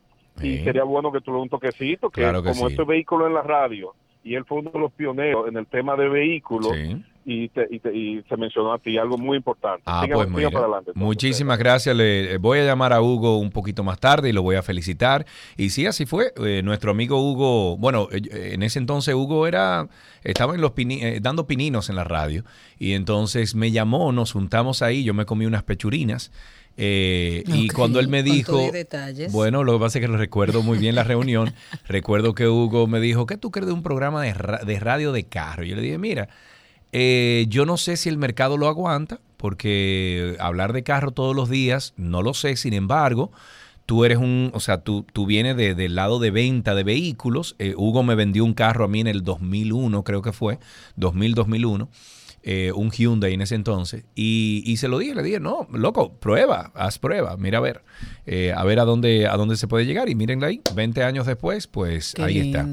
y 0.43 0.59
sería 0.59 0.85
bueno 0.85 1.11
que 1.11 1.23
tú 1.23 1.33
le 1.33 1.39
un 1.39 1.49
toquecito, 1.49 2.11
que, 2.11 2.21
claro 2.21 2.43
que 2.43 2.51
como 2.51 2.69
este 2.69 2.85
vehículo 2.85 3.27
en 3.27 3.35
la 3.35 3.43
radio 3.43 3.95
y 4.25 4.35
él 4.35 4.45
fue 4.45 4.59
uno 4.59 4.71
de 4.71 4.79
los 4.79 4.93
pioneros 4.93 5.49
en 5.49 5.57
el 5.57 5.67
tema 5.67 5.97
de 5.97 6.09
vehículos. 6.09 6.73
Sí 6.73 7.03
y, 7.25 7.45
y, 7.45 8.23
se 8.29 8.37
mencionó 8.37 8.73
a 8.73 8.79
ti 8.79 8.99
algo 8.99 9.17
muy 9.17 9.37
importante. 9.37 9.83
Ah, 9.87 10.07
pues 10.13 10.29
Muchísimas 10.95 11.59
gracias. 11.59 11.95
Le 11.95 12.37
voy 12.39 12.59
a 12.59 12.65
llamar 12.65 12.93
a 12.93 13.01
Hugo 13.01 13.39
un 13.39 13.51
poquito 13.51 13.85
más 13.85 14.01
tarde 14.01 14.31
y 14.31 14.33
lo 14.33 14.43
voy 14.43 14.57
a 14.57 14.63
felicitar. 14.63 15.25
Y 15.57 15.71
sí, 15.71 15.87
así 15.87 16.05
fue. 16.05 16.33
Eh, 16.45 16.63
nuestro 16.65 16.91
amigo 16.91 17.21
Hugo, 17.21 17.77
bueno, 17.77 18.09
eh, 18.11 18.51
en 18.53 18.63
ese 18.63 18.79
entonces 18.79 19.15
Hugo 19.15 19.47
era 19.47 19.89
estaba 20.25 20.55
en 20.55 20.61
los 20.61 20.73
eh, 20.77 21.19
dando 21.21 21.47
pininos 21.47 21.91
en 21.91 21.97
la 21.97 22.05
radio 22.05 22.45
y 22.79 22.93
entonces 22.93 23.55
me 23.55 23.71
llamó, 23.71 24.13
nos 24.13 24.33
juntamos 24.33 24.83
ahí, 24.83 25.05
yo 25.05 25.15
me 25.15 25.25
comí 25.25 25.47
unas 25.47 25.63
pechurinas. 25.63 26.33
Y 26.77 27.69
cuando 27.69 28.01
él 28.01 28.09
me 28.09 28.23
dijo, 28.23 28.71
bueno, 29.31 29.65
lo 29.65 29.75
que 29.75 29.79
pasa 29.79 29.99
es 29.99 30.03
que 30.03 30.09
lo 30.09 30.17
recuerdo 30.17 30.63
muy 30.63 30.79
bien 30.79 30.95
la 30.95 31.05
reunión, 31.05 31.53
recuerdo 31.87 32.35
que 32.35 32.49
Hugo 32.49 32.87
me 32.87 33.01
dijo, 33.01 33.27
¿qué 33.27 33.37
tú 33.37 33.51
crees 33.51 33.67
de 33.67 33.73
un 33.73 33.83
programa 33.83 34.23
de, 34.23 34.35
de 34.65 34.81
radio 34.81 35.13
de 35.13 35.25
carro? 35.25 35.65
Y 35.65 35.69
yo 35.69 35.77
le 35.77 35.83
dije, 35.83 35.99
mira, 35.99 36.29
eh, 36.93 37.47
yo 37.49 37.65
no 37.65 37.79
sé 37.79 37.97
si 37.97 38.09
el 38.09 38.19
mercado 38.19 38.57
lo 38.59 38.69
aguanta, 38.69 39.21
porque 39.39 40.37
hablar 40.39 40.73
de 40.73 40.83
carro 40.83 41.11
todos 41.11 41.35
los 41.35 41.49
días, 41.49 41.95
no 41.97 42.23
lo 42.23 42.35
sé, 42.35 42.57
sin 42.57 42.75
embargo, 42.75 43.33
tú 43.87 44.05
eres 44.05 44.19
un, 44.19 44.51
o 44.55 44.61
sea, 44.61 44.83
tú, 44.83 45.05
tú 45.13 45.27
vienes 45.27 45.57
de, 45.57 45.75
del 45.75 45.95
lado 45.95 46.19
de 46.19 46.31
venta 46.31 46.75
de 46.75 46.85
vehículos. 46.85 47.57
Eh, 47.59 47.75
Hugo 47.77 48.03
me 48.03 48.15
vendió 48.15 48.45
un 48.45 48.55
carro 48.55 48.85
a 48.85 48.89
mí 48.89 49.01
en 49.01 49.07
el 49.07 49.25
2001, 49.25 50.05
creo 50.05 50.23
que 50.23 50.33
fue, 50.33 50.59
2000-2001. 50.99 51.89
Eh, 52.45 52.73
un 52.75 52.91
Hyundai 52.91 53.35
en 53.35 53.41
ese 53.41 53.55
entonces, 53.55 54.05
y, 54.17 54.65
y, 54.67 54.79
se 54.79 54.89
lo 54.89 54.99
dije, 54.99 55.15
le 55.15 55.23
dije, 55.23 55.39
no, 55.39 55.69
loco, 55.73 56.19
prueba, 56.19 56.73
haz 56.75 56.99
prueba, 56.99 57.37
mira 57.37 57.59
a 57.59 57.61
ver, 57.61 57.83
eh, 58.27 58.53
a 58.57 58.65
ver 58.65 58.81
a 58.81 58.85
dónde, 58.85 59.29
a 59.29 59.37
dónde 59.37 59.57
se 59.57 59.69
puede 59.69 59.87
llegar. 59.87 60.09
Y 60.09 60.17
mírenla 60.17 60.49
ahí, 60.49 60.61
20 60.75 61.05
años 61.05 61.27
después, 61.27 61.69
pues 61.69 62.17
ahí 62.19 62.39
está. 62.39 62.67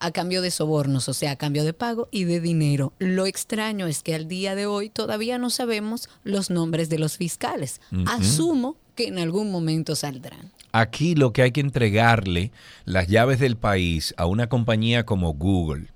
a 0.00 0.10
cambio 0.10 0.42
de 0.42 0.50
sobornos, 0.50 1.08
o 1.08 1.14
sea, 1.14 1.32
a 1.32 1.36
cambio 1.36 1.64
de 1.64 1.72
pago 1.72 2.08
y 2.10 2.24
de 2.24 2.40
dinero. 2.40 2.92
Lo 2.98 3.26
extraño 3.26 3.86
es 3.86 4.02
que 4.02 4.14
al 4.14 4.26
día 4.26 4.54
de 4.54 4.66
hoy 4.66 4.88
todavía 4.88 5.38
no 5.38 5.50
sabemos 5.50 6.08
los 6.24 6.50
nombres 6.50 6.88
de 6.88 6.98
los 6.98 7.16
fiscales. 7.16 7.80
Asumo 8.06 8.76
que 8.96 9.08
en 9.08 9.18
algún 9.18 9.52
momento 9.52 9.94
saldrán. 9.94 10.50
Aquí 10.72 11.14
lo 11.14 11.32
que 11.32 11.42
hay 11.42 11.52
que 11.52 11.60
entregarle 11.60 12.52
las 12.84 13.08
llaves 13.08 13.38
del 13.40 13.56
país 13.56 14.14
a 14.16 14.26
una 14.26 14.48
compañía 14.48 15.04
como 15.04 15.34
Google 15.34 15.88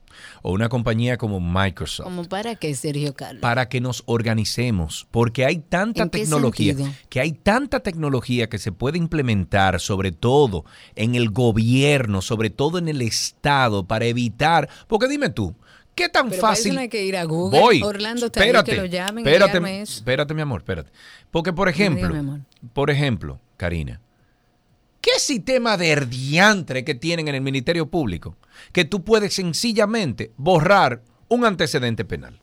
o 0.47 0.53
una 0.53 0.69
compañía 0.69 1.17
como 1.17 1.41
Microsoft 1.41 2.05
¿Como 2.05 2.25
para 2.25 2.55
qué, 2.55 2.75
Sergio 2.75 3.15
Carlos? 3.15 3.41
para 3.41 3.67
que 3.71 3.81
nos 3.81 4.03
organicemos, 4.05 5.07
porque 5.11 5.47
hay 5.47 5.59
tanta 5.59 6.03
¿En 6.03 6.11
qué 6.11 6.19
tecnología, 6.21 6.75
sentido? 6.75 6.95
que 7.09 7.21
hay 7.21 7.33
tanta 7.33 7.81
tecnología 7.81 8.51
que 8.51 8.59
se 8.59 8.71
puede 8.71 8.99
implementar, 8.99 9.81
sobre 9.81 10.13
todo 10.13 10.67
en 10.97 11.15
el 11.15 11.31
gobierno, 11.31 12.21
sobre 12.21 12.51
todo 12.51 12.77
en 12.77 12.89
el 12.89 13.01
Estado, 13.01 13.87
para 13.87 14.05
evitar, 14.05 14.69
porque 14.87 15.09
dime 15.09 15.31
tú, 15.31 15.55
¿qué 15.95 16.11
tan 16.11 16.29
Pero 16.29 16.43
fácil? 16.43 16.67
eso 16.67 16.75
no 16.75 16.81
hay 16.83 16.89
que 16.91 17.05
ir 17.07 17.17
a 17.17 17.25
Google. 17.25 17.59
Voy. 17.59 17.83
Orlando 17.83 18.27
está 18.27 18.41
espérate, 18.41 18.73
que 18.73 18.77
lo 18.77 18.85
llamen 18.85 19.27
espérate, 19.27 19.81
espérate, 19.83 20.35
mi 20.35 20.43
amor, 20.43 20.61
espérate. 20.61 20.91
Porque, 21.31 21.55
por 21.55 21.71
ejemplo, 21.71 22.15
por 22.75 22.91
ejemplo, 22.91 23.41
Karina, 23.57 23.99
¿qué 25.05 25.19
sistema 25.19 25.77
de 25.77 25.91
herdiantre 25.91 26.83
que 26.85 26.95
tienen 26.95 27.29
en 27.29 27.35
el 27.35 27.43
Ministerio 27.43 27.87
Público 27.87 28.37
que 28.73 28.87
tú 28.87 29.05
puedes 29.05 29.35
sencillamente 29.35 30.33
borrar 30.39 31.03
un 31.29 31.45
antecedente 31.45 32.07
penal? 32.07 32.41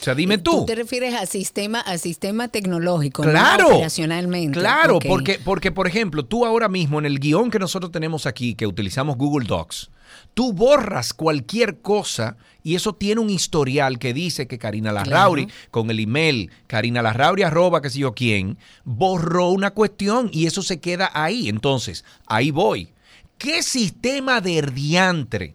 O 0.00 0.04
sea, 0.04 0.14
dime 0.16 0.38
tú. 0.38 0.50
Tú 0.60 0.66
te 0.66 0.74
refieres 0.74 1.14
a 1.14 1.26
sistema, 1.26 1.80
a 1.80 1.96
sistema 1.98 2.48
tecnológico, 2.48 3.24
no 3.24 3.30
Claro. 3.30 3.68
operacionalmente. 3.68 4.58
Claro, 4.58 4.98
porque, 4.98 5.38
porque, 5.44 5.70
por 5.70 5.86
ejemplo, 5.86 6.24
tú 6.24 6.44
ahora 6.44 6.68
mismo 6.68 6.98
en 6.98 7.06
el 7.06 7.20
guion 7.20 7.50
que 7.50 7.60
nosotros 7.60 7.92
tenemos 7.92 8.26
aquí, 8.26 8.54
que 8.54 8.66
utilizamos 8.66 9.16
Google 9.16 9.46
Docs, 9.46 9.90
tú 10.34 10.52
borras 10.52 11.12
cualquier 11.12 11.80
cosa 11.80 12.36
y 12.62 12.74
eso 12.74 12.94
tiene 12.94 13.20
un 13.20 13.28
historial 13.30 13.98
que 13.98 14.14
dice 14.14 14.46
que 14.46 14.58
Karina 14.58 14.92
Larrauri, 14.92 15.48
con 15.70 15.90
el 15.90 16.00
email 16.00 16.50
Karina 16.66 17.02
Larrauri 17.02 17.42
arroba 17.42 17.82
que 17.82 17.90
sé 17.90 17.98
yo 17.98 18.14
quién, 18.14 18.56
borró 18.84 19.50
una 19.50 19.72
cuestión 19.72 20.30
y 20.32 20.46
eso 20.46 20.62
se 20.62 20.80
queda 20.80 21.10
ahí. 21.12 21.48
Entonces, 21.48 22.04
ahí 22.26 22.50
voy. 22.50 22.92
¿Qué 23.38 23.62
sistema 23.62 24.40
de 24.40 24.58
herdiantre 24.58 25.54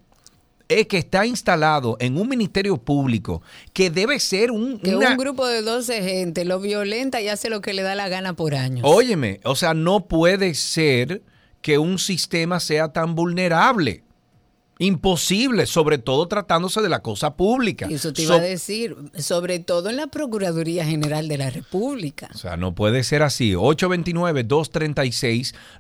es 0.68 0.86
que 0.88 0.98
está 0.98 1.26
instalado 1.26 1.96
en 2.02 2.18
un 2.18 2.28
ministerio 2.28 2.76
público 2.76 3.42
que 3.72 3.90
debe 3.90 4.20
ser 4.20 4.52
un, 4.52 4.80
Que 4.80 4.94
una- 4.98 5.12
un 5.12 5.18
grupo 5.18 5.48
de 5.48 5.62
12 5.62 6.02
gente 6.04 6.44
lo 6.44 6.60
violenta 6.60 7.22
y 7.22 7.30
hace 7.30 7.50
lo 7.50 7.62
que 7.62 7.74
le 7.74 7.84
da 7.84 7.96
la 7.96 8.10
gana 8.10 8.34
por 8.34 8.54
años. 8.54 8.82
Óyeme, 8.84 9.40
o 9.46 9.56
sea, 9.56 9.74
no 9.74 10.08
puede 10.08 10.54
ser 10.56 11.22
que 11.62 11.78
un 11.78 11.98
sistema 12.00 12.60
sea 12.60 12.92
tan 12.92 13.16
vulnerable. 13.16 14.04
Imposible, 14.80 15.66
sobre 15.66 15.98
todo 15.98 16.28
tratándose 16.28 16.82
de 16.82 16.90
la 16.90 17.02
cosa 17.02 17.36
pública. 17.36 17.88
Eso 17.90 18.14
te 18.14 18.22
So- 18.24 18.34
iba 18.34 18.36
a 18.36 18.46
decir, 18.46 18.96
sobre 19.18 19.60
todo 19.60 19.90
en 19.90 19.98
la 19.98 20.08
Procuraduría 20.08 20.86
General 20.86 21.28
de 21.28 21.38
la 21.38 21.50
República. 21.50 22.30
o 22.34 22.38
sea, 22.38 22.58
no 22.58 22.76
puede 22.76 23.04
ser 23.04 23.24
así. 23.24 23.54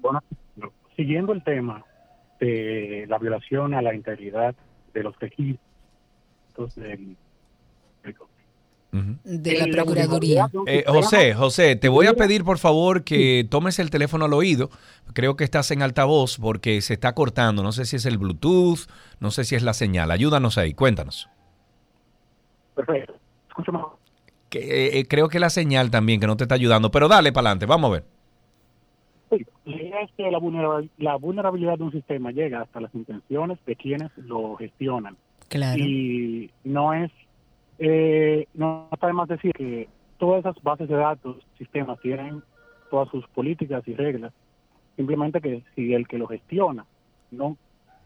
Bueno, 0.00 0.20
siguiendo 0.96 1.32
el 1.32 1.44
tema 1.44 1.84
de 2.40 3.06
la 3.08 3.18
violación 3.18 3.74
a 3.74 3.82
la 3.82 3.94
integridad 3.94 4.56
de 4.92 5.02
los 5.04 5.14
De 8.92 9.56
la 9.58 9.66
Procuraduría. 9.72 10.50
Eh, 10.66 10.84
José, 10.86 11.32
José, 11.32 11.76
te 11.76 11.88
voy 11.88 12.06
a 12.06 12.12
pedir 12.12 12.44
por 12.44 12.58
favor 12.58 13.04
que 13.04 13.46
tomes 13.48 13.78
el 13.78 13.88
teléfono 13.88 14.26
al 14.26 14.34
oído. 14.34 14.68
Creo 15.14 15.34
que 15.34 15.44
estás 15.44 15.70
en 15.70 15.80
altavoz 15.80 16.36
porque 16.38 16.78
se 16.82 16.92
está 16.94 17.14
cortando. 17.14 17.62
No 17.62 17.72
sé 17.72 17.86
si 17.86 17.96
es 17.96 18.04
el 18.04 18.18
Bluetooth, 18.18 18.80
no 19.18 19.30
sé 19.30 19.44
si 19.44 19.54
es 19.54 19.62
la 19.62 19.72
señal. 19.72 20.10
Ayúdanos 20.10 20.58
ahí, 20.58 20.74
cuéntanos. 20.74 21.30
Perfecto. 22.74 23.14
Escucho 23.48 23.72
más. 23.72 23.84
Que, 24.50 24.58
eh, 24.58 24.98
eh, 24.98 25.08
creo 25.08 25.28
que 25.30 25.40
la 25.40 25.48
señal 25.48 25.90
también 25.90 26.20
que 26.20 26.26
no 26.26 26.36
te 26.36 26.44
está 26.44 26.54
ayudando. 26.56 26.90
Pero 26.90 27.08
dale 27.08 27.32
para 27.32 27.48
adelante, 27.48 27.64
vamos 27.64 27.88
a 27.88 27.92
ver. 27.94 28.04
Sí, 29.30 29.46
La 29.64 29.76
idea 29.76 30.00
es 30.02 30.10
que 30.18 30.30
la 30.30 30.38
vulnerabil- 30.38 30.90
la 30.98 31.16
vulnerabilidad 31.16 31.78
de 31.78 31.84
un 31.84 31.92
sistema 31.92 32.30
llega 32.30 32.60
hasta 32.60 32.78
las 32.80 32.94
intenciones 32.94 33.58
de 33.64 33.74
quienes 33.76 34.10
lo 34.18 34.56
gestionan. 34.56 35.16
Claro. 35.48 35.82
Y 35.82 36.50
no 36.64 36.92
es, 36.92 37.10
eh, 37.78 38.46
no 38.54 38.88
está 38.92 39.06
de 39.06 39.12
más 39.12 39.28
decir 39.28 39.52
que 39.52 39.88
todas 40.18 40.40
esas 40.40 40.62
bases 40.62 40.88
de 40.88 40.96
datos, 40.96 41.36
sistemas, 41.58 41.98
tienen 42.00 42.42
todas 42.90 43.08
sus 43.08 43.26
políticas 43.28 43.82
y 43.86 43.94
reglas. 43.94 44.32
Simplemente 44.96 45.40
que 45.40 45.64
si 45.74 45.94
el 45.94 46.06
que 46.06 46.18
lo 46.18 46.28
gestiona 46.28 46.84
no, 47.30 47.56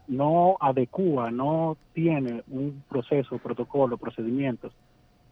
no 0.07 0.57
adecua, 0.59 1.31
no 1.31 1.77
tiene 1.93 2.43
un 2.47 2.83
proceso, 2.89 3.37
protocolo, 3.37 3.97
procedimientos 3.97 4.73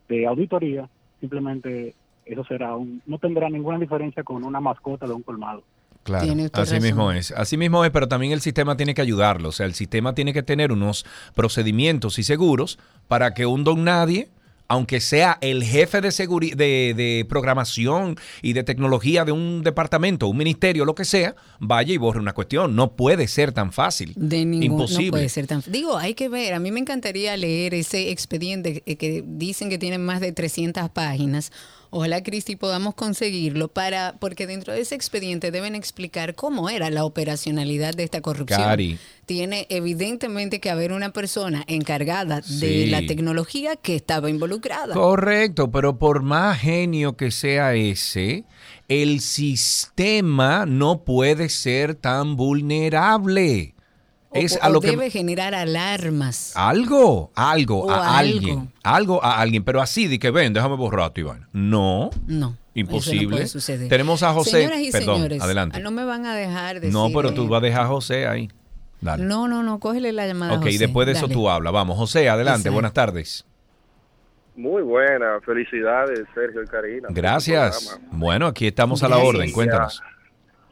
de 0.07 0.27
auditoría, 0.27 0.89
simplemente 1.19 1.95
eso 2.25 2.43
será 2.43 2.75
un, 2.75 3.01
no 3.05 3.17
tendrá 3.17 3.49
ninguna 3.49 3.79
diferencia 3.79 4.23
con 4.23 4.43
una 4.43 4.59
mascota 4.59 5.07
de 5.07 5.13
un 5.13 5.23
colmado. 5.23 5.63
Claro, 6.05 6.31
así 6.53 6.79
mismo 6.79 7.11
es. 7.11 7.31
Así 7.31 7.57
mismo 7.57 7.83
es, 7.83 7.89
pero 7.89 8.07
también 8.07 8.31
el 8.31 8.39
sistema 8.39 8.77
tiene 8.77 8.93
que 8.93 9.01
ayudarlo. 9.01 9.49
O 9.49 9.51
sea, 9.51 9.65
el 9.65 9.73
sistema 9.73 10.13
tiene 10.13 10.33
que 10.33 10.43
tener 10.43 10.71
unos 10.71 11.03
procedimientos 11.33 12.19
y 12.19 12.23
seguros 12.23 12.77
para 13.07 13.33
que 13.33 13.47
un 13.47 13.63
don 13.63 13.83
nadie 13.83 14.29
aunque 14.67 14.99
sea 14.99 15.37
el 15.41 15.63
jefe 15.63 16.01
de, 16.01 16.09
de, 16.09 16.93
de, 16.95 17.25
programación 17.29 18.17
y 18.41 18.53
de 18.53 18.63
tecnología 18.63 19.23
de 19.23 19.31
un 19.31 19.63
departamento, 19.63 20.27
un 20.27 20.37
ministerio, 20.37 20.85
lo 20.85 20.95
que 20.95 21.05
sea, 21.05 21.35
vaya 21.59 21.93
y 21.93 21.97
borre 21.97 22.19
una 22.19 22.33
cuestión. 22.33 22.75
No 22.75 22.93
puede 22.93 23.27
ser 23.27 23.51
tan 23.51 23.71
fácil. 23.71 24.13
De 24.15 24.43
ningún, 24.45 24.63
Imposible. 24.63 25.05
No 25.05 25.11
puede 25.11 25.29
ser 25.29 25.47
tan 25.47 25.63
Digo, 25.67 25.97
hay 25.97 26.15
que 26.15 26.29
ver. 26.29 26.53
A 26.53 26.59
mí 26.59 26.71
me 26.71 26.79
encantaría 26.79 27.37
leer 27.37 27.73
ese 27.73 28.09
expediente 28.09 28.81
que 28.81 29.23
dicen 29.25 29.69
que 29.69 29.77
tiene 29.77 29.97
más 29.97 30.19
de 30.19 30.31
300 30.31 30.89
páginas 30.89 31.51
Ojalá, 31.97 32.21
Cristi, 32.21 32.57
podamos 32.57 32.93
conseguirlo 32.93 33.69
para, 33.69 34.17
porque 34.19 34.47
dentro 34.47 34.73
de 34.73 34.81
ese 34.81 34.95
expediente 34.95 35.49
deben 35.49 35.75
explicar 35.75 36.35
cómo 36.35 36.69
era 36.69 36.89
la 36.89 37.05
operacionalidad 37.05 37.93
de 37.93 38.03
esta 38.03 38.19
corrupción. 38.19 38.99
Tiene 39.25 39.65
evidentemente 39.69 40.59
que 40.59 40.69
haber 40.69 40.91
una 40.91 41.13
persona 41.13 41.63
encargada 41.67 42.41
de 42.59 42.87
la 42.87 43.05
tecnología 43.05 43.77
que 43.77 43.95
estaba 43.95 44.29
involucrada. 44.29 44.93
Correcto, 44.93 45.71
pero 45.71 45.97
por 45.97 46.21
más 46.21 46.59
genio 46.59 47.15
que 47.15 47.31
sea 47.31 47.75
ese, 47.75 48.43
el 48.89 49.21
sistema 49.21 50.65
no 50.65 51.05
puede 51.05 51.47
ser 51.47 51.95
tan 51.95 52.35
vulnerable 52.35 53.74
es 54.35 54.59
a 54.61 54.69
lo 54.69 54.79
debe 54.79 55.09
generar 55.09 55.55
alarmas. 55.55 56.55
Algo, 56.55 57.31
algo, 57.35 57.89
a 57.89 58.17
alguien. 58.17 58.71
Algo 58.83 59.23
a 59.23 59.39
alguien. 59.39 59.63
Pero 59.63 59.81
así 59.81 60.07
de 60.07 60.19
que 60.19 60.31
ven, 60.31 60.53
déjame 60.53 60.75
borrar 60.75 61.11
tu 61.11 61.21
Iván. 61.21 61.47
No. 61.53 62.09
No. 62.27 62.57
Imposible. 62.73 63.45
Tenemos 63.89 64.21
a 64.23 64.33
José. 64.33 64.69
Perdón, 64.91 65.41
adelante. 65.41 65.79
No 65.79 65.91
me 65.91 66.03
van 66.03 66.25
a 66.25 66.35
dejar 66.35 66.75
decir. 66.75 66.93
No, 66.93 67.09
pero 67.13 67.33
tú 67.33 67.47
vas 67.47 67.63
a 67.63 67.65
dejar 67.65 67.83
a 67.83 67.87
José 67.87 68.27
ahí. 68.27 68.49
Dale. 69.01 69.23
No, 69.23 69.47
no, 69.47 69.63
no, 69.63 69.79
cógele 69.79 70.11
la 70.11 70.27
llamada. 70.27 70.57
Ok, 70.57 70.65
después 70.65 71.05
de 71.05 71.13
eso 71.13 71.27
tú 71.27 71.49
hablas. 71.49 71.73
Vamos, 71.73 71.97
José, 71.97 72.29
adelante. 72.29 72.69
Buenas 72.69 72.93
tardes. 72.93 73.45
Muy 74.57 74.83
buena, 74.83 75.41
felicidades, 75.45 76.21
Sergio 76.33 76.63
y 76.63 76.67
Karina. 76.67 77.09
Gracias. 77.11 77.99
Bueno, 78.11 78.47
aquí 78.47 78.67
estamos 78.67 79.03
a 79.03 79.09
la 79.09 79.17
orden, 79.17 79.51
cuéntanos 79.51 80.01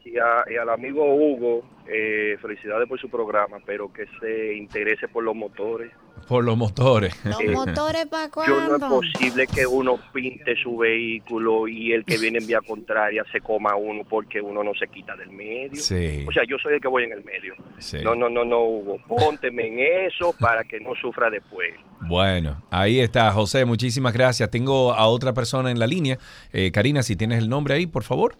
y, 0.04 0.18
al 0.18 0.68
amigo 0.68 1.14
Hugo, 1.14 1.62
eh, 1.86 2.36
felicidades 2.40 2.88
por 2.88 3.00
su 3.00 3.08
programa, 3.08 3.58
pero 3.64 3.92
que 3.92 4.06
se 4.20 4.54
interese 4.54 5.08
por 5.08 5.24
los 5.24 5.34
motores. 5.34 5.92
Por 6.28 6.44
los 6.44 6.56
motores. 6.56 7.14
¿Los 7.24 7.44
motores 7.44 8.06
para 8.06 8.30
cuándo? 8.30 8.54
Yo 8.54 8.68
no 8.68 8.76
es 8.76 9.12
posible 9.12 9.46
que 9.46 9.66
uno 9.66 9.98
pinte 10.12 10.54
su 10.62 10.78
vehículo 10.78 11.68
y 11.68 11.92
el 11.92 12.04
que 12.04 12.16
viene 12.18 12.38
en 12.38 12.46
vía 12.46 12.60
contraria 12.66 13.24
se 13.30 13.40
coma 13.40 13.74
uno 13.76 14.02
porque 14.08 14.40
uno 14.40 14.62
no 14.62 14.72
se 14.74 14.88
quita 14.88 15.16
del 15.16 15.30
medio. 15.30 15.76
Sí. 15.76 16.24
O 16.26 16.32
sea, 16.32 16.44
yo 16.48 16.56
soy 16.58 16.74
el 16.74 16.80
que 16.80 16.88
voy 16.88 17.04
en 17.04 17.12
el 17.12 17.24
medio. 17.24 17.54
No, 18.02 18.14
no, 18.14 18.30
no, 18.30 18.44
no, 18.44 18.64
Hugo. 18.64 18.98
Pónteme 19.06 19.66
en 19.66 20.06
eso 20.08 20.34
para 20.38 20.64
que 20.64 20.80
no 20.80 20.94
sufra 20.94 21.28
después. 21.28 21.74
Bueno, 22.00 22.62
ahí 22.70 23.00
está, 23.00 23.30
José. 23.32 23.64
Muchísimas 23.64 24.12
gracias. 24.12 24.50
Tengo 24.50 24.94
a 24.94 25.06
otra 25.08 25.34
persona 25.34 25.70
en 25.70 25.78
la 25.78 25.86
línea. 25.86 26.18
Eh, 26.52 26.70
Karina, 26.72 27.02
si 27.02 27.16
tienes 27.16 27.38
el 27.38 27.48
nombre 27.48 27.74
ahí, 27.74 27.86
por 27.86 28.02
favor. 28.02 28.36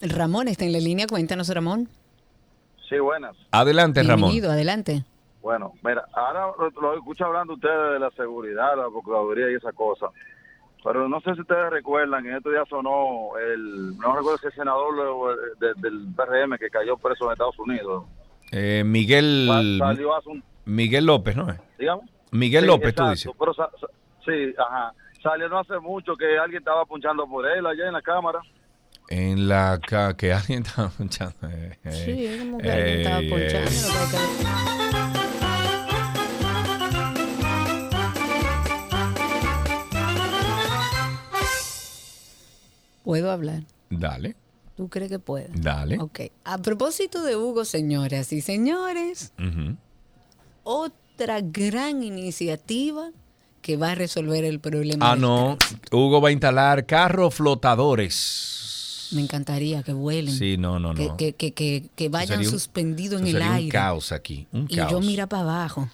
Ramón 0.00 0.48
está 0.48 0.64
en 0.64 0.72
la 0.72 0.78
línea, 0.78 1.06
cuéntanos 1.06 1.48
Ramón. 1.48 1.88
Sí, 2.88 2.98
buenas. 2.98 3.36
Adelante, 3.50 4.02
Ramón. 4.02 4.30
Bienvenido, 4.30 4.52
adelante. 4.52 5.04
Bueno, 5.42 5.72
mira, 5.82 6.04
ahora 6.12 6.52
lo, 6.80 6.94
escucho 6.94 7.24
hablando 7.24 7.54
ustedes 7.54 7.92
de 7.94 7.98
la 8.00 8.10
seguridad, 8.10 8.76
la 8.76 8.84
procuraduría 8.84 9.50
y 9.50 9.54
esa 9.54 9.72
cosa. 9.72 10.06
Pero 10.82 11.08
no 11.08 11.20
sé 11.20 11.34
si 11.34 11.40
ustedes 11.40 11.70
recuerdan, 11.70 12.26
en 12.26 12.36
estos 12.36 12.52
días 12.52 12.68
sonó 12.68 13.30
el, 13.38 13.96
no 13.98 14.16
recuerdo 14.16 14.38
si 14.38 14.46
el 14.46 14.52
senador 14.52 15.36
del 15.58 16.08
PRM 16.14 16.58
que 16.58 16.70
cayó 16.70 16.96
preso 16.96 17.26
en 17.26 17.32
Estados 17.32 17.58
Unidos. 17.58 18.04
Eh, 18.52 18.82
Miguel 18.84 19.48
Miguel 20.64 21.06
López, 21.06 21.36
¿no 21.36 21.48
es? 21.48 21.60
Digamos. 21.78 22.04
Miguel 22.30 22.66
López, 22.66 22.94
tú 22.94 23.08
dices. 23.08 23.32
sí, 24.24 24.54
ajá. 24.58 24.92
Salió 25.22 25.48
no 25.48 25.58
hace 25.58 25.78
mucho 25.80 26.14
que 26.14 26.38
alguien 26.38 26.58
estaba 26.58 26.84
punchando 26.84 27.26
por 27.26 27.46
él 27.46 27.66
allá 27.66 27.86
en 27.86 27.92
la 27.92 28.02
cámara 28.02 28.40
en 29.08 29.48
la 29.48 29.80
que 30.16 30.32
alguien 30.32 30.62
estaba 30.66 30.88
punchando. 30.88 31.36
Eh, 31.48 31.78
eh, 31.84 32.04
sí, 32.04 32.38
como 32.38 32.58
que 32.58 32.70
alguien 32.70 32.98
estaba 32.98 33.20
eh, 33.20 33.28
punchando. 33.28 33.70
¿Puedo 43.04 43.30
hablar? 43.30 43.62
Dale. 43.88 44.34
¿Tú 44.76 44.88
crees 44.88 45.10
que 45.10 45.18
puedo? 45.20 45.46
Dale. 45.54 45.98
Ok. 46.00 46.20
A 46.44 46.58
propósito 46.58 47.22
de 47.22 47.36
Hugo, 47.36 47.64
señoras 47.64 48.32
y 48.32 48.40
señores, 48.40 49.32
otra 50.64 51.40
gran 51.40 52.02
iniciativa 52.02 53.10
que 53.62 53.76
va 53.76 53.92
a 53.92 53.94
resolver 53.94 54.44
el 54.44 54.60
problema. 54.60 55.12
Ah, 55.12 55.16
no. 55.16 55.56
Hugo 55.92 56.20
va 56.20 56.28
a 56.28 56.32
instalar 56.32 56.84
carros 56.84 57.36
flotadores 57.36 58.55
me 59.12 59.20
encantaría 59.22 59.82
que 59.82 59.92
vuelen. 59.92 60.34
Sí, 60.34 60.56
no, 60.56 60.78
no, 60.78 60.92
no. 60.94 61.16
Que, 61.16 61.32
que, 61.32 61.52
que, 61.52 61.84
que 61.94 62.08
vayan 62.08 62.44
suspendidos 62.44 63.20
en 63.20 63.28
el 63.28 63.42
aire. 63.42 63.64
Un 63.64 63.70
caos 63.70 64.12
aquí, 64.12 64.46
un 64.52 64.66
caos. 64.66 64.90
Y 64.90 64.94
yo 64.94 65.00
mira 65.00 65.26
para 65.26 65.42
abajo. 65.42 65.88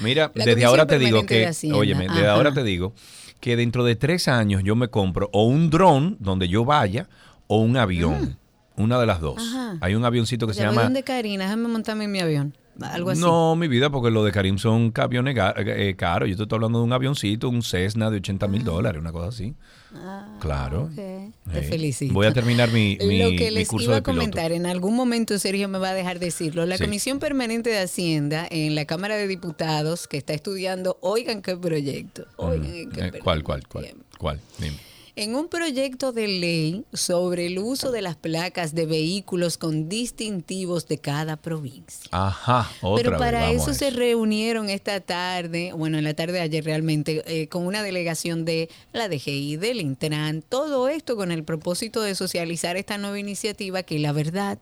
Mira, 0.00 0.30
desde 0.34 0.64
ahora 0.64 0.86
te 0.86 0.98
digo 0.98 1.24
que, 1.26 1.50
óyeme, 1.72 2.08
desde 2.08 2.28
ahora 2.28 2.52
te 2.52 2.62
digo 2.62 2.94
que 3.40 3.56
dentro 3.56 3.84
de 3.84 3.96
tres 3.96 4.28
años 4.28 4.62
yo 4.64 4.76
me 4.76 4.88
compro 4.88 5.28
o 5.32 5.44
un 5.44 5.70
dron 5.70 6.16
donde 6.20 6.48
yo 6.48 6.64
vaya 6.64 7.08
o 7.46 7.58
un 7.60 7.76
avión. 7.76 8.22
Mm. 8.22 8.82
Una 8.82 9.00
de 9.00 9.06
las 9.06 9.20
dos. 9.20 9.42
Hay 9.80 9.94
un 9.94 10.04
avioncito 10.04 10.46
que 10.46 10.52
se 10.52 10.60
llama. 10.60 10.82
¿Dónde 10.82 11.02
Karina? 11.02 11.44
Déjame 11.44 11.68
montarme 11.68 12.04
en 12.04 12.12
mi 12.12 12.20
avión. 12.20 12.54
Algo 12.80 13.10
así. 13.10 13.20
No, 13.20 13.56
mi 13.56 13.68
vida, 13.68 13.90
porque 13.90 14.10
lo 14.10 14.24
de 14.24 14.32
Karim 14.32 14.58
son 14.58 14.92
aviones 14.96 15.36
eh, 15.56 15.94
caros. 15.96 16.28
Yo 16.28 16.36
te 16.36 16.42
estoy 16.42 16.56
hablando 16.56 16.78
de 16.80 16.84
un 16.84 16.92
avioncito, 16.92 17.48
un 17.48 17.62
Cessna 17.62 18.10
de 18.10 18.18
80 18.18 18.48
mil 18.48 18.64
dólares, 18.64 19.00
una 19.00 19.12
cosa 19.12 19.28
así. 19.28 19.54
Ah, 19.94 20.36
claro. 20.40 20.90
Te 20.94 21.62
felicito. 21.62 22.12
Voy 22.12 22.26
a 22.26 22.32
terminar 22.32 22.70
mi, 22.70 22.98
mi 23.06 23.18
Lo 23.18 23.30
que 23.30 23.50
les 23.50 23.72
iba 23.72 23.96
a 23.96 24.02
comentar, 24.02 24.52
en 24.52 24.66
algún 24.66 24.94
momento 24.94 25.38
Sergio 25.38 25.68
me 25.68 25.78
va 25.78 25.90
a 25.90 25.94
dejar 25.94 26.18
decirlo. 26.18 26.66
La 26.66 26.78
Comisión 26.78 27.18
Permanente 27.18 27.70
de 27.70 27.78
Hacienda 27.78 28.46
en 28.50 28.74
la 28.74 28.84
Cámara 28.84 29.16
de 29.16 29.26
Diputados 29.26 30.06
que 30.06 30.18
está 30.18 30.34
estudiando, 30.34 30.98
oigan 31.00 31.42
qué 31.42 31.56
proyecto. 31.56 32.26
Oigan 32.36 32.90
qué 32.90 33.06
eh, 33.06 33.12
¿Cuál, 33.22 33.42
cuál, 33.42 33.66
cuál? 33.66 33.94
¿Cuál? 34.18 34.40
Dime 34.58 34.95
en 35.16 35.34
un 35.34 35.48
proyecto 35.48 36.12
de 36.12 36.28
ley 36.28 36.84
sobre 36.92 37.46
el 37.46 37.58
uso 37.58 37.90
de 37.90 38.02
las 38.02 38.16
placas 38.16 38.74
de 38.74 38.84
vehículos 38.84 39.56
con 39.56 39.88
distintivos 39.88 40.86
de 40.88 40.98
cada 40.98 41.36
provincia. 41.38 42.10
Ajá, 42.12 42.70
otra 42.82 43.02
Pero 43.02 43.18
para 43.18 43.50
eso 43.50 43.72
se 43.72 43.88
reunieron 43.88 44.68
esta 44.68 45.00
tarde, 45.00 45.72
bueno, 45.72 45.96
en 45.96 46.04
la 46.04 46.12
tarde 46.12 46.34
de 46.34 46.40
ayer 46.40 46.64
realmente, 46.64 47.22
eh, 47.26 47.48
con 47.48 47.66
una 47.66 47.82
delegación 47.82 48.44
de 48.44 48.68
la 48.92 49.08
DGI, 49.08 49.56
del 49.56 49.80
Intran, 49.80 50.42
todo 50.42 50.88
esto 50.88 51.16
con 51.16 51.32
el 51.32 51.44
propósito 51.44 52.02
de 52.02 52.14
socializar 52.14 52.76
esta 52.76 52.98
nueva 52.98 53.18
iniciativa 53.18 53.82
que 53.82 53.98
la 53.98 54.12
verdad 54.12 54.58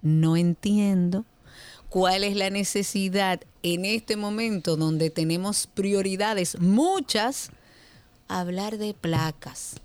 no 0.00 0.38
entiendo 0.38 1.26
cuál 1.90 2.24
es 2.24 2.36
la 2.36 2.48
necesidad 2.48 3.42
en 3.62 3.84
este 3.84 4.16
momento 4.16 4.76
donde 4.76 5.10
tenemos 5.10 5.66
prioridades 5.66 6.58
muchas 6.58 7.50
hablar 8.28 8.78
de 8.78 8.94
placas. 8.94 9.80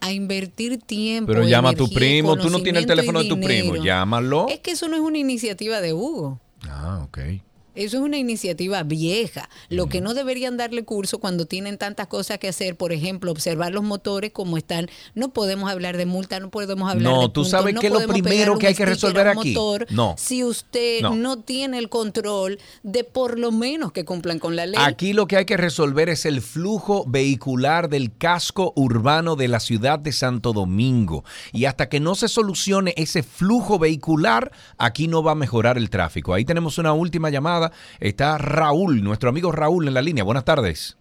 A 0.00 0.12
invertir 0.12 0.80
tiempo. 0.80 1.30
Pero 1.32 1.46
llama 1.46 1.70
a 1.70 1.74
tu 1.74 1.90
primo, 1.90 2.36
tú 2.36 2.48
no 2.48 2.62
tienes 2.62 2.82
el 2.82 2.86
teléfono 2.86 3.22
de 3.22 3.28
tu 3.28 3.38
primo, 3.40 3.76
llámalo. 3.76 4.48
Es 4.48 4.60
que 4.60 4.70
eso 4.72 4.88
no 4.88 4.96
es 4.96 5.02
una 5.02 5.18
iniciativa 5.18 5.80
de 5.80 5.92
Hugo. 5.92 6.40
Ah, 6.62 7.02
ok. 7.04 7.18
Eso 7.74 7.98
es 7.98 8.02
una 8.02 8.18
iniciativa 8.18 8.82
vieja. 8.82 9.48
Lo 9.68 9.86
que 9.88 10.00
no 10.00 10.14
deberían 10.14 10.56
darle 10.56 10.84
curso 10.84 11.18
cuando 11.18 11.46
tienen 11.46 11.78
tantas 11.78 12.06
cosas 12.08 12.38
que 12.38 12.48
hacer, 12.48 12.76
por 12.76 12.92
ejemplo, 12.92 13.30
observar 13.30 13.72
los 13.72 13.84
motores 13.84 14.32
como 14.32 14.56
están. 14.56 14.88
No 15.14 15.32
podemos 15.32 15.70
hablar 15.70 15.96
de 15.96 16.06
multa, 16.06 16.40
no 16.40 16.50
podemos 16.50 16.90
hablar 16.90 17.12
no, 17.12 17.22
de 17.22 17.28
tú 17.28 17.44
sabes 17.44 17.74
que 17.78 17.90
lo 17.90 18.06
primero 18.06 18.58
que 18.58 18.68
hay 18.68 18.74
que 18.74 18.86
resolver 18.86 19.28
aquí. 19.28 19.54
no. 19.90 20.14
Si 20.18 20.44
usted 20.44 21.02
no. 21.02 21.38
tiene 21.38 21.78
el 21.78 21.88
control 21.88 22.58
de 22.82 23.04
por 23.04 23.38
lo 23.38 23.52
menos 23.52 23.92
que 23.92 24.04
cumplan 24.04 24.38
con 24.38 24.56
la 24.56 24.66
ley. 24.66 24.78
Aquí 24.78 25.12
lo 25.12 25.26
que 25.26 25.36
hay 25.36 25.44
que 25.44 25.56
resolver 25.56 26.08
es 26.08 26.26
el 26.26 26.40
flujo 26.40 27.04
vehicular 27.06 27.88
del 27.88 28.16
casco 28.16 28.72
urbano 28.76 29.36
de 29.36 29.48
la 29.48 29.60
ciudad 29.60 29.98
de 29.98 30.12
Santo 30.12 30.52
Domingo. 30.52 31.24
Y 31.52 31.66
hasta 31.66 31.88
que 31.88 32.00
no 32.00 32.14
se 32.14 32.28
solucione 32.28 32.94
ese 32.96 33.22
flujo 33.22 33.78
vehicular, 33.78 34.52
aquí 34.78 35.08
no 35.08 35.22
va 35.22 35.32
a 35.32 35.36
mejorar 35.36 35.78
el 35.78 35.90
tráfico. 35.90 36.34
Ahí 36.34 36.44
tenemos 36.44 36.78
una 36.78 36.92
última 36.92 37.30
llamada 37.30 37.59
Está 37.98 38.38
Raúl, 38.38 39.02
nuestro 39.02 39.28
amigo 39.30 39.52
Raúl 39.52 39.88
en 39.88 39.94
la 39.94 40.02
línea. 40.02 40.24
Buenas 40.24 40.44
tardes. 40.44 40.96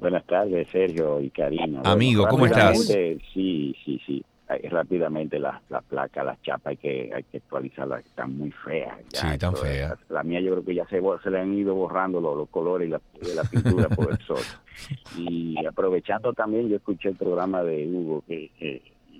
Buenas 0.00 0.24
tardes, 0.24 0.66
Sergio 0.68 1.20
y 1.20 1.28
Karina. 1.30 1.82
Amigo, 1.84 2.26
¿cómo 2.28 2.46
estás? 2.46 2.86
Sí, 2.86 3.76
sí, 3.84 4.00
sí. 4.06 4.24
rápidamente 4.70 5.38
las 5.38 5.60
la 5.68 5.82
placas, 5.82 6.24
las 6.24 6.40
chapas, 6.42 6.70
hay 6.70 6.76
que, 6.78 7.10
hay 7.14 7.22
que 7.24 7.36
actualizarlas, 7.36 8.04
están 8.06 8.36
muy 8.36 8.50
feas. 8.50 8.96
sí, 9.12 9.26
están 9.26 9.54
feas. 9.54 9.98
La, 10.08 10.22
mía 10.22 10.40
yo 10.40 10.52
creo 10.52 10.64
que 10.64 10.74
ya 10.74 10.86
se, 10.86 11.02
se 11.22 11.30
le 11.30 11.38
han 11.38 11.52
ido 11.52 11.74
borrando 11.74 12.18
los, 12.20 12.48
colores 12.48 12.88
y 12.88 12.90
la, 12.90 13.00
de 13.20 13.34
la 13.34 13.44
pintura 13.44 13.88
por 13.88 14.10
el 14.10 14.18
sol. 14.26 14.38
Y 15.18 15.54
aprovechando 15.66 16.32
también, 16.32 16.70
yo 16.70 16.76
escuché 16.76 17.10
el 17.10 17.16
programa 17.16 17.62
de 17.62 17.86
Hugo, 17.86 18.24
que, 18.26 18.50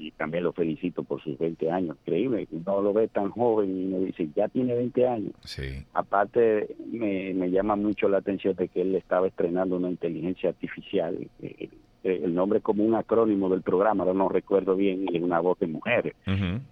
y 0.01 0.11
también 0.13 0.45
lo 0.45 0.53
felicito 0.53 1.03
por 1.03 1.23
sus 1.23 1.39
20 1.39 1.71
años, 1.71 1.97
increíble, 2.03 2.49
no 2.67 2.81
lo 2.81 2.93
ve 2.93 3.09
tan 3.09 3.31
joven 3.31 3.71
y 3.77 3.85
me 3.85 3.99
dice, 4.07 4.29
ya 4.35 4.49
tiene 4.49 4.75
20 4.75 5.07
años. 5.07 5.33
Sí. 5.45 5.85
Aparte, 5.93 6.75
me, 6.91 7.35
me 7.35 7.51
llama 7.51 7.77
mucho 7.77 8.09
la 8.09 8.19
atención 8.19 8.55
de 8.57 8.69
que 8.69 8.83
él 8.83 8.95
estaba 8.95 9.27
estrenando 9.27 9.77
una 9.77 9.91
inteligencia 9.91 10.51
artificial. 10.51 11.19
Eh, 11.43 11.69
eh, 12.03 12.23
el 12.25 12.35
nombre 12.35 12.61
como 12.63 12.83
un 12.83 12.95
acrónimo 12.95 13.51
del 13.51 13.61
programa, 13.61 14.07
no, 14.07 14.15
no 14.15 14.29
recuerdo 14.31 14.75
bien, 14.75 15.05
y 15.11 15.19
es 15.19 15.23
una 15.23 15.39
voz 15.41 15.59
de 15.59 15.67
mujer. 15.67 16.15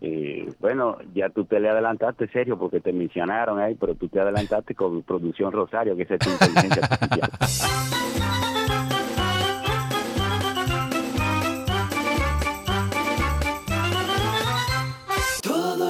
Eh, 0.00 0.50
bueno, 0.58 0.96
ya 1.14 1.28
tú 1.28 1.44
te 1.44 1.60
le 1.60 1.68
adelantaste, 1.68 2.28
serio, 2.28 2.58
porque 2.58 2.80
te 2.80 2.94
mencionaron 2.94 3.58
ahí, 3.58 3.74
pero 3.74 3.94
tú 3.94 4.08
te 4.08 4.20
adelantaste 4.20 4.74
con 4.74 5.02
Producción 5.02 5.52
Rosario, 5.52 5.94
que 5.96 6.04
es 6.04 6.10
esta 6.12 6.30
inteligencia 6.30 6.82
artificial. 6.82 7.30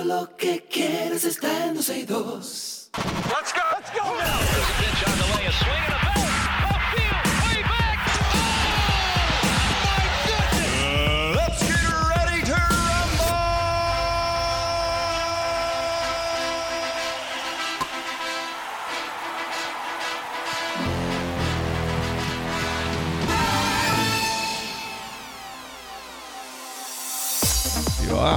Lo 0.05 0.37
que 0.37 0.65
quieres 0.71 1.25
está 1.25 1.67
en 1.67 1.75
12 1.75 1.99
y 1.99 2.05
2. 2.05 2.91
Let's 2.95 3.53
go, 3.53 3.61
let's 3.73 3.91
go 3.93 4.17
now. 4.17 6.18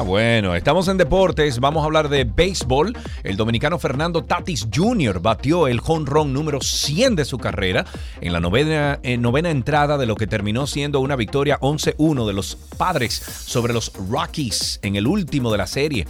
Ah, 0.01 0.03
bueno, 0.03 0.55
estamos 0.55 0.87
en 0.87 0.97
deportes, 0.97 1.59
vamos 1.59 1.83
a 1.83 1.85
hablar 1.85 2.09
de 2.09 2.23
béisbol. 2.23 2.97
El 3.21 3.37
dominicano 3.37 3.77
Fernando 3.77 4.23
Tatis 4.23 4.67
Jr. 4.73 5.21
batió 5.21 5.67
el 5.67 5.77
run 5.77 6.33
número 6.33 6.59
100 6.59 7.15
de 7.15 7.23
su 7.23 7.37
carrera 7.37 7.85
en 8.19 8.33
la 8.33 8.39
novena, 8.39 8.99
eh, 9.03 9.19
novena 9.19 9.51
entrada 9.51 9.99
de 9.99 10.07
lo 10.07 10.15
que 10.15 10.25
terminó 10.25 10.65
siendo 10.65 11.01
una 11.01 11.15
victoria 11.15 11.59
11-1 11.59 12.25
de 12.25 12.33
los 12.33 12.55
padres 12.79 13.13
sobre 13.13 13.73
los 13.73 13.91
Rockies 14.09 14.79
en 14.81 14.95
el 14.95 15.05
último 15.05 15.51
de 15.51 15.59
la 15.59 15.67
serie. 15.67 16.07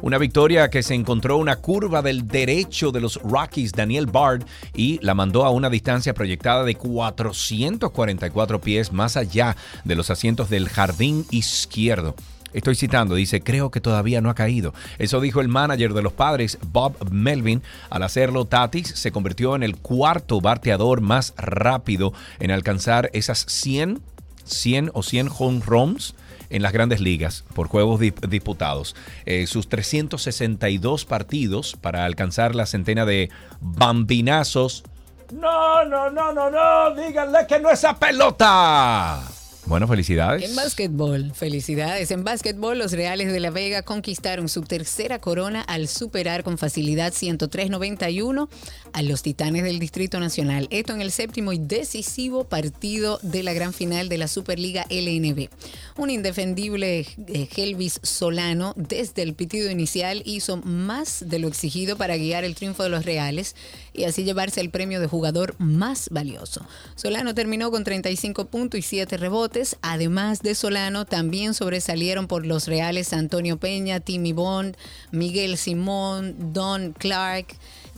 Una 0.00 0.16
victoria 0.16 0.70
que 0.70 0.82
se 0.82 0.94
encontró 0.94 1.36
una 1.36 1.56
curva 1.56 2.00
del 2.00 2.26
derecho 2.26 2.90
de 2.90 3.02
los 3.02 3.20
Rockies, 3.22 3.72
Daniel 3.72 4.06
Bard, 4.06 4.46
y 4.74 4.98
la 5.02 5.12
mandó 5.12 5.44
a 5.44 5.50
una 5.50 5.68
distancia 5.68 6.14
proyectada 6.14 6.64
de 6.64 6.74
444 6.74 8.62
pies 8.62 8.94
más 8.94 9.18
allá 9.18 9.58
de 9.84 9.94
los 9.94 10.08
asientos 10.08 10.48
del 10.48 10.70
jardín 10.70 11.26
izquierdo. 11.30 12.14
Estoy 12.56 12.74
citando, 12.74 13.14
dice, 13.14 13.42
creo 13.42 13.70
que 13.70 13.82
todavía 13.82 14.22
no 14.22 14.30
ha 14.30 14.34
caído. 14.34 14.72
Eso 14.98 15.20
dijo 15.20 15.42
el 15.42 15.48
manager 15.48 15.92
de 15.92 16.00
los 16.00 16.14
padres, 16.14 16.58
Bob 16.72 16.96
Melvin. 17.10 17.62
Al 17.90 18.02
hacerlo, 18.02 18.46
Tatis 18.46 18.88
se 18.88 19.12
convirtió 19.12 19.56
en 19.56 19.62
el 19.62 19.76
cuarto 19.76 20.40
bateador 20.40 21.02
más 21.02 21.34
rápido 21.36 22.14
en 22.40 22.50
alcanzar 22.50 23.10
esas 23.12 23.44
100, 23.46 24.00
100 24.44 24.90
o 24.94 25.02
100 25.02 25.28
home 25.38 25.60
runs 25.66 26.14
en 26.48 26.62
las 26.62 26.72
grandes 26.72 27.02
ligas 27.02 27.44
por 27.54 27.68
juegos 27.68 28.00
disputados. 28.00 28.96
Eh, 29.26 29.46
sus 29.46 29.68
362 29.68 31.04
partidos 31.04 31.76
para 31.78 32.06
alcanzar 32.06 32.54
la 32.54 32.64
centena 32.64 33.04
de 33.04 33.28
bambinazos. 33.60 34.82
No, 35.30 35.84
no, 35.84 36.08
no, 36.08 36.32
no, 36.32 36.50
no, 36.50 36.94
díganle 36.94 37.46
que 37.46 37.60
no 37.60 37.68
es 37.68 37.84
a 37.84 37.98
pelota. 37.98 39.35
Bueno, 39.66 39.88
felicidades. 39.88 40.48
En 40.48 40.54
básquetbol, 40.54 41.32
felicidades. 41.34 42.12
En 42.12 42.22
básquetbol, 42.22 42.78
los 42.78 42.92
Reales 42.92 43.32
de 43.32 43.40
la 43.40 43.50
Vega 43.50 43.82
conquistaron 43.82 44.48
su 44.48 44.62
tercera 44.62 45.18
corona 45.18 45.60
al 45.62 45.88
superar 45.88 46.44
con 46.44 46.56
facilidad 46.56 47.12
103-91 47.12 48.48
a 48.92 49.02
los 49.02 49.22
Titanes 49.22 49.64
del 49.64 49.80
Distrito 49.80 50.20
Nacional. 50.20 50.68
Esto 50.70 50.92
en 50.94 51.00
el 51.00 51.10
séptimo 51.10 51.52
y 51.52 51.58
decisivo 51.58 52.44
partido 52.44 53.18
de 53.22 53.42
la 53.42 53.54
gran 53.54 53.72
final 53.72 54.08
de 54.08 54.18
la 54.18 54.28
Superliga 54.28 54.86
LNB. 54.88 55.48
Un 55.96 56.10
indefendible 56.10 57.00
eh, 57.26 57.48
Helvis 57.56 57.98
Solano 58.04 58.72
desde 58.76 59.22
el 59.22 59.34
pitido 59.34 59.68
inicial 59.68 60.22
hizo 60.24 60.58
más 60.58 61.24
de 61.26 61.40
lo 61.40 61.48
exigido 61.48 61.96
para 61.96 62.16
guiar 62.16 62.44
el 62.44 62.54
triunfo 62.54 62.84
de 62.84 62.90
los 62.90 63.04
Reales 63.04 63.56
y 63.96 64.04
así 64.04 64.24
llevarse 64.24 64.60
el 64.60 64.70
premio 64.70 65.00
de 65.00 65.06
jugador 65.06 65.54
más 65.58 66.08
valioso. 66.10 66.64
Solano 66.94 67.34
terminó 67.34 67.70
con 67.70 67.84
35 67.84 68.46
puntos 68.46 68.78
y 68.78 68.82
7 68.82 69.16
rebotes 69.16 69.76
además 69.82 70.42
de 70.42 70.54
Solano, 70.54 71.04
también 71.04 71.54
sobresalieron 71.54 72.26
por 72.26 72.46
los 72.46 72.66
Reales 72.66 73.12
Antonio 73.12 73.56
Peña, 73.56 74.00
Timmy 74.00 74.32
Bond, 74.32 74.76
Miguel 75.10 75.56
Simón, 75.56 76.52
Don 76.52 76.92
Clark. 76.92 77.46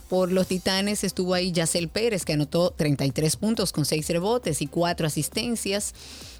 Por 0.09 0.31
los 0.31 0.47
Titanes 0.47 1.03
estuvo 1.03 1.35
ahí 1.35 1.51
Yacel 1.51 1.87
Pérez, 1.87 2.25
que 2.25 2.33
anotó 2.33 2.71
33 2.71 3.35
puntos 3.35 3.71
con 3.71 3.85
6 3.85 4.09
rebotes 4.09 4.63
y 4.63 4.67
4 4.67 5.05
asistencias 5.05 5.93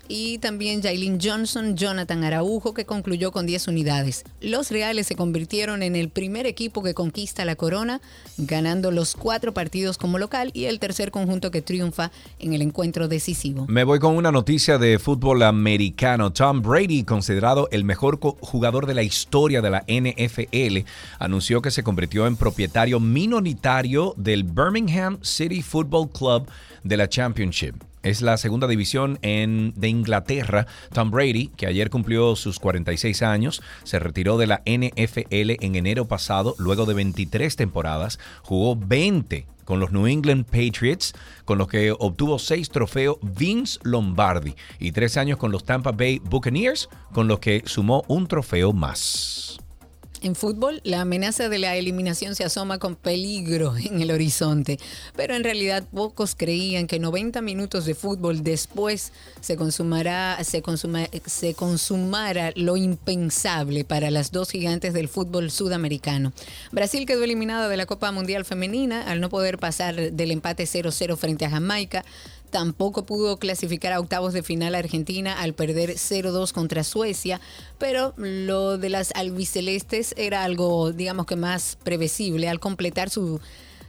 y 0.09 0.39
también 0.39 0.81
Jailin 0.81 1.19
Johnson, 1.21 1.77
Jonathan 1.77 2.23
Araujo, 2.23 2.73
que 2.73 2.85
concluyó 2.85 3.31
con 3.31 3.45
10 3.45 3.69
unidades. 3.69 4.25
Los 4.41 4.71
Reales 4.71 5.07
se 5.07 5.15
convirtieron 5.15 5.83
en 5.83 5.95
el 5.95 6.09
primer 6.09 6.47
equipo 6.47 6.83
que 6.83 6.93
conquista 6.93 7.45
la 7.45 7.55
corona, 7.55 8.01
ganando 8.37 8.91
los 8.91 9.15
cuatro 9.15 9.53
partidos 9.53 9.97
como 9.97 10.17
local 10.17 10.49
y 10.53 10.65
el 10.65 10.79
tercer 10.79 11.11
conjunto 11.11 11.51
que 11.51 11.61
triunfa 11.61 12.11
en 12.39 12.53
el 12.53 12.63
encuentro 12.63 13.07
decisivo. 13.07 13.65
Me 13.69 13.83
voy 13.83 13.99
con 13.99 14.17
una 14.17 14.31
noticia 14.31 14.79
de 14.79 14.97
fútbol 14.97 15.43
americano. 15.43 16.33
Tom 16.33 16.61
Brady, 16.61 17.03
considerado 17.03 17.69
el 17.71 17.83
mejor 17.83 18.19
jugador 18.19 18.87
de 18.87 18.95
la 18.95 19.03
historia 19.03 19.61
de 19.61 19.69
la 19.69 19.85
NFL, 19.87 20.89
anunció 21.19 21.61
que 21.61 21.69
se 21.69 21.83
convirtió 21.83 22.25
en 22.25 22.35
propietario 22.35 22.99
minoritario 22.99 24.15
del 24.17 24.43
Birmingham 24.43 25.19
City 25.21 25.61
Football 25.61 26.09
Club 26.09 26.47
de 26.83 26.97
la 26.97 27.07
Championship. 27.07 27.88
Es 28.01 28.21
la 28.21 28.37
segunda 28.37 28.67
división 28.67 29.19
de 29.21 29.87
Inglaterra. 29.89 30.67
Tom 30.93 31.11
Brady, 31.11 31.47
que 31.47 31.67
ayer 31.67 31.89
cumplió 31.89 32.35
sus 32.37 32.57
46 32.57 33.21
años, 33.23 33.61
se 33.83 33.99
retiró 33.99 34.37
de 34.37 34.47
la 34.47 34.61
NFL 34.65 35.57
en 35.59 35.75
enero 35.75 36.05
pasado, 36.05 36.55
luego 36.59 36.85
de 36.85 36.93
23 36.93 37.55
temporadas. 37.57 38.17
Jugó 38.41 38.77
20 38.77 39.45
con 39.65 39.81
los 39.81 39.91
New 39.91 40.07
England 40.07 40.45
Patriots, 40.45 41.13
con 41.43 41.57
los 41.57 41.67
que 41.67 41.91
obtuvo 41.91 42.39
6 42.39 42.69
trofeos 42.69 43.17
Vince 43.21 43.79
Lombardi, 43.83 44.55
y 44.79 44.93
3 44.93 45.17
años 45.17 45.37
con 45.37 45.51
los 45.51 45.65
Tampa 45.65 45.91
Bay 45.91 46.19
Buccaneers, 46.23 46.89
con 47.13 47.27
los 47.27 47.39
que 47.39 47.63
sumó 47.65 48.03
un 48.07 48.27
trofeo 48.27 48.71
más. 48.71 49.48
En 50.21 50.35
fútbol, 50.35 50.81
la 50.83 50.99
amenaza 50.99 51.47
de 51.47 51.59
la 51.59 51.77
eliminación 51.77 52.35
se 52.35 52.43
asoma 52.43 52.77
con 52.77 52.95
peligro 52.95 53.77
en 53.83 54.01
el 54.01 54.11
horizonte, 54.11 54.77
pero 55.15 55.33
en 55.33 55.45
realidad 55.45 55.85
pocos 55.93 56.35
creían 56.35 56.87
que 56.87 56.99
90 56.99 57.41
minutos 57.41 57.85
de 57.85 57.95
fútbol 57.95 58.43
después 58.43 59.13
se 59.39 59.55
consumará, 59.55 60.37
se, 60.43 60.61
se 61.25 61.53
consumara 61.53 62.51
lo 62.55 62.75
impensable 62.75 63.85
para 63.85 64.11
las 64.11 64.33
dos 64.33 64.51
gigantes 64.51 64.93
del 64.93 65.07
fútbol 65.07 65.51
sudamericano. 65.51 66.33
Brasil 66.73 67.05
quedó 67.05 67.23
eliminada 67.23 67.69
de 67.69 67.77
la 67.77 67.85
Copa 67.85 68.11
Mundial 68.11 68.43
Femenina 68.43 69.03
al 69.03 69.21
no 69.21 69.29
poder 69.29 69.57
pasar 69.57 70.11
del 70.11 70.31
empate 70.31 70.65
0-0 70.65 71.15
frente 71.15 71.45
a 71.45 71.49
Jamaica. 71.49 72.03
Tampoco 72.49 73.05
pudo 73.05 73.37
clasificar 73.37 73.93
a 73.93 73.99
octavos 73.99 74.33
de 74.33 74.43
final 74.43 74.75
Argentina 74.75 75.39
al 75.39 75.53
perder 75.53 75.91
0-2 75.91 76.51
contra 76.51 76.83
Suecia, 76.83 77.39
pero 77.77 78.13
lo 78.17 78.77
de 78.77 78.89
las 78.89 79.11
albicelestes 79.15 80.13
era 80.17 80.43
algo, 80.43 80.91
digamos 80.91 81.25
que 81.25 81.35
más 81.35 81.77
previsible 81.83 82.49
al 82.49 82.59
completar 82.59 83.09
su 83.09 83.39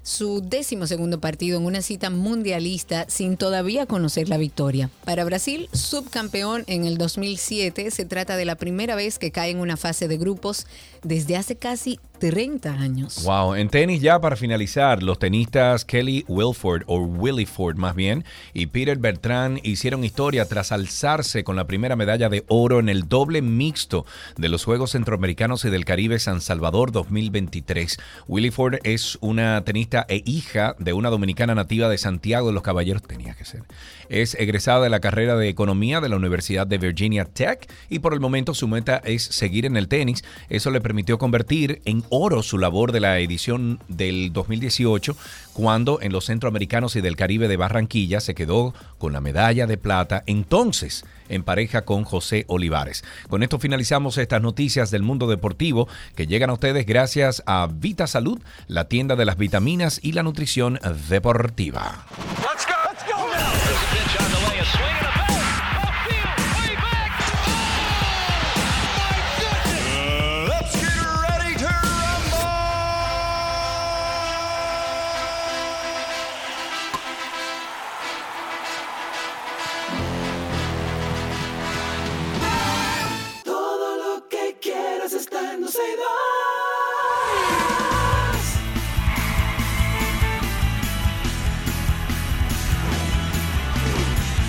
su 0.02 0.40
décimo 0.40 0.86
segundo 0.86 1.20
partido 1.20 1.58
en 1.58 1.66
una 1.66 1.82
cita 1.82 2.10
mundialista 2.10 3.06
sin 3.08 3.36
todavía 3.36 3.86
conocer 3.86 4.28
la 4.28 4.38
victoria. 4.38 4.90
Para 5.04 5.24
Brasil, 5.24 5.68
subcampeón 5.72 6.64
en 6.66 6.84
el 6.84 6.98
2007, 6.98 7.90
se 7.90 8.04
trata 8.04 8.36
de 8.36 8.44
la 8.44 8.56
primera 8.56 8.94
vez 8.94 9.18
que 9.18 9.30
cae 9.30 9.50
en 9.50 9.60
una 9.60 9.76
fase 9.76 10.08
de 10.08 10.16
grupos 10.16 10.66
desde 11.02 11.36
hace 11.36 11.56
casi 11.56 12.00
30 12.20 12.70
años. 12.70 13.24
Wow, 13.24 13.54
en 13.54 13.70
tenis 13.70 14.02
ya 14.02 14.20
para 14.20 14.36
finalizar, 14.36 15.02
los 15.02 15.18
tenistas 15.18 15.86
Kelly 15.86 16.24
Wilford 16.28 16.82
o 16.86 16.98
Willie 16.98 17.46
Ford 17.46 17.76
más 17.76 17.94
bien 17.94 18.24
y 18.52 18.66
Peter 18.66 18.98
Bertrand 18.98 19.58
hicieron 19.64 20.04
historia 20.04 20.44
tras 20.44 20.70
alzarse 20.70 21.44
con 21.44 21.56
la 21.56 21.66
primera 21.66 21.96
medalla 21.96 22.28
de 22.28 22.44
oro 22.48 22.78
en 22.78 22.90
el 22.90 23.08
doble 23.08 23.40
mixto 23.40 24.04
de 24.36 24.50
los 24.50 24.64
Juegos 24.64 24.90
Centroamericanos 24.90 25.64
y 25.64 25.70
del 25.70 25.86
Caribe 25.86 26.18
San 26.18 26.42
Salvador 26.42 26.92
2023. 26.92 27.96
Willie 28.28 28.50
Ford 28.50 28.76
es 28.84 29.16
una 29.22 29.64
tenista 29.64 30.04
e 30.06 30.22
hija 30.26 30.76
de 30.78 30.92
una 30.92 31.08
dominicana 31.08 31.54
nativa 31.54 31.88
de 31.88 31.96
Santiago 31.96 32.48
de 32.48 32.52
los 32.52 32.62
Caballeros, 32.62 33.02
tenía 33.02 33.32
que 33.32 33.46
ser. 33.46 33.62
Es 34.10 34.34
egresada 34.34 34.82
de 34.82 34.90
la 34.90 35.00
carrera 35.00 35.36
de 35.36 35.48
Economía 35.48 36.02
de 36.02 36.10
la 36.10 36.16
Universidad 36.16 36.66
de 36.66 36.76
Virginia 36.76 37.24
Tech 37.24 37.66
y 37.88 38.00
por 38.00 38.12
el 38.12 38.20
momento 38.20 38.52
su 38.52 38.68
meta 38.68 39.00
es 39.04 39.22
seguir 39.22 39.64
en 39.64 39.78
el 39.78 39.88
tenis. 39.88 40.22
Eso 40.50 40.70
le 40.70 40.82
permitió 40.82 41.16
convertir 41.16 41.80
en 41.86 42.04
oro 42.10 42.42
su 42.42 42.58
labor 42.58 42.92
de 42.92 43.00
la 43.00 43.18
edición 43.18 43.80
del 43.88 44.32
2018 44.32 45.16
cuando 45.52 46.00
en 46.02 46.12
los 46.12 46.26
Centroamericanos 46.26 46.96
y 46.96 47.00
del 47.00 47.16
Caribe 47.16 47.48
de 47.48 47.56
Barranquilla 47.56 48.20
se 48.20 48.34
quedó 48.34 48.74
con 48.98 49.12
la 49.12 49.20
medalla 49.20 49.66
de 49.66 49.78
plata 49.78 50.22
entonces 50.26 51.04
en 51.28 51.44
pareja 51.44 51.82
con 51.82 52.04
José 52.04 52.44
Olivares. 52.48 53.04
Con 53.28 53.42
esto 53.42 53.58
finalizamos 53.58 54.18
estas 54.18 54.42
noticias 54.42 54.90
del 54.90 55.02
mundo 55.02 55.28
deportivo 55.28 55.88
que 56.16 56.26
llegan 56.26 56.50
a 56.50 56.54
ustedes 56.54 56.84
gracias 56.84 57.42
a 57.46 57.68
Vita 57.72 58.06
Salud, 58.06 58.40
la 58.66 58.88
tienda 58.88 59.16
de 59.16 59.24
las 59.24 59.38
vitaminas 59.38 60.00
y 60.02 60.12
la 60.12 60.22
nutrición 60.22 60.78
deportiva. 61.08 62.04
Todo 62.42 62.79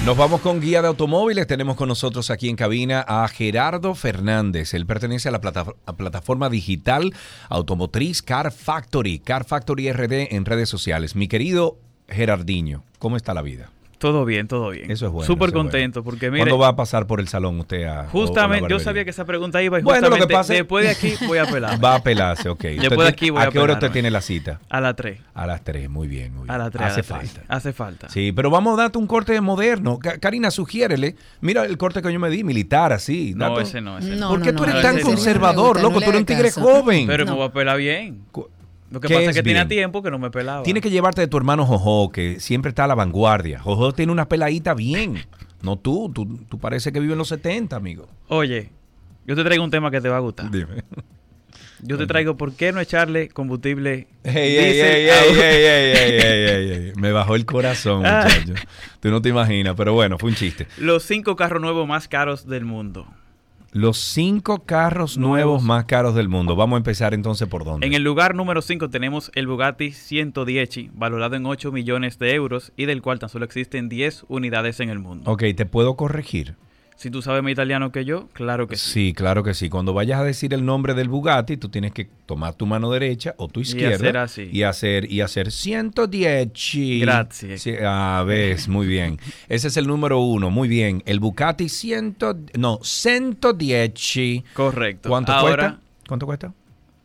Nos 0.05 0.17
vamos 0.17 0.41
con 0.41 0.59
guía 0.59 0.81
de 0.81 0.87
automóviles. 0.87 1.45
Tenemos 1.45 1.75
con 1.75 1.87
nosotros 1.87 2.31
aquí 2.31 2.49
en 2.49 2.55
cabina 2.55 3.05
a 3.07 3.27
Gerardo 3.27 3.93
Fernández. 3.93 4.73
Él 4.73 4.87
pertenece 4.87 5.29
a 5.29 5.31
la 5.31 5.39
plataforma 5.39 6.49
digital 6.49 7.13
automotriz 7.49 8.23
Car 8.23 8.51
Factory, 8.51 9.19
Car 9.19 9.45
Factory 9.45 9.91
RD 9.91 10.33
en 10.33 10.45
redes 10.45 10.69
sociales. 10.69 11.15
Mi 11.15 11.27
querido 11.27 11.77
Gerardiño, 12.09 12.83
¿cómo 12.97 13.15
está 13.15 13.35
la 13.35 13.43
vida? 13.43 13.69
Todo 14.01 14.25
bien, 14.25 14.47
todo 14.47 14.71
bien. 14.71 14.89
Eso 14.89 15.05
es 15.05 15.11
bueno. 15.11 15.27
Súper 15.27 15.51
bueno. 15.51 15.65
contento 15.69 16.03
porque 16.03 16.31
mire, 16.31 16.41
¿Cuándo 16.45 16.57
va 16.57 16.69
a 16.69 16.75
pasar 16.75 17.05
por 17.05 17.19
el 17.19 17.27
salón 17.27 17.59
usted 17.59 17.83
a 17.83 18.07
justamente 18.09 18.67
yo 18.67 18.79
sabía 18.79 19.03
que 19.03 19.11
esa 19.11 19.25
pregunta 19.25 19.61
iba 19.61 19.77
y 19.79 19.83
Bueno, 19.83 20.09
lo 20.09 20.15
que 20.17 20.25
pasa 20.27 20.53
es- 20.53 20.59
después 20.61 20.85
de 20.85 20.89
aquí 20.89 21.13
voy 21.27 21.37
a 21.37 21.45
pelar. 21.45 21.83
Va 21.83 21.93
a 21.95 22.01
pelarse, 22.01 22.49
ok. 22.49 22.61
Después 22.63 22.89
Usted 22.89 23.03
de 23.03 23.07
aquí 23.09 23.29
voy 23.29 23.41
a 23.43 23.45
¿A 23.45 23.51
qué 23.51 23.59
hora 23.59 23.73
usted 23.73 23.91
tiene 23.91 24.09
la 24.09 24.21
cita? 24.21 24.59
A 24.69 24.81
las 24.81 24.95
3. 24.95 25.19
A 25.35 25.45
las 25.45 25.63
3, 25.63 25.87
muy 25.87 26.07
bien, 26.07 26.33
muy 26.33 26.45
bien. 26.45 26.51
A 26.51 26.57
las 26.57 26.71
3. 26.71 26.87
Hace 26.87 27.03
falta. 27.03 27.41
Hace 27.47 27.73
falta. 27.73 28.09
Sí, 28.09 28.31
pero 28.31 28.49
vamos 28.49 28.73
a 28.79 28.81
darte 28.81 28.97
un 28.97 29.05
corte 29.05 29.39
moderno. 29.39 29.99
Karina, 30.19 30.49
sugiérele. 30.49 31.15
Mira 31.41 31.63
el 31.65 31.77
corte 31.77 32.01
que 32.01 32.11
yo 32.11 32.19
me 32.19 32.31
di, 32.31 32.43
militar, 32.43 32.93
así. 32.93 33.33
No, 33.35 33.49
Dato- 33.49 33.61
ese 33.61 33.81
no, 33.81 33.99
ese 33.99 34.15
No, 34.15 34.29
¿Por 34.29 34.41
qué 34.41 34.51
no, 34.51 34.57
tú 34.57 34.63
eres 34.63 34.75
no, 34.77 34.81
tan 34.81 34.99
conservador, 35.01 35.79
loco? 35.79 36.01
tú 36.01 36.09
eres 36.09 36.21
un 36.21 36.25
tigre 36.25 36.49
joven. 36.49 37.05
Pero 37.05 37.25
No. 37.25 37.33
me 37.33 37.37
voy 37.37 37.47
a 37.49 37.51
pelar 37.53 37.77
bien. 37.77 38.23
Lo 38.91 38.99
que 38.99 39.07
¿Qué 39.07 39.13
pasa 39.15 39.29
es 39.29 39.35
que 39.37 39.41
tenía 39.43 39.63
bien? 39.63 39.69
tiempo 39.79 40.03
que 40.03 40.11
no 40.11 40.19
me 40.19 40.29
pelaba. 40.29 40.63
Tienes 40.63 40.83
que 40.83 40.89
llevarte 40.89 41.21
de 41.21 41.27
tu 41.27 41.37
hermano 41.37 41.65
Jojo, 41.65 42.11
que 42.11 42.39
siempre 42.39 42.69
está 42.69 42.83
a 42.83 42.87
la 42.87 42.95
vanguardia. 42.95 43.59
Jojo 43.59 43.93
tiene 43.93 44.11
una 44.11 44.27
peladita 44.27 44.73
bien. 44.73 45.25
No 45.61 45.77
tú, 45.77 46.11
tú, 46.13 46.39
tú 46.49 46.59
parece 46.59 46.91
que 46.91 46.99
vive 46.99 47.13
en 47.13 47.19
los 47.19 47.29
70, 47.29 47.75
amigo. 47.75 48.07
Oye, 48.27 48.69
yo 49.25 49.35
te 49.35 49.43
traigo 49.43 49.63
un 49.63 49.71
tema 49.71 49.89
que 49.91 50.01
te 50.01 50.09
va 50.09 50.17
a 50.17 50.19
gustar. 50.19 50.51
Dime. 50.51 50.83
Yo 51.83 51.97
te 51.97 52.05
traigo 52.05 52.37
por 52.37 52.53
qué 52.53 52.71
no 52.71 52.79
echarle 52.79 53.29
combustible. 53.29 54.07
Me 56.95 57.11
bajó 57.11 57.35
el 57.35 57.45
corazón, 57.45 58.05
Ah. 58.05 58.27
muchacho. 58.27 58.53
Tú 58.99 59.09
no 59.09 59.21
te 59.21 59.29
imaginas, 59.29 59.73
pero 59.75 59.93
bueno, 59.93 60.17
fue 60.19 60.29
un 60.29 60.35
chiste. 60.35 60.67
Los 60.77 61.03
cinco 61.03 61.35
carros 61.35 61.61
nuevos 61.61 61.87
más 61.87 62.07
caros 62.07 62.47
del 62.47 62.65
mundo. 62.65 63.07
Los 63.73 63.99
cinco 63.99 64.65
carros 64.65 65.17
nuevos 65.17 65.63
más 65.63 65.85
caros 65.85 66.13
del 66.13 66.27
mundo. 66.27 66.57
Vamos 66.57 66.75
a 66.75 66.79
empezar 66.79 67.13
entonces 67.13 67.47
por 67.47 67.63
dónde. 67.63 67.87
En 67.87 67.93
el 67.93 68.03
lugar 68.03 68.35
número 68.35 68.61
5 68.61 68.89
tenemos 68.89 69.31
el 69.33 69.47
Bugatti 69.47 69.93
110, 69.93 70.93
valorado 70.93 71.37
en 71.37 71.45
8 71.45 71.71
millones 71.71 72.19
de 72.19 72.35
euros 72.35 72.73
y 72.75 72.85
del 72.85 73.01
cual 73.01 73.19
tan 73.19 73.29
solo 73.29 73.45
existen 73.45 73.87
10 73.87 74.25
unidades 74.27 74.81
en 74.81 74.89
el 74.89 74.99
mundo. 74.99 75.31
Ok, 75.31 75.43
¿te 75.55 75.65
puedo 75.65 75.95
corregir? 75.95 76.57
Si 77.01 77.09
tú 77.09 77.23
sabes 77.23 77.41
más 77.41 77.51
italiano 77.51 77.91
que 77.91 78.05
yo, 78.05 78.27
claro 78.31 78.67
que 78.67 78.75
sí. 78.75 78.91
Sí, 78.91 79.13
claro 79.15 79.41
que 79.41 79.55
sí. 79.55 79.69
Cuando 79.69 79.91
vayas 79.91 80.19
a 80.19 80.23
decir 80.23 80.53
el 80.53 80.63
nombre 80.63 80.93
del 80.93 81.09
Bugatti, 81.09 81.57
tú 81.57 81.67
tienes 81.67 81.93
que 81.93 82.07
tomar 82.27 82.53
tu 82.53 82.67
mano 82.67 82.91
derecha 82.91 83.33
o 83.37 83.47
tu 83.47 83.61
Y 83.61 83.63
izquierda 83.63 83.95
hacer 83.95 84.17
así. 84.17 84.49
y 84.51 84.61
hacer 84.61 85.11
y 85.11 85.21
hacer 85.21 85.51
110. 85.51 87.01
Gracias. 87.01 87.61
Sí, 87.63 87.73
ah, 87.83 88.23
ves, 88.27 88.67
muy 88.67 88.85
bien. 88.85 89.17
Ese 89.49 89.69
es 89.69 89.77
el 89.77 89.87
número 89.87 90.19
uno, 90.19 90.51
muy 90.51 90.69
bien. 90.69 91.01
El 91.07 91.19
Bugatti 91.19 91.69
100, 91.69 92.17
no, 92.59 92.77
110. 92.83 94.43
Correcto. 94.53 95.09
¿Cuánto 95.09 95.31
Ahora, 95.31 95.55
cuesta? 95.55 95.79
¿Cuánto 96.07 96.25
cuesta? 96.27 96.53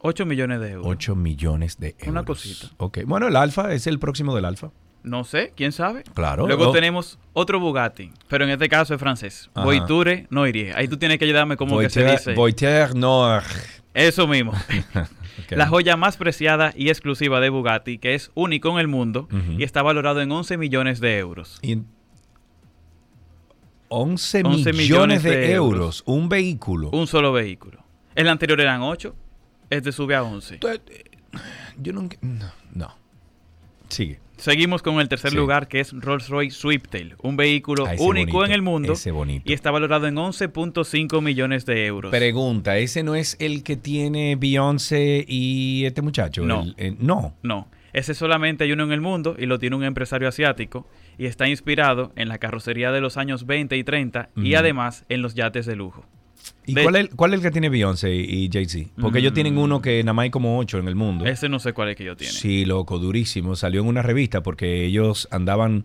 8 0.01 0.27
millones 0.27 0.61
de 0.61 0.73
euros. 0.73 0.87
8 0.89 1.17
millones 1.17 1.79
de 1.79 1.95
euros. 2.01 2.09
Una 2.09 2.25
cosita. 2.27 2.67
Ok, 2.77 2.99
bueno, 3.07 3.29
el 3.29 3.37
Alfa 3.37 3.73
es 3.73 3.87
el 3.87 3.99
próximo 3.99 4.37
del 4.37 4.45
Alfa. 4.45 4.73
No 5.07 5.23
sé, 5.23 5.53
quién 5.55 5.71
sabe. 5.71 6.03
Claro. 6.15 6.49
Luego 6.49 6.73
tenemos 6.73 7.19
otro 7.33 7.61
Bugatti, 7.61 8.11
pero 8.29 8.45
en 8.45 8.51
este 8.51 8.69
caso 8.69 8.93
es 8.93 9.01
francés. 9.01 9.49
Ajá. 9.55 9.65
Voiture 9.65 10.27
no 10.31 10.49
iría. 10.49 10.77
Ahí 10.77 10.89
tú 10.89 10.97
tienes 10.97 11.19
que 11.19 11.25
ayudarme 11.25 11.57
como 11.57 11.79
que 11.79 11.89
se 11.89 12.05
dice. 12.05 12.35
Voiture 12.35 12.93
Noir. 12.95 13.45
Eso 13.95 14.27
mismo. 14.27 14.53
La 15.51 15.69
joya 15.69 15.97
más 15.97 16.17
preciada 16.17 16.73
y 16.75 16.89
exclusiva 16.89 17.39
de 17.39 17.51
Bugatti, 17.51 17.99
que 17.99 18.15
es 18.15 18.33
único 18.35 18.69
en 18.71 18.79
el 18.79 18.89
mundo 18.89 19.29
y 19.57 19.63
está 19.63 19.81
valorado 19.81 20.21
en 20.21 20.33
11 20.33 20.59
millones 20.59 20.99
de 20.99 21.19
euros. 21.19 21.61
Y 21.63 21.79
11, 23.89 24.43
11 24.45 24.73
millones, 24.73 25.23
de, 25.23 25.53
euros. 25.53 26.03
Un 26.05 26.29
vehículo. 26.29 26.91
Un 26.91 27.07
solo 27.07 27.33
vehículo. 27.33 27.85
El 28.17 28.29
anterior 28.29 28.61
eran 28.61 28.83
8, 28.83 29.15
este 29.71 29.93
sube 29.93 30.17
a 30.17 30.25
11. 30.25 30.59
Yo 31.79 31.93
nunca. 31.93 32.17
No. 32.23 32.51
no. 32.75 32.95
Sigue. 33.89 34.19
Seguimos 34.37 34.83
con 34.83 35.01
el 35.01 35.09
tercer 35.09 35.31
Sí. 35.31 35.37
lugar, 35.37 35.67
que 35.67 35.81
es 35.81 35.93
Rolls-Royce 35.93 36.57
Swiftail, 36.57 37.15
un 37.23 37.37
vehículo 37.37 37.87
Ah, 37.87 37.95
único 37.99 38.33
bonito, 38.33 38.45
en 38.45 38.53
el 38.53 38.63
mundo 38.63 38.95
y 39.45 39.53
está 39.55 39.71
valorado 39.71 40.07
en 40.07 40.17
11.5 40.19 41.21
millones 41.23 41.65
de 41.65 41.87
euros. 41.87 42.11
Pregunta: 42.11 42.77
¿ese 42.79 43.03
no 43.03 43.15
es 43.15 43.37
el 43.41 43.63
que 43.63 43.77
tiene 43.77 44.37
Beyoncé 44.37 45.25
y 45.27 45.85
este 45.87 46.03
muchacho? 46.03 46.45
No. 46.45 46.63
El- 46.63 46.75
el- 46.77 46.97
no. 47.01 47.35
No, 47.43 47.69
ese 47.93 48.13
solamente 48.15 48.65
hay 48.65 48.73
uno 48.73 48.85
en 48.85 48.93
el 48.93 49.01
mundo 49.01 49.37
y 49.39 49.47
lo 49.47 49.59
tiene 49.59 49.77
un 49.77 49.85
empresario 49.85 50.29
asiático 50.29 50.87
y 51.19 51.27
está 51.27 51.49
inspirado 51.49 52.13
en 52.17 52.29
la 52.29 52.37
carrocería 52.39 52.93
de 52.93 53.01
los 53.01 53.17
años 53.17 53.47
20 53.47 53.77
y 53.77 53.85
30 53.85 54.29
y 54.37 54.55
además 54.55 55.05
en 55.09 55.23
los 55.23 55.35
yates 55.35 55.65
de 55.67 55.77
lujo. 55.77 56.05
¿Y 56.67 56.75
De- 56.75 56.83
cuál 56.83 56.97
es, 56.97 57.09
cuál 57.15 57.33
es 57.35 57.39
el 57.39 57.43
que 57.45 57.51
tiene 57.51 57.69
Beyoncé 57.69 58.15
y 58.15 58.49
Jay-Z? 58.53 58.91
Porque 59.01 59.19
ellos 59.21 59.33
Mm. 59.33 59.35
tienen 59.35 59.59
uno 59.59 59.81
que 59.81 60.03
nada 60.03 60.13
más 60.15 60.25
hay 60.25 60.31
como 60.31 60.59
ocho 60.59 60.79
en 60.79 60.89
el 60.89 60.95
mundo. 60.97 61.25
Ese 61.27 61.49
no 61.49 61.59
sé 61.59 61.73
cuál 61.73 61.91
es 61.91 61.97
que 61.97 62.05
yo 62.05 62.17
tiene. 62.17 62.33
Sí, 62.33 62.65
loco, 62.65 62.99
durísimo. 62.99 63.55
Salió 63.57 63.81
en 63.83 63.87
una 63.89 64.03
revista 64.03 64.43
porque 64.43 64.85
ellos 64.85 65.29
andaban, 65.31 65.85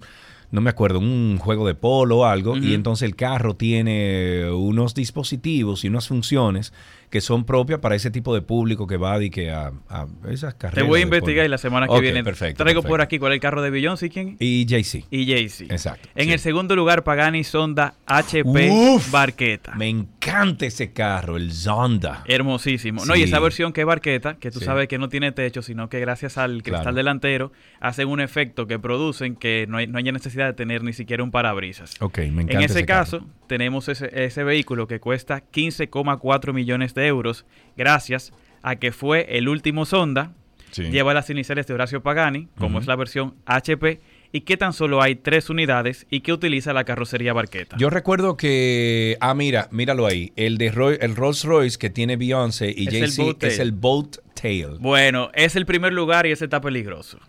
no 0.50 0.62
me 0.62 0.70
acuerdo, 0.70 1.00
un 1.00 1.38
juego 1.40 1.68
de 1.68 1.76
polo 1.76 2.20
o 2.20 2.26
algo, 2.26 2.58
y 2.58 2.74
entonces 2.74 3.08
el 3.08 3.16
carro 3.16 3.56
tiene 3.56 4.50
unos 4.52 4.94
dispositivos 4.96 5.84
y 5.86 5.88
unas 5.88 6.08
funciones 6.08 6.74
que 7.12 7.22
son 7.22 7.44
propias 7.46 7.80
para 7.80 7.94
ese 7.94 8.10
tipo 8.10 8.34
de 8.34 8.42
público 8.42 8.88
que 8.88 8.98
va 8.98 9.22
y 9.24 9.30
que 9.30 9.52
a, 9.52 9.72
a 9.90 10.08
esas 10.30 10.54
Te 10.56 10.60
carreras. 10.62 10.88
voy 10.88 11.02
a 11.02 11.04
investigar 11.04 11.46
y 11.46 11.50
la 11.50 11.58
semana 11.60 11.88
que 11.88 12.00
viene 12.00 12.24
perfecto, 12.24 12.64
traigo 12.64 12.82
por 12.82 13.02
aquí 13.02 13.20
cuál 13.20 13.34
es 13.34 13.36
el 13.36 13.42
carro 13.42 13.62
de 13.62 13.70
Beyoncé 13.70 14.08
y 14.08 14.10
quién. 14.10 14.38
Y 14.40 14.66
Jay-Z. 14.68 15.06
Y 15.12 15.28
Jay-Z. 15.32 15.74
Exacto. 15.74 16.10
En 16.16 16.26
sí. 16.28 16.32
el 16.34 16.40
segundo 16.40 16.76
lugar, 16.76 17.04
Pagani 17.04 17.44
Sonda 17.44 17.94
HP 18.08 18.72
Uf. 18.72 19.12
Barqueta. 19.12 19.76
Me 19.76 19.90
encanta 19.90 20.66
ese 20.66 20.94
carro, 20.94 21.36
el 21.38 21.52
Zonda. 21.52 22.24
Hermosísimo. 22.26 23.06
No, 23.06 23.16
y 23.16 23.24
esa 23.24 23.40
versión 23.40 23.74
que 23.74 23.82
es 23.82 23.88
barqueta, 23.88 24.36
que 24.36 24.50
tú 24.50 24.60
Sí. 24.60 24.66
sabes 24.66 24.88
que 24.88 24.98
no 24.98 25.10
tiene 25.10 25.32
techo, 25.34 25.62
sino 25.62 25.90
que 25.90 26.00
gracias 26.00 26.38
al 26.38 26.64
cristal 26.64 26.82
Claro. 26.84 26.96
delantero 26.96 27.52
hacen 27.82 28.08
un 28.08 28.22
efecto 28.22 28.68
que 28.68 28.80
producen 28.80 29.36
que 29.36 29.66
no 29.68 29.78
hay, 29.78 29.88
no 29.88 29.98
haya 29.98 30.14
necesidad 30.14 30.46
de 30.48 30.54
tener 30.54 30.82
ni 30.84 30.94
siquiera 30.94 31.24
un 31.24 31.32
parabrisas. 31.32 31.94
Ok, 32.00 32.20
me 32.20 32.44
encanta 32.44 32.54
En 32.54 32.60
ese, 32.62 32.66
ese 32.80 32.86
carro. 32.86 33.02
caso, 33.02 33.28
tenemos 33.48 33.90
ese, 33.90 34.10
ese 34.24 34.44
vehículo 34.46 34.88
que 34.88 35.02
cuesta 35.02 35.42
15,4 35.52 36.54
millones 36.54 36.94
de 36.94 37.01
euros 37.08 37.46
gracias 37.78 38.34
a 38.62 38.76
que 38.76 38.92
fue 38.92 39.38
el 39.38 39.48
último 39.50 39.86
Sonda. 39.86 40.34
Sí. 40.72 40.84
Lleva 40.84 41.14
las 41.14 41.30
iniciales 41.30 41.68
de 41.68 41.74
Horacio 41.74 42.02
Pagani, 42.02 42.48
como 42.58 42.80
es 42.80 42.88
la 42.88 42.96
versión 42.96 43.34
HP, 43.46 44.00
y 44.32 44.42
que 44.42 44.56
tan 44.56 44.72
solo 44.72 45.02
hay 45.02 45.16
tres 45.16 45.50
unidades 45.50 46.08
y 46.10 46.22
que 46.22 46.32
utiliza 46.32 46.72
la 46.72 46.86
carrocería 46.86 47.34
barqueta. 47.34 47.76
Yo 47.78 47.90
recuerdo 47.90 48.38
que, 48.38 49.18
ah, 49.20 49.34
mira, 49.34 49.68
míralo 49.72 50.06
ahí, 50.06 50.32
el 50.38 50.58
de 50.58 50.72
Roy- 50.72 50.98
el 51.02 51.18
Rolls 51.18 51.44
Royce 51.44 51.78
que 51.78 51.90
tiene 51.90 52.16
Beyoncé 52.16 52.74
y 52.76 52.86
Jay-Z 52.86 53.46
es 53.48 53.60
el 53.60 53.74
Boat 53.74 54.20
Tail. 54.34 54.78
Bueno, 54.80 55.30
es 55.34 55.58
el 55.58 55.66
primer 55.66 55.92
lugar 55.92 56.26
y 56.26 56.32
ese 56.32 56.46
está 56.46 56.62
peligroso. 56.62 57.20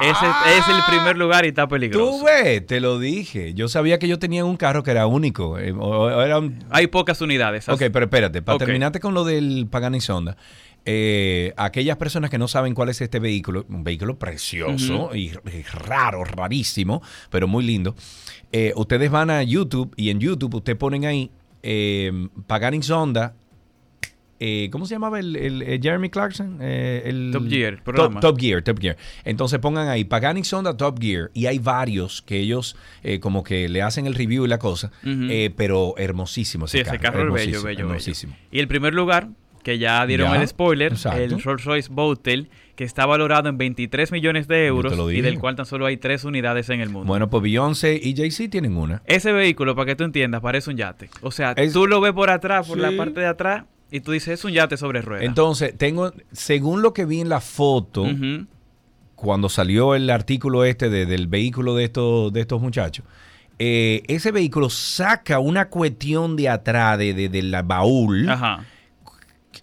Ese 0.00 0.26
es 0.58 0.68
el 0.68 0.82
primer 0.88 1.16
lugar 1.16 1.44
y 1.44 1.48
está 1.48 1.68
peligroso. 1.68 2.18
Tú 2.18 2.24
ves, 2.24 2.66
te 2.66 2.80
lo 2.80 2.98
dije. 2.98 3.54
Yo 3.54 3.68
sabía 3.68 3.98
que 3.98 4.08
yo 4.08 4.18
tenía 4.18 4.44
un 4.44 4.56
carro 4.56 4.82
que 4.82 4.90
era 4.90 5.06
único. 5.06 5.58
eh, 5.58 5.72
o- 5.72 5.78
o 6.06 6.20
era 6.20 6.38
un- 6.38 6.64
Hay 6.70 6.88
pocas 6.88 7.20
unidades. 7.20 7.68
Ok, 7.68 7.82
pero 7.92 8.06
espérate, 8.06 8.42
para 8.42 8.56
Ok. 8.56 8.64
terminarte 8.64 8.98
con 9.00 9.14
lo 9.14 9.24
del 9.24 9.68
Pagani 9.70 10.00
Sonda, 10.00 10.36
eh, 10.84 11.52
aquellas 11.56 11.96
personas 11.96 12.30
que 12.30 12.38
no 12.38 12.48
saben 12.48 12.74
cuál 12.74 12.88
es 12.88 13.00
este 13.00 13.18
vehículo, 13.20 13.64
un 13.68 13.84
vehículo 13.84 14.18
precioso 14.18 15.14
y 15.14 15.32
raro, 15.72 16.24
rarísimo, 16.24 17.02
pero 17.30 17.46
muy 17.48 17.64
lindo. 17.64 17.94
eh, 18.52 18.72
ustedes 18.76 19.10
van 19.10 19.28
a 19.30 19.42
YouTube 19.42 19.92
y 19.96 20.10
en 20.10 20.20
YouTube 20.20 20.54
ustedes 20.54 20.78
ponen 20.78 21.04
ahí 21.04 21.30
eh, 21.62 22.28
Pagani 22.46 22.80
Sonda. 22.82 23.34
Eh, 24.40 24.68
¿Cómo 24.70 24.86
se 24.86 24.94
llamaba 24.94 25.18
el, 25.18 25.34
el- 25.36 25.62
el 25.62 25.80
Jeremy 25.80 26.10
Clarkson? 26.10 26.58
Eh, 26.60 27.02
el, 27.06 27.30
Top 27.32 27.48
Gear, 27.48 27.82
programa. 27.82 28.20
Top 28.20 28.38
Gear, 28.38 28.62
Top 28.62 28.78
Gear. 28.80 28.96
Entonces 29.24 29.58
pongan 29.58 29.88
ahí 29.88 30.04
Pagani 30.04 30.44
Sonda 30.44 30.76
Top 30.76 31.00
Gear 31.00 31.30
y 31.34 31.46
hay 31.46 31.58
varios 31.58 32.22
que 32.22 32.38
ellos 32.38 32.76
eh, 33.02 33.20
como 33.20 33.42
que 33.44 33.68
le 33.68 33.82
hacen 33.82 34.06
el 34.06 34.14
review 34.14 34.44
y 34.44 34.48
la 34.48 34.58
cosa, 34.58 34.90
eh, 35.04 35.50
pero 35.56 35.94
hermosísimo 35.98 36.66
Sí, 36.66 36.78
ese 36.78 36.98
carro 36.98 37.20
es 37.20 37.32
bello, 37.32 37.58
hermosísimo, 37.58 37.62
bello, 37.64 37.80
hermosísimo. 37.86 38.36
Y 38.50 38.58
el 38.58 38.68
primer 38.68 38.94
lugar, 38.94 39.28
que 39.62 39.78
ya 39.78 40.06
dieron 40.06 40.32
Ya, 40.32 40.40
el 40.40 40.46
spoiler, 40.48 40.92
exacto. 40.92 41.20
el 41.20 41.42
Rolls 41.42 41.64
Royce 41.64 41.88
Boatel, 41.92 42.50
que 42.76 42.84
está 42.84 43.04
valorado 43.06 43.48
en 43.48 43.58
23 43.58 44.12
millones 44.12 44.46
de 44.48 44.66
euros 44.66 44.92
y 45.12 45.22
del 45.22 45.38
cual 45.40 45.56
tan 45.56 45.66
solo 45.66 45.86
hay 45.86 45.96
tres 45.96 46.24
unidades 46.24 46.68
en 46.70 46.80
el 46.80 46.88
mundo. 46.90 47.06
Bueno, 47.08 47.28
pues 47.30 47.42
Beyoncé 47.42 47.98
y 48.00 48.14
Jay-Z 48.14 48.50
tienen 48.50 48.76
una. 48.76 49.02
Ese 49.06 49.32
vehículo, 49.32 49.74
para 49.74 49.86
que 49.86 49.96
tú 49.96 50.04
entiendas, 50.04 50.40
parece 50.42 50.70
un 50.70 50.76
yate. 50.76 51.08
O 51.22 51.30
sea, 51.32 51.52
Es- 51.56 51.72
tú 51.72 51.86
lo 51.86 52.00
ves 52.00 52.12
por 52.12 52.30
atrás, 52.30 52.68
por 52.68 52.78
la 52.78 52.92
parte 52.96 53.18
de 53.20 53.26
atrás, 53.26 53.64
y 53.90 54.00
tú 54.00 54.12
dices, 54.12 54.38
es 54.38 54.44
un 54.44 54.52
yate 54.52 54.76
sobre 54.76 55.00
ruedas. 55.02 55.24
Entonces, 55.26 55.74
tengo, 55.76 56.12
según 56.32 56.82
lo 56.82 56.92
que 56.92 57.04
vi 57.04 57.20
en 57.20 57.28
la 57.28 57.40
foto, 57.40 58.04
cuando 59.14 59.48
salió 59.48 59.94
el 59.94 60.10
artículo 60.10 60.64
este 60.64 60.90
de- 60.90 61.06
del 61.06 61.26
vehículo 61.28 61.74
de 61.74 61.84
estos, 61.84 62.32
de 62.32 62.40
estos 62.40 62.60
muchachos, 62.60 63.04
eh, 63.58 64.02
ese 64.08 64.32
vehículo 64.32 64.68
saca 64.68 65.38
una 65.38 65.68
cuestión 65.68 66.36
de 66.36 66.48
atrás 66.50 66.98
de, 66.98 67.14
de- 67.14 67.28
del 67.30 67.54
baúl 67.64 68.28
Ajá. 68.28 68.64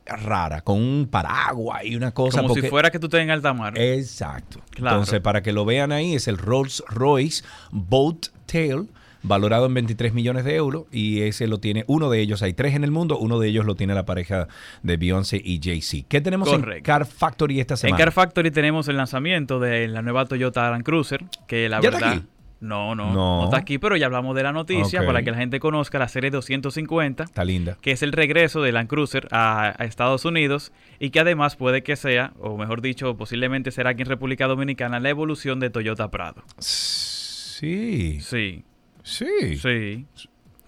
rara, 0.07 0.61
con 0.61 0.79
un 0.81 1.07
paraguas 1.09 1.85
y 1.85 1.95
una 1.95 2.11
cosa. 2.11 2.41
Como 2.41 2.55
si 2.55 2.63
fuera 2.63 2.89
que 2.89 2.97
tú 2.99 3.05
estés 3.07 3.21
en 3.21 3.29
alta 3.29 3.53
mar. 3.53 3.73
Exacto. 3.77 4.59
Claro. 4.71 4.95
Entonces, 4.97 5.19
para 5.21 5.43
que 5.43 5.53
lo 5.53 5.65
vean 5.65 5.91
ahí, 5.91 6.15
es 6.15 6.27
el 6.27 6.37
Rolls 6.39 6.83
Royce 6.89 7.43
Boat 7.71 8.27
Tail, 8.47 8.89
valorado 9.23 9.65
en 9.65 9.73
23 9.73 10.13
millones 10.13 10.45
de 10.45 10.55
euros. 10.55 10.83
Y 10.91 11.21
ese 11.21 11.47
lo 11.47 11.59
tiene 11.59 11.83
uno 11.87 12.09
de 12.09 12.19
ellos. 12.19 12.43
Hay 12.43 12.53
tres 12.53 12.75
en 12.75 12.83
el 12.83 12.91
mundo. 12.91 13.17
Uno 13.17 13.39
de 13.39 13.47
ellos 13.49 13.65
lo 13.65 13.75
tiene 13.75 13.93
la 13.95 14.05
pareja 14.05 14.47
de 14.83 14.97
Beyoncé 14.97 15.41
y 15.43 15.59
Jay-Z. 15.63 16.05
¿Qué 16.07 16.21
tenemos 16.21 16.47
en 16.53 16.59
Correcto. 16.61 16.85
Car 16.85 17.05
Factory 17.05 17.59
esta 17.59 17.73
En 17.73 17.77
semana? 17.77 17.97
Car 17.97 18.11
Factory 18.11 18.51
tenemos 18.51 18.87
el 18.87 18.97
lanzamiento 18.97 19.59
de 19.59 19.87
la 19.87 20.01
nueva 20.01 20.25
Toyota 20.25 20.69
Land 20.69 20.83
Cruiser, 20.83 21.23
que 21.47 21.67
la 21.69 21.81
¿Ya 21.81 21.89
está 21.89 21.99
verdad... 21.99 22.17
aquí? 22.19 22.27
No, 22.59 22.95
no, 22.95 23.07
No. 23.07 23.13
no, 23.39 23.43
está 23.45 23.57
aquí, 23.57 23.77
pero 23.77 23.97
ya 23.97 24.05
hablamos 24.05 24.37
de 24.37 24.43
la 24.43 24.53
noticia 24.53 25.05
para 25.05 25.21
que 25.21 25.31
la 25.31 25.37
gente 25.37 25.59
conozca 25.59 25.99
la 25.99 26.07
serie 26.07 26.29
250, 26.31 27.25
Está 27.25 27.43
linda. 27.43 27.77
que 27.81 27.91
es 27.91 28.01
el 28.03 28.13
regreso 28.13 28.61
de 28.61 28.71
Land 28.71 28.87
Cruiser 28.87 29.27
a, 29.31 29.73
a 29.77 29.83
Estados 29.83 30.23
Unidos 30.23 30.71
y 30.97 31.09
que 31.09 31.19
además 31.19 31.57
puede 31.57 31.83
que 31.83 31.97
sea, 31.97 32.31
o 32.39 32.55
mejor 32.57 32.81
dicho, 32.81 33.17
posiblemente 33.17 33.71
será 33.71 33.89
aquí 33.89 34.03
en 34.03 34.07
República 34.07 34.47
Dominicana, 34.47 35.01
la 35.01 35.09
evolución 35.09 35.59
de 35.59 35.71
Toyota 35.71 36.09
Prado. 36.09 36.41
Sí. 36.59 38.19
Sí. 38.21 38.63
Sí. 39.03 39.57
Sí. 39.57 40.07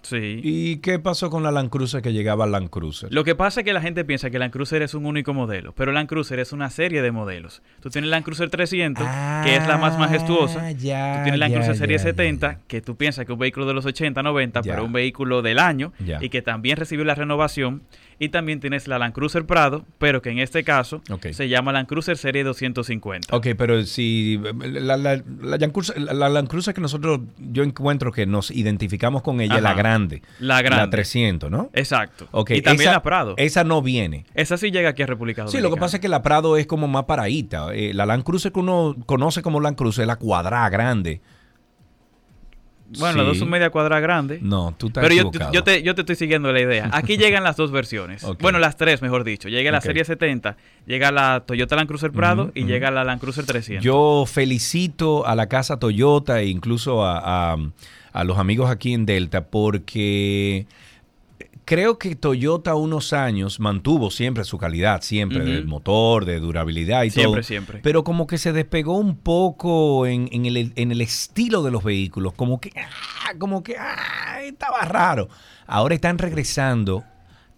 Sí. 0.08 0.40
¿Y 0.42 0.76
qué 0.78 0.98
pasó 0.98 1.30
con 1.30 1.42
la 1.42 1.50
Land 1.50 1.70
Cruiser 1.70 2.00
que 2.02 2.12
llegaba 2.12 2.44
a 2.44 2.46
Land 2.46 2.70
Cruiser? 2.70 3.12
Lo 3.12 3.24
que 3.24 3.34
pasa 3.34 3.60
es 3.60 3.64
que 3.64 3.72
la 3.72 3.80
gente 3.80 4.04
piensa 4.04 4.30
que 4.30 4.38
Land 4.38 4.52
Cruiser 4.52 4.82
es 4.82 4.94
un 4.94 5.06
único 5.06 5.34
modelo, 5.34 5.72
pero 5.74 5.92
Land 5.92 6.08
Cruiser 6.08 6.38
es 6.38 6.52
una 6.52 6.70
serie 6.70 7.02
de 7.02 7.10
modelos. 7.10 7.62
Tú 7.80 7.90
tienes 7.90 8.10
Land 8.10 8.24
Cruiser 8.24 8.48
300, 8.50 9.04
que 9.44 9.56
es 9.56 9.66
la 9.66 9.78
más 9.78 9.98
majestuosa. 9.98 10.60
Ah, 10.66 10.70
ya, 10.72 11.16
tú 11.18 11.22
tienes 11.24 11.40
Land 11.40 11.52
ya, 11.52 11.58
Cruiser 11.58 11.76
Serie 11.76 11.96
ya, 11.98 12.02
70, 12.04 12.58
que 12.66 12.80
tú 12.80 12.96
piensas 12.96 13.24
que 13.26 13.32
es 13.32 13.34
un 13.34 13.40
vehículo 13.40 13.66
de 13.66 13.74
los 13.74 13.86
80, 13.86 14.22
90, 14.22 14.60
Ya. 14.62 14.72
pero 14.72 14.84
un 14.84 14.92
vehículo 14.92 15.42
del 15.42 15.58
año 15.58 15.92
y 16.20 16.28
que 16.28 16.42
también 16.42 16.76
recibió 16.76 17.04
la 17.04 17.14
renovación. 17.14 17.82
Y 18.18 18.30
también 18.30 18.60
tienes 18.60 18.88
la 18.88 18.98
Land 18.98 19.12
Cruiser 19.12 19.44
Prado, 19.44 19.84
pero 19.98 20.22
que 20.22 20.30
en 20.30 20.38
este 20.38 20.64
caso 20.64 21.02
se 21.32 21.48
llama 21.50 21.72
Land 21.72 21.86
Cruiser 21.86 22.16
Serie 22.16 22.44
250. 22.44 23.36
Ok, 23.36 23.48
pero 23.58 23.82
si 23.84 24.40
la, 24.64 24.96
la, 24.96 25.16
la 25.42 25.56
Land 25.58 25.72
Cruiser, 25.72 26.00
la- 26.00 26.14
la 26.14 26.28
Land 26.30 26.48
Cruiser 26.48 26.72
que 26.72 26.80
nosotros, 26.80 27.20
yo 27.38 27.62
encuentro 27.62 28.12
que 28.12 28.24
nos 28.24 28.50
identificamos 28.50 29.20
con 29.22 29.42
ella, 29.42 29.54
Ajá. 29.56 29.60
la 29.60 29.74
grande. 29.98 30.22
La 30.40 30.62
grande. 30.62 30.84
La 30.84 30.90
300, 30.90 31.50
¿no? 31.50 31.70
Exacto. 31.72 32.28
Ok, 32.30 32.50
y 32.52 32.62
también 32.62 32.88
esa- 32.88 32.92
la 32.96 33.02
Prado. 33.02 33.34
Esa 33.36 33.64
no 33.64 33.82
viene. 33.82 34.24
Esa 34.34 34.56
sí 34.56 34.70
llega 34.70 34.90
aquí 34.90 35.02
a 35.02 35.06
República 35.06 35.42
Sí, 35.42 35.46
Dominicana. 35.46 35.68
lo 35.68 35.74
que 35.74 35.80
pasa 35.80 35.96
es 35.96 36.00
que 36.00 36.08
la 36.08 36.22
Prado 36.22 36.56
es 36.56 36.66
como 36.66 36.88
más 36.88 37.04
paradita. 37.04 37.74
Eh, 37.74 37.92
la 37.94 38.06
Land 38.06 38.24
Cruiser 38.24 38.52
que 38.52 38.60
uno 38.60 38.94
conoce 39.06 39.42
como 39.42 39.60
Land 39.60 39.76
Cruiser 39.76 40.02
es 40.02 40.06
la 40.08 40.16
cuadrada 40.16 40.68
grande. 40.68 41.20
Bueno, 43.00 43.16
las 43.16 43.26
dos 43.26 43.34
Sí. 43.34 43.40
son 43.40 43.50
media 43.50 43.70
cuadrada 43.70 43.98
grande. 44.00 44.38
No, 44.40 44.72
tú 44.78 44.86
estás 44.86 45.02
Pero 45.02 45.32
yo, 45.52 45.64
te, 45.64 45.82
yo 45.82 45.94
te 45.96 46.02
estoy 46.02 46.14
siguiendo 46.14 46.52
la 46.52 46.60
idea. 46.60 46.88
Aquí 46.92 47.16
llegan 47.18 47.42
las 47.42 47.56
dos 47.56 47.72
versiones. 47.72 48.24
Bueno, 48.38 48.60
las 48.60 48.76
tres, 48.76 49.02
mejor 49.02 49.24
dicho. 49.24 49.48
Llega 49.48 49.72
la 49.72 49.80
serie 49.80 50.04
70, 50.04 50.56
llega 50.86 51.10
la 51.10 51.42
Toyota 51.44 51.74
Land 51.74 51.88
Cruiser 51.88 52.12
Prado 52.12 52.52
y 52.54 52.64
llega 52.64 52.92
la 52.92 53.02
Land 53.02 53.20
Cruiser 53.20 53.44
300. 53.44 53.84
Yo 53.84 54.24
felicito 54.28 55.26
a 55.26 55.34
la 55.34 55.48
casa 55.48 55.80
Toyota 55.80 56.40
e 56.40 56.46
incluso 56.46 57.04
a, 57.04 57.54
a- 57.54 57.56
a 58.16 58.24
los 58.24 58.38
amigos 58.38 58.70
aquí 58.70 58.92
en 58.94 59.04
Delta 59.06 59.46
porque 59.48 60.66
creo 61.64 61.98
que 61.98 62.14
Toyota 62.14 62.74
unos 62.76 63.12
años 63.12 63.58
mantuvo 63.60 64.10
siempre 64.10 64.44
su 64.44 64.56
calidad, 64.58 65.02
siempre, 65.02 65.38
Ujú. 65.42 65.46
del 65.50 65.66
motor, 65.66 66.24
de 66.24 66.38
durabilidad 66.40 67.02
y 67.02 67.10
Siempre, 67.10 67.40
todo. 67.40 67.46
siempre. 67.46 67.80
Pero 67.82 68.04
como 68.04 68.26
que 68.26 68.38
se 68.38 68.52
despegó 68.52 68.96
un 68.96 69.16
poco 69.16 70.06
en, 70.06 70.28
en 70.32 70.46
el, 70.46 70.72
en 70.76 70.92
el 70.92 71.00
estilo 71.00 71.62
de 71.62 71.70
los 71.72 71.82
vehículos, 71.84 72.32
como 72.34 72.60
que, 72.60 72.70
ah, 72.76 73.32
como 73.38 73.62
que 73.62 73.76
ah, 73.78 74.40
estaba 74.44 74.82
raro. 74.82 75.28
Ahora 75.66 75.94
están 75.96 76.18
regresando 76.18 77.04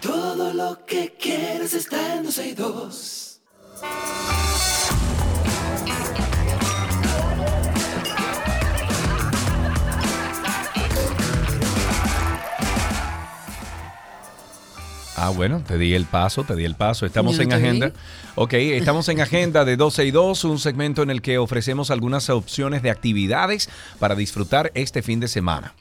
Todo 0.00 0.52
lo 0.52 0.84
que 0.86 1.14
quieres 1.18 1.74
está 1.74 2.16
en 2.16 2.24
12 2.24 2.48
y 2.48 2.54
2. 2.54 3.40
Ah, 15.24 15.30
bueno, 15.30 15.62
te 15.66 15.78
di 15.78 15.94
el 15.94 16.04
paso, 16.04 16.44
te 16.44 16.54
di 16.54 16.64
el 16.64 16.74
paso. 16.74 17.06
Estamos 17.06 17.38
en 17.38 17.50
agenda. 17.50 17.86
vi. 17.86 17.92
Ok, 18.34 18.52
estamos 18.52 19.08
en 19.08 19.22
agenda 19.22 19.64
de 19.64 19.78
12 19.78 20.04
y 20.04 20.10
2, 20.10 20.44
un 20.44 20.58
segmento 20.58 21.02
en 21.02 21.08
el 21.08 21.22
que 21.22 21.38
ofrecemos 21.38 21.90
algunas 21.90 22.28
opciones 22.28 22.82
de 22.82 22.90
actividades 22.90 23.70
para 23.98 24.16
disfrutar 24.16 24.70
este 24.74 25.00
fin 25.00 25.20
de 25.20 25.28
semana. 25.28 25.72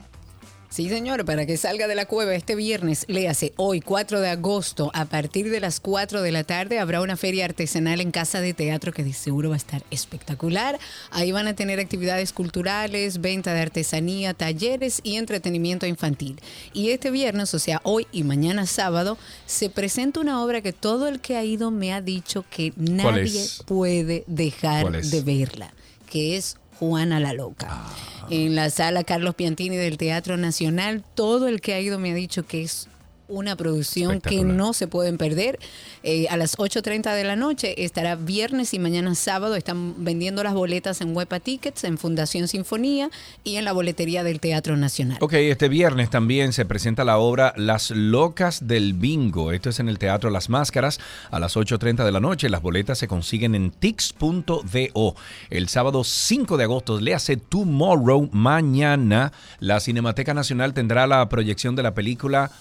Sí, 0.74 0.90
señor, 0.90 1.24
para 1.24 1.46
que 1.46 1.56
salga 1.56 1.88
de 1.88 1.94
la 1.94 2.08
cueva 2.08 2.34
este 2.34 2.56
viernes, 2.56 3.06
léase 3.08 3.54
hoy, 3.58 3.80
4 3.80 4.22
de 4.22 4.30
agosto, 4.30 4.90
a 4.96 5.06
partir 5.06 5.52
de 5.52 5.60
las 5.60 5.80
4 5.80 6.24
de 6.24 6.32
la 6.32 6.44
tarde, 6.44 6.80
habrá 6.80 7.02
una 7.02 7.16
feria 7.16 7.46
artesanal 7.46 8.02
en 8.02 8.10
Casa 8.10 8.42
de 8.42 8.56
Teatro 8.56 8.92
que 8.92 9.04
de 9.04 9.14
seguro 9.14 9.50
va 9.50 9.56
a 9.56 9.58
estar 9.58 9.84
espectacular. 9.92 10.80
Ahí 11.12 11.32
van 11.32 11.46
a 11.46 11.54
tener 11.54 11.80
actividades 11.80 12.34
culturales, 12.34 13.22
venta 13.22 13.54
de 13.54 13.62
artesanía, 13.62 14.34
talleres 14.34 15.00
y 15.04 15.18
entretenimiento 15.18 15.86
infantil. 15.86 16.42
Y 16.74 16.90
este 16.90 17.12
viernes, 17.12 17.54
o 17.54 17.60
sea, 17.60 17.80
hoy 17.84 18.08
y 18.12 18.24
mañana 18.24 18.66
sábado, 18.66 19.20
se 19.46 19.70
presenta 19.70 20.22
una 20.22 20.44
obra 20.44 20.62
que 20.62 20.74
todo 20.74 21.08
el 21.08 21.20
que 21.20 21.38
ha 21.38 21.44
ido 21.44 21.70
me 21.70 21.94
ha 21.94 22.02
dicho 22.02 22.46
que 22.50 22.74
nadie 22.78 23.46
puede 23.68 24.24
dejar 24.26 25.04
de 25.04 25.22
verla, 25.22 25.72
que 26.10 26.36
es 26.36 26.58
Juana 26.88 27.20
la 27.20 27.34
Loca. 27.34 27.68
Ah. 27.70 28.28
En 28.30 28.56
la 28.56 28.70
sala 28.70 29.04
Carlos 29.04 29.36
Piantini 29.36 29.76
del 29.76 29.98
Teatro 29.98 30.38
Nacional, 30.38 31.04
todo 31.16 31.48
el 31.48 31.62
que 31.62 31.74
ha 31.74 31.80
ido 31.80 32.00
me 32.00 32.12
ha 32.12 32.16
dicho 32.16 32.46
que 32.46 32.64
es 32.64 32.88
una 33.34 33.56
producción 33.56 34.22
que 34.22 34.44
no 34.44 34.74
se 34.74 34.88
pueden 34.88 35.18
perder. 35.18 35.60
Eh, 36.04 36.28
a 36.30 36.38
las 36.38 36.58
8.30 36.58 37.16
de 37.16 37.24
la 37.24 37.36
noche 37.36 37.84
estará 37.84 38.16
viernes 38.16 38.74
y 38.74 38.80
mañana 38.80 39.16
sábado. 39.16 39.56
Están 39.56 40.04
vendiendo 40.04 40.44
las 40.44 40.54
boletas 40.54 41.02
en 41.02 41.16
Huepa 41.16 41.40
Tickets, 41.40 41.84
en 41.84 41.98
Fundación 41.98 42.48
Sinfonía 42.48 43.10
y 43.44 43.56
en 43.56 43.66
la 43.66 43.74
boletería 43.74 44.24
del 44.24 44.40
Teatro 44.40 44.78
Nacional. 44.78 45.18
Ok, 45.22 45.34
este 45.34 45.68
viernes 45.68 46.10
también 46.10 46.54
se 46.54 46.66
presenta 46.66 47.04
la 47.04 47.18
obra 47.18 47.54
Las 47.58 47.92
Locas 47.92 48.68
del 48.68 48.94
Bingo. 48.94 49.52
Esto 49.52 49.70
es 49.70 49.80
en 49.80 49.90
el 49.90 49.98
Teatro 49.98 50.30
Las 50.30 50.50
Máscaras 50.50 51.00
a 51.32 51.40
las 51.40 51.56
8.30 51.56 52.06
de 52.06 52.12
la 52.12 52.20
noche. 52.20 52.50
Las 52.50 52.62
boletas 52.62 53.00
se 53.00 53.08
consiguen 53.08 53.56
en 53.56 53.72
tix.do. 53.72 55.16
El 55.50 55.70
sábado 55.70 56.04
5 56.04 56.58
de 56.58 56.64
agosto, 56.64 57.02
le 57.02 57.14
hace 57.14 57.38
Tomorrow, 57.38 58.30
mañana, 58.32 59.32
la 59.60 59.80
Cinemateca 59.80 60.34
Nacional 60.34 60.74
tendrá 60.74 61.08
la 61.08 61.28
proyección 61.30 61.76
de 61.76 61.84
la 61.84 61.94
película 61.94 62.52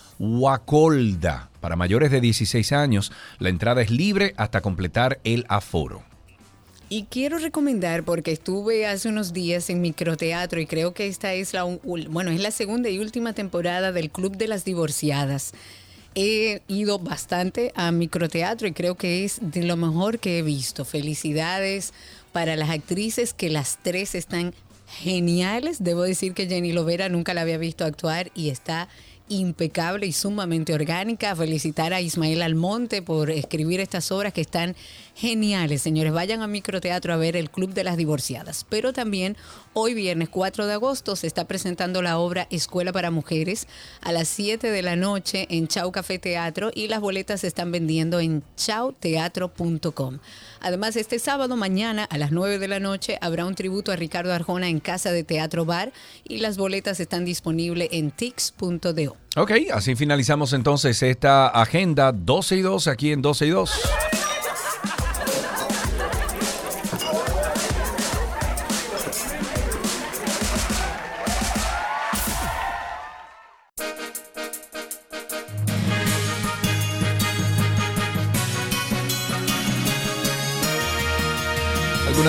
Wacolda. 0.63 1.51
Para 1.61 1.77
mayores 1.77 2.11
de 2.11 2.21
16 2.21 2.73
años, 2.73 3.13
la 3.39 3.49
entrada 3.49 3.83
es 3.83 3.91
libre 3.91 4.35
hasta 4.37 4.61
completar 4.61 5.21
el 5.25 5.45
aforo. 5.49 6.03
Y 6.89 7.05
quiero 7.05 7.39
recomendar, 7.39 8.05
porque 8.05 8.33
estuve 8.33 8.87
hace 8.87 9.09
unos 9.09 9.33
días 9.33 9.71
en 9.71 9.81
microteatro 9.81 10.61
y 10.61 10.67
creo 10.67 10.93
que 10.93 11.07
esta 11.07 11.33
es 11.33 11.55
la, 11.55 11.65
bueno, 11.65 12.31
es 12.31 12.41
la 12.41 12.51
segunda 12.51 12.91
y 12.91 12.99
última 12.99 13.33
temporada 13.33 13.93
del 13.93 14.11
Club 14.11 14.37
de 14.37 14.49
las 14.49 14.65
Divorciadas. 14.65 15.53
He 16.15 16.61
ido 16.69 16.99
bastante 16.99 17.73
a 17.75 17.91
microteatro 17.93 18.69
y 18.69 18.73
creo 18.73 18.97
que 18.97 19.25
es 19.25 19.39
de 19.41 19.63
lo 19.63 19.79
mejor 19.79 20.19
que 20.19 20.39
he 20.39 20.43
visto. 20.43 20.85
Felicidades 20.85 21.95
para 22.33 22.57
las 22.57 22.69
actrices, 22.69 23.33
que 23.33 23.49
las 23.49 23.79
tres 23.83 24.15
están 24.15 24.53
geniales. 24.87 25.83
Debo 25.83 26.03
decir 26.03 26.35
que 26.35 26.47
Jenny 26.47 26.73
Lovera 26.73 27.09
nunca 27.09 27.33
la 27.33 27.41
había 27.41 27.57
visto 27.57 27.87
actuar 27.87 28.31
y 28.35 28.51
está 28.51 28.89
impecable 29.33 30.07
y 30.07 30.13
sumamente 30.13 30.75
orgánica. 30.75 31.35
Felicitar 31.35 31.93
a 31.93 32.01
Ismael 32.01 32.43
Almonte 32.43 33.03
por 33.03 33.31
escribir 33.31 33.81
estas 33.81 34.13
obras 34.13 34.33
que 34.33 34.41
están 34.41 34.77
geniales. 35.15 35.83
Señores, 35.83 36.13
vayan 36.13 36.43
a 36.43 36.47
microteatro 36.47 37.13
a 37.13 37.17
ver 37.17 37.37
el 37.37 37.51
Club 37.51 37.75
de 37.75 37.85
las 37.85 37.97
Divorciadas. 37.97 38.67
Pero 38.69 38.93
también 38.93 39.37
hoy 39.75 39.95
viernes 39.95 40.29
4 40.29 40.67
de 40.67 40.75
agosto 40.75 41.17
se 41.17 41.27
está 41.27 41.47
presentando 41.47 42.03
la 42.03 42.19
obra 42.19 42.47
Escuela 42.51 42.93
para 42.93 43.11
Mujeres 43.11 43.69
a 44.01 44.13
las 44.13 44.29
7 44.29 44.71
de 44.71 44.83
la 44.83 44.97
noche 44.97 45.47
en 45.51 45.69
Chau 45.69 45.93
Café 45.93 46.19
Teatro 46.19 46.71
y 46.75 46.89
las 46.89 47.01
boletas 47.01 47.43
se 47.43 47.47
están 47.47 47.73
vendiendo 47.73 48.21
en 48.21 48.43
chauteatro.com. 48.57 50.19
Además, 50.61 50.97
este 50.97 51.19
sábado 51.19 51.57
mañana 51.57 52.05
a 52.05 52.19
las 52.19 52.33
9 52.33 52.59
de 52.59 52.69
la 52.69 52.81
noche 52.81 53.19
habrá 53.21 53.45
un 53.45 53.55
tributo 53.55 53.93
a 53.93 53.97
Ricardo 53.97 54.33
Arjona 54.33 54.69
en 54.69 54.81
Casa 54.81 55.13
de 55.13 55.25
Teatro 55.25 55.65
Bar 55.65 55.93
y 56.25 56.39
las 56.39 56.57
boletas 56.57 57.01
están 57.01 57.25
disponibles 57.25 57.89
en 57.93 58.11
tix.do. 58.11 59.17
Ok, 59.37 59.53
así 59.73 59.97
finalizamos 59.97 60.53
entonces 60.53 61.03
esta 61.03 61.49
agenda 61.49 62.13
12 62.13 62.57
y 62.57 62.61
2 62.63 62.87
aquí 62.89 63.13
en 63.13 63.23
12 63.23 63.47
y 63.47 63.51
2. 63.51 64.22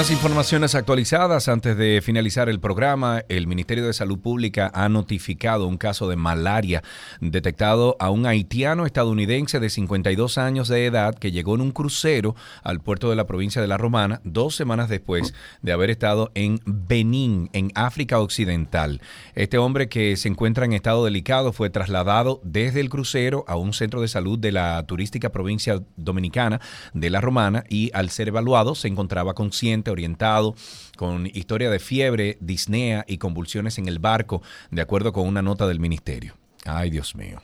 Algunas 0.03 0.21
informaciones 0.21 0.75
actualizadas 0.75 1.47
antes 1.47 1.77
de 1.77 2.01
finalizar 2.03 2.49
el 2.49 2.59
programa. 2.59 3.23
El 3.29 3.47
Ministerio 3.47 3.87
de 3.87 3.93
Salud 3.93 4.19
Pública 4.19 4.69
ha 4.73 4.89
notificado 4.89 5.65
un 5.65 5.77
caso 5.77 6.09
de 6.09 6.17
malaria 6.17 6.83
detectado 7.21 7.95
a 8.01 8.09
un 8.09 8.25
haitiano 8.25 8.85
estadounidense 8.85 9.61
de 9.61 9.69
52 9.69 10.37
años 10.37 10.67
de 10.67 10.87
edad 10.87 11.15
que 11.15 11.31
llegó 11.31 11.55
en 11.55 11.61
un 11.61 11.71
crucero 11.71 12.35
al 12.63 12.81
puerto 12.81 13.09
de 13.09 13.15
la 13.15 13.27
provincia 13.27 13.61
de 13.61 13.69
La 13.69 13.77
Romana 13.77 14.19
dos 14.25 14.57
semanas 14.57 14.89
después 14.89 15.33
de 15.61 15.71
haber 15.71 15.89
estado 15.89 16.31
en 16.35 16.59
Benín, 16.65 17.49
en 17.53 17.71
África 17.73 18.19
Occidental. 18.19 18.99
Este 19.35 19.57
hombre 19.57 19.87
que 19.87 20.17
se 20.17 20.27
encuentra 20.27 20.65
en 20.65 20.73
estado 20.73 21.05
delicado 21.05 21.53
fue 21.53 21.69
trasladado 21.69 22.41
desde 22.43 22.81
el 22.81 22.89
crucero 22.89 23.45
a 23.47 23.55
un 23.55 23.71
centro 23.71 24.01
de 24.01 24.09
salud 24.09 24.37
de 24.37 24.51
la 24.51 24.85
turística 24.85 25.29
provincia 25.29 25.81
dominicana 25.95 26.59
de 26.93 27.09
La 27.09 27.21
Romana 27.21 27.63
y 27.69 27.89
al 27.93 28.09
ser 28.09 28.27
evaluado 28.27 28.75
se 28.75 28.89
encontraba 28.89 29.33
consciente, 29.33 29.92
orientado, 29.93 30.55
con 30.97 31.27
historia 31.27 31.69
de 31.69 31.79
fiebre, 31.79 32.37
disnea 32.41 33.05
y 33.07 33.17
convulsiones 33.17 33.77
en 33.77 33.87
el 33.87 33.99
barco, 33.99 34.41
de 34.69 34.81
acuerdo 34.81 35.13
con 35.13 35.27
una 35.27 35.41
nota 35.41 35.67
del 35.67 35.79
ministerio. 35.79 36.35
Ay, 36.65 36.89
Dios 36.89 37.15
mío. 37.15 37.41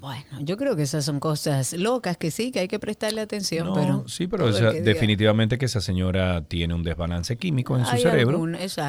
Bueno, 0.00 0.24
yo 0.40 0.56
creo 0.56 0.74
que 0.74 0.82
esas 0.82 1.04
son 1.04 1.20
cosas 1.20 1.74
locas 1.74 2.16
que 2.16 2.30
sí, 2.30 2.50
que 2.50 2.60
hay 2.60 2.68
que 2.68 2.78
prestarle 2.78 3.20
atención, 3.20 3.72
pero... 3.74 4.04
Sí, 4.08 4.26
pero 4.26 4.50
definitivamente 4.50 5.58
que 5.58 5.66
esa 5.66 5.82
señora 5.82 6.42
tiene 6.42 6.72
un 6.72 6.82
desbalance 6.82 7.36
químico 7.36 7.76
en 7.76 7.84
su 7.84 7.98
cerebro 7.98 8.42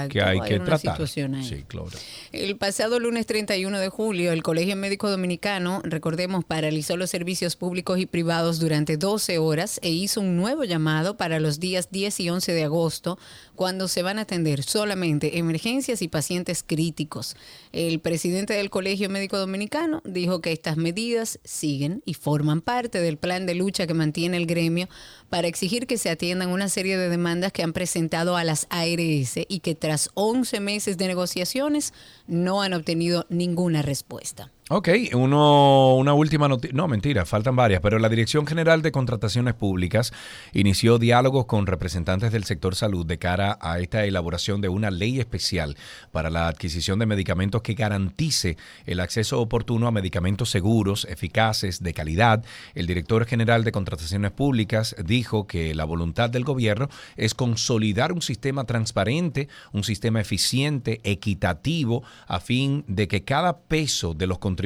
que 0.09 0.21
hay, 0.21 0.39
que 0.41 0.59
tratar. 0.61 1.07
Sí, 1.07 1.63
claro. 1.67 1.89
El 2.31 2.55
pasado 2.57 2.99
lunes 2.99 3.25
31 3.25 3.79
de 3.79 3.89
julio, 3.89 4.31
el 4.31 4.43
Colegio 4.43 4.75
Médico 4.77 5.09
Dominicano, 5.09 5.81
recordemos, 5.83 6.45
paralizó 6.45 6.95
los 6.95 7.09
servicios 7.09 7.57
públicos 7.57 7.99
y 7.99 8.05
privados 8.05 8.59
durante 8.59 8.95
12 8.95 9.37
horas 9.39 9.79
e 9.83 9.89
hizo 9.89 10.21
un 10.21 10.37
nuevo 10.37 10.63
llamado 10.63 11.17
para 11.17 11.39
los 11.39 11.59
días 11.59 11.89
10 11.91 12.21
y 12.21 12.29
11 12.29 12.53
de 12.53 12.63
agosto, 12.63 13.19
cuando 13.55 13.87
se 13.87 14.03
van 14.03 14.19
a 14.19 14.23
atender 14.23 14.63
solamente 14.63 15.37
emergencias 15.37 16.01
y 16.01 16.07
pacientes 16.07 16.63
críticos. 16.65 17.35
El 17.71 17.99
presidente 17.99 18.53
del 18.53 18.69
Colegio 18.69 19.09
Médico 19.09 19.37
Dominicano 19.37 20.01
dijo 20.05 20.41
que 20.41 20.51
estas 20.51 20.77
medidas 20.77 21.39
siguen 21.43 22.01
y 22.05 22.13
forman 22.13 22.61
parte 22.61 22.99
del 22.99 23.17
plan 23.17 23.45
de 23.45 23.55
lucha 23.55 23.87
que 23.87 23.93
mantiene 23.93 24.37
el 24.37 24.45
gremio 24.45 24.87
para 25.29 25.47
exigir 25.47 25.87
que 25.87 25.97
se 25.97 26.09
atiendan 26.09 26.49
una 26.49 26.69
serie 26.69 26.97
de 26.97 27.09
demandas 27.09 27.51
que 27.51 27.63
han 27.63 27.73
presentado 27.73 28.37
a 28.37 28.43
las 28.43 28.67
ARS 28.69 29.37
y 29.47 29.59
que 29.59 29.75
tras 29.75 30.09
11 30.13 30.59
meses 30.59 30.97
de 30.97 31.07
negociaciones 31.07 31.93
no 32.27 32.61
han 32.61 32.73
obtenido 32.73 33.25
ninguna 33.29 33.81
respuesta. 33.81 34.52
Ok, 34.75 34.89
uno, 35.13 35.93
una 35.97 36.15
última 36.15 36.47
noticia. 36.47 36.75
No, 36.75 36.87
mentira, 36.87 37.25
faltan 37.25 37.55
varias, 37.55 37.79
pero 37.79 37.99
la 37.99 38.09
Dirección 38.09 38.47
General 38.47 38.81
de 38.81 38.91
Contrataciones 38.91 39.53
Públicas 39.53 40.11
inició 40.51 40.97
diálogos 40.97 41.45
con 41.45 41.67
representantes 41.67 42.31
del 42.31 42.43
sector 42.43 42.73
salud 42.73 43.05
de 43.05 43.19
cara 43.19 43.59
a 43.61 43.77
esta 43.77 44.03
elaboración 44.03 44.61
de 44.61 44.69
una 44.69 44.89
ley 44.89 45.19
especial 45.19 45.77
para 46.11 46.31
la 46.31 46.47
adquisición 46.47 46.97
de 46.97 47.05
medicamentos 47.05 47.61
que 47.61 47.75
garantice 47.75 48.57
el 48.87 48.99
acceso 48.99 49.39
oportuno 49.39 49.85
a 49.85 49.91
medicamentos 49.91 50.49
seguros, 50.49 51.05
eficaces, 51.07 51.83
de 51.83 51.93
calidad. 51.93 52.43
El 52.73 52.87
director 52.87 53.27
general 53.27 53.63
de 53.63 53.71
Contrataciones 53.71 54.31
Públicas 54.31 54.95
dijo 55.05 55.45
que 55.45 55.75
la 55.75 55.85
voluntad 55.85 56.31
del 56.31 56.45
gobierno 56.45 56.89
es 57.15 57.35
consolidar 57.35 58.11
un 58.11 58.23
sistema 58.23 58.63
transparente, 58.63 59.49
un 59.71 59.83
sistema 59.83 60.19
eficiente, 60.19 60.99
equitativo, 61.03 62.01
a 62.25 62.39
fin 62.39 62.83
de 62.87 63.07
que 63.07 63.23
cada 63.23 63.59
peso 63.59 64.15
de 64.15 64.25
los 64.25 64.39
contribuyentes 64.39 64.62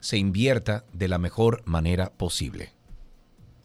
se 0.00 0.18
invierta 0.18 0.84
de 0.92 1.08
la 1.08 1.18
mejor 1.18 1.62
manera 1.66 2.12
posible. 2.12 2.72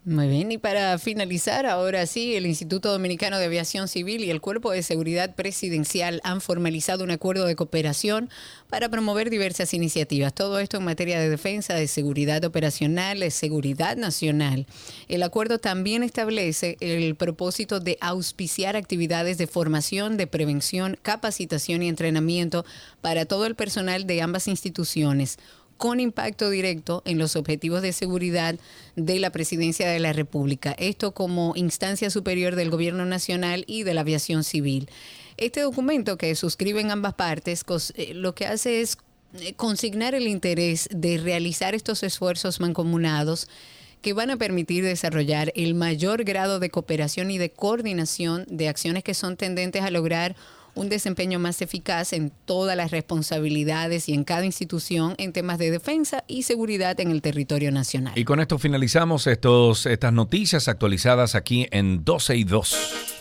Muy 0.08 0.28
bien, 0.28 0.52
y 0.52 0.60
para 0.60 1.00
finalizar, 1.00 1.66
ahora 1.66 2.06
sí, 2.06 2.36
el 2.36 2.46
Instituto 2.46 2.92
Dominicano 2.92 3.40
de 3.40 3.46
Aviación 3.46 3.88
Civil 3.88 4.24
y 4.24 4.30
el 4.30 4.40
Cuerpo 4.40 4.70
de 4.70 4.84
Seguridad 4.84 5.34
Presidencial 5.34 6.22
han 6.24 6.42
formalizado 6.42 7.04
un 7.04 7.10
acuerdo 7.10 7.46
de 7.48 7.56
cooperación 7.56 8.30
para 8.70 8.88
promover 8.90 9.32
diversas 9.32 9.74
iniciativas. 9.74 10.32
Todo 10.32 10.60
esto 10.60 10.78
en 10.78 10.86
materia 10.86 11.20
de 11.20 11.28
defensa, 11.28 11.74
de 11.74 11.88
seguridad 11.88 12.46
operacional, 12.46 13.20
de 13.20 13.32
seguridad 13.32 13.98
nacional. 13.98 14.68
El 15.08 15.24
acuerdo 15.24 15.58
también 15.58 16.04
establece 16.04 16.78
el 16.82 17.16
propósito 17.16 17.80
de 17.80 17.98
auspiciar 18.00 18.76
actividades 18.76 19.40
de 19.40 19.48
formación, 19.48 20.18
de 20.18 20.28
prevención, 20.28 21.00
capacitación 21.02 21.82
y 21.82 21.90
entrenamiento 21.90 22.64
para 23.02 23.26
todo 23.26 23.48
el 23.48 23.56
personal 23.56 24.06
de 24.06 24.22
ambas 24.22 24.48
instituciones 24.48 25.40
con 25.78 26.00
impacto 26.00 26.50
directo 26.50 27.02
en 27.06 27.18
los 27.18 27.36
objetivos 27.36 27.82
de 27.82 27.94
seguridad 27.94 28.56
de 28.96 29.20
la 29.20 29.32
Presidencia 29.32 29.90
de 29.90 30.00
la 30.00 30.14
República. 30.14 30.76
Esto 30.78 31.14
como 31.14 31.54
instancia 31.56 32.10
superior 32.10 32.56
del 32.56 32.70
Gobierno 32.70 33.06
Nacional 33.06 33.66
y 33.68 33.84
de 33.84 33.94
la 33.94 34.02
Aviación 34.02 34.44
Civil. 34.44 34.90
Este 35.38 35.62
documento 35.62 36.18
que 36.18 36.34
suscriben 36.36 36.92
ambas 36.92 37.14
partes 37.14 37.66
eh, 37.96 38.14
lo 38.14 38.36
que 38.36 38.46
hace 38.46 38.82
es 38.82 38.98
eh, 39.40 39.54
consignar 39.54 40.16
el 40.16 40.28
interés 40.28 40.88
de 40.92 41.18
realizar 41.18 41.76
estos 41.76 42.04
esfuerzos 42.04 42.62
mancomunados 42.62 43.50
que 44.02 44.14
van 44.14 44.30
a 44.30 44.38
permitir 44.38 44.84
desarrollar 44.84 45.52
el 45.56 45.74
mayor 45.74 46.24
grado 46.24 46.60
de 46.60 46.70
cooperación 46.70 47.32
y 47.32 47.38
de 47.38 47.50
coordinación 47.50 48.46
de 48.48 48.70
acciones 48.70 49.04
que 49.04 49.16
son 49.16 49.36
tendentes 49.36 49.82
a 49.82 49.90
lograr 49.90 50.36
un 50.76 50.90
desempeño 50.90 51.40
más 51.40 51.62
eficaz 51.62 52.14
en 52.14 52.32
todas 52.46 52.78
las 52.78 52.92
responsabilidades 52.92 54.08
y 54.10 54.14
en 54.14 54.24
cada 54.24 54.46
institución 54.46 55.16
en 55.18 55.34
temas 55.34 55.58
de 55.58 55.72
defensa 55.72 56.24
y 56.28 56.44
seguridad 56.44 57.00
en 57.00 57.12
el 57.12 57.22
territorio 57.22 57.72
nacional. 57.72 58.14
Y 58.16 58.26
con 58.26 58.40
esto 58.40 58.60
finalizamos 58.60 59.26
estos, 59.28 59.86
estas 59.86 60.14
noticias 60.14 60.68
actualizadas 60.68 61.36
aquí 61.36 61.68
en 61.72 62.04
12 62.04 62.36
y 62.38 62.44
2. 62.44 63.16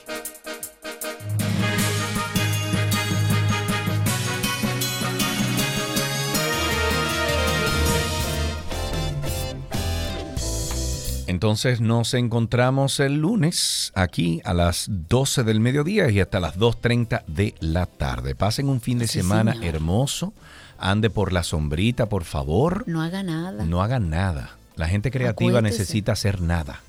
Entonces 11.34 11.80
nos 11.80 12.14
encontramos 12.14 13.00
el 13.00 13.16
lunes 13.16 13.90
aquí 13.96 14.40
a 14.44 14.54
las 14.54 14.86
12 14.88 15.42
del 15.42 15.58
mediodía 15.58 16.08
y 16.08 16.20
hasta 16.20 16.38
las 16.38 16.56
2.30 16.56 17.24
de 17.26 17.56
la 17.58 17.86
tarde. 17.86 18.36
Pasen 18.36 18.68
un 18.68 18.80
fin 18.80 19.00
de 19.00 19.08
semana 19.08 19.56
hermoso. 19.60 20.32
Ande 20.78 21.10
por 21.10 21.32
la 21.32 21.42
sombrita, 21.42 22.06
por 22.06 22.22
favor. 22.22 22.84
No 22.86 23.02
haga 23.02 23.24
nada. 23.24 23.64
No 23.64 23.82
haga 23.82 23.98
nada. 23.98 24.56
La 24.76 24.86
gente 24.86 25.10
creativa 25.10 25.60
necesita 25.60 26.12
hacer 26.12 26.40
nada 26.40 26.80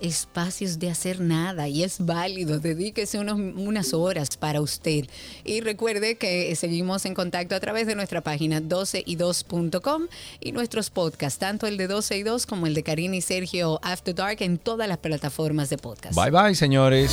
espacios 0.00 0.78
de 0.78 0.90
hacer 0.90 1.20
nada 1.20 1.68
y 1.68 1.82
es 1.82 2.04
válido. 2.04 2.60
Dedíquese 2.60 3.18
unas 3.18 3.94
horas 3.94 4.36
para 4.36 4.60
usted. 4.60 5.06
Y 5.44 5.60
recuerde 5.60 6.16
que 6.16 6.54
seguimos 6.56 7.04
en 7.06 7.14
contacto 7.14 7.54
a 7.54 7.60
través 7.60 7.86
de 7.86 7.94
nuestra 7.94 8.20
página 8.20 8.60
12y2.com 8.60 10.08
y 10.40 10.52
nuestros 10.52 10.90
podcasts, 10.90 11.38
tanto 11.38 11.66
el 11.66 11.76
de 11.76 11.86
12 11.86 12.18
y 12.18 12.22
2 12.22 12.46
como 12.46 12.66
el 12.66 12.74
de 12.74 12.82
Karina 12.82 13.16
y 13.16 13.20
Sergio 13.20 13.80
After 13.82 14.14
Dark 14.14 14.38
en 14.40 14.58
todas 14.58 14.88
las 14.88 14.98
plataformas 14.98 15.70
de 15.70 15.78
podcast. 15.78 16.14
Bye 16.14 16.30
bye, 16.30 16.54
señores. 16.54 17.10